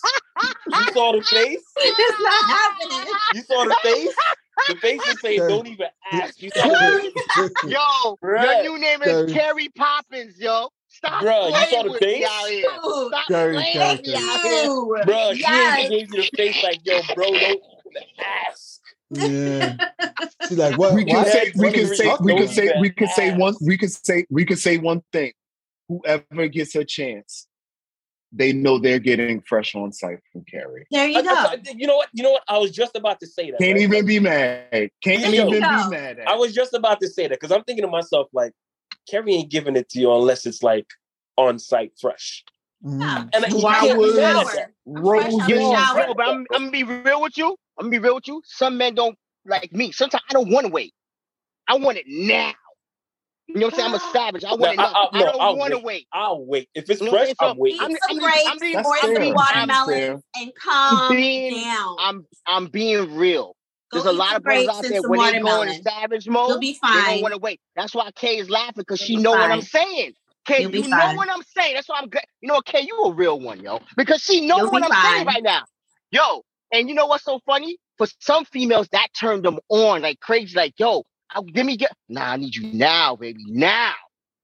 You 0.74 0.92
saw 0.92 1.12
the 1.12 1.22
face. 1.30 1.62
It's 1.76 2.20
not 2.20 2.44
happening. 2.44 3.14
You 3.34 3.42
saw 3.42 3.64
the 3.64 3.76
face. 3.82 4.14
The 4.68 4.76
face 4.76 5.00
is 5.06 5.20
saying, 5.20 5.38
"Don't 5.48 5.66
even 5.66 5.86
ask." 6.12 6.42
You 6.42 6.50
saw 6.50 6.68
the. 6.68 7.12
Yo, 7.68 8.16
Bruh. 8.24 8.42
your 8.42 8.62
new 8.74 8.78
name 8.80 9.00
Kerry. 9.00 9.26
is 9.26 9.32
Kerry 9.32 9.68
Poppins, 9.70 10.38
yo. 10.38 10.68
Stop 10.88 11.22
Bruh, 11.22 11.46
you 11.46 11.50
playing 11.52 11.68
saw 11.70 11.82
the 11.82 11.90
with 11.90 12.00
me 12.00 12.06
face? 12.06 12.26
out 12.28 12.48
here. 12.48 12.64
Stop 13.08 13.26
Kerry, 13.28 13.52
playing 13.54 13.72
Kerry, 13.72 13.96
with 13.96 14.06
me 14.06 14.14
out 14.16 14.40
here. 14.40 14.64
You. 14.64 14.96
Bro, 15.04 15.32
she 15.34 15.40
Yes. 15.42 15.78
even 15.78 15.90
gave 15.90 16.14
you 16.14 16.22
the 16.22 16.36
face 16.36 16.62
like, 16.62 16.80
"Yo, 16.84 17.00
bro, 17.14 17.30
don't 17.30 17.40
even 17.42 18.02
ask." 18.48 18.80
yeah. 19.10 19.76
She's 20.48 20.58
like, 20.58 20.78
what? 20.78 20.94
we 20.94 21.04
can 21.04 21.16
what? 21.16 21.28
say 21.28 21.52
we 21.56 21.70
can 21.72 21.94
say 21.94 22.14
we 22.22 22.34
can 22.34 22.48
say 22.48 22.72
we 22.80 22.90
can 22.90 23.08
say 23.08 23.32
one 23.36 23.54
we 23.60 23.76
can 23.76 23.88
say 23.88 24.26
we 24.30 24.44
can 24.44 24.56
say 24.56 24.78
one 24.78 25.02
thing. 25.12 25.32
Whoever 25.88 26.48
gets 26.48 26.74
a 26.74 26.84
chance, 26.84 27.46
they 28.32 28.52
know 28.52 28.78
they're 28.78 28.98
getting 28.98 29.40
fresh 29.40 29.74
on 29.74 29.90
site 29.92 30.18
from 30.32 30.44
Carrie. 30.44 30.86
There 30.90 31.08
you 31.08 31.18
I- 31.18 31.22
go. 31.22 31.30
I- 31.34 31.58
you 31.74 31.86
know 31.86 31.96
what? 31.96 32.08
You 32.12 32.22
know 32.22 32.32
what? 32.32 32.42
I 32.48 32.58
was 32.58 32.70
just 32.70 32.94
about 32.94 33.20
to 33.20 33.26
say 33.26 33.50
that. 33.50 33.58
Can't 33.58 33.74
right? 33.74 33.82
even 33.82 34.04
be 34.06 34.20
mad. 34.20 34.90
Can't 35.02 35.22
There 35.22 35.34
even 35.34 35.50
be 35.52 35.60
mad 35.60 36.18
at. 36.18 36.28
I 36.28 36.34
was 36.34 36.52
just 36.54 36.74
about 36.74 37.00
to 37.00 37.08
say 37.08 37.22
that 37.28 37.40
because 37.40 37.52
I'm 37.52 37.64
thinking 37.64 37.84
to 37.84 37.90
myself, 37.90 38.28
like, 38.32 38.52
Kerry 39.10 39.34
ain't 39.34 39.50
giving 39.50 39.76
it 39.76 39.88
to 39.90 39.98
you 40.00 40.12
unless 40.12 40.44
it's 40.44 40.62
like 40.62 40.86
on 41.36 41.58
site 41.58 41.92
fresh. 42.00 42.44
Mhm. 42.84 43.30
And 43.32 43.44
I, 43.44 43.48
Why 43.54 43.80
can't 43.80 43.98
would- 43.98 44.16
mad 44.16 44.36
at 44.36 44.42
Shower. 44.46 44.54
that. 44.54 44.70
I'm 44.86 45.04
fresh 45.04 45.32
out 45.34 45.46
the 45.48 45.54
Yo, 45.54 45.72
shower. 45.72 46.06
yo, 46.08 46.14
but 46.14 46.28
I'm, 46.28 46.46
I'm 46.52 46.60
gonna 46.66 46.70
be 46.70 46.84
real 46.84 47.22
with 47.22 47.38
you. 47.38 47.56
I'm 47.78 47.86
gonna 47.86 47.90
be 47.90 47.98
real 47.98 48.14
with 48.16 48.28
you. 48.28 48.42
Some 48.44 48.76
men 48.76 48.94
don't 48.94 49.16
like 49.46 49.72
me. 49.72 49.90
Sometimes 49.92 50.22
I 50.30 50.34
don't 50.34 50.50
want 50.50 50.66
to 50.66 50.72
wait. 50.72 50.92
I 51.66 51.76
want 51.76 51.96
it 51.98 52.04
now. 52.06 52.52
You 53.48 53.60
know 53.60 53.66
what 53.68 53.74
I'm 53.74 53.80
saying? 53.80 53.88
I'm 53.88 53.94
a 53.94 54.12
savage. 54.12 54.44
I 54.44 54.50
want 54.54 54.74
it 54.74 54.76
No, 54.76 54.82
now. 54.82 54.92
I- 54.92 55.08
I- 55.12 55.18
I, 55.18 55.22
don't 55.22 55.58
want 55.58 55.70
to 55.72 55.78
wait. 55.78 55.84
wait. 55.84 56.06
I'll 56.12 56.44
wait. 56.44 56.68
If 56.74 56.90
it's 56.90 57.00
You 57.00 57.06
I'm 57.06 57.12
fresh, 57.12 57.24
saying? 57.26 57.36
I'm 57.40 57.56
So, 57.56 57.60
waiting. 57.60 57.76
Eat 57.76 57.82
I'm- 57.82 57.90
some 57.92 58.10
I'm- 58.10 58.18
grapes 58.18 58.46
I'm 58.46 58.58
being- 58.58 58.72
That's 58.74 58.88
or 58.88 58.96
fair. 58.96 59.14
some 59.24 59.34
watermelons 59.34 60.22
and 60.36 60.52
calm 60.62 61.16
being- 61.16 61.64
down. 61.64 61.96
I'm 61.98 62.26
I'm 62.46 62.66
being 62.66 63.16
real. 63.16 63.56
Go 63.90 64.02
There's 64.02 64.14
a 64.14 64.18
lot 64.18 64.36
of 64.36 64.42
brothers 64.42 64.66
grapes 64.66 64.78
out 64.78 64.82
there 64.90 65.00
some 65.00 65.10
when 65.10 65.18
they 65.20 65.38
go 65.38 65.44
watermelon. 65.46 65.68
into 65.70 65.82
savage 65.82 66.26
You'll 66.26 66.34
mode, 66.34 66.60
be 66.60 66.72
they 66.82 66.88
don't 66.88 67.22
want 67.22 67.32
to 67.32 67.38
wait. 67.38 67.58
That's 67.74 67.94
why 67.94 68.10
Kay 68.14 68.36
is 68.36 68.50
laughing 68.50 68.74
because 68.76 69.00
she 69.00 69.16
be 69.16 69.22
know 69.22 69.30
what 69.30 69.50
I'm 69.50 69.62
saying. 69.62 70.12
Kay, 70.44 70.62
You'll 70.62 70.70
be 70.70 70.80
you 70.82 70.88
know 70.88 70.96
fine. 70.98 71.16
what 71.16 71.30
I'm 71.30 71.42
saying. 71.56 71.74
That's 71.74 71.88
why 71.88 71.98
I'm 72.00 72.08
good. 72.10 72.22
You 72.42 72.48
know 72.48 72.54
what, 72.56 72.66
Kay, 72.66 72.82
you 72.82 72.98
a 73.04 73.12
real 73.12 73.40
one, 73.40 73.60
yo. 73.60 73.80
Because 73.96 74.22
she 74.22 74.42
know 74.46 74.58
You'll 74.58 74.70
what 74.70 74.82
I'm 74.84 75.02
saying 75.14 75.26
right 75.26 75.42
now. 75.42 75.62
Yo, 76.10 76.42
and 76.70 76.88
you 76.90 76.94
know 76.94 77.06
what's 77.06 77.24
so 77.24 77.38
funny? 77.46 77.78
For 77.96 78.06
some 78.20 78.44
females, 78.44 78.88
that 78.92 79.08
turned 79.18 79.42
them 79.44 79.58
on 79.70 80.02
like 80.02 80.20
crazy. 80.20 80.54
Like, 80.54 80.74
yo, 80.78 81.04
I, 81.30 81.42
give 81.42 81.66
me 81.66 81.76
get. 81.76 81.92
Nah, 82.08 82.32
I 82.32 82.36
need 82.36 82.54
you 82.54 82.72
now, 82.72 83.16
baby, 83.16 83.44
now. 83.48 83.92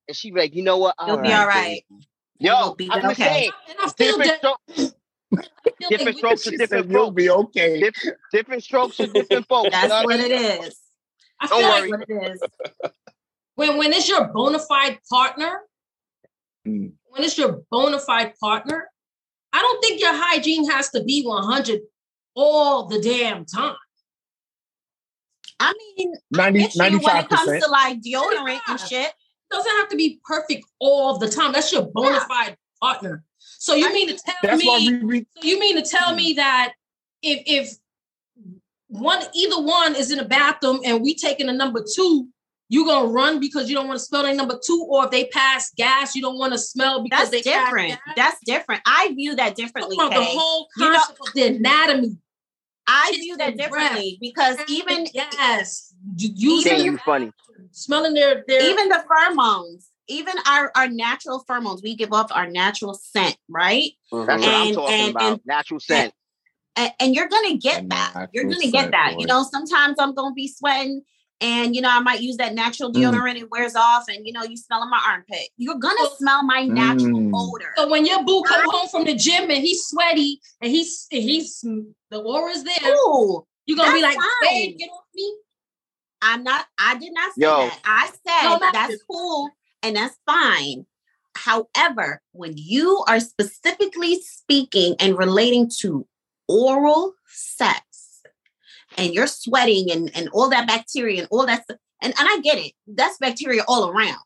And 0.08 0.16
she 0.16 0.30
be 0.30 0.40
like, 0.40 0.54
you 0.54 0.62
know 0.62 0.76
what? 0.78 0.94
You'll 1.06 1.22
be 1.22 1.32
all 1.32 1.46
right. 1.46 1.82
baby. 1.88 2.06
Yo, 2.38 2.74
be 2.74 2.90
I'm 2.90 3.04
okay. 3.10 3.24
saying. 3.24 3.50
And 3.70 3.78
I 3.82 3.92
Different, 3.96 4.42
that 4.42 4.42
stro- 4.42 4.92
different 5.88 6.18
strokes 6.18 6.44
for 6.44 6.50
different 6.50 6.84
said 6.86 6.92
you'll 6.92 7.10
be 7.10 7.30
okay. 7.30 7.80
Different, 7.80 8.18
different 8.32 8.62
strokes 8.62 8.96
for 8.96 9.06
different 9.06 9.46
folks. 9.48 9.64
you 9.66 9.70
That's 9.70 9.88
know 9.88 10.02
what 10.04 10.20
I 10.20 10.28
mean? 10.28 10.32
is. 10.32 10.78
I 11.40 11.46
Don't 11.46 11.62
worry. 11.62 11.90
like 11.90 12.00
That's 12.00 12.10
what 12.10 12.24
it 12.26 12.32
is. 12.32 12.42
when 13.54 13.76
when 13.78 13.92
it's 13.92 14.08
your 14.08 14.24
bona 14.26 14.58
fide 14.58 14.98
partner, 15.10 15.60
Mm. 16.66 16.92
when 17.10 17.22
it's 17.22 17.36
your 17.36 17.60
bona 17.70 17.98
fide 17.98 18.32
partner, 18.40 18.88
I 19.52 19.60
don't 19.60 19.82
think 19.82 20.00
your 20.00 20.14
hygiene 20.14 20.68
has 20.70 20.88
to 20.90 21.04
be 21.04 21.22
100 21.22 21.80
all 22.34 22.86
the 22.86 23.00
damn 23.02 23.44
time. 23.44 23.76
I 25.60 25.72
mean, 25.96 26.14
90, 26.32 26.62
it's 26.64 26.74
you 26.76 26.82
when 26.82 27.16
it 27.16 27.28
comes 27.28 27.64
to 27.64 27.70
like 27.70 28.00
deodorant 28.00 28.60
and 28.68 28.80
shit. 28.80 29.06
It 29.08 29.14
doesn't 29.54 29.70
have 29.76 29.88
to 29.90 29.96
be 29.96 30.20
perfect 30.24 30.64
all 30.80 31.18
the 31.18 31.28
time. 31.28 31.52
That's 31.52 31.72
your 31.72 31.82
bona 31.92 32.16
Yeah. 32.16 32.26
fide 32.26 32.56
partner. 32.82 33.24
So 33.38 33.74
you 33.74 33.86
I 33.88 33.92
mean 33.92 34.08
to 34.08 34.14
tell 34.16 34.34
That's 34.42 34.60
me 34.62 34.66
why 34.68 34.78
we, 34.78 34.98
we 35.04 35.26
So 35.40 35.46
you 35.48 35.60
mean 35.60 35.76
to 35.76 35.82
tell 35.88 36.14
me 36.14 36.32
that 36.34 36.72
if 37.22 37.42
if 37.46 37.76
one 38.88 39.22
either 39.34 39.60
one 39.60 39.94
is 39.96 40.10
in 40.10 40.18
a 40.18 40.24
bathroom 40.24 40.80
and 40.84 41.02
we 41.02 41.14
taking 41.14 41.48
a 41.48 41.52
number 41.52 41.84
two, 41.94 42.28
you 42.68 42.84
gonna 42.86 43.08
run 43.08 43.40
because 43.40 43.68
you 43.68 43.76
don't 43.76 43.86
want 43.86 43.98
to 43.98 44.04
smell 44.04 44.22
their 44.22 44.34
number 44.34 44.58
two, 44.64 44.86
or 44.88 45.04
if 45.04 45.10
they 45.10 45.26
pass 45.26 45.70
gas, 45.76 46.14
you 46.14 46.22
don't 46.22 46.38
want 46.38 46.52
to 46.52 46.58
smell 46.58 47.02
because 47.02 47.30
That's 47.30 47.44
they 47.44 47.50
pass 47.50 47.66
different. 47.66 47.88
gas? 47.90 47.98
That's 48.16 48.36
different. 48.44 48.82
I 48.86 49.12
view 49.14 49.36
that 49.36 49.50
Talking 49.50 49.64
differently. 49.66 49.96
about 49.96 50.10
the 50.14 50.20
Kay. 50.20 50.36
whole 50.36 50.68
You 50.76 50.84
know- 50.90 50.96
concept 50.98 51.20
of 51.28 51.34
the 51.34 51.42
anatomy. 51.56 52.16
I 52.86 53.12
view 53.14 53.36
that 53.38 53.48
and 53.48 53.56
breath. 53.56 53.70
differently 53.70 54.18
because 54.20 54.58
even 54.68 55.06
yes, 55.14 55.94
you 56.16 56.28
Damn, 56.28 56.76
using 56.76 56.84
you 56.84 56.98
funny. 56.98 57.32
smelling 57.70 58.14
their 58.14 58.44
their 58.46 58.62
even 58.62 58.88
the 58.88 59.02
pheromones, 59.10 59.86
even 60.08 60.34
our, 60.46 60.70
our 60.76 60.88
natural 60.88 61.44
pheromones, 61.48 61.82
we 61.82 61.94
give 61.96 62.12
off 62.12 62.30
our 62.32 62.48
natural 62.48 62.94
scent, 62.94 63.36
right? 63.48 63.90
Mm-hmm. 64.12 64.26
That's 64.26 64.42
what 64.42 64.54
I'm 64.54 64.66
And- 64.66 64.74
talking 64.74 65.00
and- 65.00 65.10
about. 65.10 65.32
and- 65.32 65.40
Natural 65.46 65.80
scent. 65.80 66.12
And, 66.76 66.92
and 66.98 67.14
you're 67.14 67.28
gonna 67.28 67.56
get 67.56 67.84
A 67.84 67.88
that. 67.88 68.28
You're 68.32 68.44
gonna 68.44 68.68
get 68.70 68.90
that. 68.90 69.12
boy. 69.14 69.20
You 69.20 69.26
know, 69.26 69.44
sometimes 69.44 69.96
I'm 70.00 70.12
gonna 70.14 70.34
be 70.34 70.48
sweating. 70.48 71.02
And 71.40 71.74
you 71.74 71.82
know, 71.82 71.90
I 71.90 72.00
might 72.00 72.20
use 72.20 72.36
that 72.38 72.54
natural 72.54 72.92
Mm. 72.92 72.96
deodorant, 72.96 73.36
it 73.36 73.50
wears 73.50 73.74
off, 73.74 74.04
and 74.08 74.26
you 74.26 74.32
know, 74.32 74.44
you 74.44 74.56
smell 74.56 74.82
in 74.82 74.88
my 74.90 75.00
armpit. 75.06 75.48
You're 75.56 75.74
gonna 75.78 75.96
Well- 76.00 76.16
smell 76.16 76.42
my 76.44 76.64
natural 76.64 77.20
Mm. 77.20 77.30
odor. 77.34 77.72
So 77.76 77.88
when 77.88 78.06
your 78.06 78.22
boo 78.24 78.42
come 78.44 78.64
home 78.70 78.88
from 78.88 79.04
the 79.04 79.14
gym 79.14 79.50
and 79.50 79.62
he's 79.62 79.84
sweaty 79.86 80.40
and 80.60 80.70
he's 80.70 81.06
and 81.10 81.22
he's 81.22 81.60
the 82.10 82.20
aura's 82.22 82.62
there, 82.64 82.94
Ooh, 83.06 83.44
you're 83.66 83.76
gonna 83.76 83.92
be 83.92 84.02
like, 84.02 84.16
fine. 84.16 84.26
babe, 84.42 84.78
get 84.78 84.90
off 84.90 85.04
me. 85.14 85.36
I'm 86.22 86.42
not, 86.42 86.66
I 86.78 86.96
did 86.96 87.12
not 87.12 87.34
say 87.34 87.42
Yo. 87.42 87.50
that. 87.68 87.80
I 87.84 88.06
said 88.26 88.48
No, 88.48 88.56
not 88.56 88.72
that's 88.72 89.02
cool 89.10 89.50
and 89.82 89.94
that's 89.96 90.16
fine. 90.24 90.86
However, 91.36 92.22
when 92.32 92.54
you 92.56 93.04
are 93.08 93.20
specifically 93.20 94.22
speaking 94.22 94.94
and 95.00 95.18
relating 95.18 95.68
to 95.80 96.06
oral 96.48 97.14
sex 97.28 97.82
and 98.96 99.12
you're 99.14 99.26
sweating 99.26 99.90
and, 99.90 100.10
and 100.16 100.28
all 100.32 100.48
that 100.50 100.66
bacteria 100.66 101.20
and 101.20 101.28
all 101.30 101.46
that 101.46 101.64
stuff, 101.64 101.78
and, 102.02 102.14
and 102.18 102.28
I 102.30 102.40
get 102.42 102.58
it, 102.58 102.72
that's 102.86 103.18
bacteria 103.18 103.62
all 103.68 103.88
around. 103.88 104.18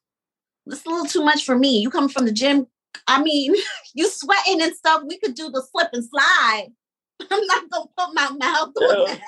It's 0.67 0.85
a 0.85 0.89
little 0.89 1.07
too 1.07 1.25
much 1.25 1.45
for 1.45 1.57
me. 1.59 1.79
You 1.79 1.91
come 1.91 2.09
from 2.09 2.27
the 2.27 2.33
gym, 2.33 2.67
I 3.07 3.23
mean, 3.23 3.55
you 3.95 4.09
sweating 4.09 4.63
and 4.63 4.75
stuff, 4.75 5.03
we 5.07 5.19
could 5.19 5.35
do 5.35 5.51
the 5.51 5.63
slip 5.63 5.89
and 5.93 6.05
slide. 6.05 6.67
I'm 7.31 7.47
not 7.47 7.71
gonna 7.71 7.87
put 7.97 8.15
my 8.15 8.31
mouth 8.39 8.73
Yeah. 8.81 8.87
on 8.87 9.05
that. 9.07 9.21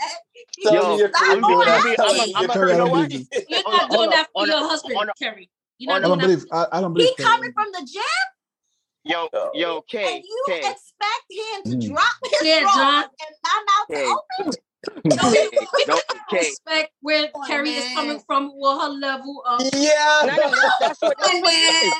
Tell 0.62 0.74
Yo, 0.74 0.96
you're 0.98 1.08
stop 1.08 1.22
crazy 1.22 1.40
going 1.40 1.58
when 1.58 1.68
I 1.68 1.90
at 1.90 1.96
tell 1.96 2.12
me. 2.12 2.34
I'm 2.36 2.42
you're 2.42 2.50
a- 2.50 2.54
Carry 2.54 2.70
you 2.72 2.76
know 2.78 2.84
on, 2.84 2.90
what? 2.90 3.08
baby. 3.10 3.26
You're 3.48 3.60
Hold 3.66 3.80
not 3.80 3.90
doing 3.90 4.10
that 4.10 4.28
for 4.32 4.46
your 4.46 4.56
husband. 4.58 5.10
Kerry. 5.18 5.50
You're 5.78 5.92
not 5.92 6.04
I 6.04 6.08
don't 6.08 6.18
doing 6.18 6.18
that. 6.18 6.26
believe. 6.26 6.44
I, 6.52 6.66
I 6.72 6.80
don't 6.80 6.92
believe. 6.92 7.08
He 7.16 7.22
coming 7.24 7.52
from 7.52 7.66
the 7.72 7.88
gym 7.90 8.02
Yo, 9.02 9.28
yo, 9.54 9.80
Kay, 9.82 10.16
and 10.16 10.24
you 10.24 10.44
Kay, 10.46 10.58
expect 10.58 11.26
him 11.30 11.62
to 11.64 11.76
Mm. 11.78 11.88
drop 11.88 12.14
his 12.22 12.42
Yeah, 12.46 12.60
drawers 12.60 13.04
and 13.26 13.34
my 13.42 13.64
mouth 13.66 13.88
Kay, 13.88 14.04
to 14.04 14.44
open. 14.44 14.60
Kay, 15.10 15.48
don't, 15.86 16.04
Kay. 16.30 16.38
respect 16.38 16.92
where 17.02 17.28
Come 17.28 17.42
on, 17.42 17.48
Carrie 17.48 17.70
is 17.70 17.94
coming 17.94 18.20
from, 18.26 18.52
well, 18.56 18.80
her 18.80 18.88
level 18.88 19.42
of 19.46 19.62
Yeah. 19.74 20.22
No, 20.24 20.28
no, 20.36 20.36
that's, 20.36 20.78
that's 20.80 21.02
what, 21.02 21.16
that's 21.18 21.32
what 21.40 21.52
it 21.52 21.86
is. 21.86 21.94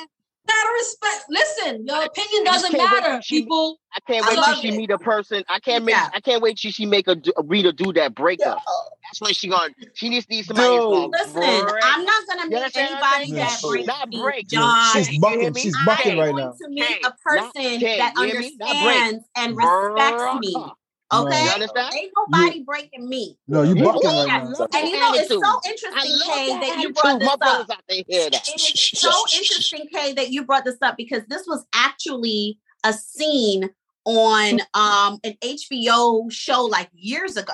respect. 0.77 1.25
Listen, 1.29 1.85
your 1.87 2.03
opinion 2.05 2.43
doesn't 2.43 2.77
matter, 2.77 3.21
she- 3.23 3.41
people. 3.41 3.77
I 3.93 3.99
can't 4.09 4.25
I 4.25 4.29
wait 4.29 4.43
till 4.45 4.55
she 4.55 4.69
it. 4.69 4.77
meet 4.77 4.89
a 4.89 4.97
person. 4.97 5.43
I 5.49 5.59
can't 5.59 5.83
make. 5.83 5.95
Yeah. 5.95 6.09
I 6.13 6.21
can't 6.21 6.41
wait 6.41 6.57
till 6.57 6.71
she 6.71 6.85
make 6.85 7.09
a 7.09 7.15
do- 7.15 7.33
read 7.43 7.65
or 7.65 7.73
do 7.73 7.91
that 7.93 8.15
breakup. 8.15 8.57
That's 9.03 9.19
when 9.19 9.33
she 9.33 9.49
gonna. 9.49 9.73
She 9.95 10.07
needs 10.07 10.25
to 10.27 10.33
need 10.33 10.45
somebody 10.45 10.69
that's 10.69 10.85
gonna 10.85 11.07
Listen, 11.11 11.65
break. 11.65 11.83
I'm 11.83 12.05
not 12.05 12.27
gonna 12.27 12.49
meet 12.49 12.55
understand 12.55 12.89
anybody 12.89 13.25
saying? 13.25 13.35
that 13.35 13.59
Yeah. 13.61 13.69
brings 13.69 13.87
Not 13.87 14.11
break. 14.11 14.47
John. 14.47 14.93
She's 14.93 15.09
Kay, 15.09 15.17
bucking. 15.19 15.53
me? 15.53 15.61
She's 15.61 15.75
I'm 15.77 15.85
bucking 15.85 16.17
right 16.17 16.33
now. 16.35 16.51
to 16.51 16.69
meet 16.69 16.99
a 17.05 17.13
person 17.25 17.79
Kay, 17.81 17.97
that 17.97 18.13
you 18.17 18.25
hear 18.27 18.39
me? 18.39 18.55
Not 18.59 18.69
break. 18.81 18.95
understands 18.95 19.25
and 19.35 19.57
respects 19.57 20.39
me. 20.39 20.65
Bruh. 21.11 21.27
Okay, 21.27 21.43
You 21.43 21.49
understand? 21.51 21.93
ain't 21.93 22.11
nobody 22.15 22.63
breaking 22.63 23.07
me. 23.07 23.37
No, 23.47 23.63
you 23.63 23.75
Yeah, 23.75 23.83
bucking 23.83 24.07
right 24.07 24.27
now. 24.27 24.67
And 24.73 24.87
you 24.89 24.99
know, 24.99 25.13
it's 25.13 25.29
so 25.29 25.59
interesting, 25.65 26.11
love 26.11 26.29
Kay, 26.29 26.47
that 26.47 26.61
that 26.61 26.79
you 26.81 26.93
brought 26.93 27.19
this 27.19 27.27
My 27.27 27.33
up. 27.33 27.39
brothers 27.39 27.69
out 27.69 27.83
there 27.89 28.03
hear 28.07 28.29
that. 28.29 28.47
It 28.47 28.75
is 28.75 28.99
so 28.99 29.11
interesting, 29.37 29.87
Kay, 29.93 30.13
that 30.13 30.29
you 30.29 30.45
brought 30.45 30.63
this 30.65 30.77
up 30.81 30.95
because 30.97 31.23
this 31.27 31.45
was 31.47 31.65
actually 31.73 32.59
a 32.83 32.93
scene 32.93 33.69
on 34.05 34.61
um 34.73 35.19
an 35.23 35.35
HBO 35.43 36.31
show 36.31 36.63
like 36.65 36.89
years 36.93 37.37
ago. 37.37 37.53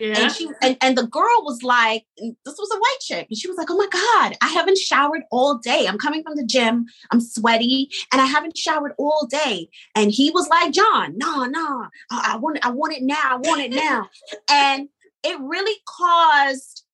Yeah. 0.00 0.18
And 0.18 0.32
she 0.32 0.48
and, 0.62 0.76
and 0.80 0.98
the 0.98 1.06
girl 1.06 1.42
was 1.44 1.62
like, 1.62 2.04
this 2.16 2.56
was 2.58 2.70
a 2.72 2.78
white 2.78 2.98
chick, 3.00 3.26
and 3.28 3.38
she 3.38 3.48
was 3.48 3.56
like, 3.56 3.70
Oh 3.70 3.76
my 3.76 3.88
God, 3.90 4.36
I 4.40 4.48
haven't 4.48 4.78
showered 4.78 5.22
all 5.30 5.58
day. 5.58 5.86
I'm 5.86 5.98
coming 5.98 6.22
from 6.22 6.36
the 6.36 6.44
gym, 6.44 6.86
I'm 7.10 7.20
sweaty, 7.20 7.90
and 8.12 8.20
I 8.20 8.26
haven't 8.26 8.56
showered 8.56 8.92
all 8.98 9.26
day. 9.30 9.68
And 9.94 10.10
he 10.10 10.30
was 10.30 10.48
like, 10.48 10.72
John, 10.72 11.16
no, 11.16 11.44
no, 11.44 11.86
I, 12.10 12.32
I 12.32 12.36
want 12.38 12.56
it, 12.56 12.66
I 12.66 12.70
want 12.70 12.94
it 12.94 13.02
now, 13.02 13.22
I 13.22 13.36
want 13.36 13.60
it 13.60 13.70
now. 13.70 14.08
and 14.50 14.88
it 15.22 15.38
really 15.40 15.78
caused 15.86 16.84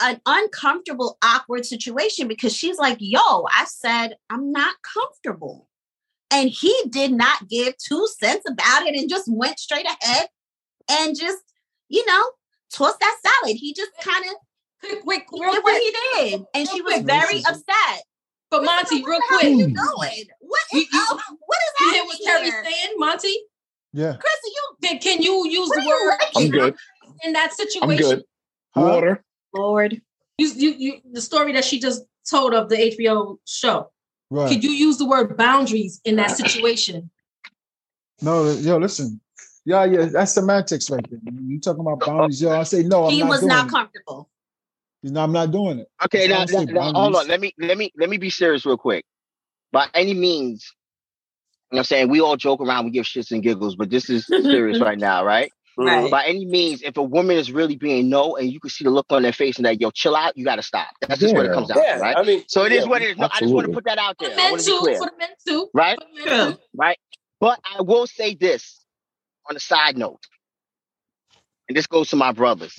an 0.00 0.20
uncomfortable, 0.26 1.18
awkward 1.22 1.66
situation 1.66 2.28
because 2.28 2.54
she's 2.54 2.78
like, 2.78 2.98
Yo, 3.00 3.20
I 3.20 3.64
said 3.66 4.16
I'm 4.30 4.52
not 4.52 4.76
comfortable. 4.82 5.68
And 6.30 6.50
he 6.50 6.74
did 6.90 7.12
not 7.12 7.48
give 7.48 7.74
two 7.78 8.06
cents 8.20 8.44
about 8.48 8.86
it 8.86 8.94
and 8.94 9.08
just 9.08 9.28
went 9.28 9.58
straight 9.58 9.86
ahead 9.86 10.28
and 10.90 11.18
just, 11.18 11.38
you 11.88 12.04
know, 12.06 12.24
tossed 12.72 13.00
that 13.00 13.16
salad. 13.22 13.56
He 13.56 13.72
just 13.74 13.90
kind 14.00 14.24
of 14.26 14.34
quick, 15.02 15.26
quick, 15.26 15.26
did 15.30 15.40
real 15.40 15.62
what 15.62 15.82
he 15.82 15.90
did. 16.30 16.44
And 16.54 16.68
she 16.68 16.82
was 16.82 17.00
very 17.02 17.40
Racism. 17.40 17.48
upset. 17.50 18.02
But 18.50 18.64
Monty, 18.64 19.04
real 19.04 19.18
what 19.18 19.22
the 19.28 19.36
hell 19.36 19.38
are 19.38 19.40
quick. 19.40 19.50
you 19.52 19.66
doing? 19.66 20.24
What 20.40 20.60
You- 20.72 20.80
is 20.80 20.86
you- 20.92 21.06
up? 21.10 21.18
What 21.46 21.58
is 21.58 21.80
You 21.80 21.90
hear 21.90 22.02
happening 22.02 22.06
what 22.06 22.18
Terry's 22.24 22.52
here? 22.52 22.64
saying, 22.64 22.94
Monty? 22.98 23.36
Yeah. 23.92 24.12
Chris, 24.18 24.32
you 24.44 24.62
Can, 24.88 24.98
can 25.00 25.22
you 25.22 25.48
use 25.48 25.68
What 25.68 25.74
the 25.76 25.80
are 25.80 25.84
you 25.84 25.90
word 25.90 26.18
I'm 26.36 26.50
good. 26.50 26.76
in 27.24 27.32
that 27.34 27.52
situation, 27.52 27.90
I'm 27.90 27.96
good. 27.96 28.24
Huh? 28.74 28.80
Water. 28.82 29.24
Lord? 29.54 30.00
You, 30.38 30.48
you, 30.54 30.70
you, 30.78 30.92
the 31.12 31.20
story 31.20 31.52
that 31.52 31.64
she 31.64 31.80
just 31.80 32.02
told 32.30 32.54
of 32.54 32.68
the 32.68 32.76
HBO 32.76 33.38
show. 33.46 33.90
Right. 34.30 34.48
Could 34.50 34.62
you 34.62 34.70
use 34.70 34.98
the 34.98 35.06
word 35.06 35.36
boundaries 35.36 36.00
in 36.04 36.16
that 36.16 36.36
situation? 36.36 37.10
No, 38.20 38.50
yo, 38.52 38.76
listen. 38.76 39.20
Yeah, 39.68 39.84
yeah, 39.84 40.06
that's 40.06 40.32
semantics 40.32 40.88
right 40.88 41.04
there. 41.10 41.20
You 41.44 41.60
talking 41.60 41.82
about 41.82 42.00
boundaries? 42.00 42.40
Yo, 42.40 42.58
I 42.58 42.62
say 42.62 42.84
no. 42.84 43.04
I'm 43.04 43.12
he 43.12 43.20
not 43.20 43.28
was 43.28 43.40
doing 43.40 43.50
not 43.50 43.66
it. 43.66 43.70
comfortable. 43.70 44.30
You 45.02 45.10
know, 45.12 45.20
I'm 45.22 45.32
not 45.32 45.50
doing 45.50 45.80
it. 45.80 45.88
Okay, 46.06 46.26
now, 46.26 46.38
That's 46.38 46.54
why 46.54 46.60
I 46.62 46.64
now, 46.64 46.90
now, 46.90 47.00
hold 47.02 47.16
on. 47.16 47.28
Let 47.28 47.38
me 47.38 47.52
let 47.58 47.76
me 47.76 47.92
let 47.98 48.08
me 48.08 48.16
be 48.16 48.30
serious 48.30 48.64
real 48.64 48.78
quick. 48.78 49.04
By 49.70 49.86
any 49.92 50.14
means, 50.14 50.72
you 51.70 51.76
know 51.76 51.76
what 51.76 51.78
I'm 51.80 51.84
saying 51.84 52.08
we 52.08 52.22
all 52.22 52.38
joke 52.38 52.62
around, 52.62 52.86
we 52.86 52.92
give 52.92 53.04
shits 53.04 53.30
and 53.30 53.42
giggles, 53.42 53.76
but 53.76 53.90
this 53.90 54.08
is 54.08 54.24
serious 54.26 54.80
right 54.82 54.98
now, 54.98 55.22
right? 55.22 55.52
Right. 55.76 56.10
By 56.10 56.24
any 56.24 56.46
means, 56.46 56.80
if 56.80 56.96
a 56.96 57.02
woman 57.02 57.36
is 57.36 57.52
really 57.52 57.76
being 57.76 58.08
no, 58.08 58.36
and 58.36 58.50
you 58.50 58.60
can 58.60 58.70
see 58.70 58.84
the 58.84 58.90
look 58.90 59.06
on 59.10 59.22
their 59.22 59.34
face 59.34 59.58
and 59.58 59.66
that 59.66 59.82
yo, 59.82 59.90
chill 59.90 60.16
out, 60.16 60.34
you 60.34 60.46
gotta 60.46 60.62
stop. 60.62 60.88
That's 61.02 61.20
just 61.20 61.34
what 61.34 61.44
it 61.44 61.52
comes 61.52 61.68
down 61.68 61.82
Yeah, 61.84 61.98
right? 61.98 62.16
I 62.16 62.22
mean, 62.22 62.42
So 62.48 62.64
it 62.64 62.72
is 62.72 62.84
yeah, 62.84 62.90
what 62.90 63.02
it 63.02 63.10
is. 63.10 63.18
No, 63.18 63.28
I 63.30 63.40
just 63.40 63.54
want 63.54 63.66
to 63.66 63.72
put 63.72 63.84
that 63.84 63.98
out 63.98 64.16
there. 64.18 64.30
the 64.30 64.34
I 64.36 64.38
men 64.44 64.50
want 64.52 64.62
to 64.62 64.66
be 64.66 64.72
too. 64.72 64.78
clear, 64.80 64.98
For 64.98 65.10
the 65.10 65.18
men 65.18 65.28
too. 65.46 65.68
right? 65.74 65.98
For 66.00 66.06
the 66.24 66.30
men 66.30 66.52
too. 66.54 66.58
Right. 66.74 66.98
But 67.38 67.60
I 67.76 67.82
will 67.82 68.06
say 68.06 68.34
this 68.34 68.77
on 69.48 69.56
a 69.56 69.60
side 69.60 69.96
note, 69.96 70.20
and 71.68 71.76
this 71.76 71.86
goes 71.86 72.10
to 72.10 72.16
my 72.16 72.32
brothers. 72.32 72.76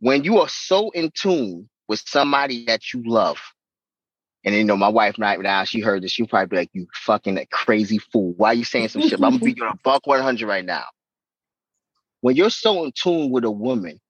When 0.00 0.24
you 0.24 0.40
are 0.40 0.48
so 0.48 0.90
in 0.90 1.10
tune 1.14 1.68
with 1.88 2.02
somebody 2.06 2.64
that 2.66 2.92
you 2.92 3.02
love, 3.04 3.38
and 4.44 4.54
you 4.54 4.64
know, 4.64 4.76
my 4.76 4.88
wife 4.88 5.16
right 5.18 5.38
now, 5.40 5.64
she 5.64 5.80
heard 5.80 6.02
this, 6.02 6.12
she'll 6.12 6.26
probably 6.26 6.46
be 6.46 6.56
like, 6.56 6.70
You 6.72 6.86
fucking 6.94 7.44
crazy 7.50 7.98
fool. 7.98 8.34
Why 8.36 8.48
are 8.48 8.54
you 8.54 8.64
saying 8.64 8.88
some 8.88 9.02
shit? 9.02 9.14
I'm 9.14 9.38
gonna 9.38 9.38
be 9.38 9.60
on 9.60 9.68
a 9.68 9.78
buck 9.84 10.06
100 10.06 10.46
right 10.46 10.64
now. 10.64 10.84
When 12.20 12.36
you're 12.36 12.50
so 12.50 12.84
in 12.84 12.92
tune 12.92 13.30
with 13.30 13.44
a 13.44 13.50
woman 13.50 14.00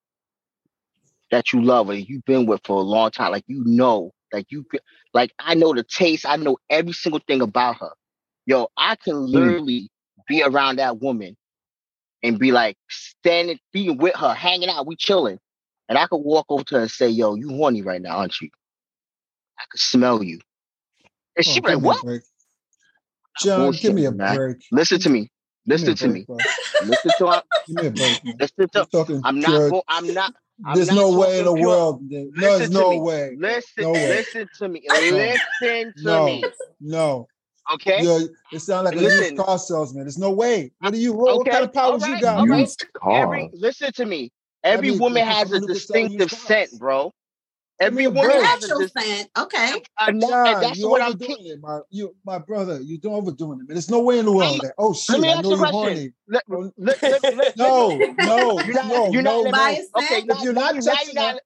that 1.30 1.53
you 1.53 1.62
love 1.62 1.89
or 1.89 1.95
you've 1.95 2.24
been 2.24 2.47
with 2.47 2.61
for 2.64 2.76
a 2.76 2.83
long 2.83 3.11
time, 3.11 3.33
like 3.33 3.45
you 3.47 3.62
know 3.64 4.12
Like 4.33 4.47
you, 4.51 4.64
like 5.12 5.33
I 5.39 5.55
know 5.55 5.74
the 5.74 5.83
taste. 5.83 6.24
I 6.26 6.37
know 6.37 6.59
every 6.70 6.93
single 6.93 7.20
thing 7.26 7.43
about 7.43 7.76
her. 7.80 7.93
Yo, 8.47 8.68
I 8.76 8.97
can 8.97 9.14
hmm. 9.14 9.24
literally 9.24 9.91
be 10.27 10.43
around 10.43 10.77
that 10.79 11.01
woman 11.01 11.37
and 12.23 12.39
be 12.39 12.53
like 12.53 12.77
standing, 12.89 13.59
being 13.73 13.99
with 13.99 14.16
her, 14.16 14.35
hanging 14.35 14.68
out, 14.68 14.87
we 14.87 14.97
chilling, 14.97 15.39
and 15.89 15.99
I 15.99 16.07
could 16.07 16.18
walk 16.18 16.47
over 16.49 16.64
to 16.64 16.75
her 16.77 16.81
and 16.83 16.91
say, 16.91 17.09
"Yo, 17.09 17.35
you 17.35 17.49
horny 17.51 17.83
right 17.83 18.03
now, 18.03 18.18
aren't 18.18 18.41
you?" 18.41 18.51
I 19.59 19.64
could 19.70 19.81
smell 19.81 20.23
you, 20.23 20.41
and 21.37 21.47
she 21.47 21.61
Oh, 21.61 21.62
like, 21.64 21.79
"What?" 21.81 22.05
John, 23.39 23.73
give 23.73 23.95
me 23.95 24.05
a 24.07 24.12
man. 24.12 24.37
break. 24.37 24.57
Listen 24.73 24.99
to 25.01 25.11
me. 25.11 25.31
Give 25.66 25.81
me 25.81 25.87
a 25.87 25.91
Listen 25.91 25.95
to 25.97 26.09
me. 26.09 26.27
Listen 26.81 27.12
to 27.18 27.27
her. 27.29 27.43
Give 27.66 27.77
me 27.77 27.87
a 27.87 27.91
break, 27.91 28.25
man. 28.25 28.37
Listen 28.41 28.68
to. 28.70 28.89
I'm 29.25 29.41
not. 29.41 29.62
I'm 29.89 30.12
not. 30.12 30.35
I'm 30.64 30.75
There's 30.77 30.91
no 30.91 31.12
way 31.18 31.39
in 31.41 31.45
the 31.47 31.55
pure- 31.55 31.68
world. 31.68 32.03
No, 32.11 32.59
there's 32.59 32.70
no 32.70 32.99
way. 32.99 33.37
Listen. 33.39 33.85
No 33.85 33.93
way. 33.93 34.09
Listen 34.18 34.49
to 34.59 34.68
me. 34.68 34.83
Listen 34.91 35.95
to 35.97 36.03
No. 36.05 36.25
me. 36.27 36.45
No. 36.81 37.29
Okay. 37.74 38.02
You're, 38.02 38.20
it 38.52 38.58
sounds 38.60 38.84
like 38.86 38.96
a 38.96 38.98
Listen. 39.00 39.34
used 39.34 39.36
car 39.44 39.58
salesman. 39.58 40.04
There's 40.04 40.18
no 40.18 40.30
way. 40.32 40.72
What 40.80 40.92
do 40.92 40.98
you? 40.98 41.12
What, 41.12 41.36
what 41.38 41.46
kind 41.48 41.64
of 41.64 41.72
powers 41.72 42.06
you 42.06 42.20
got? 42.20 42.36
alright. 42.38 42.48
man? 42.48 42.58
Used 42.60 42.84
car. 42.94 43.22
Every 43.22 43.50
listen 43.54 43.92
to 43.92 44.06
me. 44.06 44.30
Every 44.64 44.90
mean, 44.90 44.98
woman 45.00 45.24
has 45.26 45.50
a 45.52 45.54
someone 45.54 45.60
who 45.62 45.66
can 45.68 45.76
sell 45.76 45.94
distinctive 46.08 46.30
scent, 46.32 46.70
bro. 46.78 47.12
Give 47.80 47.94
me 47.94 48.04
Every 48.04 48.06
woman 48.08 48.30
break. 48.30 48.44
has 48.46 48.64
a 48.64 48.68
Natural 48.68 48.88
scent. 48.88 49.30
Okay. 49.38 49.82
a 50.00 50.12
na- 50.12 50.28
John, 50.28 50.46
and 50.54 50.62
that's 50.62 50.78
you're 50.78 50.90
what 50.90 51.02
I'm 51.02 51.08
overdoing 51.08 51.36
teaching. 51.38 51.52
it, 51.52 51.60
my 51.60 51.80
you, 51.90 52.14
my 52.24 52.38
brother. 52.38 52.80
You're 52.80 52.98
doing 52.98 53.14
overdoing 53.16 53.58
it. 53.60 53.68
Man. 53.68 53.74
There's 53.74 53.90
no 53.90 54.00
way 54.02 54.18
in 54.20 54.24
the 54.26 54.32
world 54.32 54.50
I'm- 54.50 54.58
that. 54.62 54.74
Oh 54.78 54.92
shit! 54.94 55.18
Let 55.18 55.20
me 55.20 55.28
I 55.28 55.32
ask 55.32 55.42
know 55.42 55.48
you 55.50 55.54
a 55.54 55.58
you're 55.58 55.68
question. 55.70 55.82
horny. 55.82 56.12
Let, 56.28 56.42
let, 56.78 57.02
let, 57.22 57.36
let, 57.36 57.56
No, 57.56 57.88
no, 57.96 58.60
you're 58.60 58.74
not, 58.74 58.86
no, 58.86 59.10
you're 59.10 59.22
no, 59.22 59.40
letting 59.40 59.52
no. 59.94 60.00
Okay, 60.02 60.24
If 60.28 60.42
you're 60.42 60.52
not 60.52 60.74
you're 60.74 60.82
touching 60.84 61.14
you're 61.14 61.22
not, 61.24 61.40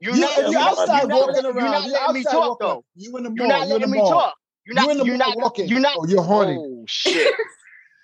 you're 0.00 0.14
You, 0.14 0.20
not, 0.20 0.30
if 0.32 0.36
you're 0.38 0.50
you're 0.52 0.60
outside 0.60 0.98
you're 1.00 1.08
not, 1.08 1.20
walking 1.20 1.34
let- 1.34 1.44
you're 1.44 1.62
not 1.62 1.84
you're 1.84 1.92
letting 1.92 2.14
me 2.14 2.22
talk 2.24 2.34
walking. 2.60 2.66
though. 2.66 2.84
You 2.96 3.16
in 3.16 3.22
the 3.24 3.32
You're 3.34 3.46
not 3.46 3.56
You 3.68 3.74
in 3.76 3.80
the 3.80 3.86
letting 3.86 3.90
me 3.90 3.98
talk. 4.00 4.34
You're 4.70 4.82
You 4.82 4.86
not, 4.86 4.90
in 4.92 4.98
the 4.98 5.04
you're 5.04 5.16
mall 5.18 5.28
not, 5.28 5.36
walking. 5.36 5.68
you're 5.68 5.80
not. 5.80 5.96
Oh, 5.98 6.06
you're 6.06 6.22
horny. 6.22 6.56
Oh 6.58 6.84
shit, 6.86 7.34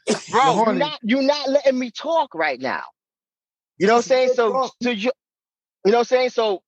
You're 0.08 0.16
bro, 0.30 0.54
you're 0.54 0.74
not, 0.74 0.98
you're 1.02 1.22
not 1.22 1.48
letting 1.48 1.78
me 1.78 1.90
talk 1.90 2.34
right 2.34 2.60
now. 2.60 2.82
You 3.78 3.86
know 3.86 3.94
what 3.94 3.98
I'm 3.98 4.02
saying? 4.02 4.30
So, 4.34 4.70
so 4.82 4.90
you, 4.90 5.10
you 5.84 5.92
know 5.92 5.98
what 5.98 5.98
I'm 5.98 6.04
saying? 6.04 6.30
So, 6.30 6.62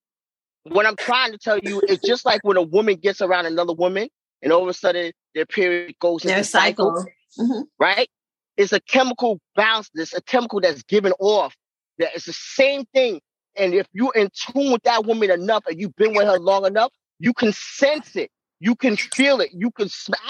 what 0.65 0.87
I'm 0.87 0.97
trying 0.97 1.33
to 1.33 1.39
tell 1.39 1.59
you 1.59 1.83
is 1.89 1.99
just 1.99 2.25
like 2.27 2.43
when 2.45 2.57
a 2.57 2.63
woman 2.63 2.97
gets 2.97 3.21
around 3.21 3.47
another 3.47 3.73
woman, 3.73 4.09
and 4.43 4.53
all 4.53 4.63
of 4.63 4.69
a 4.69 4.75
sudden 4.75 5.13
their 5.35 5.47
period 5.47 5.95
goes 6.01 6.23
into 6.23 6.35
Their 6.35 6.45
cycle, 6.45 6.97
cycle. 7.37 7.57
Mhm. 7.57 7.65
right? 7.81 8.09
It's 8.57 8.73
a 8.73 8.81
chemical 8.81 9.41
bounce. 9.57 9.89
It's 9.95 10.13
a 10.15 10.23
chemical 10.23 10.61
that's 10.61 10.83
given 10.85 11.13
off. 11.19 11.55
That 11.99 12.11
it's 12.15 12.27
the 12.27 12.33
same 12.33 12.85
thing. 12.95 13.21
And 13.57 13.75
if 13.75 13.87
you're 13.93 14.13
in 14.15 14.29
tune 14.35 14.71
with 14.73 14.83
that 14.85 15.05
woman 15.07 15.31
enough, 15.31 15.65
and 15.67 15.81
you've 15.81 15.97
been 15.97 16.15
with 16.15 16.27
her 16.27 16.39
long 16.39 16.67
enough, 16.67 16.93
you 17.19 17.33
can 17.33 17.53
sense 17.53 18.15
it. 18.15 18.31
You 18.61 18.77
can 18.77 18.97
feel 18.97 19.41
it. 19.41 19.51
You 19.53 19.71
can. 19.71 19.89
smell. 19.89 20.21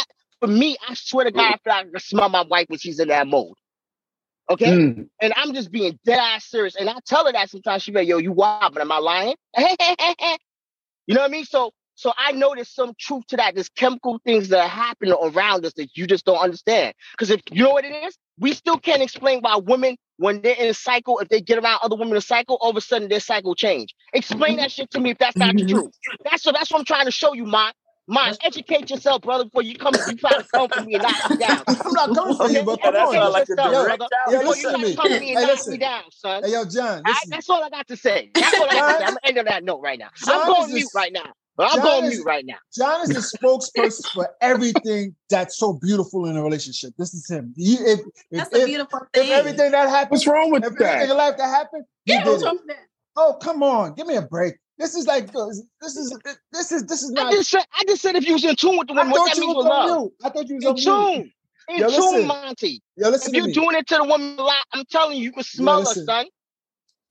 For 0.41 0.49
me, 0.49 0.77
I 0.89 0.95
swear 0.95 1.25
to 1.25 1.33
God, 1.33 1.55
I 1.55 1.57
feel 1.65 1.73
like 1.75 1.87
I 1.87 1.91
can 1.91 2.01
smell 2.01 2.29
my 2.29 2.43
wife 2.43 2.67
when 2.69 2.79
she's 2.79 3.01
in 3.01 3.09
that 3.09 3.27
mode. 3.27 3.55
Okay, 4.51 4.79
Mm. 4.79 5.09
and 5.21 5.35
I'm 5.37 5.55
just 5.55 5.73
being 5.73 5.99
dead 6.05 6.19
ass 6.21 6.47
serious. 6.47 6.77
And 6.77 6.89
I 6.91 6.97
tell 7.07 7.27
her 7.27 7.33
that 7.33 7.51
sometimes. 7.51 7.83
She 7.83 7.93
be 7.93 7.99
like, 8.01 8.09
"Yo, 8.09 8.19
you 8.19 8.33
wild, 8.33 8.75
but 8.75 8.83
am 8.83 8.93
I 8.93 8.99
lying?" 8.99 9.37
you 9.59 11.15
know 11.15 11.23
what 11.23 11.29
I 11.29 11.29
mean? 11.29 11.45
So, 11.47 11.73
so 11.97 12.13
I 12.19 12.33
know 12.33 12.55
there's 12.55 12.71
some 12.75 12.95
truth 12.99 13.25
to 13.29 13.37
that. 13.39 13.55
There's 13.55 13.69
chemical 13.71 14.21
things 14.25 14.49
that 14.51 14.61
are 14.61 14.69
happening 14.69 15.15
around 15.23 15.67
us 15.67 15.75
that 15.75 15.97
you 15.97 16.07
just 16.07 16.25
don't 16.27 16.39
understand. 16.39 16.95
Because 17.13 17.31
if 17.31 17.43
you 17.53 17.65
know 17.65 17.71
what 17.73 17.85
it 17.85 17.95
is, 18.07 18.17
we 18.39 18.55
still 18.55 18.79
can't 18.79 19.03
explain 19.03 19.41
why 19.43 19.57
women, 19.57 19.97
when 20.19 20.43
they're 20.43 20.57
in 20.57 20.69
a 20.69 20.75
cycle, 20.75 21.19
if 21.21 21.29
they 21.29 21.41
get 21.41 21.59
around 21.59 21.81
other 21.83 21.97
women 21.97 22.13
in 22.13 22.19
a 22.19 22.23
cycle, 22.23 22.59
all 22.61 22.71
of 22.71 22.77
a 22.77 22.81
sudden 22.83 23.09
their 23.09 23.21
cycle 23.21 23.55
change. 23.55 23.95
Explain 24.15 24.59
that 24.59 24.73
shit 24.73 24.91
to 24.93 25.01
me 25.01 25.11
if 25.11 25.19
that's 25.19 25.39
not 25.39 25.57
the 25.57 25.65
truth. 25.65 25.93
That's 26.25 26.47
what 26.47 26.55
that's 26.55 26.71
what 26.71 26.81
I'm 26.81 26.87
trying 26.87 27.07
to 27.07 27.13
show 27.13 27.35
you, 27.35 27.47
man. 27.47 27.73
Man, 28.11 28.35
educate 28.43 28.89
yourself, 28.89 29.21
brother, 29.23 29.45
before 29.45 29.61
you 29.63 29.77
come. 29.77 30.01
You 30.07 30.17
try 30.17 30.31
to 30.33 30.43
come 30.55 30.71
for 30.71 30.81
me 30.81 30.95
and 30.95 31.03
knock 31.03 31.19
me 31.29 31.37
down. 31.37 31.63
I'm 31.69 31.93
not 31.93 32.15
coming 32.15 32.37
for 32.37 32.49
you, 32.49 32.59
Okay? 32.61 32.65
but 32.65 32.79
Yeah, 32.79 32.85
come 32.87 32.95
that 32.95 33.07
on. 33.07 33.13
sound 33.13 33.33
like 33.35 33.49
yourself, 33.49 33.71
direct 33.73 33.99
brother. 33.99 34.15
Yo, 34.29 34.39
Before 34.39 34.49
listen 34.55 34.63
you 34.63 34.71
to 34.71 34.73
try 34.79 34.83
me. 34.83 34.91
to 34.91 34.97
come 34.97 35.09
to 35.13 35.21
me 35.21 35.27
Hey, 35.27 35.35
and 35.35 35.43
knock 35.43 35.51
listen. 35.51 35.73
me 35.73 35.79
down, 35.79 36.03
son. 36.11 36.43
Hey, 36.45 36.53
yo, 36.53 36.65
John, 36.65 36.97
All 36.99 37.03
right, 37.05 37.17
that's 37.29 37.51
all 37.51 37.63
I 37.63 37.69
got 37.69 37.87
to 37.89 37.97
say. 37.97 38.31
That's 38.35 38.59
all 38.59 38.65
I 38.71 38.75
got 38.75 38.87
to 38.93 38.99
say. 38.99 39.05
I'm 39.05 39.11
gonna 39.11 39.19
end 39.25 39.39
on 39.39 39.45
that 39.45 39.65
note 39.65 39.81
right 39.83 39.99
now. 39.99 40.09
John 40.25 40.41
I'm 40.41 40.47
going 40.47 40.71
mute 40.73 40.81
just- 40.81 40.95
right 40.95 41.13
now. 41.13 41.33
But 41.59 41.73
I'm 41.73 41.79
John 41.81 41.85
going 41.85 42.05
is- 42.05 42.11
mute 42.19 42.25
right 42.25 42.47
now. 42.47 42.55
John 42.75 43.03
is 43.03 43.09
the 43.11 43.39
spokesperson 43.39 44.13
for 44.15 44.31
everything 44.41 45.15
that's 45.29 45.59
so 45.59 45.73
beautiful 45.75 46.27
in 46.27 46.37
a 46.37 46.43
relationship. 46.43 46.95
This 46.97 47.13
is 47.13 47.29
him. 47.29 47.53
He, 47.57 47.75
if, 47.75 47.99
if, 48.31 48.39
That's 48.51 48.55
a 48.55 48.65
beautiful 48.65 49.01
if 49.13 49.23
thing. 49.23 49.33
everything 49.33 49.73
that 49.73 49.89
happens, 49.91 50.21
What's 50.21 50.27
wrong 50.29 50.51
with 50.53 50.63
if 50.65 50.73
everything 50.73 51.03
in 51.03 51.09
that? 51.09 51.15
life 51.17 51.37
that 51.37 51.49
happened, 51.49 51.85
he 52.07 52.13
Yeah, 52.13 52.25
did 52.25 52.31
what's 52.31 52.43
it. 52.43 52.47
wrong 52.47 52.57
with 52.59 52.67
that? 52.69 52.87
Oh, 53.17 53.37
come 53.43 53.63
on, 53.65 53.95
give 53.95 54.07
me 54.07 54.15
a 54.17 54.23
break. 54.23 54.55
This 54.79 54.95
is 54.95 55.07
like 55.07 55.25
uh, 55.35 55.47
this 55.81 55.97
is 55.97 56.17
this 56.53 56.73
is 56.73 56.85
this 56.87 57.03
is 57.03 57.11
not. 57.11 57.27
I 57.27 57.31
just 57.33 57.51
said 57.51 57.65
I 57.77 57.85
just 57.85 58.01
said 58.03 58.15
if 58.17 58.27
you 58.27 58.35
was 58.35 58.45
in 58.45 58.55
tune 58.55 58.79
with 58.79 58.87
the 58.89 58.95
woman, 58.95 59.11
what 59.11 59.27
that 59.35 59.39
means 59.41 59.55
was 59.57 59.65
love. 59.65 60.01
mute. 60.03 60.13
I 60.23 60.29
thought 60.31 60.49
you 60.49 60.55
was 60.57 60.65
In 60.65 60.77
tune. 60.77 61.33
In 61.69 61.81
Yo, 61.81 61.91
tune. 61.91 62.27
Monty. 62.29 62.83
Yo, 62.97 63.09
listen 63.11 63.33
to 63.33 63.39
you're 63.39 63.47
me, 63.49 63.53
doing 63.53 63.77
it 63.77 63.87
to 63.89 63.97
the 63.97 64.05
woman 64.05 64.37
a 64.39 64.43
lot, 64.43 64.55
I'm 64.73 64.85
telling 64.91 65.19
you, 65.19 65.25
you 65.25 65.33
can 65.33 65.43
smell 65.43 65.81
her, 65.81 65.85
son. 65.87 66.27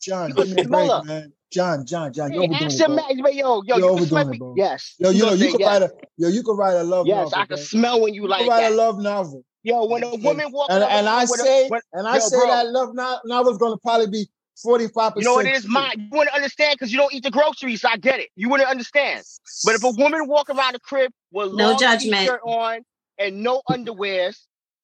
John. 0.01 0.29
you 0.29 0.35
Give 0.35 0.49
me 0.55 0.61
a 0.61 0.67
break, 0.67 0.91
her. 0.91 1.03
man. 1.03 1.33
John, 1.51 1.85
John, 1.85 2.11
John. 2.13 2.31
You're 2.33 2.43
overdoing 2.43 2.71
it, 2.71 2.85
bro. 2.85 2.95
man, 2.95 3.05
yo, 3.17 3.25
yo, 3.33 3.61
You're 3.63 3.77
you 3.79 3.85
overdoing 3.89 4.33
it, 4.33 4.39
bro. 4.39 4.53
Yes. 4.57 4.95
Yo, 4.99 5.11
She 5.11 5.17
you 5.17 5.25
know, 5.25 5.33
you 5.33 5.37
say 5.45 5.51
could 5.51 5.59
yes. 5.61 5.67
write 5.67 5.81
a 5.83 5.93
yo, 6.17 6.27
you 6.29 6.43
could 6.43 6.57
write 6.57 6.73
a 6.75 6.83
love 6.83 7.07
Yes, 7.07 7.15
novel. 7.15 7.29
Yes, 7.31 7.33
I 7.33 7.45
can 7.45 7.55
man. 7.55 7.65
smell 7.65 8.01
when 8.01 8.13
you 8.13 8.23
You 8.23 8.27
like 8.29 8.39
could 8.41 8.49
write 8.49 8.61
that. 8.61 8.71
a 8.71 8.75
love 8.75 8.99
novel. 8.99 9.43
Yo, 9.63 9.85
when 9.85 10.03
a 10.03 10.15
woman 10.15 10.51
walking 10.51 10.75
and, 10.75 10.83
around 10.83 10.91
and 10.93 11.09
I 11.09 11.21
with 11.21 11.39
a- 11.39 11.43
say, 11.43 11.67
when- 11.69 11.81
and 11.93 12.07
I 12.07 12.15
yo, 12.15 12.19
say 12.21 12.37
bro. 12.37 12.47
that 12.47 12.67
love 12.67 12.93
no- 12.95 13.19
novel's 13.25 13.57
gonna 13.57 13.77
probably 13.77 14.07
be 14.07 14.29
45 14.63 15.13
You 15.17 15.23
know 15.23 15.33
what 15.35 15.45
it 15.45 15.53
percent. 15.53 15.71
mine. 15.71 15.93
You 16.11 16.17
wouldn't 16.17 16.35
understand 16.35 16.75
because 16.77 16.91
you 16.91 16.97
don't 16.97 17.13
eat 17.13 17.23
the 17.23 17.31
groceries. 17.31 17.81
So 17.81 17.89
I 17.91 17.97
get 17.97 18.19
it. 18.19 18.29
You 18.35 18.49
wouldn't 18.49 18.69
understand. 18.69 19.23
But 19.63 19.75
if 19.75 19.83
a 19.83 19.91
woman 19.91 20.27
walk 20.27 20.49
around 20.49 20.73
the 20.73 20.79
crib 20.79 21.11
with 21.31 21.53
No 21.53 21.77
judgment. 21.77 22.21
t-shirt 22.21 22.41
on 22.43 22.81
and 23.19 23.43
no 23.43 23.61
underwears, 23.69 24.37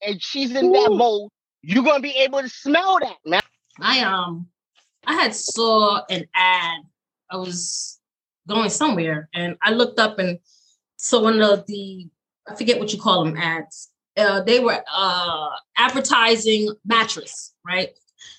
and 0.05 0.21
she's 0.21 0.55
in 0.55 0.71
that 0.71 0.89
mode, 0.91 1.29
you're 1.61 1.83
gonna 1.83 2.01
be 2.01 2.11
able 2.17 2.41
to 2.41 2.49
smell 2.49 2.99
that, 2.99 3.17
man. 3.25 3.41
I 3.81 4.01
um 4.01 4.47
I 5.05 5.13
had 5.13 5.33
saw 5.35 6.01
an 6.09 6.25
ad. 6.35 6.81
I 7.29 7.37
was 7.37 7.99
going 8.47 8.69
somewhere 8.69 9.29
and 9.33 9.55
I 9.61 9.71
looked 9.71 9.99
up 9.99 10.19
and 10.19 10.39
saw 10.97 11.23
one 11.23 11.41
of 11.41 11.65
the 11.67 12.07
I 12.47 12.55
forget 12.55 12.79
what 12.79 12.91
you 12.93 12.99
call 13.01 13.23
them 13.25 13.37
ads. 13.37 13.89
Uh, 14.15 14.41
they 14.43 14.59
were 14.59 14.83
uh 14.93 15.49
advertising 15.77 16.73
mattress, 16.85 17.53
right? 17.65 17.89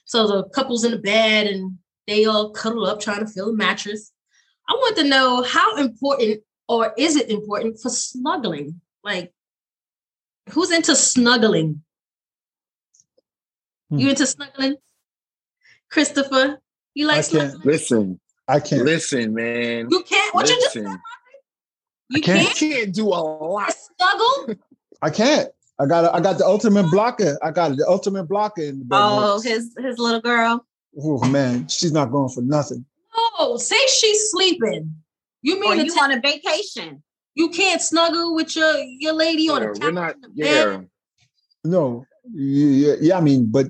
So 0.05 0.26
the 0.26 0.45
couples 0.51 0.85
in 0.85 0.91
the 0.93 0.99
bed 0.99 1.47
and 1.47 1.78
they 2.07 2.24
all 2.26 2.51
cuddle 2.51 2.87
up 2.87 3.01
trying 3.01 3.20
to 3.24 3.30
fill 3.30 3.47
the 3.51 3.57
mattress. 3.57 4.12
I 4.68 4.72
want 4.74 4.97
to 4.97 5.05
know 5.05 5.43
how 5.43 5.76
important 5.76 6.43
or 6.68 6.95
is 6.97 7.16
it 7.16 7.30
important 7.30 7.78
for 7.80 7.91
snuggling? 7.91 8.80
Like 9.03 9.32
who's 10.51 10.70
into 10.70 10.95
snuggling? 10.97 11.82
Hmm. 13.91 13.99
You 13.99 14.11
into 14.11 14.26
snuggling? 14.26 14.76
Christopher, 15.91 16.59
you 16.95 17.07
like 17.07 17.18
I 17.18 17.22
can't. 17.22 17.51
snuggling? 17.53 17.61
Listen, 17.64 18.20
I 18.49 18.61
can't. 18.61 18.85
listen, 18.85 19.35
man. 19.35 19.89
You 19.91 20.03
can't. 20.03 20.35
What 20.35 20.49
you 20.49 20.55
just 20.57 20.76
Listen, 20.76 20.99
you 22.09 22.20
can't. 22.20 22.41
you 22.41 22.47
can't, 22.47 22.57
can't 22.57 22.95
do 22.95 23.07
a 23.09 23.20
lot. 23.20 23.72
snuggle? 23.99 24.57
I 25.03 25.11
can't. 25.11 25.49
I 25.80 25.86
got 25.86 26.14
I 26.14 26.20
got 26.20 26.38
the 26.38 26.46
ultimate 26.46 26.90
blocker. 26.90 27.38
I 27.42 27.50
got 27.50 27.76
the 27.76 27.86
ultimate 27.88 28.24
blocker 28.24 28.62
in 28.62 28.78
the 28.80 28.84
bed. 28.84 28.96
Oh, 29.00 29.40
his 29.40 29.74
his 29.78 29.98
little 29.98 30.20
girl. 30.20 30.64
oh 31.02 31.24
man, 31.28 31.66
she's 31.68 31.92
not 31.92 32.10
going 32.12 32.28
for 32.28 32.42
nothing. 32.42 32.84
No, 33.38 33.56
say 33.56 33.76
she's 33.88 34.30
sleeping. 34.30 34.94
You 35.42 35.60
mean 35.60 35.78
to 35.78 35.84
you 35.84 35.94
tell 35.94 36.04
on 36.04 36.12
a 36.12 36.20
vacation. 36.20 37.02
you 37.34 37.48
can't 37.48 37.82
snuggle 37.82 38.34
with 38.34 38.54
your 38.54 38.76
your 38.78 39.12
lady 39.12 39.48
on 39.48 39.62
Yeah, 39.62 39.68
a 39.68 39.72
we're 39.80 39.90
not. 39.92 40.14
in 40.14 40.20
the 40.20 40.30
Yeah. 40.34 40.80
No, 41.64 42.04
yeah, 42.32 42.94
yeah. 43.00 43.18
I 43.18 43.20
mean, 43.20 43.46
but 43.50 43.66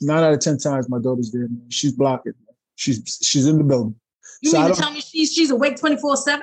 nine 0.00 0.22
out 0.24 0.32
of 0.32 0.40
ten 0.40 0.56
times 0.56 0.88
my 0.88 0.98
daughter's 0.98 1.30
there. 1.30 1.42
Man. 1.42 1.66
She's 1.68 1.92
blocking. 1.92 2.32
She's 2.76 3.18
she's 3.22 3.46
in 3.46 3.58
the 3.58 3.64
building. 3.64 3.94
You 4.40 4.50
So 4.52 4.58
I 4.58 4.64
mean 4.64 4.74
to 4.74 4.80
tell 4.80 4.90
me 4.92 5.00
she's 5.02 5.32
she's 5.34 5.50
awake 5.50 5.76
24-7? 5.76 6.40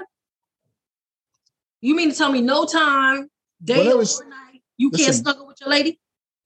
You 1.81 1.95
mean 1.95 2.11
to 2.11 2.15
tell 2.17 2.31
me 2.31 2.41
no 2.41 2.65
time, 2.65 3.29
day 3.63 3.79
Whenever 3.79 4.01
or 4.01 4.05
she- 4.05 4.29
night, 4.29 4.61
you 4.77 4.91
can't 4.91 5.15
snuggle 5.15 5.47
with 5.47 5.59
your 5.61 5.69
lady? 5.69 5.99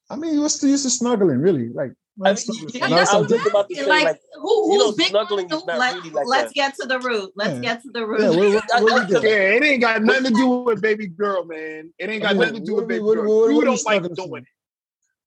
I 0.10 0.16
mean, 0.16 0.42
what's 0.42 0.60
the 0.60 0.68
use 0.68 0.86
of 0.86 0.92
snuggling, 0.92 1.40
really? 1.40 1.70
Like, 1.70 1.92
I 1.92 1.96
not 2.18 2.28
mean, 2.30 2.36
snuggling. 2.38 2.70
yeah, 2.76 2.88
Not 2.88 3.00
I 3.00 3.04
some 3.06 3.26
about 3.26 3.70
to 3.70 3.76
say, 3.76 3.86
like, 3.86 4.04
like, 4.04 4.20
who, 4.36 4.74
you 4.74 4.78
know, 4.78 4.88
who's 4.88 4.96
big 4.96 5.08
snuggling 5.08 5.52
on 5.52 5.58
is 5.60 5.66
not 5.66 5.78
Let, 5.80 5.96
really 5.96 6.10
like 6.10 6.28
let's 6.28 6.52
a- 6.52 6.54
get 6.54 6.76
to 6.82 6.86
the 6.88 7.00
root. 7.00 7.32
Let's 7.36 7.54
Yeah. 7.56 7.60
get 7.62 7.82
to 7.84 7.92
the 7.92 8.06
root. 8.06 8.22
Yeah, 8.22 8.30
what, 8.56 8.64
what, 8.70 8.84
what 8.84 9.08
do 9.08 9.16
we 9.16 9.22
do? 9.22 9.28
yeah. 9.28 9.36
It 9.56 9.64
ain't 9.64 9.82
got 9.82 10.04
nothing 10.04 10.24
to 10.26 10.30
do 10.32 10.48
with 10.48 10.82
baby 10.82 11.08
girl, 11.08 11.46
man. 11.46 11.94
It 11.98 12.10
ain't 12.10 12.22
got 12.24 12.32
I 12.32 12.34
mean, 12.34 12.42
nothing 12.42 12.56
to 12.56 12.66
do 12.66 12.76
with 12.76 12.88
baby 12.88 13.04
what- 13.04 13.16
girl. 13.16 13.24
what- 13.30 13.36
what 13.42 13.50
you 13.52 13.56
are 13.56 13.60
we 13.60 13.66
don't 13.66 13.72
like 13.86 14.02
snuggling 14.02 14.16
for? 14.16 14.28
doing 14.28 14.42
it. 14.44 14.48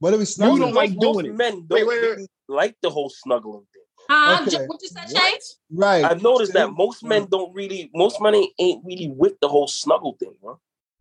What 0.00 0.08
are 0.12 0.16
we 0.16 0.20
most, 0.20 0.34
snuggling? 0.34 0.60
don't 0.60 0.74
like 0.74 0.90
most 0.90 1.00
doing 1.00 1.26
it. 1.26 1.34
men 1.34 1.52
don't 1.66 1.70
Wait, 1.70 1.86
wait, 1.86 2.16
wait. 2.18 2.28
like 2.48 2.76
the 2.82 2.90
whole 2.90 3.08
snuggling 3.10 3.64
thing. 3.72 3.82
Huh? 4.10 4.44
Okay. 4.46 4.66
What 4.66 4.82
you 4.82 4.88
said, 4.88 5.08
What? 5.10 5.32
Chase? 5.32 5.56
Right. 5.72 6.04
I've 6.04 6.20
noticed 6.22 6.52
that 6.52 6.70
most 6.72 7.02
men 7.02 7.26
don't 7.30 7.54
really, 7.54 7.90
most 7.94 8.20
men 8.20 8.34
ain't, 8.34 8.52
ain't 8.58 8.84
really 8.84 9.08
with 9.08 9.40
the 9.40 9.48
whole 9.48 9.66
snuggle 9.66 10.14
thing, 10.20 10.34
bro. 10.42 10.60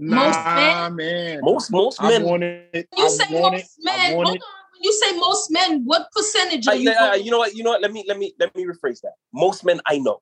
Most 0.09 0.35
Nah, 0.35 0.89
man. 0.89 1.39
Most 1.41 1.71
most 1.71 2.01
I 2.01 2.09
men, 2.09 2.23
want 2.23 2.43
it. 2.43 2.87
You 2.97 3.05
I 3.05 3.07
say 3.07 3.23
want 3.39 3.53
most 3.55 3.77
it. 3.79 3.83
Men. 3.85 4.15
want 4.15 4.27
Hold 4.27 4.35
it. 4.37 4.41
on. 4.41 4.47
When 4.73 4.83
you 4.83 4.93
say 4.93 5.17
most 5.17 5.51
men, 5.51 5.83
what 5.85 6.11
percentage 6.11 6.67
I, 6.67 6.71
are 6.71 6.75
you? 6.75 6.91
I- 6.91 6.93
going- 6.95 7.25
you 7.25 7.31
know 7.31 7.37
what, 7.37 7.55
you 7.55 7.63
know 7.63 7.69
what? 7.71 7.81
Let 7.81 7.93
me 7.93 8.03
let 8.07 8.17
me 8.17 8.33
let 8.39 8.53
me 8.55 8.65
rephrase 8.65 8.99
that. 9.01 9.13
Most 9.33 9.63
men 9.63 9.79
I 9.85 9.99
know. 9.99 10.21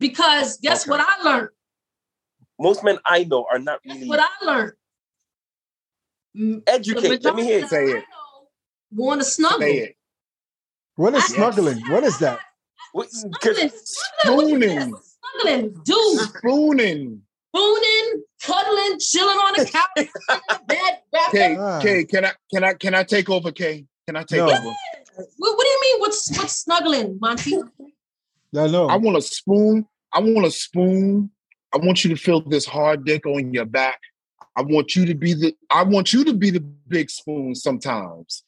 Because 0.00 0.58
guess 0.58 0.82
Okay. 0.82 0.90
what 0.90 1.00
I 1.06 1.22
learned? 1.22 1.50
most 2.58 2.82
men 2.82 2.98
I 3.04 3.24
know 3.24 3.46
are 3.52 3.58
not 3.58 3.80
That's 3.84 3.96
really 3.96 4.08
what 4.08 4.18
I 4.20 4.44
learned. 4.44 4.72
Educate. 6.66 7.22
Let 7.24 7.34
me 7.36 7.44
hear 7.44 7.60
it. 7.64 7.68
Say 7.68 7.84
it. 7.84 8.04
I 8.04 8.42
Want 8.92 9.20
to 9.20 9.24
snuggle? 9.26 9.60
Say 9.60 9.78
it. 9.78 9.96
What 10.96 11.14
is 11.14 11.22
I- 11.24 11.26
snuggling? 11.34 11.78
What 11.90 12.02
is 12.04 12.18
that? 12.18 12.40
What- 12.92 13.10
Snuggling, 13.10 13.70
Spooning. 13.84 14.60
snuggling, 14.70 14.94
snuggling, 15.44 15.82
dude, 15.84 16.20
Spooning. 16.20 17.25
Spooning, 17.56 18.22
cuddling, 18.42 18.98
chilling 18.98 19.36
on 19.36 19.52
the 19.56 19.64
couch, 19.70 19.88
in 19.96 20.08
the 20.48 20.60
bed, 20.66 20.98
wrapped 21.12 21.32
K. 21.32 21.56
Ah. 21.58 21.80
K, 21.82 22.04
can 22.04 22.24
I 22.24 22.32
can 22.52 22.64
I 22.64 22.74
can 22.74 22.94
I 22.94 23.02
take 23.02 23.30
over, 23.30 23.52
K? 23.52 23.86
Can 24.06 24.16
I 24.16 24.22
take 24.22 24.38
No. 24.38 24.48
over? 24.48 24.74
What, 25.38 25.56
what 25.56 25.64
do 25.64 25.68
you 25.68 25.80
mean? 25.82 26.00
What's 26.00 26.36
what's 26.36 26.58
snuggling, 26.60 27.18
Monty? 27.20 27.56
I 27.56 28.66
know. 28.68 28.86
I 28.88 28.96
want 28.96 29.16
a 29.16 29.22
spoon. 29.22 29.86
I 30.12 30.20
want 30.20 30.46
a 30.46 30.50
spoon. 30.50 31.30
I 31.74 31.78
want 31.78 32.04
you 32.04 32.10
to 32.14 32.16
feel 32.16 32.40
this 32.40 32.64
hard 32.64 33.04
dick 33.04 33.26
on 33.26 33.52
your 33.52 33.64
back. 33.64 34.00
I 34.56 34.62
want 34.62 34.96
you 34.96 35.04
to 35.06 35.14
be 35.14 35.34
the 35.34 35.54
I 35.70 35.82
want 35.82 36.12
you 36.12 36.24
to 36.24 36.32
be 36.32 36.50
the 36.50 36.60
big 36.60 37.10
spoon 37.10 37.54
sometimes. 37.54 38.44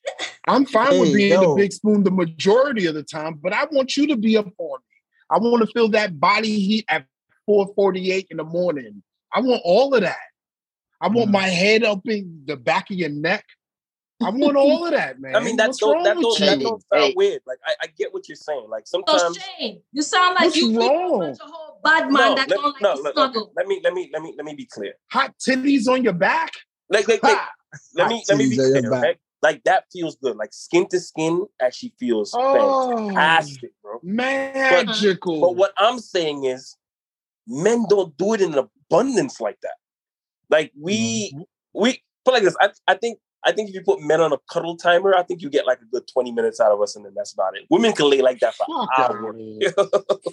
I'm 0.47 0.65
fine 0.65 0.99
with 0.99 1.13
being 1.13 1.33
yo. 1.33 1.41
the 1.55 1.61
big 1.61 1.73
spoon 1.73 2.05
the 2.05 2.11
majority 2.11 2.87
of 2.87 2.95
the 2.95 3.03
time, 3.03 3.35
but 3.43 3.53
I 3.53 3.67
want 3.71 3.97
you 3.97 4.07
to 4.09 4.17
be 4.17 4.37
up 4.37 4.47
on 4.47 4.79
me. 4.79 4.85
I 5.31 5.39
want 5.39 5.61
to 5.61 5.67
feel 5.73 5.89
that 5.91 6.19
body 6.19 6.59
heat 6.59 6.87
at 6.89 7.05
448 7.49 8.27
in 8.31 8.37
the 8.37 8.45
morning. 8.45 9.03
I 9.33 9.41
want 9.41 9.63
all 9.65 9.95
of 9.95 10.03
that. 10.03 10.19
I 11.01 11.09
want 11.09 11.31
Mhm. 11.31 11.33
my 11.33 11.47
head 11.47 11.83
up 11.83 12.07
in 12.07 12.43
the 12.45 12.57
back 12.57 12.91
of 12.91 12.97
your 12.99 13.09
neck. 13.09 13.47
I 14.23 14.29
want 14.29 14.57
all 14.59 14.85
of 14.85 14.91
that, 14.91 15.19
man. 15.19 15.35
I 15.35 15.41
mean, 15.41 15.57
that's 15.57 15.69
What's 15.69 15.79
don't, 15.79 15.95
wrong 15.95 16.05
that 16.05 16.17
with 16.17 16.25
don't, 16.25 16.41
you? 16.41 16.47
that 16.47 16.61
don't 16.61 16.83
sound 16.93 17.05
Hey. 17.05 17.15
weird. 17.17 17.41
Like 17.47 17.59
I, 17.65 17.75
I 17.85 17.87
get 17.97 18.13
what 18.13 18.29
you're 18.29 18.37
saying. 18.37 18.67
Like 18.69 18.87
So 18.87 19.03
sometimes 19.07 19.39
Shane, 19.59 19.81
you 19.93 20.03
sound 20.03 20.37
like 20.39 20.55
you 20.55 20.67
people 20.73 20.87
wrong? 20.87 21.19
bunch 21.21 21.41
of 21.41 21.49
whole 21.51 21.81
bad 21.83 22.13
man 22.13 22.13
no, 22.13 22.35
that 22.35 22.49
let, 22.51 22.57
don't 22.61 22.65
like 22.75 22.83
no, 22.83 22.95
to 22.97 23.03
let, 23.03 23.13
snuggle. 23.15 23.53
let 23.57 23.67
me 23.67 23.81
let 23.83 23.95
me 23.95 24.11
let 24.13 24.21
me 24.23 24.35
let 24.37 24.45
me 24.45 24.55
be 24.55 24.67
clear. 24.67 24.93
Hot 25.13 25.35
titties 25.39 25.89
on 25.89 26.05
your 26.05 26.13
back. 26.13 26.53
Like, 26.91 27.09
like, 27.09 27.23
like 27.23 27.39
let 27.95 28.09
me 28.09 28.23
let 28.29 28.37
me 28.37 28.51
be 28.51 28.57
Titties 28.57 28.65
on 28.67 28.73
your 28.73 28.81
clear. 28.83 28.91
back. 28.91 29.03
Right? 29.05 29.17
Like 29.41 29.65
that 29.65 29.85
feels 29.91 30.17
good. 30.17 30.37
Like 30.37 30.53
skin 30.53 30.87
to 30.89 31.01
skin 31.01 31.47
actually 31.63 31.95
feels 31.99 32.35
Oh. 32.37 33.15
fantastic, 33.15 33.71
bro. 33.83 34.01
Magical. 34.03 35.41
But 35.41 35.57
what 35.57 35.73
I'm 35.79 35.99
saying 36.01 36.45
is, 36.45 36.77
men 37.49 37.87
don't 37.89 38.17
do 38.17 38.35
it 38.35 38.41
in 38.41 38.55
abundance 38.55 39.41
like 39.41 39.59
that. 39.63 39.75
Like 40.51 40.73
we 40.79 41.33
Mm-hmm. 41.35 41.43
we 41.75 42.03
put 42.25 42.35
like 42.35 42.43
this. 42.43 42.57
I, 42.61 42.71
I 42.87 42.95
think 42.95 43.19
I 43.45 43.53
think 43.53 43.71
if 43.71 43.75
you 43.75 43.83
put 43.83 44.01
men 44.01 44.21
on 44.21 44.33
a 44.33 44.39
cuddle 44.51 44.77
timer, 44.77 45.15
I 45.15 45.23
think 45.23 45.43
you 45.43 45.51
get 45.51 45.67
like 45.67 45.81
a 45.81 45.85
good 45.87 46.05
20 46.13 46.33
minutes 46.33 46.61
out 46.61 46.73
of 46.73 46.81
us, 46.81 46.97
and 46.97 47.05
then 47.05 47.13
that's 47.17 47.33
about 47.33 47.57
it. 47.57 47.65
Women 47.71 47.93
can 47.93 48.11
lay 48.11 48.21
like 48.21 48.41
that 48.41 48.55
for 48.55 48.67
Fuck 48.67 48.91
hours. 48.99 49.37
here. 49.39 49.73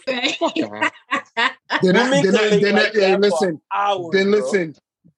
Then, 1.81 1.97
I, 1.97 2.03
Women 2.03 2.23
then, 2.23 2.33
can 2.33 2.35
I, 2.35 2.49
lay 2.49 2.59
then, 2.61 2.75
like 2.75 2.93
hey, 2.93 2.99
that 3.11 3.21
listen, 3.21 3.61
for 3.71 3.77
hours. 3.77 4.07
then 4.11 4.31
bro. 4.31 4.39
listen, 4.39 4.75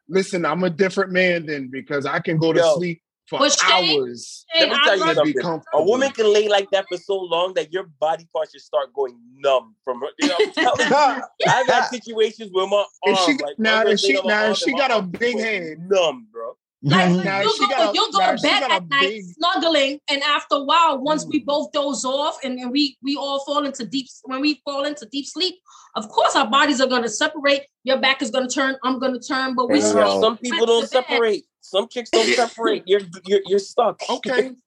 listen. 0.09 0.45
I'm 0.45 0.63
a 0.63 0.69
different 0.69 1.11
man 1.11 1.45
then 1.45 1.67
because 1.67 2.05
I 2.05 2.19
can 2.19 2.37
go 2.37 2.51
to 2.51 2.59
Yo. 2.59 2.75
sleep 2.75 3.01
for 3.29 3.39
But 3.39 3.51
Shane- 3.51 3.99
hours 4.01 4.45
Shane, 4.53 4.69
Let 4.69 4.77
me 4.77 4.83
tell 4.85 4.95
you 4.97 5.05
love 5.05 5.17
and 5.17 5.33
be 5.33 5.41
something. 5.41 5.63
A 5.73 5.83
woman 5.83 6.11
can 6.11 6.31
lay 6.33 6.47
like 6.47 6.69
that 6.71 6.85
for 6.89 6.97
so 6.97 7.15
long 7.17 7.53
that 7.55 7.71
your 7.73 7.83
body 7.99 8.27
parts 8.33 8.51
just 8.53 8.65
start 8.65 8.93
going 8.93 9.17
numb 9.35 9.75
from 9.83 9.99
her. 10.01 10.07
You 10.19 10.27
know, 10.29 10.35
I'm 10.39 10.51
telling 10.53 10.87
you, 10.89 11.23
I've 11.47 11.67
had 11.67 11.85
situations 11.89 12.49
where 12.53 12.67
my 12.67 12.83
If 13.03 13.17
arm, 13.17 13.25
she 13.37 13.43
like 13.43 13.59
now, 13.59 13.81
if 13.85 13.99
she 13.99 14.11
ain't 14.13 14.19
on 14.19 14.25
my 14.27 14.33
now, 14.33 14.45
arm 14.45 14.53
she 14.55 14.71
got 14.73 14.91
a 14.91 15.01
big 15.01 15.33
goes 15.35 15.43
head. 15.43 15.77
numb, 15.79 16.27
bro. 16.31 16.53
Like, 16.83 17.09
like 17.09 17.25
Now, 17.25 17.41
you'll 17.41 17.53
she 17.53 17.59
go, 17.59 17.67
got 17.69 17.89
a- 17.89 17.93
you'll 17.95 18.11
go 18.11 18.19
now, 18.19 18.31
to 18.31 18.37
she 18.37 18.41
bed 18.43 18.59
got 18.61 18.71
a 18.71 18.73
at 18.75 18.87
night 18.89 19.01
big- 19.09 19.23
snuggling, 19.25 19.99
and 20.09 20.21
after 20.21 20.55
a 20.55 20.63
while, 20.63 20.99
once 20.99 21.25
we 21.25 21.41
Mm. 21.41 21.45
both 21.45 21.71
doze 21.71 22.05
off 22.05 22.37
and, 22.43 22.59
and 22.59 22.71
we 22.71 22.95
we 23.01 23.15
all 23.17 23.43
fall 23.45 23.65
into 23.65 23.83
deep 23.85 24.07
when 24.25 24.41
we 24.41 24.61
fall 24.63 24.85
into 24.85 25.05
deep 25.07 25.25
sleep, 25.25 25.55
of 25.95 26.07
course 26.09 26.35
our 26.35 26.47
bodies 26.47 26.79
are 26.79 26.87
gonna 26.87 27.09
separate. 27.09 27.63
Your 27.83 27.97
back 27.97 28.21
is 28.21 28.29
gonna 28.29 28.47
turn, 28.47 28.77
I'm 28.83 28.99
gonna 28.99 29.19
turn, 29.19 29.55
but 29.55 29.69
we 29.69 29.81
Hey. 29.81 29.91
Some 30.21 30.37
people 30.37 30.65
don't 30.67 30.87
separate. 30.87 31.45
Some 31.67 31.87
chicks 31.89 32.09
don't 32.11 32.27
separate. 32.35 32.83
You're 32.85 33.01
you're, 33.25 33.41
you're 33.45 33.59
stuck. 33.59 34.01
Okay. 34.09 34.51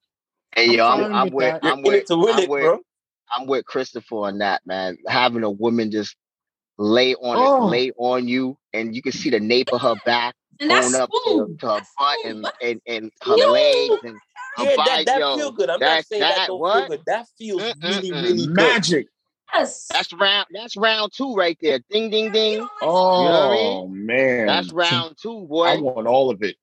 Hey, 0.56 0.76
yo, 0.76 0.84
I'm 0.84 1.04
I'm, 1.04 1.04
fine 1.04 1.14
I'm 1.14 1.30
with 1.30 1.32
with, 1.62 1.64
I'm 1.72 1.82
with, 1.82 1.94
it 1.94 2.06
I'm 2.10 2.42
it, 2.42 2.50
with, 2.50 2.62
bro. 2.62 2.80
I'm 3.32 3.46
with 3.46 3.64
Christopher 3.64 4.16
on 4.16 4.38
that, 4.38 4.62
man. 4.66 4.98
Having 5.06 5.44
a 5.44 5.50
woman 5.50 5.92
just 5.92 6.16
lay 6.76 7.14
on 7.14 7.36
Oh. 7.38 7.66
it, 7.66 7.70
lay 7.70 7.92
on 7.96 8.26
you, 8.26 8.58
and 8.72 8.92
you 8.92 9.00
can 9.00 9.12
see 9.12 9.30
the 9.30 9.38
nape 9.38 9.68
of 9.70 9.80
her 9.80 9.94
back 10.04 10.34
and 10.58 10.68
going 10.68 10.96
up 10.96 11.08
to, 11.08 11.20
spoon. 11.20 11.56
to 11.58 11.66
her 11.68 11.74
That's 11.76 11.94
butt 11.96 12.18
spoon. 12.18 12.30
and, 12.32 12.42
What? 12.42 12.54
and, 12.60 12.80
and 12.88 13.12
her 13.22 13.36
Yo. 13.36 13.52
legs 13.52 13.94
and 14.02 14.20
her 14.56 14.64
Yeah, 14.64 14.76
body. 14.76 14.90
that, 14.90 15.06
that 15.06 15.18
yo, 15.20 15.36
feel 15.36 15.52
good. 15.52 15.70
I'm 15.70 15.78
that- 15.80 15.94
not 15.98 16.06
saying 16.06 16.20
that, 16.22 16.34
that- 16.36 16.46
don't 16.48 16.58
what? 16.58 16.78
feel 16.80 16.88
good. 16.96 17.02
That 17.06 17.26
feels 17.38 17.62
mm, 17.62 17.74
mm, 17.74 17.82
really, 17.84 18.10
Mm-mm-mm. 18.10 18.22
really 18.24 18.46
good. 18.48 18.56
Magic. 18.56 19.06
Yes. 19.54 19.86
That's 19.92 20.12
round. 20.12 20.46
That's 20.52 20.76
round 20.76 21.12
two 21.12 21.34
right 21.34 21.56
there. 21.62 21.78
Ding, 21.90 22.10
ding, 22.10 22.32
ding. 22.32 22.68
Oh 22.82 23.22
You 23.22 23.28
know 23.28 23.48
I 23.50 23.54
mean? 23.54 23.76
Oh, 23.76 23.86
man. 23.86 24.46
That's 24.48 24.72
round 24.72 25.16
two, 25.22 25.46
boy. 25.48 25.66
I 25.66 25.76
want 25.80 26.08
all 26.08 26.30
of 26.30 26.42
it. 26.42 26.56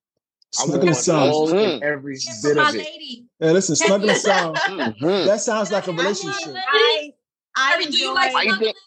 I 0.59 0.63
Snuggling 0.65 0.85
want 0.87 0.97
sound. 0.97 1.31
all 1.31 1.47
Mhm. 1.49 1.81
every 1.81 2.13
Yes, 2.15 2.41
for 2.41 2.49
bit 2.49 2.57
my 2.57 2.69
of 2.69 2.75
it. 2.75 2.77
lady. 2.79 3.25
Hey, 3.39 3.51
listen, 3.51 3.75
snuggling 3.75 4.15
sound. 4.15 4.55
Mhm. 4.57 5.25
That 5.25 5.41
sounds 5.41 5.71
like 5.71 5.87
a 5.87 5.91
relationship. 5.91 6.55
I 6.55 7.13
I 7.55 7.71
Harry, 7.71 7.85
do 7.85 7.97
you 7.97 8.13
like 8.13 8.27
enjoy- 8.31 8.41
snuggling? 8.43 8.59
think- 8.59 8.77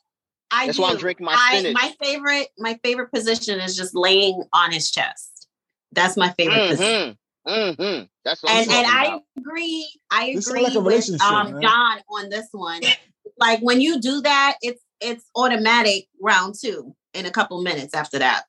I 0.53 0.67
That's 0.67 0.77
do. 0.79 0.83
why 0.83 0.91
I'm 0.91 0.97
drinking 0.97 1.27
my 1.27 1.35
I, 1.37 1.73
my 1.73 1.95
favorite, 2.03 2.49
my 2.59 2.79
favorite 2.83 3.13
position 3.13 3.61
is 3.61 3.77
just 3.77 3.95
laying 3.95 4.43
on 4.53 4.73
his 4.73 4.91
chest. 4.91 5.47
That's 5.93 6.17
my 6.17 6.31
favorite 6.31 6.71
position. 6.71 7.17
Mm-hmm. 7.47 7.83
Mm-hmm. 7.83 8.05
That's 8.25 8.43
what 8.43 8.53
I'm 8.53 8.59
And 8.63 8.71
and 8.71 8.87
I 8.89 9.21
agree. 9.39 9.89
I 10.11 10.33
This 10.35 10.49
agree 10.49 10.63
like 10.65 10.75
a 10.75 10.81
with 10.81 11.21
um, 11.23 11.53
man. 11.53 11.63
John 11.63 11.99
on 12.11 12.31
this 12.31 12.49
one. 12.53 12.81
Like 13.39 13.61
when 13.61 13.81
you 13.81 14.01
do 14.01 14.21
that, 14.23 14.57
it's 14.63 14.83
it's 15.01 15.25
automatic 15.37 16.09
round 16.21 16.55
two 16.61 16.95
in 17.15 17.27
a 17.27 17.31
couple 17.31 17.61
minutes 17.63 17.95
after 17.95 18.19
that. 18.19 18.45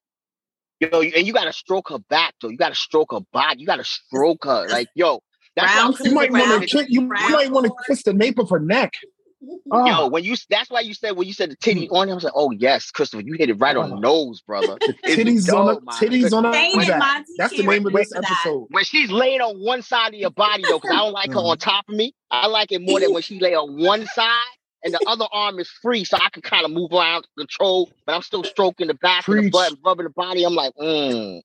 Yo, 0.81 1.01
and 1.01 1.27
you 1.27 1.31
gotta 1.33 1.53
stroke 1.53 1.89
her 1.89 1.99
back 1.99 2.33
though. 2.41 2.49
You 2.49 2.57
gotta 2.57 2.75
stroke 2.75 3.11
her 3.11 3.19
body. 3.31 3.59
You 3.61 3.67
gotta 3.67 3.83
stroke 3.83 4.45
her. 4.45 4.67
Like, 4.67 4.87
yo, 4.95 5.21
that's 5.55 5.75
Round 5.75 5.95
You 6.03 6.11
might 6.13 6.31
want 6.31 6.61
to 6.63 6.67
kiss. 6.67 6.89
You, 6.89 7.03
you 7.03 7.07
round 7.07 7.31
might 7.33 7.51
want 7.51 7.67
to 7.67 7.73
kiss 7.87 8.03
the 8.03 8.13
nape 8.13 8.39
of 8.39 8.49
her 8.49 8.59
neck. 8.59 8.93
Oh, 9.71 9.85
Yo, 9.87 10.07
when 10.07 10.23
you 10.23 10.35
that's 10.49 10.69
why 10.69 10.81
you 10.81 10.93
said 10.93 11.11
when 11.15 11.27
you 11.27 11.33
said 11.33 11.51
the 11.51 11.55
titty 11.55 11.87
Mm. 11.87 11.95
on 11.95 12.07
him, 12.07 12.11
I 12.13 12.15
was 12.15 12.23
like, 12.23 12.33
oh 12.35 12.51
yes, 12.51 12.91
Christopher, 12.91 13.23
you 13.23 13.33
hit 13.33 13.49
it 13.49 13.55
right 13.55 13.75
on 13.75 13.89
the 13.89 13.95
Oh. 13.95 13.99
nose, 13.99 14.41
brother. 14.41 14.77
the 14.85 14.95
It's 15.03 15.15
titties 15.15 15.53
on 15.55 15.65
yo, 15.67 15.75
the 15.75 15.81
my 15.81 15.93
titties 15.93 16.33
on 16.33 16.51
Shane 16.53 16.73
her 16.75 16.79
and 16.81 16.87
back. 16.87 16.99
Monty 16.99 17.31
That's 17.37 17.55
the 17.57 17.63
name 17.63 17.85
of 17.87 17.93
this 17.93 18.09
that. 18.09 18.23
episode. 18.23 18.67
When 18.69 18.83
she's 18.83 19.11
laying 19.11 19.41
on 19.41 19.57
one 19.57 19.81
side 19.81 20.13
of 20.13 20.19
your 20.19 20.29
body 20.31 20.63
though, 20.63 20.79
because 20.79 20.91
I 20.91 20.97
don't 20.99 21.13
like 21.13 21.29
her 21.31 21.35
Mm. 21.39 21.49
on 21.51 21.57
top 21.57 21.85
of 21.89 21.95
me. 21.95 22.13
I 22.29 22.47
like 22.47 22.71
it 22.71 22.81
more 22.81 22.99
than 22.99 23.13
when 23.13 23.23
she 23.23 23.39
lay 23.39 23.55
on 23.55 23.77
one 23.81 24.05
side 24.07 24.41
and 24.83 24.93
the 24.93 25.01
other 25.05 25.25
arm 25.31 25.59
is 25.59 25.69
free, 25.81 26.03
so 26.03 26.17
I 26.17 26.29
can 26.29 26.41
kind 26.41 26.65
of 26.65 26.71
move 26.71 26.91
around, 26.91 27.27
control, 27.37 27.91
but 28.05 28.15
I'm 28.15 28.21
still 28.21 28.43
stroking 28.43 28.87
the 28.87 28.93
back 28.95 29.27
of 29.27 29.35
the 29.35 29.49
butt 29.49 29.73
rubbing 29.85 30.05
the 30.05 30.09
body. 30.11 30.43
I'm 30.43 30.55
like, 30.55 30.73
mm. 30.75 31.41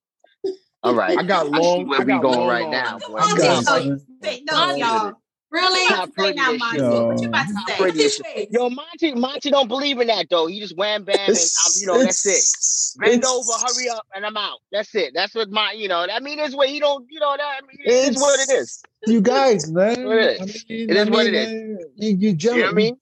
All 0.83 0.95
right. 0.95 1.19
I 1.19 1.23
got 1.23 1.47
I 1.47 1.49
see 1.49 1.59
long. 1.59 1.89
where 1.89 2.01
I 2.01 2.05
we 2.05 2.13
going 2.21 2.23
long 2.23 2.49
right 2.49 2.71
now, 2.71 2.99
boy. 2.99 3.17
I'm 3.19 3.63
so- 3.65 3.99
no, 4.45 4.77
y'all. 4.77 5.13
Really? 5.51 5.95
How 5.95 6.07
Say 6.19 6.33
now, 6.33 6.53
is 6.53 6.63
she? 6.71 6.79
Monty. 6.79 6.81
What 6.81 7.21
you 7.21 7.23
Yo. 7.23 7.29
about 7.29 7.47
to 7.47 7.55
say? 7.69 7.77
pretty 7.77 8.03
is 8.03 8.15
she? 8.15 8.23
Face. 8.25 8.49
Yo, 8.51 8.69
Monty, 8.69 9.15
Monty 9.15 9.51
don't 9.51 9.69
believe 9.69 9.99
in 10.01 10.09
that 10.09 10.27
though. 10.29 10.49
He 10.49 10.61
just 10.61 10.77
wham 10.77 11.05
bam 11.05 11.31
and 11.31 11.37
um, 11.39 11.73
you 11.79 11.87
know 11.87 12.03
that's 12.03 12.27
it. 12.27 13.01
Bend 13.01 13.25
over, 13.25 13.53
hurry 13.53 13.89
up, 13.89 14.05
and 14.15 14.27
I'm 14.27 14.37
out. 14.37 14.59
That's 14.73 14.95
it. 14.95 15.13
That's 15.15 15.35
what 15.35 15.51
my, 15.51 15.73
you 15.73 15.89
know, 15.89 16.07
I 16.11 16.21
mean, 16.21 16.41
it's 16.41 16.55
what 16.55 16.69
he 16.69 16.81
don't, 16.81 17.07
you 17.11 17.21
know, 17.21 17.37
that 17.37 17.43
I 17.43 17.61
mean, 17.67 17.77
it's, 17.79 18.21
what 18.21 18.41
it 18.41 18.53
is. 18.53 18.83
You 19.07 19.21
guys, 19.21 19.71
man. 19.71 20.05
What 20.05 20.19
it 20.19 20.41
I 20.41 20.45
mean, 20.45 20.91
It 20.91 20.97
I 20.97 21.01
is 21.03 21.11
what 21.11 21.27
it 21.27 21.35
is. 21.35 21.47
man, 21.47 21.79
You, 21.95 22.17
you 22.17 22.31
You 22.31 22.51
know 22.51 22.63
what 22.63 22.69
I 22.71 22.73
mean? 22.73 22.97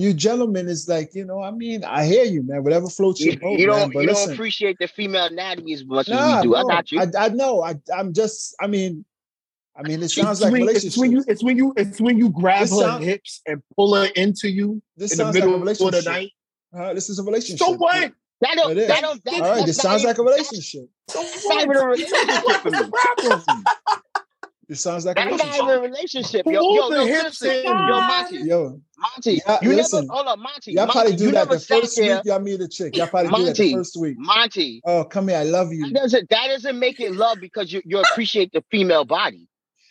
You 0.00 0.14
gentlemen 0.14 0.68
is 0.68 0.88
like, 0.88 1.12
you 1.14 1.24
know, 1.24 1.42
I 1.42 1.50
mean, 1.50 1.82
I 1.82 2.04
hear 2.04 2.24
you, 2.24 2.42
man. 2.44 2.62
Whatever 2.62 2.88
floats 2.88 3.20
your 3.20 3.34
You, 3.34 3.40
boat, 3.40 3.58
you 3.58 3.66
man. 3.66 3.78
don't, 3.80 3.94
But 3.94 4.00
you 4.02 4.08
don't 4.10 4.32
appreciate 4.32 4.76
the 4.78 4.86
female 4.86 5.24
anatomy 5.24 5.72
as 5.74 5.84
much 5.84 6.08
nah, 6.08 6.38
as 6.38 6.44
we 6.44 6.50
do. 6.50 6.54
I 6.56 6.62
no, 6.62 6.68
got 6.68 6.92
you. 6.92 7.00
I, 7.00 7.06
I 7.18 7.28
know. 7.30 7.62
I, 7.64 7.74
I'm 7.92 8.12
just, 8.12 8.54
I 8.60 8.68
mean, 8.68 9.04
I 9.76 9.82
mean, 9.82 10.00
it 10.02 10.08
sounds 10.10 10.38
It's 10.38 10.44
like 10.44 10.52
when, 10.52 10.62
it's 10.62 10.68
relationship. 10.68 11.00
when 11.00 11.10
you 11.12 11.24
it's 11.26 11.42
when 11.42 11.56
you 11.56 11.72
it's 11.76 12.00
when 12.00 12.16
you 12.18 12.28
grab 12.30 12.60
This 12.60 12.70
her 12.70 12.80
sound- 12.80 13.04
hips 13.04 13.40
and 13.46 13.60
pull 13.76 13.94
her 13.96 14.06
into 14.14 14.48
you 14.48 14.80
this 14.96 15.12
in 15.12 15.18
the 15.18 15.24
sounds 15.24 15.34
like 15.36 15.44
a 15.44 15.46
middle 15.58 15.86
of 15.88 15.92
the 15.92 16.02
night. 16.10 16.30
Uh, 16.76 16.94
this 16.94 17.08
is 17.08 17.18
a 17.18 17.22
relationship. 17.24 17.58
So 17.66 17.72
what? 17.76 18.12
that 18.40 18.54
don't, 18.54 18.70
It 18.72 18.78
is. 18.78 18.88
that 18.88 19.00
don't, 19.00 19.24
that, 19.24 19.34
All 19.34 19.40
right, 19.40 19.54
that's 19.56 19.66
this 19.66 19.76
not 19.78 19.82
sounds 19.82 20.02
even- 20.02 20.10
like 20.10 20.18
a 20.18 20.22
relationship. 20.22 20.88
So 21.08 21.18
That's 21.22 21.48
not 21.48 21.64
a 21.64 21.86
relationship 21.88 22.60
for 22.62 22.70
me. 22.70 22.78
problem? 22.92 23.64
It 24.68 24.76
sounds 24.76 25.06
like 25.06 25.18
a 25.18 25.24
That's 25.24 25.30
not 25.30 25.40
relationship. 25.40 25.64
even 25.64 25.74
a 25.74 25.80
relationship. 25.80 26.46
Yo, 26.46 26.60
Pull 26.60 26.76
yo, 26.76 26.90
the 26.90 26.96
yo, 26.96 27.06
hips 27.22 27.42
in. 27.42 27.64
Yo, 27.64 27.72
Monty, 27.72 28.36
Yo, 28.38 28.80
Monty, 28.98 29.42
Yeah, 29.46 29.60
you 29.60 29.72
listen. 29.72 30.00
never, 30.00 30.02
hold 30.08 30.28
on, 30.28 30.40
Monty, 30.40 30.74
y'all 30.74 30.86
Monty, 30.86 30.92
probably 30.92 31.16
do 31.16 31.30
that 31.32 31.50
the 31.50 31.60
first 31.60 32.02
there, 32.04 32.06
week 32.06 32.24
y'all 32.26 32.40
meet 32.40 32.60
a 32.60 32.68
chick. 32.68 32.96
Y'all 32.96 33.08
probably 33.08 33.30
do 33.30 33.44
that 33.44 33.58
the 33.58 33.64
first 33.64 33.96
week. 33.96 34.18
Monty, 34.18 34.80
Oh, 34.84 35.04
come 35.04 35.28
here, 35.28 35.38
I 35.38 35.44
love 35.44 35.72
That 35.80 35.92
you. 35.92 35.94
doesn't 35.94 36.30
that 36.30 36.48
doesn't 36.48 36.78
make 36.78 37.00
it 37.00 37.12
love 37.12 37.40
because 37.40 37.72
you, 37.72 37.82
you 37.84 37.98
appreciate 38.00 38.52
the 38.52 38.64
female 38.70 39.04
body. 39.06 39.48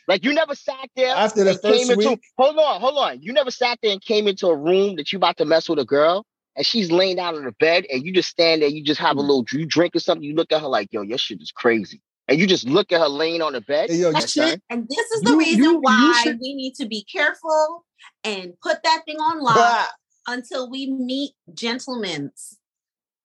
Like 0.08 0.26
you 0.26 0.34
never 0.34 0.56
sat 0.56 0.90
there 0.96 1.18
After 1.18 1.44
the 1.44 1.56
first 1.56 1.90
into 1.90 1.96
week, 1.96 2.22
hold 2.38 2.58
on, 2.60 2.82
hold 2.82 2.98
on. 2.98 3.22
You 3.22 3.34
never 3.34 3.52
sat 3.52 3.80
there 3.84 3.94
and 3.94 4.02
came 4.02 4.28
into 4.28 4.48
a 4.48 4.58
room 4.58 4.98
that 4.98 5.14
you 5.14 5.18
about 5.18 5.38
to 5.38 5.46
mess 5.46 5.70
with 5.70 5.80
a 5.80 5.86
girl 5.86 6.26
and 6.58 6.66
she's 6.66 6.92
laying 6.92 7.18
down 7.18 7.36
on 7.36 7.46
the 7.46 7.54
bed 7.54 7.86
and 7.92 8.06
you 8.06 8.14
just 8.14 8.30
stand 8.30 8.62
there, 8.62 8.70
you 8.70 8.84
just 8.84 9.02
have 9.02 9.18
a 9.18 9.22
Hmm. 9.22 9.28
little 9.28 9.46
you 9.54 9.66
drink 9.66 9.96
or 9.96 10.00
something, 10.00 10.24
you 10.24 10.36
look 10.36 10.52
at 10.52 10.62
her 10.62 10.68
like, 10.68 10.90
yo, 10.92 11.04
your 11.04 11.18
shit 11.20 11.42
is 11.42 11.52
crazy. 11.52 12.02
And 12.28 12.40
you 12.40 12.46
just 12.48 12.66
look 12.68 12.92
at 12.92 13.00
her 13.00 13.08
laying 13.08 13.42
on 13.42 13.54
the 13.54 13.62
bed. 13.62 13.90
Hey, 13.90 13.98
yo, 13.98 14.10
Yes, 14.12 14.36
you- 14.36 14.44
And 14.70 14.88
this 14.90 15.12
is 15.12 15.22
the 15.22 15.32
You- 15.32 15.40
reason 15.40 15.64
you- 15.64 15.72
you 15.72 15.80
why 15.80 16.22
should- 16.24 16.40
we 16.42 16.54
need 16.54 16.76
to 16.76 16.86
be 16.86 17.04
careful 17.04 17.86
and 18.24 18.54
put 18.62 18.84
that 18.84 19.04
thing 19.06 19.18
on 19.18 19.40
lock 19.42 19.56
Ah, 19.58 19.94
until 20.28 20.70
we 20.70 20.88
meet 20.92 21.34
gentlemen's. 21.54 22.58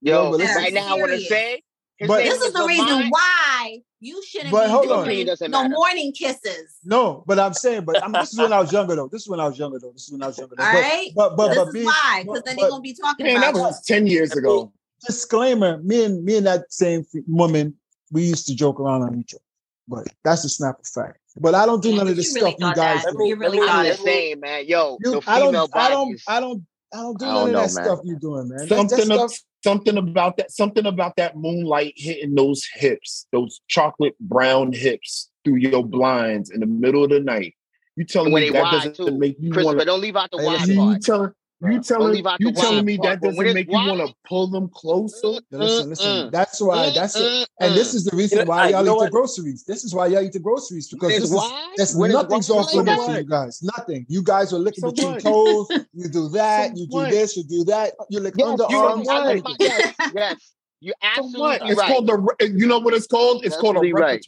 Yo, 0.00 0.30
Yo, 0.30 0.38
but 0.38 0.40
right 0.54 0.72
now 0.72 0.96
I 0.96 1.00
wanna 1.00 1.20
say, 1.20 1.62
But- 2.04 2.24
This 2.24 2.42
is 2.42 2.52
the 2.52 2.64
reason 2.66 2.84
Lamont. 2.86 3.12
why 3.12 3.80
you 4.00 4.20
shouldn't 4.24 4.50
But 4.50 4.66
be 4.66 4.72
on. 4.72 4.82
doing 4.88 5.00
Opinion 5.02 5.36
no 5.52 5.62
matter. 5.62 5.68
morning 5.74 6.12
kisses. 6.12 6.74
No, 6.84 7.22
but 7.28 7.38
I'm 7.38 7.54
saying, 7.54 7.84
but 7.84 8.02
I'm, 8.02 8.10
this 8.10 8.32
is 8.32 8.38
when 8.40 8.52
I 8.52 8.58
was 8.58 8.72
younger 8.72 8.96
though. 8.96 9.06
This 9.06 9.22
is 9.22 9.28
when 9.28 9.38
I 9.38 9.46
was 9.46 9.56
younger 9.56 9.78
though. 9.78 9.92
This 9.92 10.04
is 10.06 10.10
when 10.12 10.20
I 10.20 10.26
was 10.26 10.36
younger 10.38 10.56
though. 10.56 10.64
All 10.64 10.72
but, 10.72 10.80
right? 10.80 11.12
but 11.14 11.36
but 11.36 11.48
this 11.50 11.58
but 11.58 11.66
is 11.68 11.72
being, 11.74 11.86
why, 11.86 12.22
because 12.26 12.42
then 12.44 12.56
they're 12.56 12.68
gonna 12.70 12.80
be 12.82 12.94
talking 12.94 13.24
about. 13.26 13.40
Man, 13.40 13.54
that 13.54 13.60
was 13.60 13.84
ten 13.84 14.08
years 14.08 14.32
ago. 14.32 14.72
disclaimer: 15.06 15.78
me 15.84 16.02
and 16.04 16.24
me 16.24 16.38
and 16.38 16.46
that 16.46 16.72
same 16.72 17.06
woman, 17.28 17.78
we 18.12 18.22
used 18.24 18.46
to 18.46 18.54
joke 18.54 18.78
around 18.78 19.02
on 19.02 19.18
each 19.18 19.34
other. 19.34 19.42
But 19.88 20.06
that's 20.22 20.44
a 20.44 20.48
snap 20.48 20.78
of 20.78 20.86
fact. 20.86 21.18
But 21.40 21.54
I 21.56 21.66
don't 21.66 21.82
do 21.82 21.90
none 21.90 22.02
of 22.02 22.08
but 22.08 22.16
this 22.16 22.34
you 22.34 22.40
really 22.42 22.52
stuff 22.52 22.68
you 22.68 22.74
guys 22.76 23.02
that. 23.02 23.16
do. 23.18 23.26
You 23.26 23.36
really 23.36 23.58
Let 23.58 23.62
me- 23.62 23.66
thought 23.66 23.78
I'm 23.78 23.86
it. 23.86 23.96
just 23.96 24.40
man. 24.40 24.66
Yo, 24.68 24.98
You- 25.02 25.10
the 25.20 25.22
I 25.30 25.38
don't, 25.40 25.48
female 25.48 25.68
I 25.74 25.88
don't. 25.90 26.20
I 26.28 26.40
don't, 26.40 26.66
I 26.94 26.96
don't 26.98 27.18
do 27.18 27.24
I 27.24 27.28
none 27.28 27.34
don't 27.34 27.46
of 27.48 27.52
know, 27.52 27.58
that 27.66 27.74
man. 27.74 27.84
stuff 27.84 27.98
you're 28.04 28.18
doing, 28.18 28.48
man. 28.48 28.58
That, 28.58 28.68
that 28.68 28.76
Something 28.90 29.10
of, 29.10 29.30
stuff, 29.30 29.40
something 29.64 29.96
about 29.96 30.36
that 30.36 30.52
something 30.52 30.86
about 30.86 31.16
that 31.16 31.36
moonlight 31.36 31.94
hitting 31.96 32.34
those 32.34 32.66
hips, 32.74 33.26
those 33.32 33.60
chocolate 33.68 34.14
brown 34.20 34.72
hips 34.72 35.30
through 35.44 35.56
your 35.56 35.84
blinds 35.84 36.50
in 36.50 36.60
the 36.60 36.66
middle 36.66 37.02
of 37.04 37.10
the 37.10 37.20
night. 37.20 37.54
You 37.96 38.04
telling 38.04 38.32
when 38.32 38.42
me 38.44 38.50
that 38.50 38.70
doesn't 38.70 38.96
too. 38.96 39.10
make 39.18 39.36
you 39.40 39.50
Christopher, 39.52 39.66
want 39.66 39.78
to 39.80 39.84
don't 39.86 40.00
leave 40.00 40.16
out 40.16 40.30
the 40.30 40.38
Hey, 40.38 40.44
wide 40.46 40.68
you 40.68 40.76
part. 40.76 41.02
telling 41.02 41.30
you 41.70 41.80
telling 41.82 42.12
leave 42.12 42.26
you 42.40 42.52
telling 42.52 42.84
me 42.84 42.96
that 42.96 43.20
doesn't 43.20 43.46
it's 43.46 43.54
make 43.54 43.66
you 43.70 43.74
want 43.74 44.06
to 44.06 44.14
pull 44.26 44.48
them 44.48 44.68
closer? 44.68 45.26
Mm, 45.26 45.40
listen, 45.52 45.86
mm, 45.86 45.88
listen. 45.90 46.12
Mm-mm. 46.12 46.30
That's 46.30 46.60
why. 46.60 46.90
Mm, 46.90 46.94
that's 46.94 47.20
it. 47.20 47.48
And 47.60 47.76
this 47.76 47.94
is 47.94 48.04
the 48.04 48.16
reason 48.16 48.38
You 48.38 48.44
know, 48.44 48.48
why 48.50 48.62
I- 48.62 48.66
you 48.68 48.72
y'all 48.74 48.84
know 48.84 48.96
eat 48.96 49.04
the 49.04 49.10
groceries. 49.10 49.64
This 49.64 49.84
is 49.84 49.94
why 49.94 50.06
y'all 50.08 50.22
eat 50.22 50.32
the 50.32 50.40
groceries 50.40 50.88
because 50.88 51.08
this 51.10 51.24
is 51.24 51.30
wide, 51.30 51.74
there's 51.76 51.94
when 51.94 52.12
nothing's 52.12 52.50
off 52.50 52.72
limits 52.74 53.06
that, 53.06 53.12
for 53.12 53.18
you 53.18 53.24
guys. 53.28 53.62
Nothing. 53.76 54.06
You 54.08 54.22
guys 54.22 54.52
are 54.52 54.58
licking 54.58 54.82
So 54.82 54.90
between 54.90 55.12
what? 55.12 55.22
toes. 55.22 55.68
You 55.94 56.08
do 56.08 56.28
that. 56.30 56.70
So 56.70 56.74
You 56.80 56.86
do 56.86 56.94
what? 56.94 57.10
this. 57.10 57.36
You 57.36 57.44
do 57.44 57.64
that. 57.64 57.92
You 58.08 58.20
lick 58.20 58.34
Yes, 58.36 58.48
You 58.48 58.56
underarms. 58.56 59.04
Like 59.06 59.28
everything. 59.28 59.56
yes, 59.60 59.94
yes. 60.14 60.52
You're 60.80 60.94
So 61.00 61.08
absolutely 61.20 61.40
what? 61.40 61.70
It's 61.70 61.82
called 61.82 62.06
the 62.08 62.36
you 62.58 62.66
know 62.66 62.78
what 62.78 62.94
it's 62.94 63.06
called? 63.06 63.44
It's 63.44 63.56
called 63.56 63.76
a 63.76 63.80
Absolutely 63.80 63.92
right. 63.92 64.24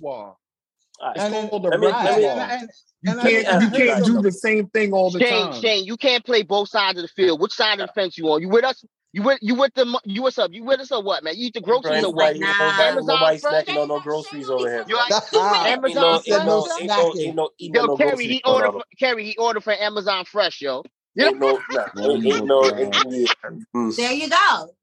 Repertoire. 1.02 1.14
It's 1.16 1.50
called 1.50 1.66
a 1.66 1.70
let 1.70 1.80
me- 1.80 1.86
let 1.86 2.16
me- 2.18 2.24
repertoire. 2.24 2.40
And- 2.40 2.62
and- 2.62 2.70
You 3.02 3.14
can't 3.16 3.62
you 3.62 3.70
can't 3.70 4.04
do 4.06 4.22
the 4.22 4.32
same 4.32 4.68
thing 4.68 4.92
all 4.94 5.10
the 5.10 5.20
Shane, 5.20 5.52
time. 5.52 5.60
Shane, 5.60 5.84
you 5.84 5.96
can't 5.96 6.24
play 6.24 6.42
both 6.42 6.68
sides 6.70 6.98
of 6.98 7.02
the 7.02 7.08
field. 7.08 7.40
Which 7.40 7.52
side 7.52 7.80
of 7.80 7.86
the 7.88 7.92
fence 7.92 8.16
you 8.16 8.28
on? 8.30 8.40
You 8.40 8.48
with 8.48 8.64
us? 8.64 8.84
You 9.12 9.22
with 9.22 9.38
you 9.42 9.54
with 9.54 9.74
the 9.74 10.00
you 10.04 10.22
what's 10.22 10.38
up? 10.38 10.52
You 10.52 10.64
with 10.64 10.80
us 10.80 10.90
or 10.90 11.02
what, 11.02 11.22
man? 11.22 11.34
You 11.36 11.46
eat 11.46 11.54
the 11.54 11.60
groceries 11.60 11.82
Brian, 11.82 12.04
or 12.04 12.12
why 12.12 12.24
what? 12.24 12.36
you 12.36 12.40
Nah. 12.40 12.52
know, 12.58 12.82
Amazon 12.82 13.06
nobody 13.06 13.38
Fresh? 13.38 13.66
snacking 13.66 13.82
on 13.82 13.88
no 13.88 14.00
groceries 14.00 14.50
over 14.50 14.68
here. 14.68 14.84
You 14.88 14.96
like 14.96 15.12
Two 15.30 15.44
minutes. 15.44 15.64
Ain't 15.64 15.94
no, 15.94 16.08
Amazon 16.08 16.14
ain't 16.14 16.24
said 16.24 16.46
no, 16.46 16.64
Fresh? 16.66 16.78
ain't 16.80 16.88
no, 16.88 17.14
ain't 17.18 17.36
no, 17.36 17.50
eating 17.58 17.72
Yo, 17.74 17.86
no 17.86 17.96
Kerry, 17.96 18.10
groceries 18.10 18.28
he 18.28 18.42
going 18.42 18.56
ordered 18.56 18.66
on. 18.66 18.72
for, 18.72 18.84
Kerry, 18.98 19.24
he 19.24 19.36
ordered 19.36 19.64
for 19.64 19.72
Amazon 19.72 20.24
Fresh, 20.24 20.62
yo. 20.62 20.82
Ain't 21.20 21.38
no, 21.38 21.58
nah, 21.70 21.86
ain't, 22.02 22.26
ain't 22.26 22.46
no, 22.46 22.64
ain't, 22.76 22.94
yeah, 23.10 23.50
mm. 23.76 23.96
There 23.96 24.12
you 24.12 24.28
go. 24.28 24.74